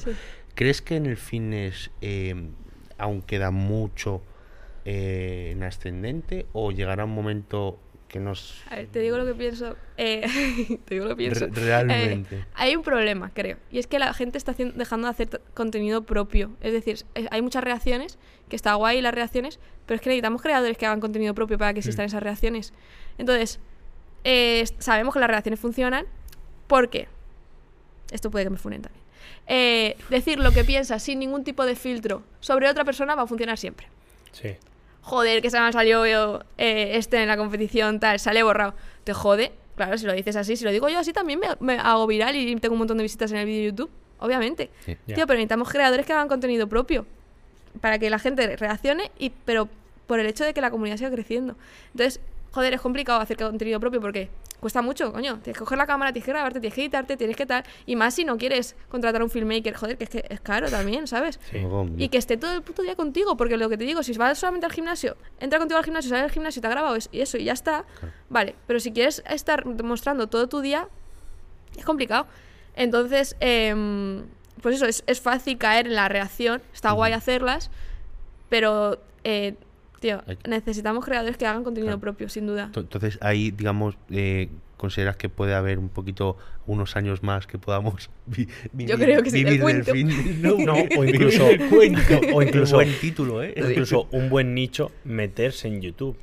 ¿crees 0.55 0.81
que 0.81 0.95
en 0.95 1.05
el 1.05 1.15
fitness 1.17 1.91
eh, 2.01 2.33
aún 2.97 3.21
queda 3.21 3.51
mucho 3.51 4.23
eh, 4.83 5.49
en 5.51 5.61
ascendente 5.63 6.45
o 6.53 6.71
llegará 6.71 7.05
un 7.05 7.13
momento 7.13 7.77
que 8.15 8.21
nos... 8.21 8.63
A 8.69 8.75
ver, 8.77 8.87
te 8.87 8.99
digo 8.99 9.17
lo 9.17 9.25
que 9.25 9.33
pienso. 9.33 9.75
eh, 9.97 10.25
te 10.85 10.93
digo 10.95 11.03
lo 11.05 11.09
que 11.11 11.15
pienso. 11.17 11.47
Re- 11.47 11.51
realmente. 11.65 12.35
Eh, 12.37 12.45
hay 12.53 12.75
un 12.77 12.81
problema, 12.81 13.29
creo. 13.33 13.57
Y 13.71 13.79
es 13.79 13.87
que 13.87 13.99
la 13.99 14.13
gente 14.13 14.37
está 14.37 14.53
dejando 14.53 15.07
de 15.07 15.11
hacer 15.11 15.41
contenido 15.53 16.03
propio. 16.03 16.51
Es 16.61 16.71
decir, 16.71 17.05
es- 17.13 17.27
hay 17.29 17.41
muchas 17.41 17.61
reacciones, 17.63 18.17
que 18.47 18.55
está 18.55 18.73
guay 18.75 19.01
las 19.01 19.13
reacciones, 19.13 19.59
pero 19.85 19.95
es 19.97 20.01
que 20.01 20.09
necesitamos 20.09 20.41
creadores 20.41 20.77
que 20.77 20.85
hagan 20.85 21.01
contenido 21.01 21.33
propio 21.33 21.57
para 21.57 21.73
que 21.73 21.79
existan 21.79 22.05
esas 22.05 22.23
reacciones. 22.23 22.71
Entonces, 23.17 23.59
eh, 24.23 24.63
sabemos 24.79 25.13
que 25.13 25.19
las 25.19 25.29
reacciones 25.29 25.59
funcionan 25.59 26.05
porque. 26.67 27.09
Esto 28.11 28.31
puede 28.31 28.45
que 28.45 28.51
me 28.51 28.57
funen 28.57 28.81
también. 28.81 29.03
Eh, 29.47 29.97
decir 30.09 30.39
lo 30.39 30.51
que 30.51 30.63
piensas 30.63 31.03
sin 31.03 31.19
ningún 31.19 31.43
tipo 31.43 31.65
de 31.65 31.75
filtro 31.75 32.23
sobre 32.39 32.69
otra 32.69 32.85
persona 32.85 33.13
va 33.15 33.23
a 33.23 33.27
funcionar 33.27 33.57
siempre 33.57 33.87
Sí. 34.31 34.55
Joder, 35.05 35.41
que 35.43 35.51
se 35.51 35.59
me 35.59 35.71
salió 35.71 36.05
yo, 36.07 36.39
eh, 36.57 36.93
este 36.95 37.21
en 37.21 37.27
la 37.27 37.37
competición, 37.37 37.99
tal, 37.99 38.19
sale 38.19 38.41
borrado. 38.41 38.73
Te 39.03 39.13
jode. 39.13 39.51
Claro, 39.75 39.97
si 39.97 40.05
lo 40.05 40.13
dices 40.13 40.35
así, 40.35 40.55
si 40.55 40.63
lo 40.63 40.71
digo 40.71 40.89
yo 40.89 40.97
así 40.97 41.13
también 41.13 41.39
me, 41.39 41.47
me 41.59 41.77
hago 41.77 42.07
viral 42.07 42.35
y 42.35 42.55
tengo 42.55 42.73
un 42.73 42.79
montón 42.79 42.97
de 42.97 43.03
visitas 43.03 43.31
en 43.31 43.37
el 43.37 43.45
vídeo 43.45 43.59
de 43.59 43.65
YouTube. 43.67 43.91
Obviamente. 44.19 44.71
Sí. 44.85 44.97
Tío, 45.05 45.27
pero 45.27 45.33
necesitamos 45.33 45.69
creadores 45.69 46.05
que 46.05 46.13
hagan 46.13 46.27
contenido 46.27 46.67
propio. 46.67 47.05
Para 47.81 47.99
que 47.99 48.09
la 48.09 48.17
gente 48.17 48.55
reaccione, 48.55 49.11
y, 49.19 49.29
pero 49.29 49.69
por 50.07 50.19
el 50.19 50.25
hecho 50.25 50.43
de 50.43 50.53
que 50.53 50.61
la 50.61 50.71
comunidad 50.71 50.97
siga 50.97 51.11
creciendo. 51.11 51.55
Entonces, 51.91 52.19
joder, 52.55 52.73
es 52.73 52.79
complicado 52.79 53.19
hacer 53.19 53.35
contenido 53.35 53.81
propio 53.81 53.99
porque 53.99 54.29
cuesta 54.61 54.81
mucho, 54.81 55.11
coño. 55.11 55.39
Tienes 55.39 55.57
que 55.57 55.59
coger 55.59 55.77
la 55.77 55.85
cámara, 55.85 56.13
tienes 56.13 56.25
que 56.25 56.31
grabarte, 56.31 56.61
tienes 56.61 56.73
que 56.73 56.81
editarte, 56.83 57.17
tienes 57.17 57.35
que 57.35 57.45
tal. 57.45 57.65
Y 57.85 57.97
más 57.97 58.13
si 58.13 58.23
no 58.23 58.37
quieres 58.37 58.77
contratar 58.87 59.19
a 59.19 59.25
un 59.25 59.29
filmmaker, 59.29 59.75
joder, 59.75 59.97
que 59.97 60.05
es 60.05 60.09
que 60.09 60.25
es 60.29 60.39
caro 60.39 60.69
también, 60.69 61.05
¿sabes? 61.05 61.37
Sí. 61.51 61.59
Y 61.97 62.07
que 62.07 62.17
esté 62.17 62.37
todo 62.37 62.53
el 62.53 62.61
puto 62.61 62.81
día 62.81 62.95
contigo, 62.95 63.35
porque 63.35 63.57
lo 63.57 63.67
que 63.67 63.77
te 63.77 63.83
digo, 63.83 64.03
si 64.03 64.13
vas 64.13 64.37
solamente 64.39 64.65
al 64.65 64.71
gimnasio, 64.71 65.17
entra 65.41 65.59
contigo 65.59 65.77
al 65.77 65.83
gimnasio, 65.83 66.09
sale 66.09 66.21
del 66.21 66.31
gimnasio, 66.31 66.61
te 66.61 66.67
ha 66.67 66.71
grabado 66.71 66.95
y 67.11 67.19
eso 67.19 67.37
y 67.37 67.43
ya 67.43 67.51
está, 67.51 67.83
vale. 68.29 68.55
Pero 68.67 68.79
si 68.79 68.93
quieres 68.93 69.21
estar 69.29 69.65
mostrando 69.83 70.27
todo 70.27 70.47
tu 70.47 70.61
día, 70.61 70.87
es 71.77 71.83
complicado. 71.83 72.25
Entonces, 72.77 73.35
em, 73.41 74.23
pues 74.61 74.77
eso, 74.77 74.85
es, 74.85 75.03
es 75.07 75.19
fácil 75.19 75.57
caer 75.57 75.87
en 75.87 75.95
la 75.95 76.07
reacción, 76.07 76.61
está 76.73 76.93
guay 76.93 77.11
hacerlas, 77.11 77.69
pero, 78.47 79.01
eh, 79.25 79.55
tío, 79.99 80.21
Hay- 80.27 80.37
necesitamos 80.47 81.03
creadores 81.05 81.37
que 81.37 81.45
hagan 81.45 81.63
contenido 81.63 81.87
Claro. 81.91 82.01
propio, 82.01 82.29
sin 82.29 82.47
duda. 82.47 82.69
To- 82.71 82.81
Entonces 82.81 83.17
ahí, 83.21 83.51
digamos, 83.51 83.97
eh, 84.09 84.49
consideras 84.77 85.15
que 85.17 85.29
puede 85.29 85.53
haber 85.55 85.79
un 85.79 85.89
poquito, 85.89 86.37
unos 86.67 86.95
años 86.95 87.23
más 87.23 87.47
que 87.47 87.57
podamos 87.57 88.09
vi- 88.25 88.47
vivir, 88.73 88.95
creo 88.97 89.23
que 89.23 89.29
sí, 89.31 89.43
vivir 89.43 89.63
del 89.63 89.83
fin. 89.83 90.09
No, 90.41 90.57
No, 90.57 90.73
o 90.73 91.03
incluso- 91.05 91.47
cuento. 91.69 92.19
o 92.33 92.41
incluso- 92.41 92.75
buen 92.75 92.93
título, 92.99 93.41
¿eh? 93.43 93.53
O 93.63 93.69
incluso 93.69 94.07
un 94.11 94.29
buen 94.29 94.53
nicho 94.53 94.91
meterse 95.03 95.67
en 95.67 95.81
YouTube. 95.81 96.17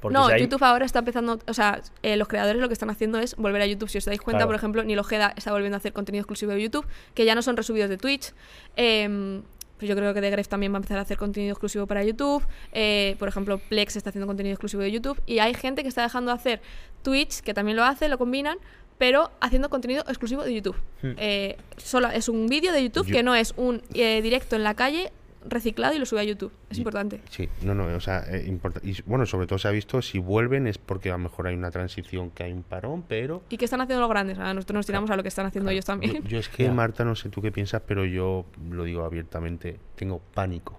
Porque 0.00 0.14
no, 0.18 0.26
si 0.26 0.32
hay- 0.32 0.40
YouTube 0.40 0.64
ahora 0.64 0.84
está 0.84 0.98
empezando, 0.98 1.38
o 1.46 1.54
sea, 1.54 1.80
eh, 2.02 2.16
los 2.16 2.26
creadores 2.26 2.60
lo 2.60 2.66
que 2.66 2.72
están 2.72 2.90
haciendo 2.90 3.20
es 3.20 3.36
volver 3.36 3.62
a 3.62 3.66
YouTube. 3.66 3.88
Si 3.88 3.98
os 3.98 4.04
dais 4.04 4.20
cuenta, 4.20 4.38
Claro. 4.38 4.48
por 4.48 4.56
ejemplo, 4.56 4.82
Nilo 4.82 5.02
Ojeda 5.02 5.32
está 5.36 5.52
volviendo 5.52 5.76
a 5.76 5.78
hacer 5.78 5.92
contenido 5.92 6.22
exclusivo 6.22 6.50
de 6.50 6.60
YouTube, 6.60 6.84
que 7.14 7.24
ya 7.24 7.36
no 7.36 7.42
son 7.42 7.56
resubidos 7.56 7.88
de 7.88 7.98
Twitch. 7.98 8.32
Em, 8.74 9.42
pues 9.82 9.88
yo 9.88 9.96
creo 9.96 10.14
que 10.14 10.20
The 10.20 10.30
Gref 10.30 10.46
también 10.46 10.72
va 10.72 10.76
a 10.76 10.78
empezar 10.78 10.98
a 10.98 11.00
hacer 11.00 11.16
contenido 11.16 11.50
exclusivo 11.54 11.88
para 11.88 12.04
YouTube. 12.04 12.46
Eh, 12.72 13.16
por 13.18 13.26
ejemplo, 13.26 13.58
Plex 13.58 13.96
está 13.96 14.10
haciendo 14.10 14.28
contenido 14.28 14.52
exclusivo 14.54 14.80
de 14.80 14.92
YouTube. 14.92 15.20
Y 15.26 15.40
hay 15.40 15.54
gente 15.54 15.82
que 15.82 15.88
está 15.88 16.02
dejando 16.02 16.30
de 16.30 16.36
hacer 16.36 16.62
Twitch, 17.02 17.40
que 17.40 17.52
también 17.52 17.76
lo 17.76 17.82
hace, 17.82 18.08
lo 18.08 18.16
combinan, 18.16 18.58
pero 18.96 19.32
haciendo 19.40 19.70
contenido 19.70 20.04
exclusivo 20.06 20.44
de 20.44 20.54
YouTube. 20.54 20.76
Hmm. 21.02 21.14
Eh, 21.16 21.56
solo 21.78 22.10
es 22.10 22.28
un 22.28 22.46
vídeo 22.46 22.72
de 22.72 22.80
YouTube 22.84 23.08
Yo- 23.08 23.12
que 23.12 23.22
no 23.24 23.34
es 23.34 23.54
un 23.56 23.82
eh, 23.92 24.22
directo 24.22 24.54
en 24.54 24.62
la 24.62 24.74
calle 24.74 25.10
reciclado 25.48 25.94
y 25.94 25.98
lo 25.98 26.06
sube 26.06 26.20
a 26.20 26.24
YouTube. 26.24 26.52
Es 26.70 26.78
Y- 26.78 26.80
importante. 26.80 27.20
Sí, 27.30 27.48
no, 27.62 27.74
no, 27.74 27.84
o 27.94 28.00
sea, 28.00 28.24
eh, 28.28 28.44
importa- 28.46 28.80
y 28.82 29.00
bueno, 29.06 29.26
sobre 29.26 29.46
todo 29.46 29.58
se 29.58 29.68
ha 29.68 29.70
visto 29.70 30.00
si 30.02 30.18
vuelven 30.18 30.66
es 30.66 30.78
porque 30.78 31.10
a 31.10 31.12
lo 31.12 31.18
mejor 31.18 31.46
hay 31.46 31.54
una 31.54 31.70
transición, 31.70 32.30
que 32.30 32.44
hay 32.44 32.52
un 32.52 32.62
parón, 32.62 33.04
pero... 33.06 33.42
¿Y 33.50 33.56
qué 33.56 33.64
están 33.64 33.80
haciendo 33.80 34.00
los 34.00 34.10
grandes? 34.10 34.38
Ah, 34.38 34.54
nosotros 34.54 34.76
nos 34.76 34.86
tiramos 34.86 35.10
a 35.10 35.16
lo 35.16 35.22
que 35.22 35.28
están 35.28 35.46
haciendo 35.46 35.66
Claro, 35.66 35.72
ellos 35.74 35.84
también. 35.84 36.22
Yo, 36.22 36.28
yo 36.28 36.38
es 36.38 36.48
que. 36.50 36.70
Marta, 36.70 37.04
no 37.04 37.14
sé 37.16 37.28
tú 37.28 37.42
qué 37.42 37.52
piensas, 37.52 37.82
pero 37.86 38.04
yo 38.04 38.44
lo 38.70 38.84
digo 38.84 39.04
abiertamente, 39.04 39.78
tengo 39.96 40.20
pánico. 40.34 40.78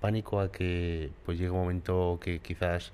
Pánico 0.00 0.40
a 0.40 0.50
que 0.50 1.10
pues 1.26 1.38
llegue 1.38 1.50
un 1.50 1.58
momento 1.58 2.18
que 2.22 2.38
quizás 2.38 2.92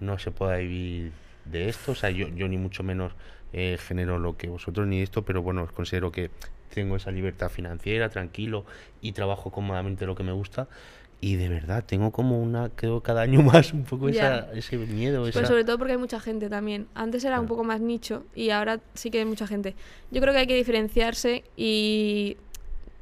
no 0.00 0.18
se 0.18 0.32
pueda 0.32 0.56
vivir 0.56 1.12
de 1.44 1.68
esto. 1.68 1.92
O 1.92 1.94
sea, 1.94 2.10
yo, 2.10 2.26
yo 2.28 2.48
ni 2.48 2.56
mucho 2.58 2.82
menos 2.82 3.12
eh, 3.52 3.78
genero 3.80 4.18
lo 4.18 4.36
que 4.36 4.48
vosotros 4.48 4.86
ni 4.88 5.00
esto, 5.00 5.22
pero 5.22 5.42
bueno, 5.42 5.68
considero 5.72 6.10
que 6.10 6.30
tengo 6.72 6.96
esa 6.96 7.10
libertad 7.10 7.48
financiera, 7.50 8.08
tranquilo, 8.08 8.64
y 9.00 9.12
trabajo 9.12 9.50
cómodamente 9.50 10.06
lo 10.06 10.14
que 10.14 10.22
me 10.22 10.32
gusta. 10.32 10.68
Y 11.22 11.36
de 11.36 11.50
verdad, 11.50 11.84
tengo 11.86 12.12
como 12.12 12.40
una, 12.40 12.70
creo 12.70 13.02
cada 13.02 13.20
año 13.20 13.42
más, 13.42 13.74
un 13.74 13.84
poco 13.84 14.08
esa, 14.08 14.50
ese 14.54 14.78
miedo, 14.78 15.24
Pero 15.24 15.40
esa... 15.40 15.46
sobre 15.48 15.64
todo 15.64 15.76
porque 15.76 15.92
hay 15.92 15.98
mucha 15.98 16.18
gente 16.18 16.48
también. 16.48 16.86
Antes 16.94 17.24
era 17.24 17.38
un 17.38 17.46
Claro. 17.46 17.56
poco 17.56 17.64
más 17.64 17.80
nicho 17.82 18.24
y 18.34 18.48
ahora 18.50 18.80
sí 18.94 19.10
que 19.10 19.18
hay 19.18 19.26
mucha 19.26 19.46
gente. 19.46 19.74
Yo 20.10 20.20
creo 20.22 20.32
que 20.32 20.40
hay 20.40 20.46
que 20.46 20.54
diferenciarse 20.54 21.44
y, 21.58 22.38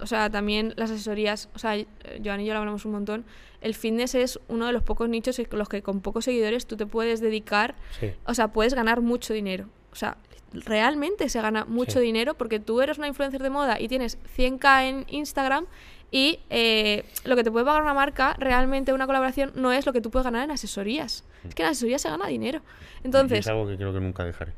o 0.01 0.07
sea, 0.07 0.31
también 0.31 0.75
las 0.77 0.91
asesorías, 0.91 1.49
o 1.55 1.61
sea, 1.61 1.77
Joan 2.25 2.41
y 2.41 2.47
yo 2.47 2.55
lo 2.55 2.59
hablamos 2.59 2.85
un 2.85 2.93
montón. 2.93 3.25
El 3.61 3.75
fitness 3.75 4.14
es 4.16 4.41
uno 4.49 4.66
de 4.66 4.73
los 4.73 4.83
pocos 4.83 5.09
nichos 5.09 5.39
en 5.39 5.47
los 5.53 5.69
que 5.69 5.83
con 5.83 6.01
pocos 6.01 6.25
seguidores 6.25 6.66
tú 6.66 6.77
te 6.77 6.87
puedes 6.87 7.21
dedicar, 7.21 7.77
Sí. 8.01 8.11
o 8.25 8.35
sea, 8.35 8.49
puedes 8.49 8.75
ganar 8.75 9.01
mucho 9.01 9.33
dinero. 9.33 9.69
O 9.93 9.97
sea, 9.97 10.16
realmente 10.53 11.28
se 11.28 11.40
gana 11.40 11.64
mucho 11.64 11.99
Sí. 11.99 12.05
dinero 12.05 12.34
porque 12.34 12.59
tú 12.61 12.80
eres 12.80 12.99
una 12.99 13.07
influencer 13.09 13.42
de 13.42 13.51
moda 13.51 13.80
y 13.80 13.88
tienes 13.88 14.18
100k 14.36 14.84
en 14.88 15.05
Instagram 15.09 15.66
y 16.11 16.40
eh, 16.49 17.05
lo 17.24 17.36
que 17.36 17.44
te 17.44 17.51
puede 17.51 17.66
pagar 17.66 17.82
una 17.82 17.92
marca, 17.94 18.34
realmente 18.38 18.92
una 18.94 19.07
colaboración, 19.07 19.53
no 19.57 19.72
es 19.72 19.84
lo 19.84 19.92
que 19.92 20.01
tú 20.01 20.11
puedes 20.11 20.24
ganar 20.24 20.44
en 20.44 20.51
asesorías. 20.51 21.24
Es 21.46 21.55
que 21.55 21.62
en 21.62 21.68
asesorías 21.68 22.01
se 22.01 22.09
gana 22.09 22.26
dinero. 22.28 22.62
y 23.03 23.07
Entonces, 23.07 23.40
es 23.40 23.49
algo 23.49 23.66
que 23.68 23.76
creo 23.76 23.92
que 23.92 24.01
nunca 24.01 24.24
dejaré. 24.24 24.53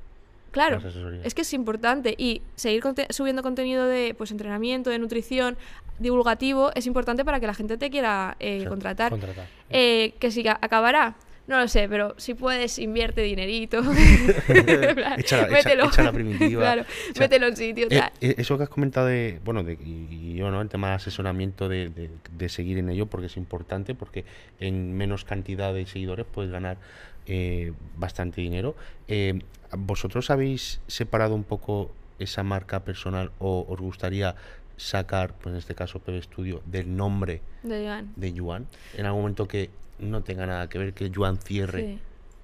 claro, 0.52 0.80
es 1.24 1.34
que 1.34 1.42
es 1.42 1.52
importante 1.52 2.14
y 2.16 2.42
seguir 2.54 2.82
conte- 2.82 3.06
subiendo 3.12 3.42
contenido 3.42 3.86
de 3.86 4.14
pues 4.16 4.30
entrenamiento, 4.30 4.90
de 4.90 4.98
nutrición, 5.00 5.56
divulgativo, 5.98 6.70
es 6.74 6.86
importante 6.86 7.24
para 7.24 7.40
que 7.40 7.46
la 7.48 7.54
gente 7.54 7.76
te 7.76 7.90
quiera 7.90 8.36
eh, 8.40 8.64
contratar. 8.66 9.10
Contratar. 9.10 9.46
Eh, 9.70 10.14
que 10.20 10.30
si 10.30 10.42
ca- 10.44 10.58
acabará, 10.62 11.16
no 11.50 11.60
lo 11.60 11.68
sé, 11.68 11.88
pero 11.88 12.14
si 12.16 12.34
puedes, 12.34 12.78
invierte 12.78 13.20
dinerito. 13.22 13.82
Plan, 14.46 15.20
Echa 15.20 15.46
la- 15.48 15.58
echa- 15.58 15.72
echa 15.86 16.02
la 16.02 16.12
primitiva. 16.12 16.60
claro, 16.62 16.82
O 16.82 16.84
sea, 17.14 17.20
mételo 17.24 17.46
en 17.48 17.56
sitio. 17.56 17.86
Eh, 17.90 17.98
tal. 17.98 18.12
eh, 18.20 18.34
eso 18.38 18.56
que 18.56 18.62
has 18.64 18.68
comentado 18.68 19.06
de, 19.06 19.40
bueno, 19.44 19.62
de, 19.62 19.74
y, 19.74 20.34
yo, 20.34 20.50
¿no? 20.50 20.60
El 20.62 20.68
tema 20.68 20.88
de 20.90 20.94
asesoramiento, 20.94 21.68
de, 21.68 21.88
de- 21.90 22.10
de 22.36 22.48
seguir 22.48 22.78
en 22.78 22.88
ello, 22.88 23.06
porque 23.06 23.26
es 23.26 23.36
importante, 23.36 23.94
porque 23.94 24.24
en 24.60 24.96
menos 24.96 25.24
cantidad 25.24 25.74
de 25.74 25.84
seguidores 25.86 26.26
puedes 26.32 26.50
ganar 26.50 26.78
eh, 27.26 27.72
bastante 27.96 28.40
dinero. 28.40 28.74
Eh, 29.08 29.40
¿Vosotros 29.76 30.30
habéis 30.30 30.80
separado 30.86 31.34
un 31.34 31.44
poco 31.44 31.92
esa 32.18 32.42
marca 32.42 32.84
personal 32.84 33.30
o 33.38 33.64
os 33.68 33.80
gustaría 33.80 34.34
sacar, 34.76 35.34
pues 35.34 35.52
en 35.52 35.58
este 35.58 35.74
caso 35.74 35.98
PB 36.00 36.22
Studio, 36.22 36.62
del 36.64 36.96
nombre 36.96 37.42
De 37.62 37.84
Joan. 37.84 38.12
de 38.16 38.32
Yuan? 38.32 38.66
En 38.96 39.04
algún 39.06 39.20
momento 39.22 39.46
que 39.46 39.68
no 40.00 40.22
tenga 40.22 40.46
nada 40.46 40.68
que 40.68 40.78
ver, 40.78 40.92
que 40.94 41.10
Yuan 41.10 41.38
cierre. 41.38 41.80
Sí. 41.80 41.98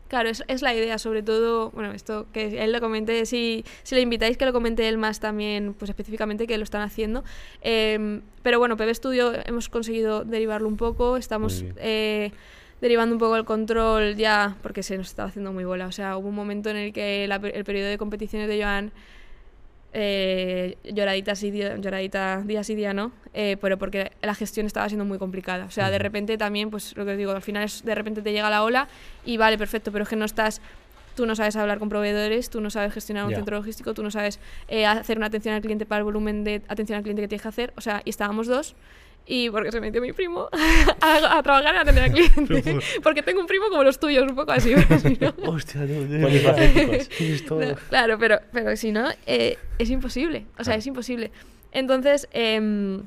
Claro, 0.09 0.29
es, 0.29 0.45
es 0.47 0.63
la 0.63 0.73
idea, 0.75 0.99
sobre 0.99 1.23
todo, 1.23 1.71
bueno, 1.73 1.93
esto 1.93 2.27
que 2.33 2.63
él 2.63 2.73
lo 2.73 2.81
comente, 2.81 3.27
si, 3.27 3.65
si 3.83 3.95
le 3.97 4.03
invitáis 4.03 4.37
que 4.37 4.45
lo 4.45 4.53
comente 4.53 4.89
él 4.89 4.99
más 4.99 5.19
también, 5.19 5.75
pues 5.75 5.89
específicamente 5.89 6.47
que 6.47 6.57
lo 6.59 6.65
están 6.65 6.83
haciendo. 6.83 7.25
Em, 7.61 8.23
pero 8.43 8.61
bueno, 8.61 8.77
PB 8.77 8.95
Studio 8.95 9.33
hemos 9.47 9.69
conseguido 9.69 10.25
derivarlo 10.25 10.69
un 10.69 10.77
poco, 10.77 11.17
estamos 11.17 11.65
eh, 11.79 12.31
derivando 12.81 13.17
un 13.17 13.19
poco 13.19 13.37
el 13.37 13.45
control 13.45 14.15
ya, 14.15 14.57
porque 14.63 14.85
se 14.85 14.97
nos 14.97 15.09
estaba 15.09 15.29
haciendo 15.29 15.53
muy 15.53 15.65
bola. 15.65 15.89
O 15.89 15.93
sea, 15.93 16.17
hubo 16.17 16.29
un 16.29 16.37
momento 16.37 16.71
en 16.71 16.77
el 16.77 16.93
que 16.93 17.27
la 17.27 17.37
el 17.37 17.65
periodo 17.65 17.89
de 17.89 17.99
competiciones 17.99 18.49
de 18.49 18.63
Joan 18.63 18.93
eh, 19.93 20.77
lloradita, 20.85 21.35
sí, 21.35 21.51
día- 21.51 21.77
lloradita 21.77 22.43
día 22.45 22.63
sí, 22.65 22.75
día 22.75 22.93
no, 22.93 23.13
eh, 23.35 23.57
pero 23.61 23.79
porque 23.79 24.13
la 24.23 24.35
gestión 24.35 24.67
estaba 24.67 24.89
siendo 24.89 25.05
muy 25.05 25.19
complicada. 25.19 25.65
O 25.65 25.71
sea, 25.71 25.91
de 25.91 25.99
repente 25.99 26.37
también, 26.39 26.71
pues 26.71 26.97
lo 26.97 27.05
que 27.05 27.13
os 27.13 27.19
digo, 27.19 27.33
al 27.33 27.43
final 27.43 27.63
es, 27.65 27.85
de 27.85 27.95
repente 27.95 28.23
te 28.23 28.33
llega 28.33 28.51
la 28.51 28.63
ola 28.63 28.89
y 29.25 29.37
vale, 29.37 29.57
perfecto, 29.59 29.93
pero 29.93 30.03
es 30.05 30.09
que 30.09 30.17
no 30.17 30.25
estás, 30.25 30.61
tú 31.15 31.25
no 31.27 31.35
sabes 31.35 31.57
hablar 31.57 31.79
con 31.79 31.89
proveedores, 31.89 32.51
tú 32.51 32.61
no 32.61 32.69
sabes 32.71 32.93
gestionar 32.93 33.25
un 33.25 33.31
Ya. 33.31 33.37
centro 33.37 33.57
logístico, 33.57 33.95
tú 33.95 34.03
no 34.03 34.11
sabes 34.11 34.39
eh, 34.69 34.85
hacer 34.87 35.17
una 35.17 35.27
atención 35.27 35.55
al 35.55 35.63
cliente 35.63 35.87
para 35.87 35.99
el 36.01 36.05
volumen 36.05 36.45
de 36.45 36.63
atención 36.69 36.97
al 36.99 37.03
cliente 37.03 37.23
que 37.23 37.29
tienes 37.29 37.43
que 37.43 37.49
hacer. 37.49 37.73
O 37.77 37.81
sea, 37.81 38.03
y 38.05 38.11
estábamos 38.11 38.47
dos. 38.47 38.75
Y 39.29 39.51
porque 39.51 39.73
se 39.73 39.81
metió 39.81 40.01
mi 40.01 40.13
primo 40.13 40.49
a, 41.01 41.39
a 41.39 41.43
trabajar 41.43 41.75
en 41.75 41.81
atención 41.81 42.05
al 42.05 42.13
cliente. 42.13 42.79
porque 43.03 43.23
tengo 43.23 43.41
un 43.41 43.47
primo 43.47 43.69
como 43.71 43.83
los 43.83 43.99
tuyos, 43.99 44.23
un 44.29 44.37
poco 44.37 44.53
así. 44.53 44.73
no- 45.21 45.35
Hostia, 45.51 45.81
no, 45.81 45.87
de 45.87 47.07
no, 47.51 47.75
claro, 47.89 48.19
pero, 48.19 48.41
pero 48.53 48.77
si 48.77 48.93
no, 48.93 49.09
eh, 49.27 49.59
es 49.79 49.91
imposible. 49.91 50.47
O 50.55 50.57
sea, 50.59 50.65
Claro. 50.65 50.79
es 50.79 50.87
imposible. 50.87 51.31
Entonces, 51.73 52.29
em, 52.33 53.03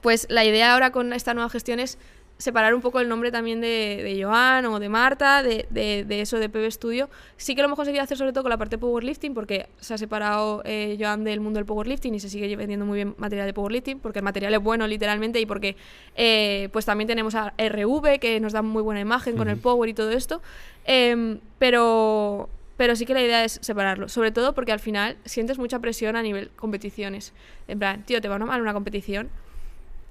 pues 0.00 0.26
la 0.30 0.44
idea 0.44 0.72
ahora 0.72 0.90
con 0.92 1.12
esta 1.12 1.34
nueva 1.34 1.50
gestión 1.50 1.78
es 1.80 1.98
separar 2.36 2.74
un 2.74 2.80
poco 2.80 2.98
el 3.00 3.08
nombre 3.08 3.30
también 3.30 3.60
de, 3.60 4.00
de 4.02 4.22
Joan 4.22 4.66
o 4.66 4.80
de 4.80 4.88
Marta, 4.88 5.42
de, 5.42 5.66
de- 5.70 6.04
de 6.04 6.20
eso 6.20 6.38
de 6.38 6.48
PB 6.48 6.70
Studio. 6.72 7.08
Sí 7.36 7.54
que 7.54 7.62
lo 7.62 7.66
hemos 7.66 7.76
conseguido 7.76 8.02
hacer 8.02 8.18
sobre 8.18 8.32
todo 8.32 8.42
con 8.42 8.50
la 8.50 8.58
parte 8.58 8.76
de 8.76 8.80
powerlifting, 8.80 9.34
porque 9.34 9.68
se 9.80 9.94
ha 9.94 9.98
separado 9.98 10.60
eh, 10.64 10.96
Joan 11.00 11.22
del 11.24 11.40
mundo 11.40 11.58
del 11.58 11.64
powerlifting 11.64 12.14
y 12.14 12.20
se 12.20 12.28
sigue 12.28 12.54
vendiendo 12.56 12.84
muy 12.86 12.96
bien 12.96 13.14
material 13.18 13.46
de 13.46 13.54
powerlifting, 13.54 14.00
porque 14.00 14.18
el 14.18 14.24
material 14.24 14.52
es 14.52 14.60
bueno 14.60 14.86
literalmente 14.86 15.38
y 15.40 15.46
porque 15.46 15.76
eh, 16.16 16.68
pues 16.72 16.84
también 16.84 17.06
tenemos 17.06 17.34
a 17.36 17.54
RV, 17.56 18.18
que 18.18 18.40
nos 18.40 18.52
da 18.52 18.62
muy 18.62 18.82
buena 18.82 19.00
imagen 19.00 19.36
con 19.36 19.48
el 19.48 19.56
power 19.58 19.88
y 19.88 19.94
todo 19.94 20.10
esto. 20.10 20.42
Em, 20.86 21.38
pero, 21.60 22.48
pero 22.76 22.96
sí 22.96 23.06
que 23.06 23.14
la 23.14 23.22
idea 23.22 23.44
es 23.44 23.58
separarlo, 23.62 24.08
sobre 24.08 24.32
todo 24.32 24.54
porque 24.54 24.72
al 24.72 24.80
final 24.80 25.16
sientes 25.24 25.56
mucha 25.58 25.78
presión 25.78 26.16
a 26.16 26.22
nivel 26.22 26.50
competiciones. 26.56 27.32
En 27.68 27.78
plan, 27.78 28.02
tío, 28.04 28.20
te 28.20 28.28
va 28.28 28.34
a 28.34 28.38
mal 28.40 28.60
una 28.60 28.72
competición. 28.74 29.30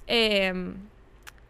em, 0.06 0.74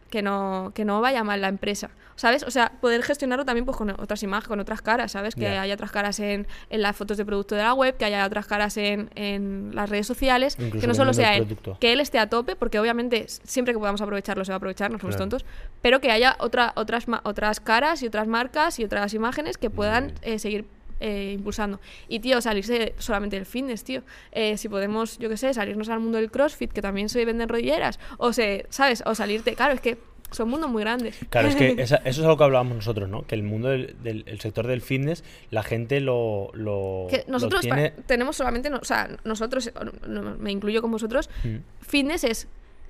que 0.09 0.21
no, 0.21 0.71
que 0.75 0.85
no 0.85 1.01
vaya 1.01 1.23
mal 1.23 1.41
la 1.41 1.47
empresa, 1.47 1.89
¿sabes? 2.15 2.43
O 2.43 2.51
sea, 2.51 2.71
poder 2.79 3.01
gestionarlo 3.03 3.43
también 3.43 3.65
pues 3.65 3.75
con 3.75 3.89
otras 3.89 4.21
imágenes, 4.23 4.47
con 4.47 4.59
otras 4.59 4.81
caras, 4.81 5.11
¿sabes? 5.11 5.35
Que 5.35 5.41
Ya. 5.41 5.61
haya 5.61 5.73
otras 5.73 5.91
caras 5.91 6.19
en, 6.19 6.47
en 6.69 6.81
las 6.81 6.95
fotos 6.95 7.17
de 7.17 7.25
producto 7.25 7.55
de 7.55 7.63
la 7.63 7.73
web, 7.73 7.97
que 7.97 8.05
haya 8.05 8.25
otras 8.25 8.45
caras 8.45 8.77
en, 8.77 9.09
en 9.15 9.71
las 9.73 9.89
redes 9.89 10.07
sociales, 10.07 10.55
Incluso 10.59 10.79
que 10.81 10.87
no 10.87 10.93
solo 10.93 11.13
sea 11.13 11.35
él, 11.35 11.57
que 11.79 11.91
él 11.91 11.99
esté 11.99 12.19
a 12.19 12.29
tope, 12.29 12.55
porque 12.55 12.79
obviamente 12.79 13.25
siempre 13.27 13.73
que 13.73 13.79
podamos 13.79 14.01
aprovecharlo 14.01 14.45
se 14.45 14.51
va 14.51 14.55
a 14.55 14.57
aprovechar, 14.57 14.91
no 14.91 14.99
somos 14.99 15.15
Claro. 15.15 15.29
tontos, 15.29 15.45
pero 15.81 15.99
que 15.99 16.11
haya 16.11 16.35
otra, 16.39 16.71
otras, 16.75 17.05
otras 17.23 17.59
caras 17.59 18.01
y 18.03 18.07
otras 18.07 18.27
marcas 18.27 18.79
y 18.79 18.83
otras 18.85 19.13
imágenes 19.13 19.57
que 19.57 19.69
puedan 19.69 20.13
eh, 20.21 20.39
seguir 20.39 20.65
eh, 20.99 21.33
impulsando. 21.35 21.79
Y, 22.07 22.19
tío, 22.19 22.39
salirse 22.41 22.93
solamente 22.97 23.35
del 23.35 23.45
fitness, 23.45 23.83
tío. 23.83 24.01
Eh, 24.31 24.57
si 24.57 24.69
podemos, 24.69 25.17
yo 25.19 25.29
qué 25.29 25.37
sé, 25.37 25.53
salirnos 25.53 25.89
al 25.89 25.99
mundo 25.99 26.17
del 26.17 26.31
crossfit, 26.31 26.71
que 26.71 26.81
también 26.81 27.09
se 27.09 27.23
venden 27.25 27.49
rodilleras, 27.49 27.99
o 28.17 28.33
se, 28.33 28.65
¿sabes? 28.69 29.03
O 29.05 29.13
salirte, 29.15 29.55
claro, 29.55 29.73
es 29.73 29.81
que 29.81 29.97
son 30.31 30.49
mundos 30.49 30.69
muy 30.69 30.81
grandes. 30.81 31.17
Claro, 31.29 31.47
es 31.49 31.55
que 31.55 31.75
esa- 31.77 31.97
eso 31.97 32.21
es 32.21 32.25
algo 32.25 32.37
que 32.37 32.43
hablábamos 32.45 32.75
nosotros, 32.75 33.07
¿no? 33.09 33.21
Que 33.27 33.35
el 33.35 33.43
mundo 33.43 33.69
del, 33.69 33.95
del- 34.01 34.23
el 34.27 34.39
sector 34.39 34.65
del 34.67 34.81
fitness, 34.81 35.23
la 35.51 35.63
gente 35.63 35.99
lo, 35.99 36.49
lo, 36.53 37.07
que 37.09 37.23
lo 37.27 37.33
nosotros 37.33 37.61
tiene... 37.61 37.91
tenemos 38.05 38.35
solamente, 38.35 38.69
no- 38.69 38.77
o 38.77 38.85
sea, 38.85 39.09
nosotros, 39.23 39.71
no- 40.07 40.21
no- 40.21 40.35
me 40.37 40.51
incluyo 40.51 40.81
con 40.81 40.91
vosotros, 40.91 41.29
Mm, 41.43 41.57
fitness 41.81 42.23
es 42.23 42.47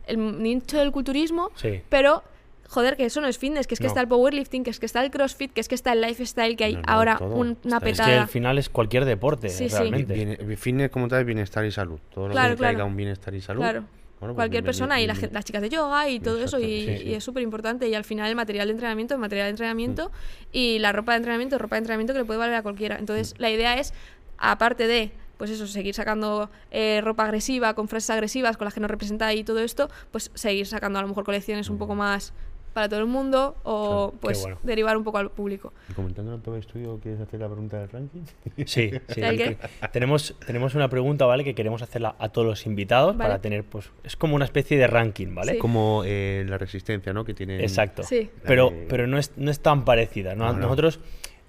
el 0.08 0.41
nicho 0.41 0.78
del 0.78 0.91
culturismo, 0.91 1.51
Sí. 1.56 1.82
pero 1.89 2.24
joder, 2.68 2.97
que 2.97 3.05
eso 3.05 3.22
no 3.22 3.28
es 3.28 3.38
fitness, 3.38 3.68
que 3.68 3.76
es 3.76 3.80
que 3.80 3.86
No. 3.86 3.89
está 3.89 4.01
el 4.01 4.07
powerlifting, 4.07 4.63
que 4.63 4.70
es 4.72 4.80
que 4.80 4.86
está 4.86 5.03
el 5.03 5.11
crossfit, 5.11 5.53
que 5.53 5.61
es 5.61 5.68
que 5.68 5.76
está 5.76 5.93
el 5.93 6.01
lifestyle, 6.01 6.55
que 6.57 6.63
hay 6.66 6.74
No, 6.76 6.82
no, 6.82 6.86
ahora 6.88 7.18
todo. 7.18 7.36
una 7.36 7.51
Está- 7.51 7.78
Es 7.78 7.84
que 7.84 7.91
petada. 7.91 8.22
al 8.24 8.28
final 8.28 8.57
es 8.57 8.70
cualquier 8.70 9.05
deporte, 9.05 9.49
Sí, 9.49 9.70
sí. 9.70 9.76
realmente. 9.76 10.13
Viene- 10.13 10.57
fitness 10.57 10.89
como 10.89 11.07
tal 11.07 11.20
es 11.22 11.26
bienestar 11.26 11.63
y 11.66 11.72
salud. 11.72 11.99
Todo 12.13 12.28
lo 12.28 12.34
Claro, 12.34 12.51
que 12.53 12.57
traiga 12.57 12.76
claro. 12.78 12.89
un 12.89 12.95
bienestar 12.97 13.34
y 13.36 13.41
salud. 13.41 13.61
Claro. 13.61 13.86
bueno, 14.18 14.34
pues 14.34 14.36
Cualquier 14.45 14.61
bien- 14.63 14.66
persona 14.66 14.95
bien- 14.95 15.09
y 15.11 15.13
bien- 15.20 15.34
las 15.34 15.45
chicas 15.45 15.61
de 15.61 15.70
yoga 15.70 16.09
y 16.09 16.20
todo 16.22 16.41
eso 16.41 16.57
y, 16.57 16.63
sí, 16.86 16.97
sí. 16.99 17.13
es 17.13 17.24
súper 17.24 17.43
importante 17.43 17.88
y 17.89 17.93
al 17.95 18.05
final 18.05 18.30
el 18.30 18.36
material 18.36 18.68
de 18.68 18.72
entrenamiento 18.72 19.13
es 19.13 19.20
material 19.20 19.47
de 19.47 19.49
entrenamiento 19.51 20.11
y 20.53 20.80
la 20.80 20.93
ropa 20.93 21.11
de 21.11 21.18
entrenamiento 21.18 21.57
ropa 21.59 21.76
de 21.76 21.80
entrenamiento 21.80 22.13
que 22.13 22.20
le 22.20 22.26
puede 22.26 22.39
valer 22.39 22.55
a 22.55 22.63
cualquiera. 22.63 22.95
Entonces 22.97 23.36
la 23.38 23.49
idea 23.51 23.78
es, 23.78 23.93
aparte 24.38 24.88
de 24.88 25.11
pues 25.38 25.49
eso, 25.51 25.68
seguir 25.68 25.93
sacando 25.93 26.49
eh, 26.72 27.01
ropa 27.03 27.26
agresiva, 27.26 27.74
con 27.74 27.89
frases 27.89 28.09
agresivas, 28.09 28.55
con 28.55 28.63
las 28.66 28.74
que 28.74 28.80
nos 28.80 28.89
representa 28.89 29.34
y 29.34 29.43
todo 29.43 29.59
esto, 29.59 29.89
pues 30.11 30.32
seguir 30.34 30.66
sacando 30.66 30.97
a 30.97 31.01
lo 31.01 31.09
mejor 31.09 31.26
colecciones 31.26 31.70
un 31.70 31.78
poco 31.78 31.93
más 31.93 32.34
para 32.76 32.89
todo 32.89 32.99
el 32.99 33.05
mundo 33.05 33.55
o 33.63 34.13
pues 34.19 34.41
bueno. 34.41 34.57
derivar 34.61 34.97
un 34.97 35.05
poco 35.05 35.17
al 35.17 35.32
público. 35.32 35.71
Y 35.89 35.93
comentando 35.93 36.34
en 36.34 36.38
el 36.39 36.41
PB 36.43 36.61
Studio, 36.63 36.99
¿quieres 37.01 37.21
hacer 37.21 37.39
la 37.39 37.47
pregunta 37.47 37.80
del 37.80 37.89
ranking? 37.89 38.21
Sí, 38.65 38.91
sí. 39.07 39.21
¿El? 39.21 39.57
Tenemos, 39.93 40.36
tenemos 40.45 40.76
una 40.76 40.89
pregunta, 40.89 41.26
¿vale? 41.26 41.45
Que 41.45 41.55
queremos 41.55 41.82
hacerla 41.82 42.15
a 42.19 42.28
todos 42.30 42.45
los 42.45 42.65
invitados 42.65 43.15
Vale. 43.15 43.30
para 43.30 43.41
tener, 43.41 43.63
pues, 43.63 43.89
es 44.03 44.17
como 44.17 44.36
una 44.36 44.43
especie 44.43 44.78
de 44.78 44.88
ranking, 44.88 45.34
¿vale? 45.34 45.53
Sí. 45.53 45.57
Como 45.57 46.03
eh, 46.05 46.45
la 46.49 46.57
resistencia, 46.57 47.13
¿no? 47.13 47.23
Que 47.23 47.34
tiene. 47.34 47.61
Exacto. 47.61 48.03
Sí. 48.03 48.30
Pero, 48.43 48.71
Eh, 48.71 48.86
pero 48.89 49.07
no, 49.07 49.17
es, 49.17 49.32
no 49.38 49.49
es 49.51 49.61
tan 49.61 49.86
parecida. 49.86 50.36
¿no? 50.36 50.45
No, 50.47 50.53
no. 50.53 50.59
Nosotros 50.59 50.99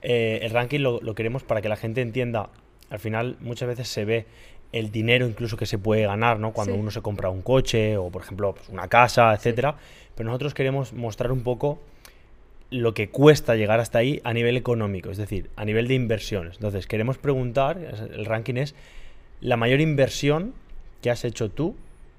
eh, 0.03 0.39
el 0.43 0.53
ranking 0.53 0.79
lo, 0.81 1.01
lo 1.01 1.15
queremos 1.17 1.43
para 1.43 1.61
que 1.61 1.69
la 1.69 1.77
gente 1.77 2.03
entienda. 2.03 2.51
Al 2.89 3.01
final 3.01 3.37
muchas 3.41 3.67
veces 3.69 3.89
se 3.89 4.05
ve 4.05 4.27
el 4.73 4.91
dinero 4.91 5.27
incluso 5.27 5.57
que 5.57 5.67
se 5.67 5.79
puede 5.79 6.07
ganar, 6.07 6.39
¿no? 6.39 6.53
Cuando 6.53 6.75
Sí. 6.75 6.79
uno 6.81 6.91
se 6.91 7.01
compra 7.03 7.31
un 7.31 7.43
coche 7.43 7.97
o, 7.97 8.11
por 8.11 8.23
ejemplo, 8.23 8.55
pues, 8.55 8.69
una 8.69 8.87
casa, 8.89 9.33
etcétera. 9.35 9.75
Pero 10.17 10.29
nosotros 10.29 10.55
queremos 10.55 10.93
mostrar 10.93 11.31
un 11.31 11.43
poco 11.43 11.79
lo 12.71 12.95
que 12.95 13.09
cuesta 13.09 13.55
llegar 13.55 13.79
hasta 13.79 13.99
ahí 13.99 14.21
a 14.25 14.33
nivel 14.33 14.57
económico, 14.57 15.11
es 15.11 15.19
decir, 15.19 15.51
a 15.57 15.65
nivel 15.65 15.87
de 15.87 15.95
inversiones. 15.95 16.57
Entonces, 16.57 16.87
queremos 16.87 17.19
preguntar, 17.19 17.79
el 17.79 18.25
ranking 18.25 18.57
es 18.57 18.75
la 19.41 19.57
mayor 19.57 19.81
inversión 19.81 20.55
que 21.03 21.11
has 21.11 21.25
hecho 21.25 21.51
tú 21.51 21.77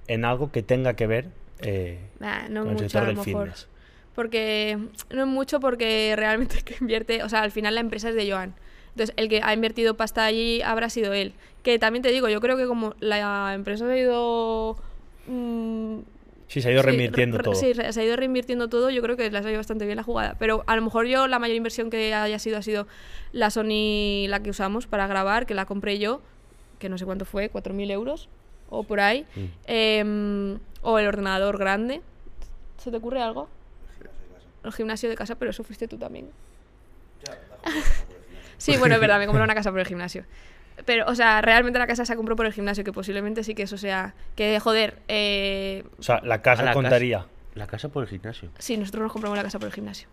en 0.07 0.23
algo 0.23 0.51
que 0.51 0.63
tenga 0.63 0.93
que 0.93 1.07
ver 1.07 1.29
eh, 1.59 1.97
Nah, 2.19 2.47
no 2.49 2.63
con 2.63 2.73
el 2.73 2.79
sector 2.79 3.07
del 3.07 3.17
fitness. 3.17 3.67
Porque 4.15 4.77
no 5.11 5.21
es 5.21 5.27
mucho 5.27 5.59
porque 5.59 6.13
realmente 6.15 6.57
el 6.57 6.63
que 6.63 6.75
invierte, 6.79 7.23
o 7.23 7.29
sea, 7.29 7.41
al 7.41 7.51
final 7.51 7.75
la 7.75 7.81
empresa 7.81 8.09
es 8.09 8.15
de 8.15 8.31
Joan. 8.31 8.53
Entonces, 8.91 9.13
el 9.17 9.29
que 9.29 9.41
ha 9.43 9.53
invertido 9.53 9.95
pasta 9.95 10.25
allí 10.25 10.61
habrá 10.61 10.89
sido 10.89 11.13
él. 11.13 11.33
Que 11.61 11.77
también 11.77 12.01
te 12.01 12.09
digo, 12.09 12.29
yo 12.29 12.41
creo 12.41 12.57
que 12.57 12.65
como 12.65 12.95
la 12.99 13.53
empresa 13.53 13.85
ha 13.85 13.97
ido... 13.97 14.77
mm, 15.27 15.99
Sí, 16.47 16.61
se 16.61 16.69
ha 16.69 16.71
ido 16.71 16.81
sí, 16.81 16.85
reinvirtiendo 16.87 17.37
re- 17.37 17.43
todo. 17.43 17.55
Sí, 17.55 17.73
se 17.73 17.99
ha 17.99 18.03
ido 18.03 18.15
reinvirtiendo 18.15 18.69
todo. 18.69 18.89
Yo 18.89 19.01
creo 19.01 19.17
que 19.17 19.29
le 19.29 19.37
ha 19.37 19.41
salido 19.41 19.59
bastante 19.59 19.85
bien 19.85 19.97
la 19.97 20.03
jugada. 20.03 20.35
Pero 20.39 20.63
a 20.67 20.75
lo 20.75 20.81
mejor 20.81 21.05
yo 21.05 21.27
la 21.27 21.39
mayor 21.39 21.57
inversión 21.57 21.89
que 21.89 22.13
haya 22.13 22.39
sido 22.39 22.57
ha 22.57 22.61
sido 22.61 22.87
la 23.33 23.49
Sony, 23.49 24.27
la 24.29 24.41
que 24.41 24.49
usamos 24.49 24.87
para 24.87 25.07
grabar, 25.07 25.45
que 25.45 25.53
la 25.53 25.65
compré 25.65 25.99
yo, 25.99 26.21
que 26.79 26.87
no 26.89 26.97
sé 26.97 27.05
cuánto 27.05 27.25
fue, 27.25 27.51
4.000 27.51 27.91
euros 27.91 28.29
o 28.69 28.83
por 28.83 28.99
ahí. 29.01 29.25
Mm. 29.35 29.45
Em, 29.65 30.59
o 30.81 30.99
el 30.99 31.07
ordenador 31.07 31.57
grande. 31.57 32.01
¿Se 32.77 32.91
te 32.91 32.97
ocurre 32.97 33.21
algo? 33.21 33.49
El 34.63 34.71
gimnasio 34.71 35.09
de 35.09 35.15
casa, 35.15 35.35
pero 35.35 35.51
eso 35.51 35.63
fuiste 35.63 35.87
tú 35.87 35.97
también. 35.97 36.29
sí, 38.57 38.77
bueno, 38.77 38.95
es 38.95 39.01
verdad, 39.01 39.19
me 39.19 39.25
compré 39.25 39.43
una 39.43 39.55
casa 39.55 39.71
por 39.71 39.79
el 39.79 39.87
gimnasio. 39.87 40.23
Pero, 40.86 41.05
o 41.07 41.15
sea, 41.15 41.41
realmente 41.41 41.80
la 41.80 41.88
casa 41.88 42.05
se 42.05 42.15
compró 42.15 42.36
por 42.36 42.45
el 42.45 42.53
gimnasio, 42.53 42.84
que 42.84 42.93
posiblemente 42.93 43.43
sí 43.43 43.55
que 43.55 43.63
eso 43.63 43.78
sea. 43.78 44.13
Que, 44.36 44.59
joder, 44.59 44.99
eh, 45.07 45.84
O 45.99 46.03
sea, 46.03 46.21
la 46.23 46.41
casa 46.41 46.63
la 46.63 46.73
contaría. 46.73 47.25
La 47.55 47.65
casa 47.65 47.89
por 47.89 48.03
el 48.03 48.09
gimnasio. 48.09 48.49
sí, 48.59 48.78
nosotros 48.78 49.03
nos 49.03 49.11
compramos 49.11 49.38
la 49.38 49.43
casa 49.43 49.57
por 49.57 49.67
el 49.67 49.73
gimnasio. 49.73 50.07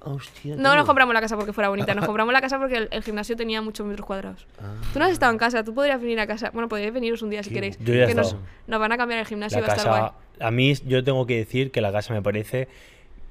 Hostia. 0.00 0.54
No 0.54 0.62
tío. 0.62 0.76
nos 0.76 0.86
compramos 0.86 1.14
la 1.14 1.20
casa 1.20 1.36
porque 1.36 1.52
fuera 1.52 1.68
bonita, 1.68 1.94
nos 1.94 2.04
compramos 2.06 2.32
la 2.32 2.40
casa 2.40 2.58
porque 2.58 2.76
el, 2.76 2.88
el 2.92 3.02
gimnasio 3.02 3.34
tenía 3.34 3.62
muchos 3.62 3.86
metros 3.86 4.06
cuadrados. 4.06 4.46
Ah. 4.60 4.74
Tú 4.92 4.98
no 4.98 5.06
has 5.06 5.10
estado 5.10 5.32
en 5.32 5.38
casa, 5.38 5.64
tú 5.64 5.74
podrías 5.74 6.00
venir 6.00 6.20
a 6.20 6.26
casa. 6.26 6.50
Bueno, 6.50 6.68
podríais 6.68 6.92
veniros 6.92 7.22
un 7.22 7.30
día 7.30 7.42
si 7.42 7.50
queréis. 7.50 7.78
Yo 7.78 7.94
ya 7.94 8.06
que 8.06 8.14
nos, 8.14 8.36
van 8.68 8.92
a 8.92 8.96
cambiar 8.96 9.20
el 9.20 9.26
gimnasio 9.26 9.58
y 9.58 9.62
va 9.62 9.68
a 9.68 9.74
estar 9.74 9.88
guay. 9.88 10.10
a 10.38 10.50
mí 10.50 10.74
yo 10.84 11.02
tengo 11.02 11.26
que 11.26 11.36
decir 11.36 11.72
que 11.72 11.80
la 11.80 11.90
casa 11.90 12.12
me 12.12 12.22
parece 12.22 12.68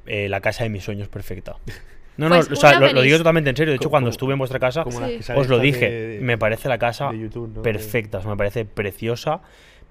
eh, 0.06 0.28
la 0.28 0.42
casa 0.42 0.64
de 0.64 0.70
mis 0.70 0.84
sueños 0.84 1.08
perfecta. 1.08 1.56
No, 2.18 2.30
Pues 2.30 2.50
no, 2.50 2.54
o 2.54 2.56
sea, 2.58 2.80
lo, 2.80 3.02
digo 3.02 3.18
totalmente 3.18 3.50
en 3.50 3.56
serio. 3.58 3.72
De 3.72 3.78
hecho, 3.78 3.90
cuando 3.90 4.10
estuve 4.10 4.34
en 4.34 4.40
vuestra 4.40 4.60
casa, 4.60 4.84
Sí. 4.90 5.32
os 5.36 5.48
lo 5.50 5.60
dije. 5.60 5.90
de- 5.90 6.20
me 6.22 6.38
parece 6.38 6.70
la 6.70 6.78
casa 6.78 7.12
de 7.12 7.20
YouTube, 7.20 7.52
¿no? 7.56 7.62
perfecta. 7.62 8.20
o 8.20 8.22
sea, 8.22 8.32
me 8.32 8.38
parece 8.38 8.66
preciosa. 8.66 9.42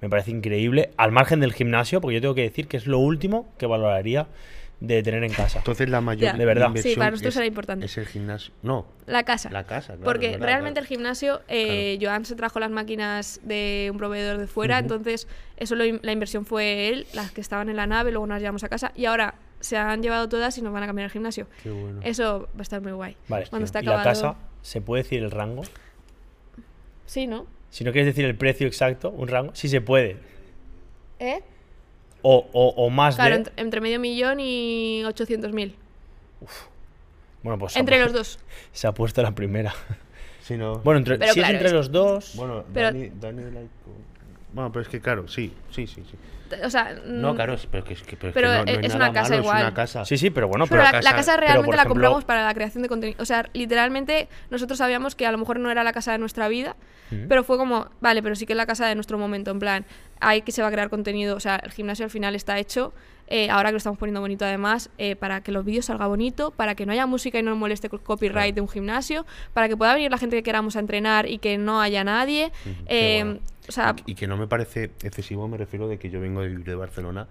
Me 0.00 0.10
parece 0.10 0.30
increíble. 0.32 0.90
Al 0.96 1.12
margen 1.12 1.40
del 1.40 1.52
gimnasio, 1.52 2.00
porque 2.00 2.16
yo 2.16 2.20
tengo 2.20 2.34
que 2.34 2.42
decir 2.42 2.66
que 2.68 2.76
es 2.76 2.86
lo 2.86 2.98
último 2.98 3.52
que 3.58 3.66
valoraría 3.66 4.26
de 4.80 5.02
tener 5.02 5.22
en 5.24 5.32
casa. 5.32 5.58
Entonces 5.58 5.88
la 5.88 6.00
mayor. 6.02 6.36
De 6.36 6.44
verdad. 6.44 6.70
Sí, 6.76 6.94
para 6.96 7.12
nosotros 7.12 7.32
es, 7.34 7.36
era 7.38 7.46
importante. 7.46 7.86
Es 7.86 7.96
el 7.96 8.06
gimnasio. 8.06 8.52
No, 8.62 8.86
La 9.06 9.22
casa. 9.22 9.48
la 9.50 9.64
casa. 9.64 9.92
claro, 9.94 10.04
Porque 10.04 10.32
verdad, 10.32 10.46
realmente 10.46 10.80
claro. 10.80 10.84
el 10.84 10.88
gimnasio, 10.88 11.40
eh, 11.48 11.96
Joan 12.02 12.24
se 12.26 12.34
trajo 12.34 12.58
las 12.58 12.70
máquinas 12.70 13.40
de 13.44 13.88
un 13.90 13.96
proveedor 13.96 14.36
de 14.36 14.46
fuera, 14.46 14.78
entonces 14.78 15.26
eso 15.56 15.74
lo 15.74 15.84
la 16.02 16.12
inversión 16.12 16.44
fue 16.44 16.88
él, 16.88 17.06
las 17.14 17.30
que 17.30 17.40
estaban 17.40 17.68
en 17.70 17.76
la 17.76 17.86
nave, 17.86 18.10
luego 18.10 18.26
nos 18.26 18.40
llevamos 18.40 18.64
a 18.64 18.68
casa 18.68 18.92
y 18.94 19.06
ahora 19.06 19.36
se 19.64 19.76
han 19.76 20.02
llevado 20.02 20.28
todas 20.28 20.56
y 20.58 20.62
nos 20.62 20.72
van 20.72 20.82
a 20.82 20.86
cambiar 20.86 21.06
el 21.06 21.10
gimnasio. 21.10 21.46
Qué 21.62 21.70
bueno. 21.70 22.00
Eso 22.04 22.48
va 22.54 22.58
a 22.60 22.62
estar 22.62 22.80
muy 22.82 22.92
guay. 22.92 23.16
Vale. 23.28 23.46
Cuando 23.48 23.64
está 23.64 23.80
y 23.82 23.86
la 23.86 24.02
casa, 24.02 24.36
¿se 24.62 24.80
puede 24.80 25.02
decir 25.02 25.22
el 25.22 25.30
rango? 25.30 25.62
Sí, 27.06 27.26
¿no? 27.26 27.46
Si 27.70 27.82
no 27.84 27.92
quieres 27.92 28.06
decir 28.06 28.24
el 28.24 28.36
precio 28.36 28.66
exacto, 28.66 29.10
un 29.10 29.28
rango, 29.28 29.54
sí 29.54 29.68
se 29.68 29.80
puede. 29.80 30.16
¿Eh? 31.18 31.42
O, 32.22 32.46
o, 32.52 32.68
o 32.76 32.90
más 32.90 33.16
Claro, 33.16 33.30
de. 33.30 33.36
entre, 33.38 33.54
entre 33.56 33.80
medio 33.80 34.00
millón 34.00 34.38
y 34.40 35.02
800.000. 35.04 35.74
Bueno, 37.42 37.58
pues 37.58 37.76
Entre 37.76 38.00
los 38.02 38.12
dos. 38.12 38.38
Se 38.72 38.86
ha 38.86 38.92
puesto 38.92 39.22
la 39.22 39.34
primera. 39.34 39.74
Sí, 40.40 40.56
no. 40.56 40.78
Bueno, 40.80 40.98
entre, 40.98 41.18
Pero 41.18 41.32
si 41.32 41.40
claro, 41.40 41.52
es 41.52 41.54
entre 41.56 41.68
es- 41.68 41.74
los 41.74 41.90
dos. 41.92 42.32
Bueno, 42.36 42.64
Pero- 42.72 42.86
Dani, 42.88 43.10
Dani 43.20 43.42
like- 43.44 43.68
Bueno, 44.54 44.70
pero 44.72 44.82
es 44.82 44.88
que 44.88 45.00
claro, 45.00 45.26
sí, 45.28 45.52
sí, 45.70 45.86
sí, 45.86 46.02
sí. 46.10 46.16
O 46.64 46.70
sea, 46.70 46.94
No, 47.04 47.32
mm, 47.32 47.36
claro, 47.36 47.54
es- 47.54 47.66
pero 47.66 47.82
que 47.84 47.94
es 47.94 48.02
que, 48.02 48.16
pero 48.16 48.28
es 48.28 48.34
pero 48.34 48.48
que 48.64 48.72
no, 48.72 48.80
no 48.80 48.86
es- 48.86 48.94
una 48.94 49.12
casa 49.12 49.30
malo, 49.30 49.42
igual. 49.42 49.56
Es 49.58 49.62
una 49.64 49.74
casa. 49.74 50.04
Sí, 50.04 50.16
sí, 50.16 50.30
pero 50.30 50.46
bueno, 50.46 50.66
Pero 50.66 50.82
pero, 50.82 50.84
la, 50.84 50.92
la 50.92 51.10
casa- 51.10 51.16
casa 51.16 51.32
pero, 51.34 51.46
realmente 51.46 51.76
la 51.76 51.82
ejemplo- 51.82 51.88
compramos 51.94 52.24
para 52.24 52.44
la 52.44 52.54
creación 52.54 52.82
de 52.82 52.88
contenido. 52.88 53.20
O 53.20 53.24
sea, 53.24 53.46
literalmente 53.52 54.28
nosotros 54.50 54.78
sabíamos 54.78 55.16
que 55.16 55.26
a 55.26 55.32
lo 55.32 55.38
mejor 55.38 55.58
no 55.58 55.70
era 55.70 55.82
la 55.82 55.92
casa 55.92 56.12
de 56.12 56.18
nuestra 56.18 56.46
vida, 56.48 56.76
pero 57.28 57.44
fue 57.44 57.56
como, 57.58 57.88
vale, 58.00 58.22
pero 58.22 58.34
sí 58.36 58.44
que 58.46 58.52
es 58.52 58.56
la 58.56 58.66
casa 58.66 58.86
de 58.86 58.94
nuestro 58.94 59.18
momento. 59.18 59.50
En 59.50 59.58
plan, 59.58 59.84
hay 60.20 60.42
que 60.42 60.52
se 60.52 60.62
va 60.62 60.68
a 60.68 60.70
crear 60.70 60.90
contenido. 60.90 61.36
O 61.36 61.40
sea, 61.40 61.56
el 61.56 61.70
gimnasio 61.72 62.04
al 62.04 62.10
final 62.10 62.34
está 62.34 62.58
hecho, 62.58 62.92
eh, 63.28 63.48
ahora 63.50 63.68
que 63.70 63.72
lo 63.72 63.78
estamos 63.78 63.98
poniendo 63.98 64.20
bonito 64.20 64.44
además, 64.44 64.90
eh, 64.98 65.16
para 65.16 65.42
que 65.42 65.52
los 65.52 65.64
vídeos 65.64 65.86
salga 65.86 66.06
bonito, 66.06 66.50
para 66.50 66.74
que 66.74 66.86
no 66.86 66.92
haya 66.92 67.06
música 67.06 67.38
y 67.38 67.42
no 67.42 67.50
nos 67.50 67.58
moleste 67.58 67.88
el 67.92 68.00
copyright 68.00 68.34
Claro. 68.34 68.54
de 68.54 68.60
un 68.60 68.68
gimnasio, 68.68 69.26
para 69.52 69.68
que 69.68 69.76
pueda 69.76 69.94
venir 69.94 70.10
la 70.10 70.18
gente 70.18 70.36
que 70.36 70.42
queramos 70.42 70.76
a 70.76 70.80
entrenar 70.80 71.28
y 71.28 71.38
que 71.38 71.56
no 71.58 71.80
haya 71.80 72.04
nadie. 72.04 72.52
Eh, 72.86 73.22
bueno. 73.24 73.40
O 73.68 73.72
sea, 73.72 73.94
y, 74.06 74.12
y 74.12 74.14
que 74.14 74.26
no 74.26 74.36
me 74.36 74.46
parece 74.46 74.90
excesivo, 75.02 75.48
me 75.48 75.56
refiero 75.56 75.88
de 75.88 75.98
que 75.98 76.10
yo 76.10 76.20
vengo 76.20 76.42
de 76.42 76.48
vivir 76.48 76.66
de 76.66 76.74
Barcelona 76.74 77.26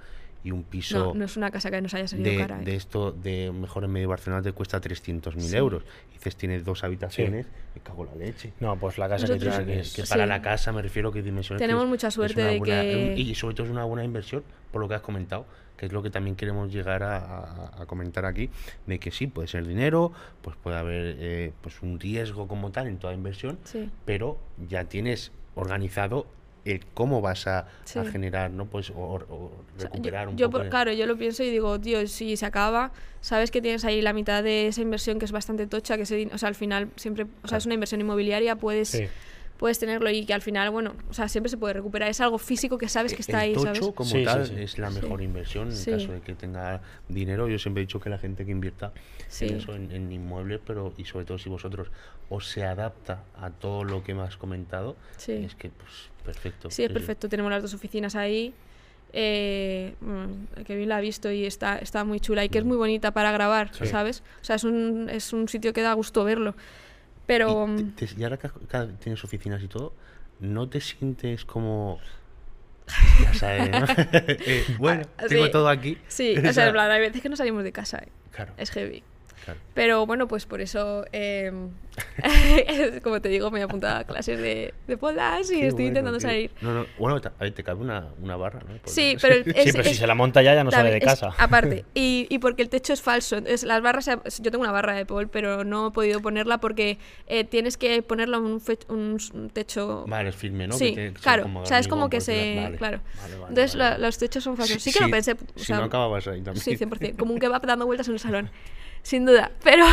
y 0.45 0.51
un 0.51 0.63
piso 0.63 0.99
No, 0.99 1.13
no 1.13 1.23
es 1.25 1.37
una 1.37 1.51
casa 1.51 1.71
que 1.71 1.79
nos 1.81 1.93
haya 1.93 2.05
salido 2.07 2.29
de, 2.31 2.37
cara. 2.37 2.59
¿eh? 2.61 2.65
de 2.65 2.75
esto 2.75 3.11
de 3.13 3.51
mejor 3.53 3.85
en 3.85 3.91
medio 3.91 4.07
de 4.07 4.09
Barcelona 4.09 4.41
te 4.41 4.51
cuesta 4.51 4.81
300.000 4.81 5.39
Sí. 5.39 5.55
euros. 5.55 5.83
Y 6.09 6.13
dices, 6.15 6.35
tienes 6.35 6.65
dos 6.65 6.83
habitaciones, 6.83 7.45
me 7.75 7.81
cago 7.81 8.03
en 8.03 8.09
la 8.19 8.25
leche. 8.25 8.51
No, 8.59 8.75
pues 8.77 8.97
la 8.97 9.07
casa 9.07 9.25
que 9.27 9.33
Nosotros- 9.35 9.63
tienes 9.65 9.91
que, 9.93 10.01
que 10.01 10.05
Sí. 10.05 10.09
para 10.09 10.25
la 10.25 10.41
casa 10.41 10.73
me 10.73 10.81
refiero 10.81 11.11
que 11.13 11.21
dimensiones 11.21 11.59
que 11.61 11.63
Tenemos 11.63 11.83
es- 11.85 11.89
mucha 11.89 12.11
suerte 12.11 12.41
de 12.43 12.57
buena- 12.57 12.81
que- 12.81 13.13
y 13.15 13.35
sobre 13.35 13.55
todo 13.55 13.67
es 13.67 13.71
una 13.71 13.85
buena 13.85 14.03
inversión 14.03 14.43
por 14.71 14.81
lo 14.81 14.89
que 14.89 14.95
has 14.95 15.01
comentado 15.01 15.45
que 15.83 15.87
es 15.87 15.91
lo 15.91 16.01
que 16.01 16.09
también 16.09 16.37
queremos 16.37 16.71
llegar 16.71 17.03
a, 17.03 17.17
a- 17.17 17.81
a 17.81 17.85
comentar 17.85 18.23
aquí 18.25 18.49
de 18.87 18.99
que 18.99 19.11
sí 19.11 19.27
puede 19.27 19.49
ser 19.49 19.67
dinero 19.67 20.13
pues 20.41 20.55
puede 20.55 20.77
haber 20.77 21.17
eh, 21.19 21.51
pues 21.61 21.81
un 21.81 21.99
riesgo 21.99 22.47
como 22.47 22.71
tal 22.71 22.87
en 22.87 22.97
toda 22.97 23.13
inversión 23.13 23.57
Sí. 23.65 23.89
pero 24.05 24.37
ya 24.69 24.85
tienes 24.85 25.33
organizado 25.55 26.25
el 26.63 26.85
cómo 26.93 27.19
vas 27.19 27.47
a, 27.47 27.67
generar 28.09 28.49
no 28.49 28.65
pues 28.67 28.91
o, 28.91 28.93
o 28.95 29.17
O 29.17 29.51
sea, 29.77 29.89
recuperar 29.89 30.27
yo, 30.27 30.31
un 30.31 30.37
yo 30.37 30.47
poco 30.49 30.59
por- 30.59 30.69
claro, 30.69 30.93
yo 30.93 31.05
lo 31.05 31.17
pienso 31.17 31.43
y 31.43 31.49
digo, 31.51 31.77
tío, 31.81 32.07
si 32.07 32.37
se 32.37 32.45
acaba, 32.45 32.93
sabes 33.19 33.51
que 33.51 33.61
tienes 33.61 33.83
ahí 33.83 34.01
la 34.01 34.13
mitad 34.13 34.41
de 34.41 34.67
esa 34.67 34.79
inversión 34.81 35.19
que 35.19 35.25
es 35.25 35.33
bastante 35.33 35.67
tocha, 35.67 35.97
que 35.97 36.03
din- 36.03 36.31
o 36.33 36.37
sea, 36.37 36.47
al 36.47 36.55
final 36.55 36.87
siempre, 36.95 37.25
o 37.43 37.47
sea, 37.49 37.57
es 37.57 37.65
una 37.65 37.73
inversión 37.73 37.99
inmobiliaria, 37.99 38.55
puedes, 38.55 38.87
Sí. 38.87 39.07
Puedes 39.63 39.79
tenerlo 39.79 40.09
y 40.09 40.25
que 40.25 40.33
al 40.33 40.41
final, 40.41 40.71
bueno, 40.71 40.93
o 41.09 41.13
sea, 41.13 41.29
siempre 41.29 41.49
se 41.49 41.55
puede 41.55 41.73
recuperar. 41.75 42.09
Es 42.09 42.19
algo 42.19 42.37
físico 42.37 42.77
que 42.77 42.89
sabes 42.89 43.13
que 43.13 43.21
está 43.21 43.45
el 43.45 43.51
ahí, 43.51 43.53
tocho 43.53 43.75
¿sabes? 43.75 43.93
como 43.95 44.09
Sí, 44.09 44.17
sí, 44.19 44.25
tal 44.25 44.45
sí. 44.45 44.55
es 44.57 44.77
la 44.77 44.91
Sí. 44.91 44.99
mejor 45.01 45.21
inversión 45.21 45.67
en 45.69 45.77
Sí. 45.77 45.91
caso 45.91 46.11
de 46.11 46.19
que 46.19 46.35
tenga 46.35 46.81
dinero 47.07 47.47
yo 47.47 47.57
siempre 47.57 47.81
he 47.81 47.85
dicho 47.85 48.01
que 48.01 48.09
la 48.09 48.17
gente 48.17 48.43
que 48.45 48.51
invierta 48.51 48.91
Sí. 49.29 49.45
en 49.47 49.55
eso 49.55 49.73
en, 49.73 49.89
en 49.93 50.11
inmuebles 50.11 50.59
pero 50.67 50.93
y 50.97 51.05
sobre 51.05 51.23
todo 51.23 51.37
si 51.37 51.47
vosotros 51.47 51.87
os 52.29 52.45
se 52.49 52.65
adapta 52.65 53.23
a 53.39 53.51
todo 53.51 53.85
lo 53.85 54.03
que 54.03 54.13
me 54.13 54.23
has 54.23 54.35
comentado 54.35 54.97
Sí. 55.15 55.31
es 55.31 55.55
que 55.55 55.69
pues 55.69 56.09
perfecto 56.25 56.69
Sí, 56.69 56.83
es 56.83 56.91
perfecto. 56.91 57.29
Tenemos 57.29 57.49
las 57.49 57.61
dos 57.61 57.73
oficinas 57.73 58.15
ahí. 58.15 58.53
Eh, 59.13 59.93
mm, 60.01 60.63
que 60.65 60.75
bien 60.75 60.89
la 60.89 60.97
ha 60.97 61.01
visto 61.01 61.31
y 61.31 61.45
está, 61.45 61.77
está 61.77 62.03
muy 62.03 62.19
chula 62.19 62.43
y 62.43 62.49
que 62.49 62.57
es 62.57 62.65
muy 62.65 62.75
bonita 62.75 63.11
para 63.11 63.31
grabar, 63.31 63.69
Sí. 63.73 63.85
¿sabes? 63.87 64.23
O 64.41 64.43
sea, 64.43 64.57
es 64.57 64.65
un, 64.65 65.07
es 65.09 65.31
un 65.31 65.47
sitio 65.47 65.71
que 65.71 65.81
da 65.83 65.93
gusto 65.93 66.25
verlo. 66.25 66.53
Pero 67.25 67.65
y, 67.67 67.67
mm, 67.71 67.91
te- 67.95 68.07
te- 68.07 68.19
y 68.19 68.23
ahora 68.23 68.37
que 68.37 68.49
tienes 68.99 69.23
oficinas 69.23 69.61
y 69.63 69.67
todo 69.67 69.93
no 70.39 70.67
te 70.67 70.81
sientes 70.81 71.45
como 71.45 71.99
ya 73.21 73.33
sabes, 73.33 73.71
¿no? 73.71 73.85
Eh, 74.45 74.65
bueno 74.77 75.03
Ah, 75.17 75.25
tengo 75.27 75.49
todo 75.49 75.69
aquí 75.69 75.97
sí, 76.07 76.35
O 76.37 76.41
sea, 76.41 76.53
sea, 76.53 76.67
en 76.67 76.73
plan, 76.73 76.91
hay 76.91 76.99
veces 76.99 77.21
que 77.21 77.29
no 77.29 77.35
salimos 77.35 77.63
de 77.63 77.71
casa, 77.71 77.99
eh. 77.99 78.09
claro, 78.31 78.53
es 78.57 78.71
heavy. 78.71 79.03
Claro. 79.45 79.59
Pero 79.73 80.05
bueno, 80.05 80.27
pues 80.27 80.45
por 80.45 80.61
eso, 80.61 81.05
eh, 81.11 81.51
como 83.03 83.21
te 83.21 83.29
digo, 83.29 83.51
me 83.51 83.59
he 83.59 83.63
apuntado 83.63 83.99
a 83.99 84.03
clases 84.03 84.39
de, 84.39 84.73
de 84.87 84.97
pole 84.97 85.15
dance 85.17 85.55
y 85.55 85.59
Qué 85.61 85.67
estoy 85.67 85.85
bueno, 85.85 85.99
intentando 85.99 86.19
tío. 86.19 86.27
salir. 86.29 86.51
no, 86.61 86.73
no, 86.73 86.85
bueno 86.97 87.21
ver, 87.39 87.53
te 87.53 87.63
cabe 87.63 87.81
una, 87.81 88.07
una 88.21 88.35
barra 88.35 88.59
¿no? 88.61 88.73
Sí, 88.85 89.17
pero 89.21 89.35
el- 89.35 89.43
Sí, 89.45 89.51
es- 89.55 89.71
pero 89.71 89.83
si 89.83 89.89
es- 89.91 89.97
se 89.97 90.07
la 90.07 90.15
monta 90.15 90.41
ya, 90.41 90.53
ya 90.55 90.63
no 90.63 90.71
sale 90.71 90.91
de 90.91 90.99
casa. 91.01 91.31
aparte, 91.37 91.85
y, 91.93 92.27
y 92.29 92.39
porque 92.39 92.61
el 92.61 92.69
techo 92.69 92.93
es 92.93 93.01
falso. 93.01 93.37
Es, 93.37 93.63
las 93.63 93.81
barras, 93.81 94.05
yo 94.07 94.51
tengo 94.51 94.63
una 94.63 94.71
barra 94.71 94.93
de 94.93 95.05
pole, 95.05 95.27
pero 95.27 95.63
no 95.63 95.87
he 95.87 95.91
podido 95.91 96.21
ponerla 96.21 96.59
porque 96.59 96.97
eh, 97.27 97.43
tienes 97.43 97.77
que 97.77 98.01
ponerla 98.01 98.37
en 98.37 98.43
un, 98.43 98.61
fe- 98.61 98.79
un 98.89 99.19
techo. 99.53 100.05
Vale, 100.07 100.29
es 100.29 100.35
firme, 100.35 100.67
¿no? 100.67 100.75
Sí, 100.77 100.93
que 100.95 101.13
claro. 101.13 101.49
O 101.61 101.65
sea, 101.65 101.79
es 101.79 101.87
como 101.87 102.09
que 102.09 102.21
se. 102.21 102.55
vale, 102.63 102.77
claro. 102.77 103.01
vale, 103.21 103.33
vale, 103.35 103.45
Entonces 103.49 103.75
la- 103.75 103.97
los 103.97 104.17
techos 104.17 104.43
son 104.43 104.55
falsos. 104.57 104.81
Sí, 104.81 104.91
Sí, 104.91 104.97
que 104.99 105.05
lo 105.05 105.11
pensé. 105.11 105.33
o 105.33 105.37
si 105.59 105.65
sea, 105.65 105.77
no 105.77 105.83
acababas 105.85 106.27
ahí 106.27 106.41
también. 106.41 106.63
Sí, 106.63 106.75
100%. 106.77 107.17
Como 107.17 107.33
un 107.33 107.39
kebab 107.39 107.65
dando 107.65 107.85
vueltas 107.85 108.07
en 108.07 108.13
un 108.13 108.19
salón. 108.19 108.49
Sin 109.03 109.25
duda. 109.25 109.51
Pero. 109.63 109.85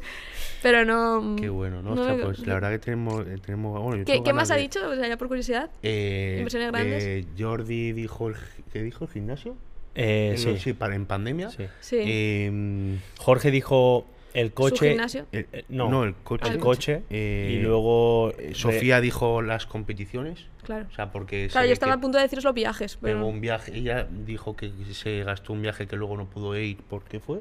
pero 0.62 0.84
no. 0.84 1.36
Qué 1.36 1.48
bueno, 1.48 1.82
¿no? 1.82 1.94
no 1.94 2.00
Hostia, 2.02 2.16
me- 2.16 2.22
pues 2.24 2.46
la 2.46 2.54
verdad 2.54 2.70
que 2.70 2.78
tenemos, 2.78 3.26
eh, 3.26 3.38
tenemos 3.44 3.80
bueno, 3.80 3.96
yo 3.98 4.04
¿Qué, 4.04 4.22
qué 4.22 4.32
más 4.32 4.50
ha 4.50 4.56
dicho? 4.56 4.86
O 4.88 4.94
sea, 4.94 5.08
ya 5.08 5.16
por 5.16 5.28
curiosidad. 5.28 5.70
Eh, 5.82 6.36
¿Inversiones 6.38 6.70
grandes? 6.70 7.04
eh, 7.04 7.24
Jordi 7.38 7.92
dijo 7.92 8.28
el, 8.28 8.36
¿qué 8.72 8.82
dijo 8.82 9.04
el 9.04 9.10
gimnasio? 9.10 9.56
Eh, 9.94 10.34
En 10.38 10.52
lo- 10.52 10.56
sí, 10.58 10.72
para, 10.72 10.94
en 10.94 11.06
pandemia. 11.06 11.50
sí. 11.50 11.64
Sí. 11.80 11.96
Em, 12.00 12.98
Jorge 13.18 13.50
dijo 13.50 14.06
el 14.34 14.48
Su 14.48 14.54
coche. 14.54 14.88
gimnasio. 14.90 15.26
el- 15.32 15.46
Eh, 15.52 15.64
no, 15.70 15.88
no, 15.88 16.04
el 16.04 16.14
coche. 16.14 16.48
el 16.50 16.58
coche. 16.58 17.02
Eh, 17.10 17.56
y 17.58 17.62
luego. 17.62 18.30
eh, 18.38 18.52
Sofía 18.54 19.00
dijo 19.00 19.42
las 19.42 19.66
competiciones. 19.66 20.46
Claro. 20.62 20.86
O 20.90 20.94
sea, 20.94 21.10
porque. 21.10 21.48
Claro, 21.50 21.66
yo 21.66 21.72
estaba 21.72 21.94
a 21.94 22.00
punto 22.00 22.18
de 22.18 22.24
deciros 22.24 22.44
los 22.44 22.54
viajes. 22.54 22.96
pegó 22.98 23.20
Pero... 23.20 23.26
un 23.26 23.40
viaje. 23.40 23.74
Ella 23.76 24.06
dijo 24.10 24.54
que 24.56 24.70
se 24.92 25.24
gastó 25.24 25.54
un 25.54 25.62
viaje 25.62 25.86
que 25.88 25.96
luego 25.96 26.16
no 26.18 26.26
pudo 26.26 26.56
ir. 26.56 26.76
¿Por 26.76 27.02
qué 27.04 27.18
fue? 27.18 27.40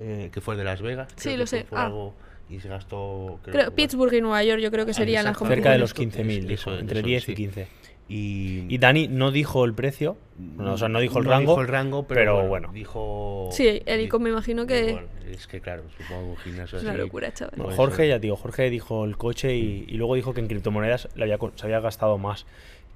Eh, 0.00 0.30
que 0.32 0.40
fue 0.40 0.54
el 0.54 0.58
de 0.58 0.64
Las 0.64 0.80
Vegas. 0.82 1.12
Sí, 1.16 1.30
lo 1.36 1.44
que 1.44 1.46
fue 1.46 1.58
sé. 1.60 1.66
Ah. 1.72 1.86
algo 1.86 2.14
y 2.48 2.58
se 2.60 2.68
gastó. 2.68 3.38
creo 3.42 3.52
Creo, 3.54 3.64
que- 3.66 3.70
Pittsburgh 3.72 4.12
y 4.14 4.20
Nueva 4.20 4.42
York 4.42 4.60
yo 4.60 4.70
creo 4.70 4.86
que 4.86 4.94
serían 4.94 5.24
las 5.24 5.38
cerca 5.38 5.72
de 5.72 5.78
los 5.78 5.94
competiciones. 5.94 6.38
15.000, 6.38 6.50
Eso- 6.52 6.70
dijo, 6.70 6.80
entre 6.80 6.98
eso 7.00 7.06
10 7.06 7.24
sí. 7.24 7.32
y 7.32 7.34
15. 7.34 7.68
Y, 8.12 8.64
Y 8.68 8.78
Dani 8.78 9.06
no 9.06 9.30
dijo 9.30 9.64
el 9.64 9.72
precio, 9.72 10.16
no, 10.56 10.72
o 10.72 10.78
sea, 10.78 10.88
no 10.88 10.98
dijo 10.98 11.18
el 11.20 11.26
no 11.26 11.30
rango. 11.30 11.50
dijo 11.52 11.60
el 11.60 11.68
rango, 11.68 12.08
pero, 12.08 12.20
pero 12.20 12.34
bueno, 12.34 12.48
bueno. 12.48 12.72
dijo. 12.72 13.50
Sí, 13.52 13.82
el 13.86 14.00
ICO 14.00 14.18
me 14.18 14.30
imagino 14.30 14.66
que- 14.66 14.92
Bueno, 14.94 15.06
es 15.30 15.46
que 15.46 15.60
claro, 15.60 15.84
supongo 15.96 16.34
que 16.34 16.42
gimnasio 16.42 16.78
Es 16.78 16.82
una 16.84 16.94
así- 16.94 17.00
locura, 17.02 17.32
chaval. 17.32 17.54
No, 17.56 17.70
Jorge, 17.70 18.08
ya 18.08 18.18
digo, 18.18 18.34
Jorge 18.34 18.68
dijo 18.68 19.04
el 19.04 19.16
coche 19.16 19.54
y, 19.54 19.84
y 19.86 19.94
luego 19.96 20.16
dijo 20.16 20.34
que 20.34 20.40
en 20.40 20.48
criptomonedas 20.48 21.08
le 21.14 21.22
había, 21.22 21.38
co- 21.38 21.52
se 21.54 21.66
había 21.66 21.78
gastado 21.78 22.18
más 22.18 22.46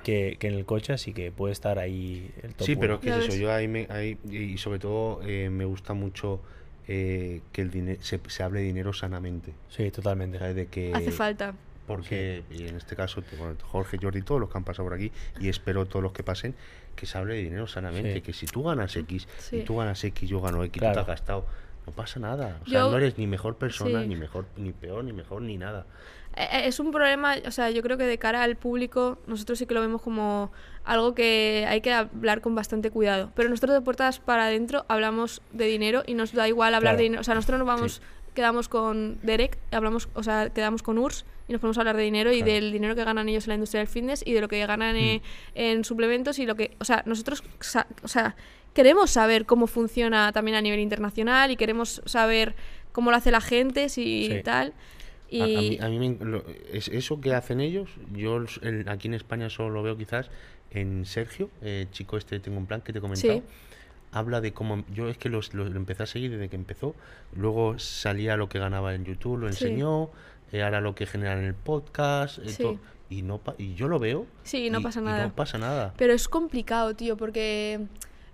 que, 0.02 0.36
que 0.40 0.48
en 0.48 0.54
el 0.54 0.64
coche, 0.64 0.94
así 0.94 1.12
que 1.12 1.30
puede 1.30 1.52
estar 1.52 1.78
ahí 1.78 2.28
el 2.42 2.54
top 2.56 2.66
Sí, 2.66 2.74
pero. 2.74 2.98
¿qué 2.98 3.06
Ya 3.10 3.18
es 3.20 3.28
eso? 3.28 3.36
Yo 3.36 3.52
ahí, 3.52 3.68
me, 3.68 3.86
ahí 3.90 4.18
y 4.28 4.58
sobre 4.58 4.80
todo 4.80 5.20
eh, 5.24 5.48
me 5.48 5.64
gusta 5.64 5.94
mucho 5.94 6.40
eh, 6.88 7.40
que 7.52 7.62
el 7.62 7.70
dinero 7.70 7.98
se, 8.02 8.20
se 8.26 8.42
hable 8.42 8.60
de 8.60 8.66
dinero 8.66 8.92
sanamente. 8.92 9.54
Sí, 9.68 9.90
totalmente. 9.90 10.38
¿sabes? 10.38 10.54
De 10.56 10.66
que, 10.66 10.92
Hace 10.94 11.10
falta. 11.12 11.54
Porque, 11.86 12.44
y 12.50 12.66
en 12.66 12.76
este 12.76 12.96
caso, 12.96 13.22
bueno, 13.38 13.56
Jorge, 13.62 13.98
Jordi, 14.00 14.22
todos 14.22 14.40
los 14.40 14.48
que 14.50 14.56
han 14.56 14.64
pasado 14.64 14.88
por 14.88 14.94
aquí, 14.94 15.12
y 15.38 15.48
espero 15.50 15.84
todos 15.84 16.02
los 16.02 16.12
que 16.12 16.22
pasen, 16.22 16.54
que 16.96 17.04
se 17.04 17.18
hable 17.18 17.34
de 17.34 17.42
dinero 17.42 17.66
sanamente. 17.66 18.14
Sí. 18.14 18.20
Que 18.22 18.32
si 18.32 18.46
tú 18.46 18.62
ganas 18.62 18.96
X 18.96 19.28
Sí. 19.38 19.56
y 19.58 19.62
tú 19.64 19.76
ganas 19.76 20.02
X, 20.02 20.28
yo 20.28 20.40
gano 20.40 20.62
X, 20.64 20.72
tú 20.72 20.78
Claro. 20.78 20.94
te 20.94 21.00
has 21.00 21.06
gastado, 21.06 21.46
no 21.86 21.92
pasa 21.92 22.20
nada. 22.20 22.58
O 22.62 22.66
sea, 22.70 22.80
Yo- 22.80 22.90
no 22.90 22.96
eres 22.96 23.18
ni 23.18 23.26
mejor 23.26 23.56
persona, 23.56 24.00
Sí. 24.02 24.08
ni 24.08 24.16
mejor, 24.16 24.46
ni 24.56 24.72
peor, 24.72 25.04
ni 25.04 25.12
mejor, 25.12 25.42
ni 25.42 25.58
nada. 25.58 25.84
Eh, 26.36 26.42
eh, 26.52 26.62
Es 26.66 26.80
un 26.80 26.90
problema, 26.90 27.36
o 27.46 27.50
sea, 27.50 27.70
yo 27.70 27.82
creo 27.82 27.96
que 27.96 28.04
de 28.04 28.18
cara 28.18 28.42
al 28.42 28.56
público, 28.56 29.18
nosotros 29.26 29.58
sí 29.58 29.66
que 29.66 29.74
lo 29.74 29.80
vemos 29.80 30.02
como 30.02 30.50
algo 30.84 31.14
que 31.14 31.64
hay 31.68 31.80
que 31.80 31.92
hablar 31.92 32.40
con 32.40 32.54
bastante 32.54 32.90
cuidado. 32.90 33.30
Pero 33.34 33.48
nosotros 33.48 33.74
de 33.74 33.80
puertas 33.80 34.18
para 34.18 34.46
adentro 34.46 34.84
hablamos 34.88 35.42
de 35.52 35.66
dinero 35.66 36.02
y 36.06 36.14
nos 36.14 36.32
da 36.32 36.46
igual 36.48 36.74
hablar 36.74 36.92
Claro. 36.92 36.96
de 36.98 37.02
dinero. 37.04 37.20
O 37.20 37.24
sea, 37.24 37.34
nosotros 37.34 37.58
nos 37.58 37.66
vamos, 37.68 37.92
Sí. 37.94 38.00
quedamos 38.34 38.68
con 38.68 39.18
Derek, 39.22 39.58
hablamos, 39.70 40.08
o 40.14 40.22
sea, 40.22 40.50
quedamos 40.50 40.82
con 40.82 40.98
URSS 40.98 41.24
y 41.48 41.52
nos 41.52 41.60
ponemos 41.60 41.78
a 41.78 41.82
hablar 41.82 41.96
de 41.96 42.02
dinero 42.02 42.32
y 42.32 42.42
del 42.42 42.72
dinero 42.72 42.94
que 42.96 43.04
ganan 43.04 43.28
ellos 43.28 43.44
en 43.44 43.50
la 43.50 43.54
industria 43.54 43.78
del 43.80 43.88
fitness 43.88 44.22
y 44.26 44.32
de 44.32 44.40
lo 44.40 44.48
que 44.48 44.64
ganan 44.66 44.96
eh, 44.96 45.22
en 45.54 45.84
suplementos 45.84 46.38
y 46.38 46.46
lo 46.46 46.54
que, 46.56 46.72
o 46.80 46.84
sea, 46.84 47.02
nosotros, 47.06 47.42
o 48.02 48.08
sea, 48.08 48.34
queremos 48.74 49.10
saber 49.12 49.46
cómo 49.46 49.66
funciona 49.68 50.32
también 50.32 50.56
a 50.56 50.60
nivel 50.60 50.80
internacional 50.80 51.50
y 51.52 51.56
queremos 51.56 52.02
saber 52.06 52.56
cómo 52.92 53.10
lo 53.12 53.16
hace 53.16 53.30
la 53.30 53.40
gente, 53.40 53.88
si 53.88 54.26
Sí. 54.30 54.42
tal. 54.42 54.72
Y 55.36 55.40
A, 55.40 55.44
a 55.44 55.48
mí, 55.48 55.78
a 55.80 55.88
mí 55.88 55.98
me 56.18 56.24
lo- 56.24 56.44
es 56.72 56.88
eso 56.88 57.20
que 57.20 57.34
hacen 57.34 57.60
ellos, 57.60 57.90
yo 58.12 58.36
el- 58.62 58.88
aquí 58.88 59.08
en 59.08 59.14
España 59.14 59.50
solo 59.50 59.70
lo 59.70 59.82
veo 59.82 59.96
quizás 59.96 60.30
en 60.70 61.04
Sergio, 61.06 61.50
el 61.62 61.90
chico 61.90 62.16
este 62.16 62.38
tengo 62.40 62.58
un 62.58 62.66
plan 62.66 62.80
que 62.82 62.92
te 62.92 62.98
he 62.98 63.02
comentado. 63.02 63.34
Sí. 63.34 63.42
Habla 64.12 64.40
de 64.40 64.52
cómo. 64.52 64.84
Yo 64.92 65.08
es 65.08 65.18
que 65.18 65.28
los, 65.28 65.54
los- 65.54 65.70
lo 65.70 65.76
empecé 65.76 66.04
a 66.04 66.06
seguir 66.06 66.30
desde 66.30 66.48
que 66.48 66.54
empezó. 66.56 66.94
Luego 67.34 67.78
salía 67.80 68.36
lo 68.36 68.48
que 68.48 68.58
ganaba 68.60 68.94
en 68.94 69.04
YouTube, 69.04 69.38
lo 69.38 69.52
Sí. 69.52 69.64
enseñó. 69.64 70.10
eh, 70.52 70.62
ahora 70.62 70.80
lo 70.80 70.94
que 70.94 71.04
genera 71.06 71.36
en 71.36 71.44
el 71.46 71.54
podcast. 71.54 72.38
eh, 72.38 72.48
Sí. 72.48 72.78
y, 73.10 73.22
no, 73.22 73.40
y 73.58 73.74
yo 73.74 73.88
lo 73.88 73.98
veo. 73.98 74.24
Sí, 74.44 74.70
no 74.70 74.78
y- 74.78 74.82
pasa 74.84 75.00
y 75.00 75.02
nada. 75.04 75.24
no 75.26 75.34
pasa 75.34 75.58
nada. 75.58 75.92
Pero 75.96 76.12
es 76.12 76.28
complicado, 76.28 76.94
tío, 76.94 77.16
porque 77.16 77.80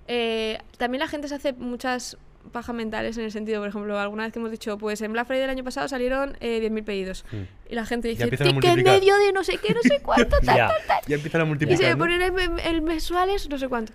eh, 0.06 0.58
también 0.76 1.00
la 1.00 1.08
gente 1.08 1.28
se 1.28 1.36
hace 1.36 1.54
muchas 1.54 2.18
pajas 2.52 2.74
mentales 2.74 3.16
en 3.18 3.24
el 3.24 3.32
sentido, 3.32 3.60
por 3.60 3.68
ejemplo, 3.68 3.98
alguna 3.98 4.24
vez 4.24 4.32
que 4.32 4.38
hemos 4.38 4.50
dicho, 4.50 4.76
pues 4.78 5.00
en 5.02 5.12
Black 5.12 5.26
Friday 5.26 5.42
del 5.42 5.50
año 5.50 5.62
pasado 5.64 5.86
salieron 5.88 6.36
eh, 6.40 6.60
10.000 6.62 6.84
pedidos. 6.84 7.24
Y 7.68 7.74
la 7.74 7.84
gente 7.86 8.08
dice, 8.08 8.24
ticket 8.24 8.52
multiplicar". 8.52 8.94
medio 9.00 9.16
de 9.18 9.32
no 9.32 9.44
sé 9.44 9.58
qué, 9.58 9.72
no 9.74 9.80
sé 9.82 10.00
cuánto, 10.02 10.36
tal, 10.44 10.56
Ya. 10.56 10.68
tal, 10.68 10.76
tal. 10.86 10.98
Ya 11.06 11.16
empiezan 11.16 11.40
a 11.42 11.44
Y 11.44 11.46
multiplicar. 11.48 11.84
se 11.86 11.90
¿no? 11.92 11.98
ponen 11.98 12.22
en, 12.22 12.58
en 12.58 12.84
mensuales, 12.84 13.48
no 13.48 13.58
sé 13.58 13.68
cuánto. 13.68 13.92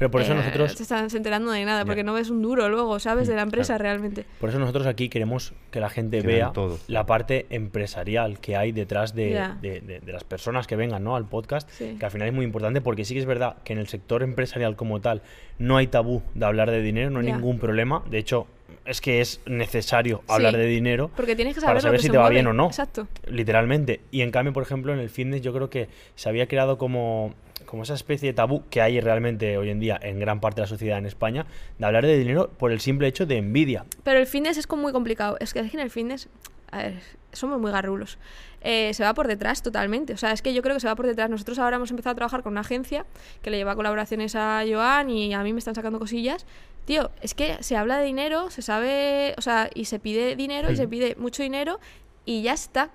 Pero 0.00 0.10
por 0.10 0.22
eso 0.22 0.32
Eh, 0.32 0.36
nosotros 0.36 0.72
se 0.72 0.82
están 0.82 1.06
enterando 1.14 1.52
de 1.52 1.62
nada, 1.64 1.82
Ya. 1.82 1.84
porque 1.84 2.02
no 2.02 2.14
ves 2.14 2.30
un 2.30 2.40
duro 2.42 2.68
luego, 2.70 2.98
¿sabes? 2.98 3.28
De 3.28 3.36
la 3.36 3.42
empresa 3.42 3.74
claro. 3.74 3.82
realmente. 3.84 4.24
Por 4.40 4.48
eso 4.48 4.58
nosotros 4.58 4.86
aquí 4.86 5.08
queremos 5.10 5.52
que 5.70 5.78
la 5.78 5.90
gente 5.90 6.22
Que 6.22 6.26
vea 6.26 6.50
todo. 6.52 6.78
la 6.88 7.04
parte 7.06 7.46
empresarial 7.50 8.40
que 8.40 8.56
hay 8.56 8.72
detrás 8.72 9.14
de, 9.14 9.40
de- 9.60 9.80
de- 9.82 10.00
de 10.00 10.12
las 10.12 10.24
personas 10.24 10.66
que 10.66 10.74
vengan 10.74 11.04
¿no? 11.04 11.16
al 11.16 11.26
podcast, 11.28 11.68
Sí. 11.70 11.96
que 11.98 12.04
al 12.06 12.10
final 12.10 12.26
es 12.28 12.34
muy 12.34 12.44
importante 12.46 12.80
porque 12.80 13.04
sí 13.04 13.12
que 13.14 13.20
es 13.20 13.26
verdad 13.26 13.56
que 13.62 13.74
en 13.74 13.78
el 13.78 13.88
sector 13.88 14.22
empresarial 14.22 14.74
como 14.74 15.00
tal 15.00 15.22
no 15.58 15.76
hay 15.76 15.86
tabú 15.86 16.22
de 16.34 16.46
hablar 16.46 16.70
de 16.70 16.80
dinero, 16.82 17.10
no 17.10 17.20
hay 17.20 17.26
Ya. 17.26 17.34
ningún 17.36 17.58
problema. 17.58 18.02
De 18.10 18.16
hecho, 18.18 18.46
es 18.86 19.02
que 19.02 19.20
es 19.20 19.40
necesario 19.46 20.22
hablar 20.28 20.54
Sí. 20.54 20.60
de 20.60 20.66
dinero 20.66 21.10
Porque 21.14 21.36
tienes 21.36 21.54
que 21.54 21.60
saber, 21.60 21.74
para 21.74 21.78
lo 21.78 21.82
saber 21.82 21.98
que 22.00 22.06
si 22.06 22.10
te 22.10 22.16
va 22.16 22.22
mueve. 22.24 22.36
bien 22.36 22.46
o 22.46 22.52
no. 22.54 22.66
Exacto. 22.68 23.06
Literalmente. 23.28 24.00
Y 24.10 24.22
en 24.22 24.30
cambio, 24.30 24.52
por 24.54 24.62
ejemplo, 24.62 24.94
en 24.94 24.98
el 25.00 25.10
fitness 25.10 25.42
yo 25.42 25.52
creo 25.52 25.68
que 25.68 25.88
se 26.14 26.28
había 26.30 26.46
creado 26.48 26.78
como, 26.78 27.34
como 27.70 27.84
esa 27.84 27.94
especie 27.94 28.30
de 28.30 28.32
tabú 28.34 28.64
que 28.68 28.82
hay 28.82 29.00
realmente 29.00 29.56
hoy 29.56 29.70
en 29.70 29.78
día 29.78 29.98
en 30.02 30.18
gran 30.18 30.40
parte 30.40 30.56
de 30.56 30.62
la 30.62 30.66
sociedad 30.66 30.98
en 30.98 31.06
España 31.06 31.46
de 31.78 31.86
hablar 31.86 32.04
de 32.04 32.18
dinero 32.18 32.50
por 32.58 32.72
el 32.72 32.80
simple 32.80 33.06
hecho 33.06 33.26
de 33.26 33.36
envidia. 33.36 33.84
Pero 34.02 34.18
el 34.18 34.26
fitness 34.26 34.58
es 34.58 34.66
como 34.66 34.82
muy 34.82 34.92
complicado. 34.92 35.36
Es 35.38 35.54
que 35.54 35.60
en 35.60 35.78
el 35.78 35.90
fitness 35.90 36.28
a 36.72 36.78
ver, 36.78 37.02
somos 37.32 37.60
muy 37.60 37.70
garrulos. 37.70 38.18
Eh, 38.60 38.92
se 38.94 39.04
va 39.04 39.14
por 39.14 39.28
detrás 39.28 39.62
totalmente. 39.62 40.12
O 40.12 40.16
sea, 40.16 40.32
es 40.32 40.42
que 40.42 40.52
yo 40.52 40.62
creo 40.62 40.74
que 40.74 40.80
se 40.80 40.88
va 40.88 40.96
por 40.96 41.06
detrás. 41.06 41.30
Nosotros 41.30 41.58
ahora 41.58 41.76
hemos 41.76 41.90
empezado 41.90 42.12
a 42.12 42.16
trabajar 42.16 42.42
con 42.42 42.52
una 42.52 42.60
agencia 42.60 43.06
que 43.42 43.50
le 43.50 43.56
lleva 43.56 43.74
colaboraciones 43.76 44.34
a 44.34 44.64
Joan 44.68 45.10
y 45.10 45.32
a 45.32 45.42
mí 45.42 45.52
me 45.52 45.58
están 45.58 45.74
sacando 45.74 45.98
cosillas. 45.98 46.46
Tío, 46.84 47.10
es 47.22 47.34
que 47.34 47.62
se 47.62 47.76
habla 47.76 47.98
de 47.98 48.04
dinero, 48.04 48.50
se 48.50 48.62
sabe, 48.62 49.34
o 49.38 49.42
sea, 49.42 49.70
y 49.74 49.84
se 49.84 49.98
pide 50.00 50.34
dinero 50.34 50.72
y 50.72 50.76
se 50.76 50.88
pide 50.88 51.14
mucho 51.16 51.42
dinero 51.42 51.78
y 52.24 52.42
ya 52.42 52.52
está. 52.52 52.90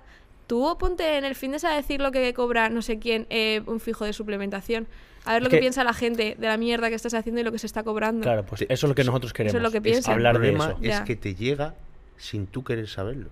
Tú 0.46 0.76
ponte 0.78 1.16
en 1.18 1.24
el 1.24 1.34
fin 1.34 1.52
de 1.52 1.66
a 1.66 1.74
decir 1.74 2.00
lo 2.00 2.12
que 2.12 2.32
cobra 2.34 2.68
no 2.68 2.82
sé 2.82 2.98
quién 2.98 3.26
eh, 3.30 3.62
un 3.66 3.80
fijo 3.80 4.04
de 4.04 4.12
suplementación. 4.12 4.86
A 5.24 5.32
ver 5.34 5.42
lo 5.42 5.50
que, 5.50 5.58
piensa 5.58 5.82
la 5.82 5.92
gente 5.92 6.36
de 6.38 6.46
la 6.46 6.56
mierda 6.56 6.88
que 6.88 6.94
estás 6.94 7.12
haciendo 7.14 7.40
y 7.40 7.44
lo 7.44 7.50
que 7.50 7.58
se 7.58 7.66
está 7.66 7.82
cobrando. 7.82 8.22
Claro, 8.22 8.44
pues 8.46 8.62
eso 8.62 8.72
es 8.72 8.82
lo 8.88 8.94
que 8.94 9.02
nosotros 9.02 9.32
queremos. 9.32 9.50
Eso 9.50 9.56
es 9.58 9.62
lo 9.64 9.72
que 9.72 9.80
piensa. 9.82 10.12
hablar 10.12 10.36
el 10.36 10.42
de 10.42 10.52
problema 10.52 10.78
eso. 10.80 10.92
es 10.92 11.00
que 11.00 11.16
te 11.16 11.34
llega 11.34 11.74
sin 12.16 12.46
tú 12.46 12.62
querer 12.62 12.88
saberlo. 12.88 13.30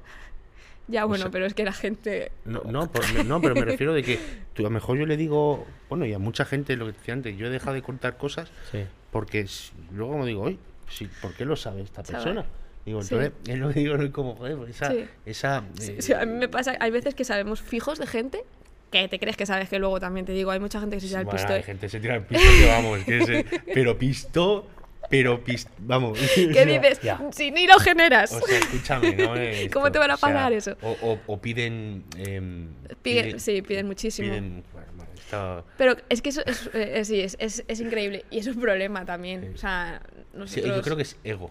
Ya, 0.88 1.04
bueno, 1.04 1.22
sea- 1.22 1.30
pero 1.30 1.46
es 1.46 1.54
que 1.54 1.64
la 1.64 1.72
gente... 1.72 2.32
No, 2.44 2.62
no, 2.64 2.90
por- 2.90 3.24
no, 3.24 3.40
pero 3.40 3.54
me 3.54 3.64
refiero 3.64 3.94
de 3.94 4.02
que 4.02 4.18
tú, 4.52 4.62
a 4.62 4.64
lo 4.64 4.70
mejor 4.70 4.98
yo 4.98 5.06
le 5.06 5.16
digo, 5.16 5.66
bueno, 5.88 6.04
y 6.04 6.12
a 6.12 6.18
mucha 6.18 6.44
gente 6.44 6.76
lo 6.76 6.86
que 6.86 6.92
decía 6.92 7.14
antes, 7.14 7.36
yo 7.38 7.46
he 7.46 7.50
dejado 7.50 7.74
de 7.74 7.82
contar 7.82 8.16
cosas 8.16 8.50
Sí. 8.72 8.80
porque 9.12 9.46
luego 9.92 10.12
como 10.12 10.26
digo, 10.26 10.42
oye, 10.42 10.58
sí, 10.90 11.08
¿por 11.22 11.32
qué 11.34 11.44
lo 11.44 11.54
sabe 11.56 11.80
esta 11.82 12.02
persona? 12.02 12.44
Digo, 12.84 13.02
Sí. 13.02 13.14
entonces, 13.14 13.32
es 13.48 13.58
lo 13.58 13.72
que 13.72 13.80
digo, 13.80 13.96
no 13.96 14.04
es 14.04 14.10
como, 14.10 14.36
joder, 14.36 14.56
pues 14.56 14.70
esa, 14.70 14.90
Sí. 14.90 15.04
esa 15.26 15.64
Sí, 15.78 15.92
eh, 15.98 16.02
sí, 16.02 16.12
a 16.12 16.24
mí 16.26 16.32
me 16.38 16.48
pasa, 16.48 16.76
hay 16.80 16.90
veces 16.90 17.14
que 17.14 17.24
sabemos 17.24 17.62
fijos 17.62 17.98
de 17.98 18.06
gente 18.06 18.44
que 18.90 19.08
te 19.08 19.18
crees 19.18 19.36
que 19.36 19.46
sabes 19.46 19.68
que 19.68 19.78
luego 19.78 19.98
también 19.98 20.24
te 20.26 20.32
digo, 20.32 20.50
hay 20.50 20.60
mucha 20.60 20.78
gente 20.80 20.96
que 20.96 21.00
se 21.00 21.08
tira 21.08 21.20
el 21.20 21.24
bueno, 21.24 21.38
pisto. 21.38 21.52
hay 21.54 21.62
gente 21.62 21.86
que 21.86 21.90
se 21.90 22.00
tira 22.00 22.14
el 22.16 22.22
pisto 22.22 22.46
que 22.60 22.66
vamos, 22.68 23.00
que 23.04 23.18
es, 23.18 23.28
eh, 23.28 23.44
pero 23.74 23.98
pisto, 23.98 24.66
pero 25.10 25.42
pisto, 25.42 25.70
vamos. 25.78 26.18
¿Qué 26.34 26.64
dices? 26.66 27.00
ya. 27.02 27.20
Si 27.32 27.50
ni 27.50 27.66
lo 27.66 27.78
generas. 27.78 28.32
O 28.32 28.40
sea, 28.46 28.58
escúchame, 28.58 29.14
¿no? 29.16 29.34
Eh, 29.36 29.68
¿Cómo 29.72 29.86
esto, 29.86 29.94
te 29.94 29.98
van 30.00 30.10
a 30.10 30.14
o 30.14 30.16
sea, 30.18 30.28
pagar 30.28 30.52
eso? 30.52 30.76
O, 30.82 30.90
o- 31.02 31.18
o 31.26 31.40
piden, 31.40 32.04
em, 32.18 32.68
Piden- 33.02 33.38
sí, 33.38 33.62
piden 33.62 33.86
muchísimo. 33.86 34.28
piden- 34.32 34.62
bueno, 34.72 34.88
bueno, 34.96 35.10
esto- 35.14 35.64
Pero 35.76 35.96
es 36.08 36.22
que 36.22 36.28
eso 36.28 36.42
es, 36.46 36.66
eh, 36.74 36.98
eh, 37.00 37.04
sí, 37.04 37.20
es, 37.20 37.36
es, 37.40 37.64
es 37.66 37.80
increíble. 37.80 38.24
Y 38.30 38.38
es 38.38 38.46
un 38.46 38.60
problema 38.60 39.04
también. 39.04 39.42
Sí. 39.42 39.48
O 39.54 39.58
sea, 39.58 40.00
sí, 40.12 40.38
nosotros... 40.38 40.76
yo 40.76 40.82
creo 40.82 40.96
que 40.96 41.02
es 41.02 41.16
ego. 41.24 41.50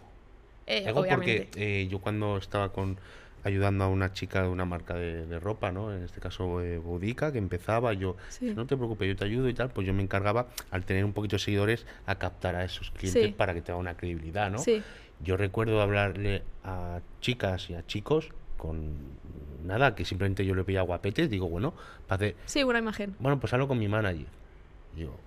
Eh, 0.67 0.91
obviamente. 0.93 1.49
porque 1.53 1.81
eh, 1.83 1.87
yo 1.87 1.99
cuando 1.99 2.37
estaba 2.37 2.71
con 2.71 2.99
ayudando 3.45 3.83
a 3.83 3.87
una 3.89 4.13
chica 4.13 4.41
de 4.41 4.47
una 4.47 4.63
marca 4.63 4.93
de, 4.93 5.25
de 5.25 5.37
ropa, 5.39 5.71
¿no? 5.73 5.93
En 5.93 6.03
este 6.03 6.21
caso 6.21 6.61
eh, 6.61 6.77
Boudica, 6.77 7.33
que 7.33 7.39
empezaba, 7.39 7.91
yo, 7.91 8.15
Sí. 8.29 8.53
no 8.55 8.65
te 8.65 8.77
preocupes, 8.77 9.05
yo 9.07 9.15
te 9.17 9.25
ayudo 9.25 9.49
y 9.49 9.53
tal, 9.53 9.69
pues 9.69 9.85
yo 9.85 9.93
me 9.93 10.01
encargaba, 10.01 10.47
al 10.71 10.85
tener 10.85 11.03
un 11.03 11.11
poquito 11.11 11.35
de 11.35 11.39
seguidores, 11.41 11.85
a 12.05 12.15
captar 12.15 12.55
a 12.55 12.63
esos 12.63 12.89
clientes 12.91 13.27
Sí. 13.27 13.33
para 13.35 13.53
que 13.53 13.61
tenga 13.61 13.77
una 13.77 13.97
credibilidad, 13.97 14.49
¿no? 14.49 14.59
Sí. 14.59 14.81
Yo 15.19 15.35
recuerdo 15.35 15.81
hablarle 15.81 16.43
a 16.63 17.01
chicas 17.19 17.69
y 17.69 17.73
a 17.75 17.85
chicos 17.85 18.29
con 18.57 19.17
nada, 19.65 19.93
que 19.93 20.05
simplemente 20.05 20.45
yo 20.45 20.55
le 20.55 20.63
pedía 20.63 20.81
guapetes, 20.81 21.29
digo, 21.29 21.49
bueno, 21.49 21.73
para 22.07 22.15
hacer, 22.23 22.35
Sí, 22.45 22.63
buena 22.63 22.79
imagen. 22.79 23.13
bueno, 23.19 23.41
pues 23.41 23.51
hablo 23.51 23.67
con 23.67 23.77
mi 23.77 23.89
manager. 23.89 24.27
Yo, 24.95 25.19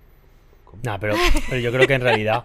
¿cómo? 0.69 0.81
No, 0.83 0.99
pero, 0.99 1.15
pero 1.49 1.59
yo 1.61 1.71
creo 1.71 1.87
que 1.87 1.93
en 1.95 2.01
realidad, 2.01 2.43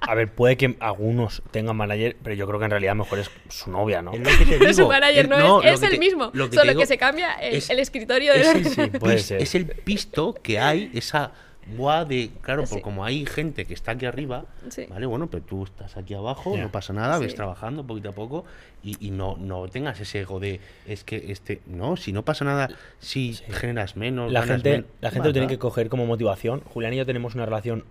a 0.00 0.14
ver, 0.14 0.32
puede 0.32 0.56
que 0.56 0.76
algunos 0.80 1.42
tengan 1.50 1.76
manager, 1.76 2.16
pero 2.22 2.34
yo 2.34 2.46
creo 2.46 2.58
que 2.58 2.64
en 2.66 2.70
realidad 2.70 2.94
mejor 2.94 3.18
es 3.18 3.30
su 3.48 3.70
novia, 3.70 4.02
¿no? 4.02 4.12
Es 4.12 4.20
lo 4.20 4.24
que 4.38 4.44
te 4.46 4.58
Pero 4.58 4.74
su 4.74 4.88
manager 4.88 5.28
no, 5.28 5.38
no, 5.38 5.62
es, 5.62 5.74
es 5.74 5.82
el 5.82 5.90
te- 5.90 5.98
mismo. 5.98 6.32
que 6.32 6.52
solo 6.52 6.76
que 6.76 6.86
se 6.86 6.96
cambia 6.98 7.34
el, 7.34 7.56
es- 7.56 7.70
el 7.70 7.78
escritorio 7.78 8.32
de... 8.32 8.40
es 8.40 8.54
el, 8.54 8.64
Sí, 8.66 8.98
puede 8.98 9.18
ser. 9.18 9.42
es 9.42 9.54
el 9.54 9.66
pisto 9.66 10.34
que 10.42 10.58
hay, 10.58 10.90
esa 10.94 11.32
guá 11.76 12.04
de, 12.04 12.30
claro, 12.42 12.66
Sí. 12.66 12.74
por 12.74 12.82
como 12.82 13.04
hay 13.04 13.24
gente 13.26 13.64
que 13.64 13.74
está 13.74 13.92
aquí 13.92 14.06
arriba, 14.06 14.44
Sí. 14.68 14.86
vale, 14.88 15.06
bueno, 15.06 15.28
pero 15.28 15.42
tú 15.42 15.64
estás 15.64 15.96
aquí 15.96 16.14
abajo, 16.14 16.56
no 16.56 16.70
pasa 16.70 16.92
nada, 16.92 17.18
ves 17.18 17.34
trabajando 17.34 17.86
poquito 17.86 18.10
a 18.10 18.12
poco 18.12 18.44
y, 18.82 18.96
y 19.06 19.10
no, 19.10 19.36
no 19.38 19.66
tengas 19.68 19.98
ese 20.00 20.20
ego 20.20 20.40
de, 20.40 20.60
es 20.86 21.04
que 21.04 21.32
este, 21.32 21.60
no, 21.66 21.96
si 21.96 22.12
no 22.12 22.22
pasa 22.24 22.44
nada, 22.44 22.68
si 22.98 23.34
Sí. 23.34 23.44
generas 23.50 23.96
menos, 23.96 24.30
La 24.32 24.42
gente, 24.42 24.70
men- 24.72 24.86
la 25.00 25.10
gente 25.10 25.28
lo 25.28 25.32
tiene 25.32 25.48
que 25.48 25.58
coger 25.58 25.88
como 25.88 26.06
motivación. 26.06 26.60
Julián 26.60 26.92
y 26.92 26.96
yo 26.96 27.06
tenemos 27.06 27.34
una 27.34 27.46
relación, 27.46 27.84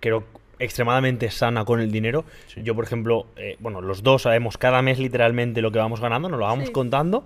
creo, 0.00 0.24
extremadamente 0.58 1.30
sana 1.30 1.64
con 1.64 1.80
el 1.80 1.90
dinero. 1.90 2.24
Sí. 2.48 2.60
Yo, 2.62 2.74
por 2.74 2.84
ejemplo, 2.84 3.26
eh, 3.36 3.56
bueno, 3.60 3.80
los 3.80 4.02
dos 4.02 4.22
sabemos 4.22 4.58
cada 4.58 4.82
mes 4.82 4.98
literalmente 4.98 5.62
lo 5.62 5.72
que 5.72 5.78
vamos 5.78 6.00
ganando, 6.00 6.28
nos 6.28 6.38
lo 6.38 6.44
vamos 6.46 6.66
Sí. 6.66 6.72
contando. 6.72 7.24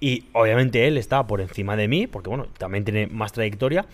Y 0.00 0.24
obviamente 0.34 0.86
él 0.86 0.98
está 0.98 1.26
por 1.26 1.40
encima 1.40 1.76
de 1.76 1.88
mí, 1.88 2.06
porque 2.06 2.28
bueno, 2.28 2.46
también 2.58 2.84
tiene 2.84 3.06
más 3.06 3.32
trayectoria. 3.32 3.86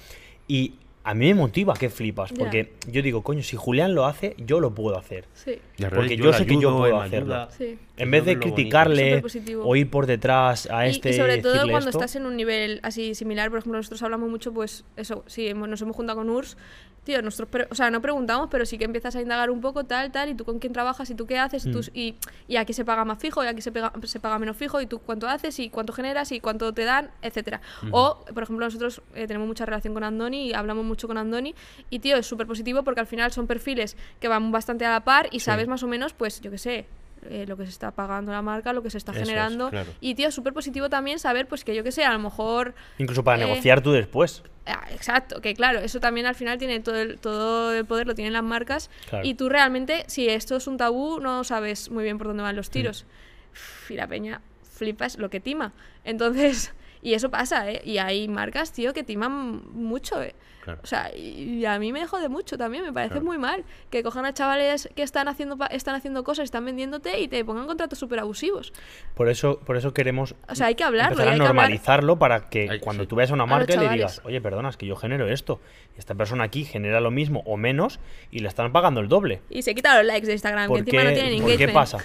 Y 0.49 0.75
a 1.03 1.15
mí 1.15 1.27
me 1.29 1.35
motiva 1.35 1.75
que 1.75 1.89
flipas, 1.89 2.31
Ya. 2.31 2.37
porque 2.39 2.73
yo 2.91 3.01
digo, 3.03 3.23
coño, 3.23 3.43
si 3.43 3.57
Julián 3.57 3.95
lo 3.95 4.05
hace, 4.07 4.35
yo 4.39 4.61
lo 4.61 4.75
puedo 4.75 4.99
hacer. 4.99 5.25
Sí, 5.35 5.59
porque 5.95 6.17
yo 6.17 6.33
sé 6.33 6.45
que 6.47 6.59
yo 6.61 6.77
puedo 6.77 7.01
hacerlo. 7.01 7.49
sí. 7.57 7.79
En 8.01 8.11
vez 8.11 8.25
de 8.25 8.39
criticarle 8.39 9.23
o 9.63 9.77
ir 9.77 9.91
por 9.91 10.07
detrás 10.07 10.69
a 10.71 10.87
Y- 10.87 10.91
este 10.91 11.11
y, 11.11 11.13
sobre 11.15 11.39
todo 11.39 11.55
cuando 11.69 11.79
esto, 11.91 11.99
estás 11.99 12.17
en 12.17 12.27
un 12.27 12.37
nivel 12.37 12.81
así 12.83 13.15
similar, 13.15 13.51
por 13.51 13.59
ejemplo, 13.61 13.79
nosotros 13.79 14.03
hablamos 14.03 14.29
mucho, 14.31 14.53
pues 14.53 14.85
eso, 14.97 15.25
sí, 15.27 15.47
hemos- 15.49 15.69
nos 15.69 15.81
hemos 15.83 15.95
juntado 15.97 16.19
con 16.19 16.31
URSS, 16.31 16.57
tío, 17.05 17.23
nosotros, 17.23 17.49
pre- 17.49 17.67
o 17.71 17.75
sea, 17.75 17.91
no 17.91 18.03
preguntamos, 18.03 18.49
pero 18.51 18.67
sí 18.67 18.77
que 18.77 18.85
empiezas 18.85 19.17
a 19.17 19.23
indagar 19.23 19.51
un 19.51 19.61
poco, 19.63 19.85
tal, 19.85 20.13
tal, 20.13 20.29
y 20.29 20.35
tú 20.35 20.45
con 20.45 20.59
quién 20.59 20.73
trabajas, 20.75 21.09
y 21.11 21.15
tú 21.15 21.27
qué 21.27 21.39
haces, 21.39 21.65
y, 21.65 21.73
tú- 21.73 21.79
Mm. 21.81 21.91
y, 21.95 22.15
y 22.47 22.57
aquí 22.57 22.75
se 22.75 22.85
paga 22.85 23.05
más 23.07 23.19
fijo, 23.19 23.43
y 23.43 23.47
aquí 23.47 23.63
se, 23.63 23.73
pega- 23.73 23.93
se 24.05 24.21
paga 24.21 24.39
menos 24.39 24.57
fijo, 24.57 24.81
y 24.83 24.87
tú 24.87 24.99
cuánto 24.99 25.27
haces, 25.27 25.59
y 25.61 25.71
cuánto 25.71 25.95
generas, 25.95 26.31
y 26.31 26.41
cuánto 26.41 26.73
te 26.75 26.85
dan, 26.85 27.11
etcétera. 27.23 27.63
O, 27.91 28.23
por 28.35 28.43
ejemplo, 28.43 28.67
nosotros 28.67 29.01
eh, 29.15 29.27
tenemos 29.27 29.49
mucha 29.49 29.65
relación 29.65 29.95
con 29.95 30.05
Andoni, 30.05 30.49
y 30.49 30.53
hablamos 30.53 30.85
mucho 30.85 31.09
con 31.09 31.17
Andoni, 31.17 31.55
y 31.89 32.01
tío, 32.01 32.17
es 32.19 32.27
súper 32.27 32.47
positivo 32.47 32.83
porque 32.83 33.01
al 33.01 33.07
final 33.07 33.33
son 33.33 33.47
perfiles 33.47 33.97
que 34.21 34.29
van 34.29 34.53
bastante 34.53 34.85
a 34.85 34.91
la 34.91 35.01
par, 35.01 35.29
y 35.33 35.41
sabes 35.41 35.69
más 35.69 35.83
o 35.83 35.87
menos, 35.87 36.13
pues, 36.13 36.41
yo 36.43 36.51
qué 36.51 36.59
sé, 36.59 36.85
eh, 37.29 37.45
lo 37.47 37.57
que 37.57 37.65
se 37.65 37.71
está 37.71 37.91
pagando 37.91 38.33
la 38.33 38.43
marca, 38.43 38.73
lo 38.73 38.83
que 38.83 38.91
se 38.91 38.99
está 38.99 39.13
Eso 39.13 39.21
es, 39.23 39.29
generando. 39.29 39.71
claro. 39.71 39.91
Y 40.01 40.15
tío, 40.15 40.31
súper 40.31 40.53
positivo 40.53 40.89
también 40.89 41.19
saber, 41.19 41.47
pues 41.47 41.65
que 41.65 41.75
yo 41.75 41.83
que 41.85 41.93
sé, 41.93 42.05
a 42.05 42.13
lo 42.13 42.19
mejor. 42.19 42.75
incluso 42.99 43.23
para 43.25 43.43
eh, 43.43 43.47
negociar 43.47 43.81
tú 43.83 43.93
después. 43.93 44.43
ah, 44.67 44.87
exacto, 44.93 45.41
que 45.41 45.55
claro, 45.55 45.81
eso 45.81 46.01
también 46.01 46.27
al 46.27 46.35
final 46.35 46.59
tiene 46.59 46.81
todo 46.81 46.97
el, 46.97 47.19
todo 47.19 47.73
el 47.75 47.85
poder, 47.85 48.07
lo 48.07 48.15
tienen 48.15 48.33
las 48.33 48.43
marcas. 48.45 48.91
Claro. 49.09 49.27
Y 49.27 49.35
tú 49.35 49.49
realmente, 49.49 50.05
si 50.07 50.29
esto 50.29 50.57
es 50.57 50.67
un 50.67 50.77
tabú, 50.77 51.21
no 51.21 51.45
sabes 51.45 51.91
muy 51.91 52.05
bien 52.05 52.19
por 52.19 52.27
dónde 52.29 52.43
van 52.43 52.55
Mm. 52.55 52.57
los 52.57 52.71
tiros. 52.71 53.07
Uf, 53.53 53.91
Y 53.91 53.95
la 53.95 54.07
peña 54.07 54.41
flipas 54.75 55.19
lo 55.19 55.29
que 55.29 55.41
tima. 55.41 55.73
Entonces, 56.05 56.73
y 57.03 57.15
eso 57.15 57.31
pasa, 57.31 57.71
¿eh? 57.71 57.83
Y 57.85 57.99
hay 57.99 58.29
marcas, 58.29 58.73
tío, 58.73 58.93
que 58.95 59.03
timan 59.05 59.63
mucho, 59.75 60.23
¿eh? 60.23 60.35
Claro. 60.63 60.81
O 60.83 60.87
sea, 60.87 61.11
y 61.17 61.61
y 61.61 61.65
a 61.67 61.79
mí 61.79 61.93
me 61.93 62.07
jode 62.07 62.29
mucho 62.29 62.59
también, 62.59 62.85
me 62.85 62.93
parece 62.93 63.13
Claro. 63.15 63.25
muy 63.27 63.39
mal 63.39 63.65
que 63.91 64.03
cojan 64.03 64.25
a 64.27 64.35
chavales 64.35 64.89
que 64.95 65.03
están 65.03 65.27
haciendo 65.29 65.57
pa- 65.57 65.67
están 65.67 65.95
haciendo 65.95 66.23
cosas, 66.25 66.45
están 66.45 66.65
vendiéndote 66.65 67.19
y 67.21 67.29
te 67.29 67.45
pongan 67.45 67.67
contratos 67.67 67.99
súper 67.99 68.19
abusivos. 68.21 68.73
Por 69.15 69.29
eso, 69.29 69.59
por 69.61 69.77
eso 69.77 69.95
queremos 69.95 70.35
O 70.49 70.55
sea, 70.55 70.67
hay 70.67 70.75
que 70.75 70.85
hablarlo, 70.85 71.13
empezar 71.13 71.29
a 71.29 71.33
hay 71.33 71.39
que 71.39 71.43
hablar- 71.47 71.55
normalizarlo 71.55 72.19
para 72.19 72.49
que 72.51 72.79
cuando 72.81 73.05
sí. 73.05 73.09
tú 73.09 73.17
veas 73.17 73.31
a 73.31 73.35
una 73.35 73.47
marca 73.47 73.75
le 73.81 73.89
digas, 73.89 74.21
oye, 74.25 74.41
perdona, 74.41 74.69
es 74.69 74.77
que 74.77 74.87
yo 74.87 74.97
genero 74.97 75.29
esto. 75.29 75.61
Y 75.97 75.99
esta 75.99 76.15
persona 76.15 76.45
aquí 76.45 76.65
genera 76.65 77.01
lo 77.01 77.11
mismo 77.11 77.43
o 77.47 77.57
menos 77.57 77.99
y 78.31 78.41
le 78.41 78.49
están 78.49 78.71
pagando 78.73 79.01
el 79.01 79.09
doble. 79.09 79.41
Y 79.51 79.63
se 79.63 79.75
quitan 79.75 79.97
los 79.97 80.07
likes 80.07 80.27
de 80.27 80.35
Instagram, 80.35 80.65
que 80.65 80.69
¿Por 80.69 80.79
encima 80.81 81.05
no 81.05 81.09
qué, 81.11 81.15
tienen 81.15 81.39
por 81.39 81.47
qué 81.47 81.53
engagement. 81.55 81.75
pasa? 81.75 81.99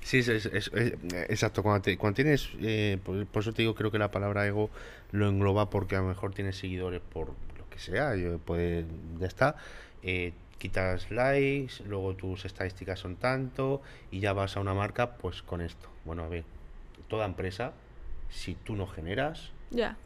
Sí, 0.00 0.18
es, 0.18 0.26
es- 0.28 0.46
es- 0.46 0.70
es- 0.74 0.94
exacto. 1.28 1.62
Cuando, 1.62 1.82
te- 1.82 1.96
cuando 1.96 2.16
tienes, 2.16 2.48
eh, 2.60 2.98
por, 3.04 3.24
por 3.26 3.42
eso 3.42 3.52
te 3.52 3.62
digo, 3.62 3.74
creo 3.76 3.92
que 3.92 3.98
la 4.00 4.10
palabra 4.10 4.44
ego 4.46 4.68
lo 5.12 5.28
engloba 5.28 5.70
porque 5.70 5.94
a 5.94 6.00
lo 6.00 6.08
mejor 6.08 6.34
tienes 6.34 6.56
seguidores 6.56 7.00
por 7.12 7.28
que 7.72 7.78
sea, 7.78 8.14
yo, 8.16 8.38
pues 8.38 8.84
ya 9.18 9.26
está. 9.26 9.56
eh, 10.02 10.32
quitas 10.58 11.10
likes, 11.10 11.82
luego 11.88 12.14
tus 12.14 12.44
estadísticas 12.44 13.00
son 13.00 13.16
tanto 13.16 13.82
y 14.12 14.20
ya 14.20 14.32
vas 14.32 14.56
a 14.56 14.60
una 14.60 14.74
marca 14.74 15.16
pues 15.16 15.42
con 15.42 15.60
esto. 15.60 15.88
Bueno, 16.04 16.22
a 16.22 16.28
ver, 16.28 16.44
toda 17.08 17.24
empresa, 17.26 17.72
si 18.30 18.54
tú 18.54 18.76
no 18.76 18.86
generas, 18.86 19.50
Ya. 19.70 19.96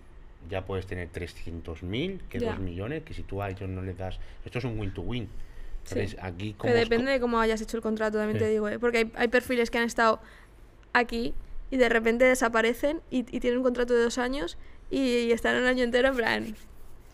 ya 0.48 0.64
puedes 0.64 0.86
tener 0.86 1.10
300.000, 1.12 2.20
que. 2.30 2.38
2 2.38 2.59
millones, 2.59 3.02
que 3.02 3.12
si 3.12 3.22
tú 3.22 3.43
a 3.43 3.51
ellos 3.51 3.68
no 3.68 3.82
les 3.82 3.98
das... 3.98 4.18
Esto 4.47 4.59
es 4.59 4.64
un 4.64 4.78
win-to-win. 4.78 5.28
Sí. 5.84 6.16
Aquí 6.22 6.55
como... 6.55 6.72
depende 6.72 7.10
de 7.12 7.20
cómo 7.20 7.38
hayas 7.38 7.60
hecho 7.60 7.76
el 7.76 7.82
contrato, 7.82 8.16
también 8.18 8.38
Sí. 8.38 8.44
te 8.44 8.51
digo, 8.51 8.68
¿eh? 8.68 8.78
Porque 8.78 8.98
hay, 8.98 9.12
hay 9.14 9.28
perfiles 9.28 9.70
que 9.70 9.76
han 9.78 9.84
estado 9.84 10.20
aquí 10.94 11.34
y 11.70 11.76
de 11.76 11.88
repente 11.90 12.24
desaparecen 12.24 13.02
y, 13.10 13.18
y 13.18 13.40
tienen 13.40 13.59
un 13.59 13.62
contrato 13.62 13.93
de 13.94 14.02
dos 14.02 14.16
años 14.18 14.56
y, 14.90 15.01
y 15.01 15.32
están 15.32 15.56
un 15.56 15.64
año 15.68 15.84
entero 15.84 16.09
en 16.09 16.16
plan, 16.16 16.56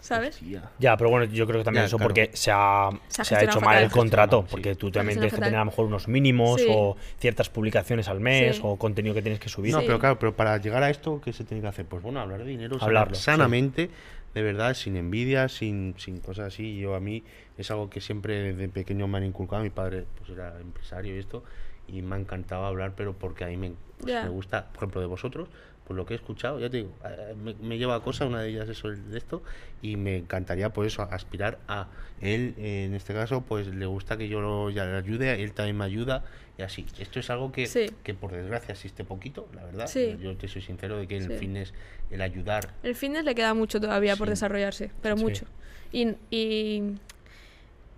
¿sabes? 0.02 0.34
Hostia. 0.36 0.70
Ya, 0.78 0.96
pero 0.96 1.08
bueno, 1.10 1.24
yo 1.32 1.46
creo 1.46 1.60
que 1.60 1.64
también 1.64 1.84
Ya, 1.84 1.86
eso 1.86 1.96
claro. 1.96 2.08
porque 2.14 2.30
se 2.34 2.50
ha, 2.52 2.90
Se 3.08 3.22
ha 3.22 3.24
se 3.24 3.34
ha 3.36 3.42
hecho 3.44 3.60
mal 3.60 3.74
fatal. 3.76 3.82
el 3.84 3.90
contrato, 3.90 4.42
Sí. 4.42 4.48
porque 4.50 4.74
tú 4.74 4.90
también 4.90 5.18
tienes 5.18 5.32
que 5.32 5.36
gestionado 5.36 5.50
tener 5.50 5.60
a 5.60 5.64
lo 5.64 5.70
mejor 5.70 5.86
unos 5.86 6.08
mínimos 6.08 6.60
Sí. 6.60 6.66
o 6.68 6.96
ciertas 7.18 7.48
publicaciones 7.48 8.08
al 8.08 8.20
mes 8.20 8.56
Sí. 8.56 8.62
o 8.64 8.76
contenido 8.76 9.14
que 9.14 9.22
tienes 9.22 9.40
que 9.40 9.48
subir. 9.48 9.72
No, 9.72 9.80
Sí. 9.80 9.86
pero 9.86 9.98
claro, 9.98 10.18
pero 10.18 10.34
para 10.36 10.56
llegar 10.58 10.82
a 10.82 10.90
esto, 10.90 11.20
¿qué 11.24 11.32
se 11.32 11.44
tiene 11.44 11.62
que 11.62 11.68
hacer? 11.68 11.86
Pues 11.86 12.02
bueno, 12.02 12.20
hablar 12.20 12.40
de 12.40 12.44
dinero 12.46 12.76
Hablarlo, 12.80 13.14
sí. 13.14 13.22
sanamente, 13.22 13.88
de 14.34 14.42
verdad, 14.42 14.74
sin 14.74 14.96
envidia, 14.96 15.48
sin, 15.48 15.94
sin 15.98 16.18
cosas 16.20 16.48
así. 16.48 16.78
Yo 16.78 16.94
a 16.94 17.00
mí 17.00 17.22
es 17.56 17.70
algo 17.70 17.88
que 17.90 18.00
siempre 18.00 18.52
desde 18.54 18.68
pequeño 18.68 19.06
me 19.06 19.18
han 19.18 19.24
inculcado. 19.24 19.62
Mi 19.62 19.70
padre 19.70 20.04
pues 20.18 20.30
era 20.30 20.58
empresario 20.60 21.14
y 21.14 21.18
esto, 21.18 21.44
y 21.86 22.02
me 22.02 22.16
ha 22.16 22.18
encantado 22.18 22.64
hablar, 22.64 22.92
pero 22.96 23.12
porque 23.12 23.44
a 23.44 23.48
mí 23.48 23.56
me, 23.56 23.72
pues, 23.98 24.12
Ya. 24.12 24.22
me 24.24 24.30
gusta, 24.30 24.66
por 24.68 24.78
ejemplo, 24.84 25.00
de 25.00 25.06
vosotros, 25.06 25.48
por 25.92 25.98
lo 25.98 26.06
que 26.06 26.14
he 26.14 26.16
escuchado, 26.16 26.58
ya 26.58 26.70
te 26.70 26.78
digo, 26.78 26.94
me, 27.36 27.52
me 27.60 27.76
lleva 27.76 27.94
a 27.96 28.00
cosa, 28.00 28.24
una 28.24 28.40
de 28.40 28.48
ellas 28.48 28.66
es 28.66 28.82
el 28.84 29.10
de 29.10 29.18
esto, 29.18 29.42
y 29.82 29.96
me 29.96 30.16
encantaría 30.16 30.70
pues 30.72 30.90
eso, 30.90 31.02
aspirar 31.02 31.58
a 31.68 31.88
él, 32.22 32.54
en 32.56 32.94
este 32.94 33.12
caso, 33.12 33.42
pues 33.42 33.66
le 33.66 33.84
gusta 33.84 34.16
que 34.16 34.26
yo 34.26 34.40
lo, 34.40 34.70
ya 34.70 34.86
le 34.86 34.96
ayude, 34.96 35.42
él 35.42 35.52
también 35.52 35.76
me 35.76 35.84
ayuda, 35.84 36.24
y 36.56 36.62
así. 36.62 36.86
Esto 36.98 37.20
es 37.20 37.28
algo 37.28 37.52
que, 37.52 37.66
Sí. 37.66 37.90
que 38.02 38.14
por 38.14 38.32
desgracia 38.32 38.72
existe 38.72 39.04
poquito, 39.04 39.48
la 39.54 39.64
verdad. 39.64 39.86
Sí. 39.86 40.16
Yo 40.18 40.34
te 40.34 40.48
soy 40.48 40.62
sincero 40.62 40.96
de 40.96 41.06
que 41.06 41.18
el 41.18 41.28
Sí. 41.28 41.36
fitness, 41.36 41.74
el 42.10 42.22
ayudar, 42.22 42.70
El 42.82 42.94
fitness 42.94 43.24
le 43.24 43.34
queda 43.34 43.52
mucho 43.52 43.78
todavía 43.78 44.16
por 44.16 44.30
desarrollarse, 44.30 44.90
pero 45.02 45.16
mucho. 45.18 45.44
Y, 45.92 46.14
y, 46.30 46.94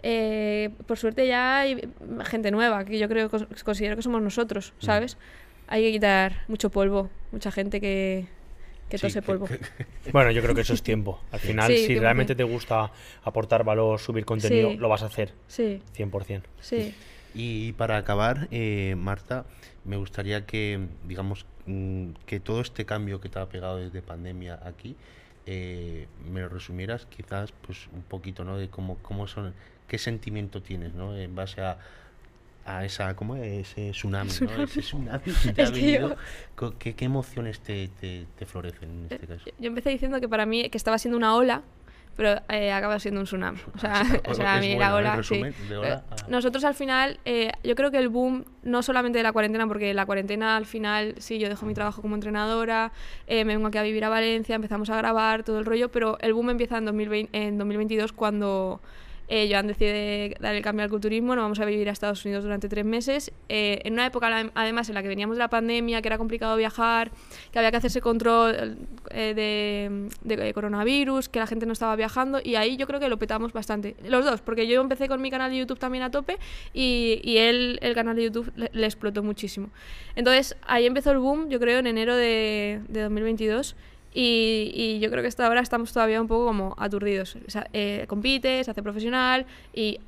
eh, 0.03 0.71
por 0.87 0.99
suerte 0.99 1.29
ya 1.29 1.61
hay 1.61 1.81
gente 2.25 2.51
nueva, 2.51 2.85
que 2.85 2.99
yo 2.99 3.09
creo 3.09 3.31
que 3.31 3.37
cons- 3.37 3.63
considero 3.63 3.95
que 3.95 4.03
somos 4.03 4.21
nosotros, 4.21 4.73
Mm. 4.81 4.85
Hay 5.67 5.83
que 5.83 5.93
quitar 5.93 6.45
mucho 6.49 6.71
polvo, 6.71 7.11
mucha 7.33 7.51
gente 7.51 7.81
que, 7.81 8.27
tose 9.01 9.23
polvo. 9.23 9.47
que- 9.47 9.59
Bueno, 10.13 10.31
yo 10.31 10.43
creo 10.43 10.55
que 10.55 10.61
eso 10.61 10.75
es 10.75 10.83
tiempo. 10.83 11.21
Al 11.33 11.41
final, 11.41 11.71
Sí, 11.71 11.79
si 11.79 11.87
100%. 11.95 12.01
realmente 12.01 12.35
te 12.35 12.45
gusta 12.45 12.91
aportar 13.25 13.65
valor, 13.65 13.99
subir 13.99 14.25
contenido, 14.25 14.71
Sí. 14.73 14.77
lo 14.77 14.89
vas 14.89 15.03
a 15.03 15.07
hacer, 15.07 15.33
Sí, 15.49 15.83
100%. 15.95 16.43
sí. 16.61 16.95
Y 17.35 17.73
para 17.73 17.97
acabar, 17.97 18.47
eh, 18.53 18.95
Marta, 18.97 19.45
me 19.85 19.97
gustaría 19.97 20.47
que, 20.47 20.87
digamos, 21.09 21.47
mm, 21.67 22.11
que 22.27 22.39
todo 22.39 22.61
este 22.61 22.85
cambio 22.85 23.21
que 23.21 23.29
te 23.29 23.39
ha 23.41 23.47
pegado 23.49 23.79
desde 23.79 24.03
pandemia 24.03 24.61
aquí, 24.65 24.95
eh, 25.47 26.07
me 26.31 26.41
lo 26.43 26.49
resumieras 26.49 27.07
quizás 27.07 27.53
pues 27.67 27.89
un 27.93 28.03
poquito, 28.03 28.45
¿no? 28.45 28.57
De 28.57 28.69
cómo, 28.69 28.99
cómo 29.03 29.27
son, 29.27 29.53
qué 29.89 29.99
sentimiento 29.99 30.63
tienes, 30.63 30.95
¿no? 30.95 31.17
En 31.17 31.35
base 31.35 31.61
a, 31.61 31.79
a 32.67 32.85
esa, 32.85 33.15
¿cómo 33.17 33.37
es? 33.37 33.71
Ese 33.71 33.91
tsunami, 33.91 34.31
¿no? 34.41 34.63
Ese 34.65 34.81
tsunami 34.81 35.21
que 35.43 35.53
te 35.53 35.63
ha 35.63 35.65
Es 35.65 35.71
que 35.71 35.81
venido. 35.81 36.17
yo- 36.61 36.73
¿Qué, 36.79 36.95
qué 36.95 37.05
emociones 37.05 37.61
te, 37.61 37.89
te, 38.01 38.27
te 38.39 38.47
florecen 38.47 38.91
en 38.91 39.09
este 39.11 39.27
caso? 39.27 39.45
Yo 39.59 39.67
empecé 39.69 39.91
diciendo 39.91 40.21
que 40.21 40.29
para 40.29 40.47
mí 40.47 40.69
que 40.71 40.79
estaba 40.79 40.99
siendo 40.99 41.17
una 41.19 41.35
ola, 41.35 41.63
pero 42.17 42.41
eh, 42.49 42.71
acaba 42.73 42.99
siendo 43.01 43.21
un 43.21 43.27
tsunami. 43.27 43.59
O 43.75 43.79
sea, 43.79 44.03
o 44.29 44.35
sea 44.35 44.57
a 44.57 44.61
mí 44.61 44.75
bueno, 44.75 44.81
la 44.81 44.89
¿eh? 44.91 44.93
ola, 44.95 45.13
sí. 45.23 45.35
Resumen, 45.43 45.55
de 45.69 45.77
ola 45.77 46.05
a- 46.11 46.29
Nosotros 46.29 46.65
al 46.65 46.75
final, 46.75 47.19
eh, 47.25 47.51
yo 47.65 47.75
creo 47.75 47.91
que 47.91 47.99
el 47.99 48.09
boom, 48.09 48.45
no 48.63 48.83
solamente 48.83 49.19
de 49.19 49.25
la 49.25 49.33
cuarentena, 49.33 49.67
porque 49.67 49.93
la 49.93 50.07
cuarentena 50.07 50.57
al 50.57 50.65
final, 50.65 51.17
sí, 51.19 51.39
yo 51.41 51.49
dejo 51.49 51.67
mi 51.67 51.75
trabajo 51.75 52.01
como 52.03 52.15
entrenadora, 52.15 52.93
eh, 53.27 53.45
me 53.45 53.55
vengo 53.55 53.67
aquí 53.69 53.79
a 53.79 53.83
vivir 53.83 54.05
a 54.05 54.09
Valencia, 54.09 54.55
empezamos 54.55 54.89
a 54.91 54.97
grabar 54.97 55.43
todo 55.43 55.59
el 55.59 55.65
rollo, 55.67 55.91
pero 55.91 56.17
el 56.21 56.33
boom 56.35 56.51
empieza 56.51 56.79
en, 56.79 56.85
2020, 56.85 57.37
en 57.47 57.59
2022 57.59 58.13
cuando 58.13 58.81
eh, 59.29 59.49
Joan 59.51 59.67
decide 59.67 60.37
dar 60.41 60.55
el 60.55 60.63
cambio 60.63 60.85
al 60.85 60.91
culturismo, 60.91 61.35
nos 61.35 61.45
vamos 61.45 61.61
a 61.61 61.65
vivir 61.65 61.89
a 61.89 61.93
Estados 61.93 62.25
Unidos 62.25 62.45
durante 62.45 62.69
tres 62.69 62.85
meses, 62.85 63.33
eh, 63.49 63.81
en 63.85 63.95
una 63.95 64.07
época 64.07 64.51
además 64.55 64.89
en 64.89 64.95
la 64.95 65.03
que 65.03 65.09
veníamos 65.09 65.37
de 65.37 65.41
la 65.41 65.49
pandemia, 65.49 66.03
que 66.03 66.09
era 66.09 66.19
complicado 66.19 66.57
viajar, 66.57 67.11
que 67.53 67.59
había 67.59 67.71
que 67.71 67.79
hacerse 67.79 68.01
control 68.01 68.79
eh, 69.11 70.09
de, 70.23 70.37
de 70.37 70.55
coronavirus, 70.55 71.29
que 71.29 71.39
la 71.39 71.47
gente 71.47 71.67
no 71.67 71.73
estaba 71.73 71.97
viajando 71.97 72.41
y 72.43 72.57
ahí 72.57 72.77
yo 72.77 72.87
creo 72.87 73.01
que 73.01 73.09
lo 73.09 73.19
petamos 73.19 73.53
bastante. 73.53 73.97
Los 74.07 74.25
dos, 74.25 74.41
porque 74.41 74.67
yo 74.67 74.81
empecé 74.81 75.09
con 75.09 75.21
mi 75.21 75.31
canal 75.31 75.51
de 75.51 75.59
YouTube 75.59 75.79
también 75.79 76.05
a 76.05 76.11
tope 76.11 76.39
y, 76.73 77.21
y 77.23 77.39
él, 77.39 77.79
el 77.83 77.95
canal 77.95 78.17
de 78.17 78.25
YouTube, 78.25 78.53
le, 78.57 78.71
le 78.73 78.87
explotó 78.87 79.23
muchísimo. 79.23 79.71
Entonces 80.17 80.57
ahí 80.67 80.87
empezó 80.87 81.11
el 81.11 81.19
boom, 81.19 81.49
yo 81.49 81.59
creo, 81.59 81.79
en 81.79 81.87
enero 81.87 82.15
de, 82.17 82.81
de 82.89 83.03
2022. 83.03 83.77
Y, 84.17 85.01
yo 85.01 85.11
creo 85.11 85.23
que 85.23 85.29
hasta 85.29 85.47
ahora 85.47 85.61
estamos 85.61 85.93
todavía 85.93 86.21
un 86.21 86.29
poco 86.29 86.47
como 86.47 86.75
aturdidos. 86.79 87.37
Eh, 87.73 88.05
compite, 88.09 88.63
se 88.63 88.71
hace 88.71 88.83
profesional 88.83 89.45
y 89.75 89.99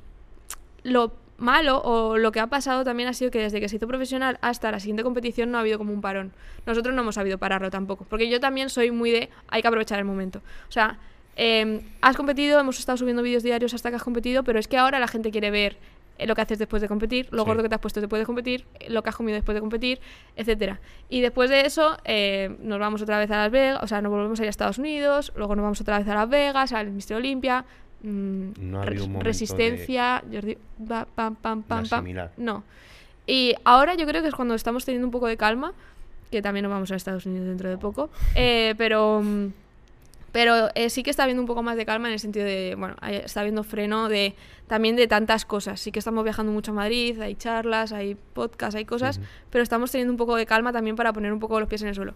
lo 0.83 1.11
malo 1.37 1.79
o 1.83 2.17
lo 2.17 2.31
que 2.31 2.39
ha 2.39 2.47
pasado 2.47 2.83
también 2.83 3.09
ha 3.09 3.13
sido 3.13 3.29
que 3.29 3.39
desde 3.39 3.59
que 3.59 3.69
se 3.69 3.75
hizo 3.75 3.87
profesional 3.87 4.39
hasta 4.41 4.71
la 4.71 4.79
siguiente 4.79 5.03
competición 5.03 5.51
no 5.51 5.57
ha 5.57 5.61
habido 5.61 5.77
como 5.77 5.93
un 5.93 6.01
parón. 6.01 6.31
Nosotros 6.65 6.95
no 6.95 7.01
hemos 7.01 7.15
sabido 7.15 7.37
pararlo 7.37 7.69
tampoco, 7.69 8.05
porque 8.09 8.29
yo 8.29 8.39
también 8.39 8.69
soy 8.69 8.91
muy 8.91 9.11
de 9.11 9.29
hay 9.49 9.61
que 9.61 9.67
aprovechar 9.67 9.99
el 9.99 10.05
momento. 10.05 10.39
O 10.67 10.71
sea, 10.71 10.97
eh, 11.35 11.81
has 12.01 12.15
competido, 12.15 12.59
hemos 12.59 12.79
estado 12.79 12.97
subiendo 12.97 13.21
vídeos 13.21 13.43
diarios 13.43 13.73
hasta 13.73 13.89
que 13.89 13.97
has 13.97 14.03
competido, 14.03 14.43
pero 14.43 14.57
es 14.57 14.67
que 14.67 14.77
ahora 14.77 14.99
la 14.99 15.07
gente 15.07 15.31
quiere 15.31 15.51
ver 15.51 15.77
lo 16.25 16.33
que 16.35 16.41
haces 16.41 16.57
después 16.57 16.81
de 16.81 16.87
competir, 16.87 17.27
lo 17.31 17.43
Sí. 17.43 17.47
gordo 17.47 17.61
que 17.63 17.69
te 17.69 17.75
has 17.75 17.81
puesto 17.81 18.01
después 18.01 18.19
de 18.19 18.25
competir, 18.25 18.65
eh, 18.79 18.89
lo 18.89 19.03
que 19.03 19.09
has 19.09 19.15
comido 19.15 19.35
después 19.35 19.53
de 19.53 19.61
competir, 19.61 19.99
etcétera. 20.35 20.79
Y 21.09 21.21
después 21.21 21.49
de 21.49 21.61
eso 21.65 21.97
eh, 22.05 22.55
nos 22.61 22.79
vamos 22.79 23.01
otra 23.01 23.19
vez 23.19 23.29
a 23.31 23.37
Las 23.37 23.51
Vegas, 23.51 23.79
o 23.83 23.87
sea, 23.87 24.01
nos 24.01 24.11
volvemos 24.11 24.39
a 24.39 24.43
ir 24.43 24.47
a 24.47 24.49
Estados 24.49 24.77
Unidos, 24.79 25.31
luego 25.35 25.55
nos 25.55 25.63
vamos 25.63 25.81
otra 25.81 25.99
vez 25.99 26.07
a 26.07 26.15
Las 26.15 26.29
Vegas, 26.29 26.73
al 26.73 26.89
Mister 26.91 27.17
Olimpia, 27.17 27.65
mm, 28.01 28.07
No 28.07 28.79
un 28.79 28.85
momento 28.85 29.17
de- 29.19 29.23
resistencia, 29.23 30.23
Jordi, 30.31 30.57
ba- 30.77 31.07
pam, 31.13 31.35
pam, 31.35 31.63
pam, 31.63 31.87
pam. 31.87 32.05
No. 32.37 32.63
Y 33.25 33.53
ahora 33.65 33.95
yo 33.95 34.05
creo 34.07 34.21
que 34.21 34.29
es 34.29 34.35
cuando 34.35 34.55
estamos 34.55 34.85
teniendo 34.85 35.05
un 35.05 35.11
poco 35.11 35.27
de 35.27 35.37
calma, 35.37 35.73
que 36.31 36.41
también 36.41 36.63
nos 36.63 36.71
vamos 36.71 36.91
a 36.91 36.95
Estados 36.95 37.25
Unidos 37.25 37.47
dentro 37.47 37.69
de 37.69 37.77
poco, 37.77 38.09
eh, 38.35 38.73
pero, 38.77 39.21
mm, 39.23 39.47
pero 40.31 40.69
eh, 40.75 40.89
sí 40.89 41.03
que 41.03 41.09
está 41.09 41.23
habiendo 41.23 41.41
un 41.41 41.47
poco 41.47 41.63
más 41.63 41.77
de 41.77 41.85
calma 41.85 42.07
en 42.09 42.13
el 42.13 42.19
sentido 42.19 42.45
de, 42.45 42.75
bueno, 42.77 42.95
está 43.01 43.39
habiendo 43.41 43.63
freno 43.63 44.09
de 44.09 44.35
también 44.67 44.95
de 44.95 45.07
tantas 45.07 45.45
cosas. 45.45 45.79
Sí 45.79 45.91
que 45.91 45.99
estamos 45.99 46.23
viajando 46.23 46.51
mucho 46.51 46.71
a 46.71 46.73
Madrid, 46.75 47.19
hay 47.21 47.35
charlas, 47.35 47.91
hay 47.93 48.15
podcasts, 48.33 48.75
hay 48.75 48.85
cosas, 48.85 49.17
Ujú. 49.17 49.27
pero 49.49 49.63
estamos 49.63 49.91
teniendo 49.91 50.11
un 50.13 50.17
poco 50.17 50.35
de 50.35 50.45
calma 50.45 50.71
también 50.73 50.95
para 50.95 51.13
poner 51.13 51.31
un 51.33 51.39
poco 51.39 51.59
los 51.59 51.69
pies 51.69 51.81
en 51.81 51.87
el 51.89 51.95
suelo. 51.95 52.13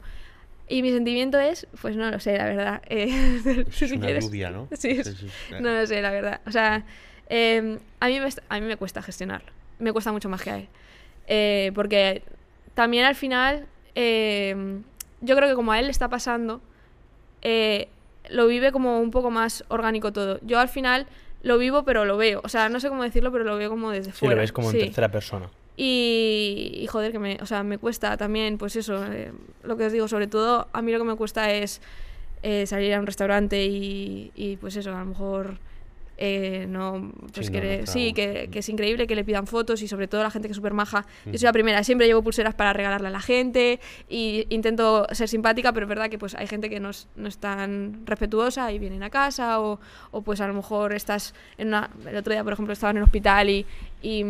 Y 0.67 0.83
mi 0.83 0.91
sentimiento 0.91 1.37
es, 1.39 1.67
pues 1.81 1.95
no 1.97 2.09
lo 2.11 2.19
sé, 2.19 2.37
la 2.37 2.45
verdad. 2.45 2.81
eh, 2.87 3.65
Es 3.69 3.75
si 3.77 3.95
una 3.95 4.05
quieres. 4.05 4.25
lluvia, 4.25 4.51
¿no? 4.51 4.67
Sí, 4.77 4.89
es- 4.91 5.15
no 5.59 5.69
lo 5.73 5.85
sé, 5.87 6.01
la 6.01 6.11
verdad. 6.11 6.41
O 6.45 6.51
sea, 6.51 6.85
eh, 7.27 7.79
a, 7.99 8.07
mí 8.07 8.19
me, 8.19 8.29
a 8.49 8.59
mí 8.59 8.65
me 8.65 8.77
cuesta 8.77 9.01
gestionarlo. 9.01 9.51
Me 9.79 9.91
cuesta 9.91 10.11
mucho 10.11 10.29
más 10.29 10.41
que 10.41 10.49
a 10.51 10.57
él. 10.57 10.67
Eh, 11.27 11.71
porque 11.75 12.23
también 12.73 13.05
al 13.05 13.15
final, 13.15 13.65
eh, 13.95 14.81
yo 15.21 15.35
creo 15.35 15.49
que 15.49 15.55
como 15.55 15.71
a 15.71 15.79
él 15.79 15.85
le 15.85 15.91
está 15.91 16.07
pasando, 16.09 16.61
eh, 17.41 17.89
lo 18.29 18.47
vive 18.47 18.71
como 18.71 18.99
un 18.99 19.11
poco 19.11 19.31
más 19.31 19.63
orgánico 19.67 20.11
todo. 20.13 20.39
Yo 20.43 20.59
al 20.59 20.69
final 20.69 21.07
lo 21.43 21.57
vivo, 21.57 21.83
pero 21.83 22.05
lo 22.05 22.17
veo. 22.17 22.41
O 22.43 22.49
sea, 22.49 22.69
no 22.69 22.79
sé 22.79 22.89
cómo 22.89 23.03
decirlo, 23.03 23.31
pero 23.31 23.43
lo 23.43 23.57
veo 23.57 23.69
como 23.69 23.89
desde 23.91 24.11
Sí, 24.11 24.19
fuera. 24.19 24.35
lo 24.35 24.41
ves 24.41 24.51
como 24.51 24.69
en 24.69 24.73
Sí. 24.75 24.79
tercera 24.85 25.09
persona. 25.09 25.49
Y, 25.77 26.73
y, 26.81 26.87
joder, 26.87 27.11
que 27.11 27.19
me, 27.19 27.37
o 27.41 27.45
sea, 27.45 27.63
me 27.63 27.77
cuesta 27.77 28.15
también, 28.17 28.57
pues 28.57 28.75
eso, 28.75 29.03
eh, 29.11 29.31
lo 29.63 29.77
que 29.77 29.85
os 29.85 29.91
digo, 29.91 30.07
sobre 30.07 30.27
todo 30.27 30.67
a 30.73 30.81
mí 30.81 30.91
lo 30.91 30.99
que 30.99 31.05
me 31.05 31.15
cuesta 31.15 31.51
es 31.51 31.81
eh, 32.43 32.65
salir 32.67 32.93
a 32.93 32.99
un 32.99 33.05
restaurante 33.07 33.65
y, 33.65 34.31
y, 34.35 34.57
pues 34.57 34.75
eso, 34.75 34.95
a 34.95 34.99
lo 34.99 35.05
mejor 35.05 35.57
eh, 36.23 36.67
no, 36.69 37.11
pues 37.33 37.47
Sí, 37.47 37.51
que 37.51 37.57
no, 37.59 37.63
le- 37.65 37.87
sí, 37.87 38.13
que, 38.13 38.47
que 38.51 38.59
es 38.59 38.69
increíble 38.69 39.07
que 39.07 39.15
le 39.15 39.23
pidan 39.23 39.47
fotos 39.47 39.81
y 39.81 39.87
sobre 39.87 40.07
todo 40.07 40.21
la 40.21 40.29
gente 40.29 40.47
que 40.47 40.51
es 40.51 40.55
súper 40.57 40.73
maja. 40.73 41.05
Yo 41.25 41.33
soy 41.39 41.45
la 41.47 41.51
primera, 41.53 41.83
siempre 41.83 42.05
llevo 42.05 42.21
pulseras 42.21 42.53
para 42.53 42.73
regalarle 42.73 43.07
a 43.07 43.11
la 43.11 43.21
gente 43.21 43.79
y 44.07 44.45
intento 44.49 45.07
ser 45.13 45.27
simpática, 45.27 45.73
pero 45.73 45.85
es 45.87 45.89
verdad 45.89 46.09
que 46.11 46.19
pues 46.19 46.35
hay 46.35 46.45
gente 46.45 46.69
que 46.69 46.79
no 46.79 46.91
es, 46.91 47.07
no 47.15 47.27
es 47.27 47.39
tan 47.39 48.05
respetuosa 48.05 48.71
y 48.71 48.77
vienen 48.77 49.01
a 49.01 49.09
casa 49.09 49.59
o, 49.59 49.79
o 50.11 50.21
pues 50.21 50.41
a 50.41 50.47
lo 50.47 50.53
mejor 50.53 50.93
estás 50.93 51.33
en 51.57 51.69
una... 51.69 51.89
El 52.05 52.15
otro 52.17 52.31
día, 52.33 52.43
por 52.43 52.53
ejemplo, 52.53 52.71
estaba 52.73 52.91
en 52.91 52.97
el 52.97 53.03
hospital 53.03 53.49
y, 53.49 53.65
y, 54.03 54.23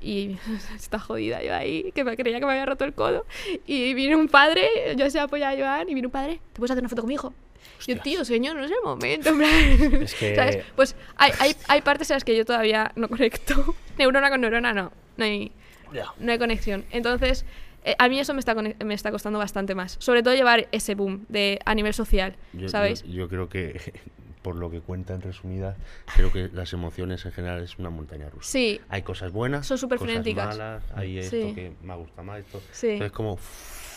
y 0.00 0.38
está 0.74 0.98
jodida 0.98 1.42
yo 1.42 1.54
ahí, 1.54 1.92
que 1.94 2.02
me 2.02 2.16
creía 2.16 2.40
que 2.40 2.46
me 2.46 2.52
había 2.52 2.64
roto 2.64 2.84
el 2.86 2.94
codo 2.94 3.26
y 3.66 3.92
vino 3.92 4.16
un 4.16 4.28
padre, 4.28 4.66
yo 4.96 5.10
se 5.10 5.20
apoyaba 5.20 5.52
a 5.52 5.58
Joan 5.58 5.88
y 5.90 5.94
vino 5.94 6.08
un 6.08 6.12
padre, 6.12 6.40
¿te 6.54 6.58
puedes 6.60 6.70
hacer 6.70 6.82
una 6.82 6.88
foto 6.88 7.02
con 7.02 7.45
hijo? 7.66 7.86
Yo, 7.86 7.94
Hostias. 7.94 8.02
tío, 8.02 8.24
señor, 8.24 8.56
no 8.56 8.64
es 8.64 8.70
el 8.70 8.76
momento. 8.84 9.30
en. 9.34 10.02
Es 10.02 10.14
que- 10.14 10.34
¿Sabes? 10.34 10.64
Pues 10.74 10.96
hay, 11.16 11.32
hay, 11.38 11.56
hay 11.68 11.80
partes 11.82 12.10
en 12.10 12.14
las 12.16 12.24
que 12.24 12.36
yo 12.36 12.44
todavía 12.44 12.92
no 12.96 13.08
conecto. 13.08 13.74
Neurona 13.98 14.30
con 14.30 14.40
neurona 14.40 14.72
no. 14.72 14.92
No 15.16 15.24
hay, 15.24 15.52
Ya. 15.92 16.06
no 16.18 16.32
hay 16.32 16.38
conexión. 16.38 16.84
Entonces, 16.90 17.44
eh, 17.84 17.94
a 17.98 18.08
mí 18.08 18.18
eso 18.18 18.34
me 18.34 18.40
está, 18.40 18.54
me 18.54 18.94
está 18.94 19.10
costando 19.10 19.38
bastante 19.38 19.74
más. 19.74 19.96
Sobre 20.00 20.22
todo 20.22 20.34
llevar 20.34 20.68
ese 20.72 20.94
boom 20.94 21.24
de, 21.28 21.58
a 21.64 21.74
nivel 21.74 21.94
social, 21.94 22.36
Yo, 22.52 22.68
¿sabes? 22.68 23.02
yo- 23.04 23.10
yo 23.12 23.28
creo 23.28 23.48
que, 23.48 23.92
por 24.42 24.56
lo 24.56 24.70
que 24.70 24.80
cuentan 24.80 25.22
resumidas, 25.22 25.76
creo 26.14 26.30
que 26.32 26.48
las 26.52 26.72
emociones 26.72 27.24
en 27.24 27.32
general 27.32 27.62
es 27.62 27.78
una 27.78 27.90
montaña 27.90 28.28
rusa. 28.30 28.48
Sí, 28.50 28.80
Hay 28.88 29.02
cosas 29.02 29.32
buenas, 29.32 29.66
Son 29.66 29.78
súper 29.78 29.98
cosas 29.98 30.12
frenéticas. 30.14 30.48
malas, 30.48 30.82
hay 30.94 31.22
Sí. 31.22 31.40
esto 31.40 31.54
que 31.54 31.72
me 31.82 31.96
gusta 31.96 32.22
más, 32.22 32.40
esto. 32.40 32.60
Sí. 32.72 32.88
Entonces, 32.90 33.12
como, 33.12 33.38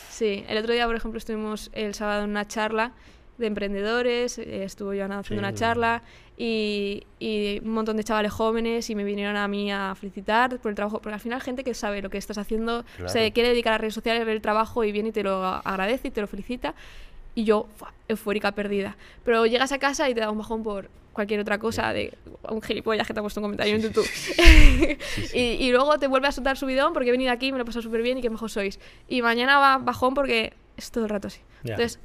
sí. 0.09 0.45
El 0.47 0.57
otro 0.57 0.73
día, 0.73 0.85
por 0.85 0.95
ejemplo, 0.95 1.17
estuvimos 1.17 1.69
el 1.73 1.93
sábado 1.93 2.23
en 2.23 2.29
una 2.31 2.47
charla 2.47 2.93
de 3.39 3.47
emprendedores, 3.47 4.37
eh, 4.37 4.63
estuvo 4.63 4.89
Joana 4.89 5.19
haciendo 5.19 5.41
Sí, 5.41 5.47
una 5.49 5.53
charla 5.53 6.03
y, 6.37 7.03
y 7.19 7.59
un 7.63 7.71
montón 7.73 7.97
de 7.97 8.03
chavales 8.03 8.31
jóvenes 8.31 8.89
y 8.89 8.95
me 8.95 9.03
vinieron 9.03 9.35
a 9.35 9.47
mí 9.47 9.71
a 9.71 9.95
felicitar 9.95 10.59
por 10.59 10.69
el 10.69 10.75
trabajo, 10.75 11.01
porque 11.01 11.13
al 11.15 11.19
final 11.19 11.41
gente 11.41 11.63
que 11.63 11.73
sabe 11.73 12.01
lo 12.01 12.09
que 12.09 12.17
estás 12.17 12.37
haciendo, 12.37 12.83
Claro. 12.97 13.09
se 13.11 13.31
quiere 13.31 13.49
dedicar 13.49 13.73
a 13.73 13.77
redes 13.77 13.93
sociales, 13.93 14.25
ver 14.25 14.35
el 14.35 14.41
trabajo 14.41 14.83
y 14.83 14.91
viene 14.91 15.09
y 15.09 15.11
te 15.11 15.23
lo 15.23 15.43
agradece 15.43 16.09
y 16.09 16.11
te 16.11 16.21
lo 16.21 16.27
felicita 16.27 16.75
y 17.35 17.43
yo, 17.45 17.67
eufórica 18.07 18.51
perdida. 18.51 18.97
Pero 19.23 19.45
llegas 19.45 19.71
a 19.71 19.79
casa 19.79 20.09
y 20.09 20.13
te 20.13 20.19
da 20.19 20.29
un 20.31 20.37
bajón 20.37 20.63
por 20.63 20.89
cualquier 21.13 21.39
otra 21.41 21.57
cosa 21.57 21.91
de 21.93 22.13
un 22.49 22.61
gilipollas 22.61 23.05
que 23.05 23.13
te 23.13 23.19
ha 23.19 23.23
puesto 23.23 23.39
un 23.41 23.45
comentario 23.45 23.75
en 23.75 23.81
YouTube. 23.81 24.07
y, 25.33 25.39
y 25.39 25.71
luego 25.71 25.97
te 25.99 26.07
vuelve 26.07 26.27
a 26.27 26.31
soltar 26.31 26.57
su 26.57 26.65
bidón 26.65 26.93
porque 26.93 27.09
he 27.09 27.11
venido 27.11 27.31
aquí, 27.31 27.51
me 27.51 27.57
lo 27.57 27.63
he 27.63 27.65
pasado 27.65 27.81
súper 27.83 28.01
bien 28.01 28.17
y 28.17 28.21
qué 28.21 28.29
mejor 28.29 28.49
sois. 28.49 28.79
Y 29.07 29.21
mañana 29.21 29.59
va 29.59 29.77
bajón 29.77 30.13
porque 30.13 30.53
es 30.77 30.91
todo 30.91 31.03
el 31.05 31.09
rato 31.09 31.27
así. 31.27 31.41
Ya. 31.63 31.73
Entonces, 31.75 31.99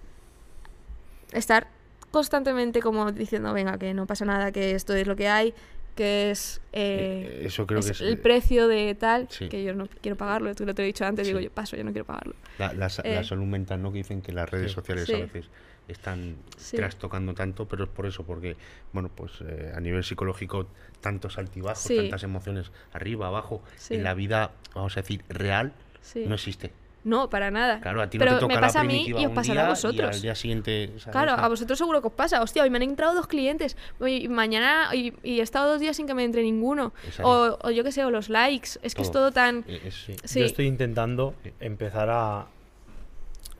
estar 1.34 1.66
constantemente 2.10 2.80
como 2.80 3.10
diciendo, 3.12 3.52
venga, 3.52 3.76
que 3.78 3.92
no 3.94 4.06
pasa 4.06 4.24
nada, 4.24 4.52
que 4.52 4.72
esto 4.72 4.94
es 4.94 5.06
lo 5.06 5.16
que 5.16 5.28
hay, 5.28 5.52
que 5.96 6.30
es, 6.30 6.60
eh, 6.72 7.40
Eh, 7.42 7.46
eso 7.46 7.66
creo 7.66 7.80
es 7.80 7.86
que 7.86 7.92
es, 7.92 8.00
el 8.00 8.18
precio 8.18 8.66
de 8.68 8.94
tal, 8.94 9.28
sí. 9.30 9.48
que 9.48 9.62
yo 9.62 9.74
no 9.74 9.86
quiero 10.00 10.16
pagarlo, 10.16 10.54
tú 10.54 10.64
lo 10.66 10.74
te 10.74 10.82
he 10.82 10.86
dicho 10.86 11.04
antes, 11.04 11.26
digo 11.26 11.40
yo 11.40 11.50
paso, 11.50 11.76
yo 11.76 11.84
no 11.84 11.92
quiero 11.92 12.04
pagarlo. 12.04 12.34
La, 12.58 12.72
la 12.72 12.86
Eh. 13.04 13.14
la 13.16 13.24
salud 13.24 13.44
mental, 13.46 13.80
¿no? 13.82 13.92
Que 13.92 13.98
dicen 13.98 14.22
que 14.22 14.32
las 14.32 14.48
redes 14.50 14.70
Sí. 14.70 14.74
sociales 14.76 15.04
Sí. 15.06 15.14
a 15.14 15.18
veces 15.18 15.46
están 15.86 16.36
Sí. 16.56 16.76
trastocando 16.76 17.34
tanto, 17.34 17.68
pero 17.68 17.84
es 17.84 17.90
por 17.90 18.06
eso, 18.06 18.24
porque, 18.24 18.56
bueno, 18.92 19.10
pues 19.14 19.32
eh, 19.42 19.72
a 19.74 19.80
nivel 19.80 20.02
psicológico, 20.02 20.66
tantos 21.00 21.36
altibajos, 21.38 21.82
Sí. 21.82 21.96
tantas 21.96 22.22
emociones 22.24 22.72
arriba, 22.92 23.26
abajo, 23.28 23.62
Sí. 23.76 23.94
en 23.94 24.02
la 24.04 24.14
vida, 24.14 24.52
vamos 24.74 24.96
a 24.96 25.00
decir, 25.02 25.24
real, 25.28 25.72
Sí. 26.00 26.24
no 26.26 26.34
existe. 26.36 26.72
No, 27.04 27.28
para 27.28 27.50
nada. 27.50 27.80
Claro, 27.80 28.00
a 28.00 28.08
ti 28.08 28.18
Pero 28.18 28.30
no 28.32 28.36
te 28.38 28.40
toca 28.40 28.54
me 28.54 28.60
la 28.60 28.66
pasa 28.66 28.80
a 28.80 28.84
mí 28.84 29.06
y 29.08 29.26
os 29.26 29.32
pasará 29.32 29.62
a 29.64 29.66
y 29.66 29.68
vosotros. 29.70 30.16
al 30.16 30.22
día 30.22 30.34
siguiente... 30.34 30.86
¿sabes? 30.98 31.08
Claro, 31.12 31.32
a 31.32 31.48
vosotros 31.48 31.76
seguro 31.78 32.00
que 32.00 32.06
os 32.08 32.12
pasa. 32.14 32.40
Hostia, 32.40 32.62
hoy 32.62 32.70
me 32.70 32.76
han 32.78 32.82
entrado 32.82 33.14
dos 33.14 33.26
clientes. 33.26 33.76
Y 34.06 34.26
mañana 34.28 34.88
y, 34.94 35.12
y 35.22 35.40
he 35.40 35.42
estado 35.42 35.70
dos 35.72 35.80
días 35.80 35.96
sin 35.96 36.06
que 36.06 36.14
me 36.14 36.24
entre 36.24 36.42
ninguno. 36.42 36.94
Exacto. 37.06 37.58
O, 37.62 37.68
o 37.68 37.70
yo 37.70 37.84
qué 37.84 37.92
sé, 37.92 38.04
o 38.06 38.10
los 38.10 38.30
likes. 38.30 38.70
Es 38.82 38.94
que 38.94 39.02
es 39.02 39.10
Todo. 39.10 39.32
tan. 39.32 39.64
eh, 39.68 39.82
es- 39.84 39.94
Sí. 39.94 40.16
Sí. 40.24 40.40
Yo 40.40 40.46
estoy 40.46 40.66
intentando 40.66 41.34
empezar 41.60 42.08
a 42.10 42.46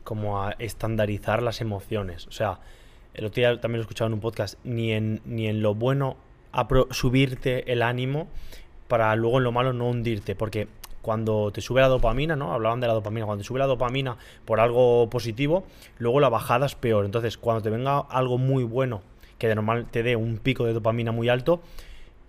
como 0.05 0.43
a 0.43 0.53
estandarizar 0.59 1.43
las 1.43 1.61
emociones. 1.61 2.27
O 2.27 2.33
sea, 2.33 2.61
el 3.15 3.27
otro 3.27 3.37
día 3.41 3.61
también 3.61 3.79
lo 3.79 3.83
he 3.83 3.87
escuchado 3.87 4.09
en 4.09 4.15
un 4.15 4.21
podcast, 4.21 4.59
ni 4.65 4.93
en, 4.93 5.21
ni 5.25 5.47
en 5.49 5.62
lo 5.62 5.75
bueno 5.75 6.16
apro- 6.53 6.93
subirte 6.93 7.71
el 7.73 7.83
ánimo 7.83 8.29
para 8.89 9.15
luego 9.16 9.39
en 9.39 9.45
lo 9.45 9.53
malo 9.53 9.73
no 9.73 9.89
hundirte. 9.89 10.35
Porque 10.35 10.69
cuando 11.05 11.52
te 11.52 11.60
sube 11.60 11.82
la 11.82 11.89
dopamina, 11.89 12.35
¿no? 12.35 12.52
Hablaban 12.52 12.81
de 12.81 12.89
la 12.89 12.94
dopamina, 12.94 13.26
cuando 13.26 13.43
te 13.43 13.47
sube 13.47 13.59
la 13.59 13.66
dopamina 13.66 14.16
por 14.44 14.59
algo 14.59 15.09
positivo, 15.10 15.64
luego 15.98 16.18
la 16.18 16.31
bajada 16.31 16.66
es 16.66 16.74
peor. 16.74 17.05
Entonces, 17.05 17.36
cuando 17.36 17.62
te 17.62 17.70
venga 17.70 17.98
algo 17.98 18.39
muy 18.39 18.64
bueno, 18.64 19.02
que 19.39 19.47
de 19.47 19.55
normal 19.55 19.86
te 19.90 20.02
dé 20.02 20.16
un 20.16 20.39
pico 20.39 20.64
de 20.64 20.72
dopamina 20.72 21.12
muy 21.12 21.28
alto, 21.28 21.60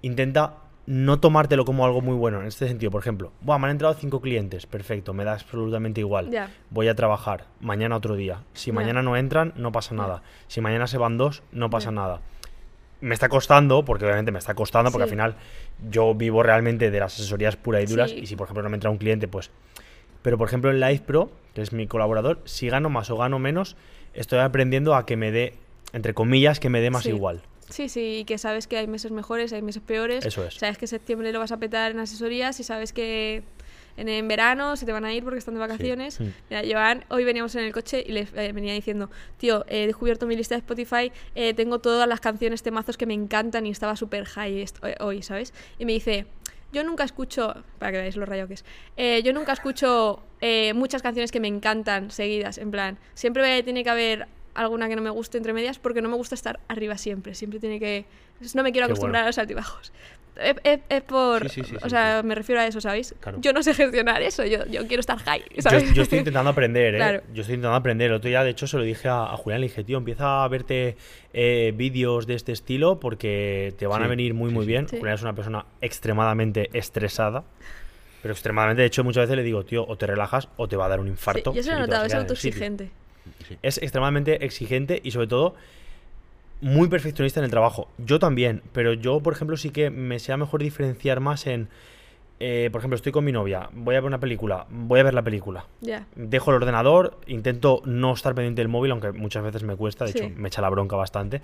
intenta 0.01 0.57
no 0.87 1.19
tomártelo 1.19 1.65
como 1.65 1.85
algo 1.85 2.01
muy 2.01 2.15
bueno. 2.15 2.41
En 2.41 2.47
este 2.47 2.67
sentido, 2.67 2.91
por 2.91 3.01
ejemplo, 3.01 3.31
Buah, 3.41 3.57
me 3.57 3.65
han 3.65 3.71
entrado 3.71 3.93
cinco 3.95 4.21
clientes, 4.21 4.65
perfecto, 4.65 5.13
me 5.13 5.23
da 5.23 5.33
absolutamente 5.33 6.01
igual. 6.01 6.29
Voy 6.69 6.87
a 6.89 6.95
trabajar, 6.95 7.45
mañana 7.59 7.95
otro 7.95 8.15
día. 8.15 8.43
Si 8.53 8.71
mañana 8.71 9.01
no 9.01 9.15
entran, 9.17 9.53
no 9.55 9.71
pasa 9.71 9.95
nada. 9.95 10.21
Si 10.47 10.61
mañana 10.61 10.87
se 10.87 10.97
van 10.97 11.17
dos, 11.17 11.41
no 11.51 11.69
pasa 11.69 11.91
nada. 11.91 12.21
Me 13.05 13.13
está 13.13 13.29
costando, 13.29 13.85
porque 13.85 14.05
obviamente 14.05 14.31
me 14.31 14.39
está 14.39 14.55
costando, 14.55 14.89
porque 14.91 15.03
Sí. 15.07 15.09
al 15.11 15.31
final 15.31 15.35
yo 15.91 16.15
vivo 16.15 16.41
realmente 16.41 16.89
de 16.89 16.99
las 16.99 17.13
asesorías 17.13 17.55
puras 17.55 17.83
y 17.83 17.85
duras. 17.85 18.09
Sí. 18.11 18.19
Y 18.23 18.25
si, 18.25 18.35
por 18.35 18.45
ejemplo, 18.45 18.63
no 18.63 18.69
me 18.69 18.75
entra 18.77 18.89
un 18.89 18.97
cliente, 18.97 19.27
pues. 19.27 19.51
Pero, 20.23 20.37
por 20.39 20.47
ejemplo, 20.47 20.71
en 20.71 20.79
Live 20.79 21.01
Pro, 21.05 21.29
que 21.53 21.61
es 21.61 21.71
mi 21.71 21.85
colaborador, 21.85 22.41
si 22.45 22.67
gano 22.67 22.89
más 22.89 23.11
o 23.11 23.17
gano 23.17 23.37
menos, 23.37 23.77
estoy 24.15 24.39
aprendiendo 24.39 24.95
a 24.95 25.05
que 25.05 25.17
me 25.17 25.31
dé, 25.31 25.53
entre 25.93 26.15
comillas, 26.15 26.59
que 26.59 26.69
me 26.69 26.81
dé 26.81 26.89
más 26.89 27.03
Sí. 27.03 27.09
igual. 27.09 27.41
Sí, 27.69 27.89
sí, 27.89 28.19
y 28.21 28.25
que 28.25 28.37
sabes 28.39 28.65
que 28.67 28.77
hay 28.77 28.87
meses 28.87 29.11
mejores, 29.11 29.53
hay 29.53 29.61
meses 29.61 29.81
peores. 29.85 30.25
Eso 30.25 30.43
es. 30.45 30.55
Sabes 30.55 30.77
que 30.79 30.87
septiembre 30.87 31.31
lo 31.31 31.39
vas 31.39 31.51
a 31.51 31.57
petar 31.57 31.91
en 31.91 31.99
asesorías 31.99 32.59
y 32.59 32.63
sabes 32.63 32.91
que 32.93 33.43
en, 33.97 34.09
en 34.09 34.27
verano 34.27 34.75
se 34.75 34.85
te 34.85 34.91
van 34.91 35.05
a 35.05 35.13
ir 35.13 35.23
porque 35.23 35.39
están 35.39 35.53
de 35.53 35.59
vacaciones. 35.59 36.19
Mira, 36.49 36.61
Joan, 36.69 37.05
hoy 37.09 37.23
veníamos 37.23 37.55
en 37.55 37.63
el 37.65 37.73
coche 37.73 38.03
y 38.05 38.11
le 38.11 38.27
eh, 38.35 38.51
venía 38.53 38.73
diciendo, 38.73 39.09
tío, 39.37 39.65
he 39.67 39.85
descubierto 39.87 40.25
mi 40.27 40.35
lista 40.35 40.55
de 40.55 40.59
Spotify, 40.59 41.11
eh, 41.35 41.53
tengo 41.53 41.79
todas 41.79 42.07
las 42.07 42.19
canciones, 42.19 42.63
temazos 42.63 42.97
que 42.97 43.05
me 43.05 43.13
encantan 43.13 43.65
y 43.65 43.69
estaba 43.71 43.95
súper 43.95 44.25
high 44.25 44.61
est- 44.61 44.77
hoy- 44.99 45.21
¿sabes? 45.21 45.53
Y 45.79 45.85
me 45.85 45.93
dice, 45.93 46.25
yo 46.73 46.83
nunca 46.83 47.03
escucho, 47.03 47.63
para 47.79 47.91
que 47.93 47.97
veáis 47.99 48.15
lo 48.17 48.25
rayo 48.25 48.47
que 48.47 48.55
es, 48.55 48.65
eh, 48.97 49.21
yo 49.23 49.31
nunca 49.33 49.53
escucho 49.53 50.21
eh, 50.41 50.73
muchas 50.73 51.01
canciones 51.01 51.31
que 51.31 51.39
me 51.39 51.47
encantan 51.47 52.11
seguidas, 52.11 52.57
en 52.57 52.71
plan, 52.71 52.97
siempre 53.13 53.63
tiene 53.63 53.83
que 53.83 53.89
haber 53.89 54.27
alguna 54.55 54.87
que 54.87 54.95
no 54.95 55.01
me 55.01 55.09
guste 55.09 55.37
entre 55.37 55.51
medias 55.51 55.79
porque 55.79 56.01
no 56.01 56.07
me 56.09 56.15
gusta 56.15 56.33
estar 56.35 56.59
arriba 56.69 56.97
siempre, 56.97 57.35
siempre 57.35 57.59
tiene 57.59 57.77
que... 57.79 58.05
No 58.53 58.63
me 58.63 58.71
quiero 58.71 58.87
Qué 58.87 58.91
acostumbrar 58.93 59.21
bueno. 59.21 59.25
a 59.25 59.29
los 59.29 59.37
altibajos. 59.37 59.93
Es, 60.41 60.55
es- 60.63 60.79
es 60.89 61.01
por... 61.03 61.49
Sí, 61.49 61.61
sí, 61.63 61.69
sí, 61.69 61.75
o 61.77 61.79
sí, 61.79 61.89
sea, 61.89 62.21
sí. 62.21 62.27
me 62.27 62.35
refiero 62.35 62.59
a 62.61 62.67
eso, 62.67 62.81
¿sabéis? 62.81 63.15
Claro. 63.19 63.37
Yo 63.41 63.53
no 63.53 63.63
sé 63.63 63.73
gestionar 63.73 64.21
eso, 64.21 64.43
yo, 64.45 64.65
yo 64.67 64.85
quiero 64.87 64.99
estar 64.99 65.17
high, 65.19 65.43
Yo, 65.55 65.61
¿sabes? 65.61 65.93
yo 65.93 66.03
estoy 66.03 66.19
intentando 66.19 66.49
aprender, 66.49 66.95
¿eh? 66.95 66.97
Claro. 66.97 67.21
Yo 67.33 67.41
estoy 67.41 67.55
intentando 67.55 67.75
aprender. 67.77 68.09
El 68.11 68.17
otro 68.17 68.27
día, 68.29 68.43
de 68.43 68.49
hecho, 68.49 68.67
se 68.67 68.77
lo 68.77 68.83
dije 68.83 69.07
a, 69.07 69.23
a 69.31 69.37
Julián, 69.37 69.61
le 69.61 69.67
dije, 69.67 69.83
tío, 69.83 69.97
empieza 69.97 70.43
a 70.43 70.47
verte 70.47 70.97
eh, 71.33 71.73
vídeos 71.75 72.27
de 72.27 72.35
este 72.35 72.51
estilo 72.51 72.99
porque 72.99 73.73
te 73.77 73.87
van 73.87 74.01
a 74.01 74.05
Sí, 74.05 74.09
venir 74.09 74.33
muy, 74.33 74.49
sí, 74.49 74.53
muy 74.55 74.65
sí. 74.65 74.67
bien. 74.71 74.87
Sí. 74.89 74.97
Julián 74.97 75.15
es 75.15 75.21
una 75.21 75.33
persona 75.35 75.65
extremadamente 75.81 76.69
estresada. 76.73 77.43
Pero 78.21 78.33
extremadamente, 78.33 78.81
de 78.81 78.87
hecho, 78.87 79.03
muchas 79.03 79.21
veces 79.25 79.35
le 79.37 79.43
digo, 79.43 79.63
tío, 79.65 79.85
o 79.87 79.97
te 79.97 80.07
relajas 80.07 80.49
o 80.57 80.67
te 80.67 80.75
va 80.75 80.85
a 80.85 80.89
dar 80.89 80.99
un 80.99 81.05
Sí, 81.05 81.11
infarto. 81.11 81.53
yo 81.53 81.61
se 81.63 81.69
lo 81.71 81.77
he 81.77 81.79
notado, 81.81 82.05
es 82.05 82.11
quedar 82.11 82.25
en 82.25 82.29
el 82.31 82.37
sitio". 82.37 82.65
autoexigente. 82.65 82.91
sí. 83.47 83.57
Es 83.61 83.77
extremadamente 83.77 84.43
exigente 84.45 84.99
y 85.03 85.11
sobre 85.11 85.27
todo 85.27 85.55
muy 86.65 86.87
perfeccionista 86.87 87.39
en 87.39 87.43
el 87.43 87.51
trabajo. 87.51 87.87
Yo 87.99 88.17
también, 88.17 88.63
pero 88.73 88.93
yo, 88.93 89.19
por 89.19 89.33
ejemplo, 89.33 89.55
sí 89.55 89.69
que 89.69 89.91
me 89.91 90.17
sea 90.17 90.35
mejor 90.35 90.63
diferenciar 90.63 91.19
más 91.19 91.45
en, 91.45 91.69
eh, 92.39 92.69
por 92.71 92.79
ejemplo, 92.81 92.95
estoy 92.95 93.11
con 93.11 93.23
mi 93.23 93.31
novia, 93.31 93.69
voy 93.71 93.93
a 93.95 93.99
ver 93.99 94.07
una 94.07 94.19
película, 94.19 94.65
voy 94.71 94.99
a 94.99 95.03
ver 95.03 95.13
la 95.13 95.21
película. 95.21 95.67
Dejo 96.15 96.49
el 96.49 96.55
ordenador, 96.57 97.19
intento 97.27 97.83
no 97.85 98.13
estar 98.13 98.33
pendiente 98.33 98.61
del 98.61 98.67
móvil, 98.69 98.91
aunque 98.91 99.11
muchas 99.11 99.43
veces 99.43 99.61
me 99.61 99.75
cuesta, 99.75 100.05
de 100.05 100.11
Sí. 100.13 100.17
hecho 100.17 100.29
me 100.35 100.47
echa 100.47 100.61
la 100.63 100.69
bronca 100.71 100.95
bastante. 100.95 101.39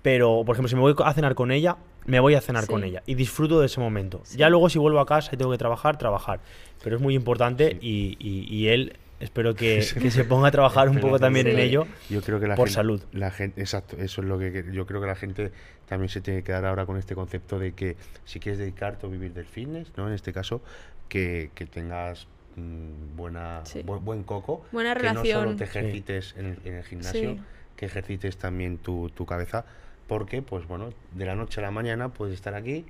Pero, 0.00 0.42
por 0.46 0.54
ejemplo, 0.56 0.68
si 0.70 0.74
me 0.74 0.80
voy 0.80 0.94
a 1.04 1.12
cenar 1.12 1.34
con 1.34 1.52
ella, 1.52 1.76
me 2.06 2.18
voy 2.18 2.34
a 2.34 2.40
cenar 2.40 2.66
con 2.66 2.82
ella 2.82 3.02
y 3.04 3.14
disfruto 3.14 3.60
de 3.60 3.66
ese 3.66 3.78
momento. 3.78 4.22
Sí. 4.24 4.38
Ya 4.38 4.48
luego 4.48 4.70
si 4.70 4.78
vuelvo 4.78 5.00
a 5.00 5.06
casa 5.06 5.30
y 5.34 5.36
tengo 5.36 5.50
que 5.52 5.58
trabajar, 5.58 5.98
trabajar. 5.98 6.40
Pero 6.82 6.96
es 6.96 7.02
muy 7.02 7.14
importante 7.14 7.76
y, 7.80 8.16
y- 8.18 8.46
y 8.52 8.68
él 8.68 8.96
espero 9.22 9.54
que, 9.54 9.84
que 10.00 10.10
se 10.10 10.24
ponga 10.24 10.48
a 10.48 10.50
trabajar 10.50 10.88
un 10.88 10.98
poco 11.00 11.18
también 11.18 11.46
en 11.46 11.58
ello. 11.58 11.86
Yo 12.10 12.20
creo 12.22 12.38
que 12.40 12.46
la 12.48 12.54
por 12.56 12.68
gente, 12.68 12.74
salud. 12.74 13.02
La 13.12 13.30
gente, 13.30 13.60
exacto, 13.60 13.96
eso 13.96 14.20
es 14.22 14.28
lo 14.28 14.38
que 14.38 14.64
yo 14.72 14.86
creo 14.86 15.00
que 15.00 15.06
la 15.06 15.14
gente 15.14 15.52
también 15.86 16.08
se 16.08 16.20
tiene 16.20 16.40
que 16.40 16.44
quedar 16.46 16.64
ahora 16.66 16.86
con 16.86 16.96
este 16.96 17.14
concepto 17.14 17.58
de 17.58 17.72
que 17.72 17.96
si 18.24 18.40
quieres 18.40 18.58
dedicarte 18.58 19.06
o 19.06 19.10
vivir 19.10 19.32
del 19.32 19.46
fitness, 19.46 19.92
¿no? 19.96 20.08
En 20.08 20.14
este 20.14 20.32
caso, 20.32 20.62
que, 21.08 21.50
que 21.54 21.66
tengas 21.66 22.26
mm, 22.56 23.16
buena, 23.16 23.60
Sí. 23.64 23.82
bu- 23.82 24.00
buen 24.00 24.22
coco, 24.24 24.64
Buena 24.72 24.94
que 24.94 25.12
no 25.12 25.24
solo 25.24 25.56
te 25.56 25.64
ejercites 25.64 26.34
en, 26.36 26.46
el, 26.46 26.58
en 26.64 26.74
el 26.74 26.84
gimnasio, 26.84 27.32
Sí. 27.34 27.40
que 27.76 27.86
ejercites 27.86 28.36
también 28.36 28.78
tu, 28.78 29.10
tu 29.10 29.26
cabeza, 29.26 29.64
porque, 30.08 30.42
pues 30.42 30.66
bueno, 30.66 30.90
de 31.12 31.24
la 31.26 31.34
noche 31.34 31.60
a 31.60 31.62
la 31.62 31.70
mañana 31.70 32.08
puedes 32.10 32.34
estar 32.34 32.54
aquí, 32.54 32.84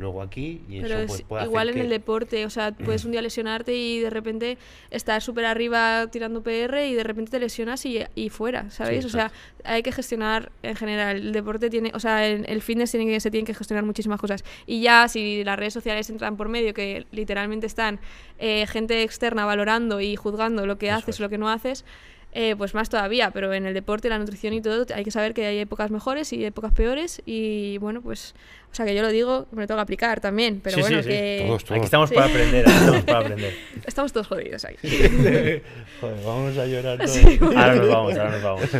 luego 0.00 0.22
aquí, 0.22 0.62
y 0.68 0.80
Pero 0.80 0.94
eso 0.94 1.02
es 1.02 1.06
pues, 1.08 1.22
puede 1.22 1.44
igual 1.44 1.68
hacer 1.68 1.78
en 1.78 1.84
el 1.84 1.90
deporte, 1.90 2.46
o 2.46 2.50
sea, 2.50 2.72
puedes 2.72 3.04
un 3.04 3.12
día 3.12 3.20
lesionarte 3.20 3.76
y 3.76 4.00
de 4.00 4.08
repente 4.08 4.56
estar 4.90 5.20
súper 5.20 5.44
arriba 5.44 6.08
tirando 6.10 6.42
PR 6.42 6.86
y 6.86 6.94
de 6.94 7.04
repente 7.04 7.30
te 7.32 7.38
lesionas 7.38 7.84
y, 7.84 8.00
y 8.14 8.30
fuera, 8.30 8.70
¿sabéis? 8.70 9.04
o 9.04 9.10
sea, 9.10 9.30
hay 9.62 9.82
que 9.82 9.92
gestionar 9.92 10.50
en 10.62 10.74
general. 10.74 11.16
El 11.18 11.32
deporte 11.32 11.68
tiene, 11.68 11.92
o 11.94 12.00
sea, 12.00 12.26
el, 12.26 12.46
el 12.48 12.62
fitness 12.62 12.90
tiene 12.90 13.06
que, 13.06 13.20
se 13.20 13.30
tienen 13.30 13.44
que 13.44 13.54
gestionar 13.54 13.84
muchísimas 13.84 14.18
cosas. 14.18 14.42
Y 14.66 14.80
ya 14.80 15.06
si 15.06 15.44
las 15.44 15.58
redes 15.58 15.74
sociales 15.74 16.08
entran 16.08 16.36
por 16.36 16.48
medio, 16.48 16.72
que 16.72 17.06
literalmente 17.12 17.66
están 17.66 18.00
eh, 18.38 18.66
gente 18.66 19.02
externa 19.02 19.44
valorando 19.44 20.00
y 20.00 20.16
juzgando 20.16 20.64
lo 20.66 20.78
que 20.78 20.88
Eso 20.88 20.96
haces, 20.96 21.16
es. 21.16 21.20
lo 21.20 21.28
que 21.28 21.36
no 21.36 21.50
haces, 21.50 21.84
eh, 22.32 22.54
pues 22.56 22.74
más 22.74 22.88
todavía, 22.88 23.30
pero 23.32 23.52
en 23.52 23.66
el 23.66 23.74
deporte, 23.74 24.08
la 24.08 24.18
nutrición 24.18 24.52
y 24.54 24.60
todo, 24.62 24.86
hay 24.94 25.02
que 25.04 25.10
saber 25.10 25.34
que 25.34 25.46
hay 25.46 25.58
épocas 25.58 25.90
mejores 25.90 26.32
y 26.32 26.44
épocas 26.44 26.72
peores 26.72 27.20
y 27.26 27.78
bueno, 27.78 28.02
pues, 28.02 28.34
o 28.70 28.74
sea, 28.74 28.86
que 28.86 28.94
yo 28.94 29.02
lo 29.02 29.08
digo, 29.08 29.46
me 29.52 29.62
lo 29.62 29.66
tengo 29.66 29.78
que 29.78 29.82
aplicar 29.82 30.20
también, 30.20 30.60
pero 30.62 30.76
Sí, 30.76 30.82
sí, 30.82 30.88
bueno, 30.88 31.02
sí, 31.02 31.08
que 31.08 31.44
todos, 31.46 31.62
Aquí 31.62 31.68
todos. 31.74 31.84
estamos 31.84 32.08
Sí. 32.10 32.14
para 32.14 32.26
aprender, 32.28 32.68
aquí 32.68 32.76
estamos 32.78 33.02
para 33.04 33.18
aprender. 33.18 33.54
estamos 33.86 34.12
todos 34.12 34.26
jodidos 34.28 34.64
aquí. 34.64 34.88
Joder, 36.00 36.24
vamos 36.24 36.56
a 36.58 36.66
llorar 36.66 36.98
todos. 36.98 37.10
Sí. 37.10 37.38
Ahora 37.42 37.74
nos 37.74 37.88
vamos, 37.88 38.14
ahora 38.16 38.30
nos 38.30 38.42
vamos. 38.42 38.70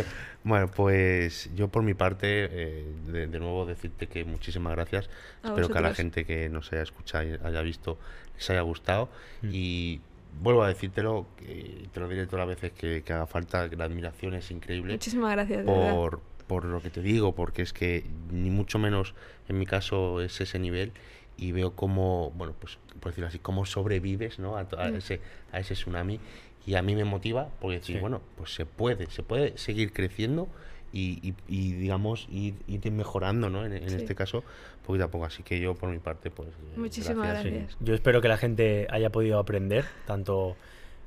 Bueno, 0.43 0.67
pues 0.75 1.51
yo 1.55 1.67
por 1.67 1.83
mi 1.83 1.93
parte, 1.93 2.45
eh, 2.51 2.85
de, 3.07 3.27
de 3.27 3.39
nuevo 3.39 3.65
decirte 3.67 4.07
que 4.07 4.23
muchísimas 4.25 4.73
gracias. 4.73 5.07
A 5.43 5.49
Espero 5.49 5.67
que 5.67 5.77
a 5.77 5.81
la 5.81 5.89
vosotros. 5.89 5.97
gente 5.97 6.25
que 6.25 6.49
nos 6.49 6.71
haya 6.73 6.81
escuchado 6.81 7.23
y 7.25 7.37
haya 7.43 7.61
visto 7.61 7.99
les 8.35 8.49
haya 8.49 8.61
gustado. 8.61 9.09
Mm. 9.43 9.49
Y 9.53 10.01
vuelvo 10.39 10.63
a 10.63 10.67
decírtelo, 10.67 11.25
que 11.37 11.87
te 11.91 11.99
lo 11.99 12.07
diré 12.07 12.25
todas 12.25 12.47
las 12.47 12.55
veces 12.55 12.71
que, 12.71 13.03
que 13.03 13.13
haga 13.13 13.27
falta, 13.27 13.69
que 13.69 13.75
la 13.75 13.85
admiración 13.85 14.33
es 14.33 14.49
increíble 14.51 14.93
Muchísimas 14.93 15.31
gracias, 15.31 15.65
por, 15.65 16.21
por 16.47 16.65
lo 16.65 16.81
que 16.81 16.89
te 16.89 17.01
digo, 17.01 17.33
porque 17.35 17.61
es 17.61 17.73
que 17.73 18.05
ni 18.31 18.49
mucho 18.49 18.79
menos 18.79 19.13
en 19.47 19.59
mi 19.59 19.65
caso 19.65 20.21
es 20.21 20.39
ese 20.41 20.57
nivel 20.59 20.91
y 21.37 21.51
veo 21.51 21.75
cómo, 21.75 22.31
bueno, 22.35 22.53
pues 22.59 22.77
por 22.99 23.11
decirlo 23.11 23.27
así, 23.27 23.39
cómo 23.39 23.65
sobrevives 23.65 24.39
¿no? 24.39 24.57
a, 24.57 24.61
a 24.61 24.91
Mm. 24.91 24.95
ese, 24.95 25.21
a 25.51 25.59
ese 25.59 25.73
tsunami 25.73 26.19
y 26.65 26.75
a 26.75 26.81
mí 26.81 26.95
me 26.95 27.03
motiva 27.03 27.49
porque 27.59 27.77
decir, 27.79 27.95
Sí. 27.95 28.01
bueno, 28.01 28.21
pues 28.37 28.53
se 28.53 28.65
puede, 28.65 29.09
se 29.09 29.23
puede 29.23 29.57
seguir 29.57 29.91
creciendo 29.93 30.47
y, 30.93 31.19
y- 31.29 31.33
y, 31.47 31.71
digamos 31.73 32.27
ir, 32.31 32.55
ir 32.67 32.91
mejorando, 32.91 33.49
¿no? 33.49 33.65
En, 33.65 33.73
en 33.73 33.89
Sí. 33.89 33.95
este 33.95 34.15
caso, 34.15 34.43
poquito 34.85 35.05
a 35.05 35.07
poco. 35.09 35.25
Así 35.25 35.43
que 35.43 35.59
yo 35.59 35.75
por 35.75 35.89
mi 35.89 35.99
parte, 35.99 36.29
pues 36.31 36.49
eh, 36.49 36.77
Muchísimas 36.77 37.41
Sí. 37.41 37.49
Gracias. 37.49 37.77
Yo 37.79 37.93
espero 37.93 38.21
que 38.21 38.27
la 38.27 38.37
gente 38.37 38.87
haya 38.89 39.09
podido 39.11 39.39
aprender, 39.39 39.85
tanto 40.05 40.55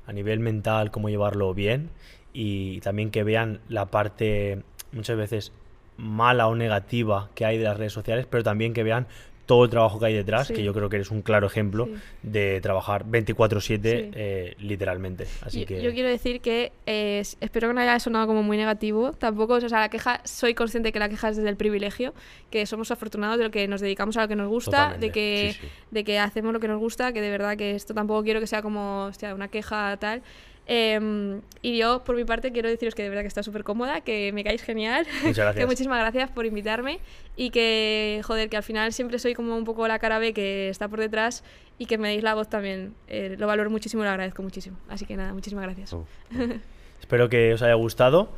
a 0.07 0.13
nivel 0.13 0.39
mental 0.39 0.91
como 0.91 1.09
llevarlo 1.09 1.53
bien, 1.53 1.89
y 2.33 2.79
también 2.81 3.11
que 3.11 3.23
vean 3.23 3.59
la 3.69 3.85
parte 3.85 4.61
muchas 4.91 5.17
veces 5.17 5.51
mala 5.97 6.47
o 6.47 6.55
negativa 6.55 7.29
que 7.35 7.45
hay 7.45 7.57
de 7.57 7.63
las 7.63 7.77
redes 7.77 7.93
sociales, 7.93 8.27
pero 8.29 8.43
también 8.43 8.73
que 8.73 8.83
vean 8.83 9.07
todo 9.45 9.63
el 9.65 9.69
trabajo 9.69 9.99
que 9.99 10.07
hay 10.07 10.13
detrás, 10.13 10.47
que 10.47 10.63
yo 10.63 10.73
creo 10.73 10.89
que 10.89 10.95
eres 10.95 11.11
un 11.11 11.21
claro 11.21 11.45
ejemplo 11.47 11.85
Sí. 11.85 11.93
de 12.23 12.59
trabajar 12.61 13.05
24/7 13.05 14.05
Sí. 14.05 14.11
eh, 14.15 14.55
literalmente. 14.59 15.27
Así 15.41 15.61
yo, 15.61 15.65
que 15.67 15.81
yo 15.81 15.93
quiero 15.93 16.09
decir 16.09 16.41
que 16.41 16.71
eh, 16.85 17.23
espero 17.41 17.67
que 17.67 17.73
no 17.73 17.81
haya 17.81 17.99
sonado 17.99 18.27
como 18.27 18.43
muy 18.43 18.57
negativo. 18.57 19.11
Tampoco, 19.13 19.53
o 19.53 19.61
sea, 19.69 19.79
la 19.79 19.89
queja, 19.89 20.21
soy 20.23 20.53
consciente 20.55 20.91
que 20.91 20.99
la 20.99 21.09
queja 21.09 21.29
es 21.29 21.37
desde 21.37 21.49
el 21.49 21.57
privilegio, 21.57 22.13
que 22.49 22.65
somos 22.65 22.89
afortunados 22.91 23.37
de 23.37 23.43
lo 23.45 23.51
que 23.51 23.67
nos 23.67 23.81
dedicamos 23.81 24.17
a 24.17 24.21
lo 24.23 24.27
que 24.27 24.35
nos 24.35 24.47
gusta, 24.49 24.71
Totalmente, 24.71 25.05
de 25.07 25.11
que, 25.11 25.55
de 25.91 26.03
que 26.03 26.19
hacemos 26.19 26.51
lo 26.53 26.59
que 26.59 26.67
nos 26.67 26.79
gusta, 26.79 27.13
que 27.13 27.21
de 27.21 27.29
verdad 27.29 27.55
que 27.55 27.71
esto 27.75 27.93
tampoco 27.93 28.23
quiero 28.23 28.39
que 28.39 28.47
sea 28.47 28.61
como 28.61 29.05
hostia, 29.05 29.35
una 29.35 29.47
queja 29.47 29.97
tal. 29.97 30.23
Em, 30.67 31.41
y 31.61 31.77
yo, 31.77 32.03
por 32.03 32.15
mi 32.15 32.23
parte, 32.25 32.51
quiero 32.51 32.69
deciros 32.69 32.95
que 32.95 33.03
de 33.03 33.09
verdad 33.09 33.21
que 33.21 33.27
está 33.27 33.43
súper 33.43 33.63
cómoda, 33.63 34.01
que 34.01 34.31
me 34.33 34.43
caéis 34.43 34.63
genial. 34.63 35.05
Muchas 35.23 35.37
gracias. 35.37 35.55
que 35.55 35.65
muchísimas 35.65 35.99
gracias 35.99 36.29
por 36.31 36.45
invitarme 36.45 36.99
y 37.35 37.51
que, 37.51 38.21
joder, 38.23 38.49
que 38.49 38.57
al 38.57 38.63
final 38.63 38.91
siempre 38.93 39.19
soy 39.19 39.33
como 39.33 39.55
un 39.55 39.63
poco 39.63 39.87
la 39.87 39.99
cara 39.99 40.19
B 40.19 40.33
que 40.33 40.69
está 40.69 40.87
por 40.87 40.99
detrás 40.99 41.43
y 41.77 41.85
que 41.85 41.97
me 41.97 42.07
deis 42.09 42.23
la 42.23 42.33
voz 42.33 42.49
también. 42.49 42.95
Eh, 43.07 43.35
lo 43.37 43.47
valoro 43.47 43.69
muchísimo 43.69 44.03
y 44.03 44.05
lo 44.05 44.11
agradezco 44.11 44.41
muchísimo. 44.41 44.77
Así 44.89 45.05
que 45.05 45.15
nada, 45.15 45.33
muchísimas 45.33 45.65
gracias. 45.65 45.95
Espero 46.99 47.29
que 47.29 47.53
os 47.53 47.61
haya 47.61 47.75
gustado 47.75 48.29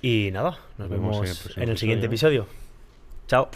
y 0.00 0.30
nada, 0.32 0.58
nos, 0.78 0.88
Nos 0.88 0.90
vemos 0.90 1.20
vemos, 1.20 1.26
en 1.26 1.30
el 1.30 1.36
próximo 1.36 1.62
en 1.62 1.68
el 1.70 1.78
siguiente 1.78 2.06
episodio. 2.06 2.46
Chao. 3.26 3.48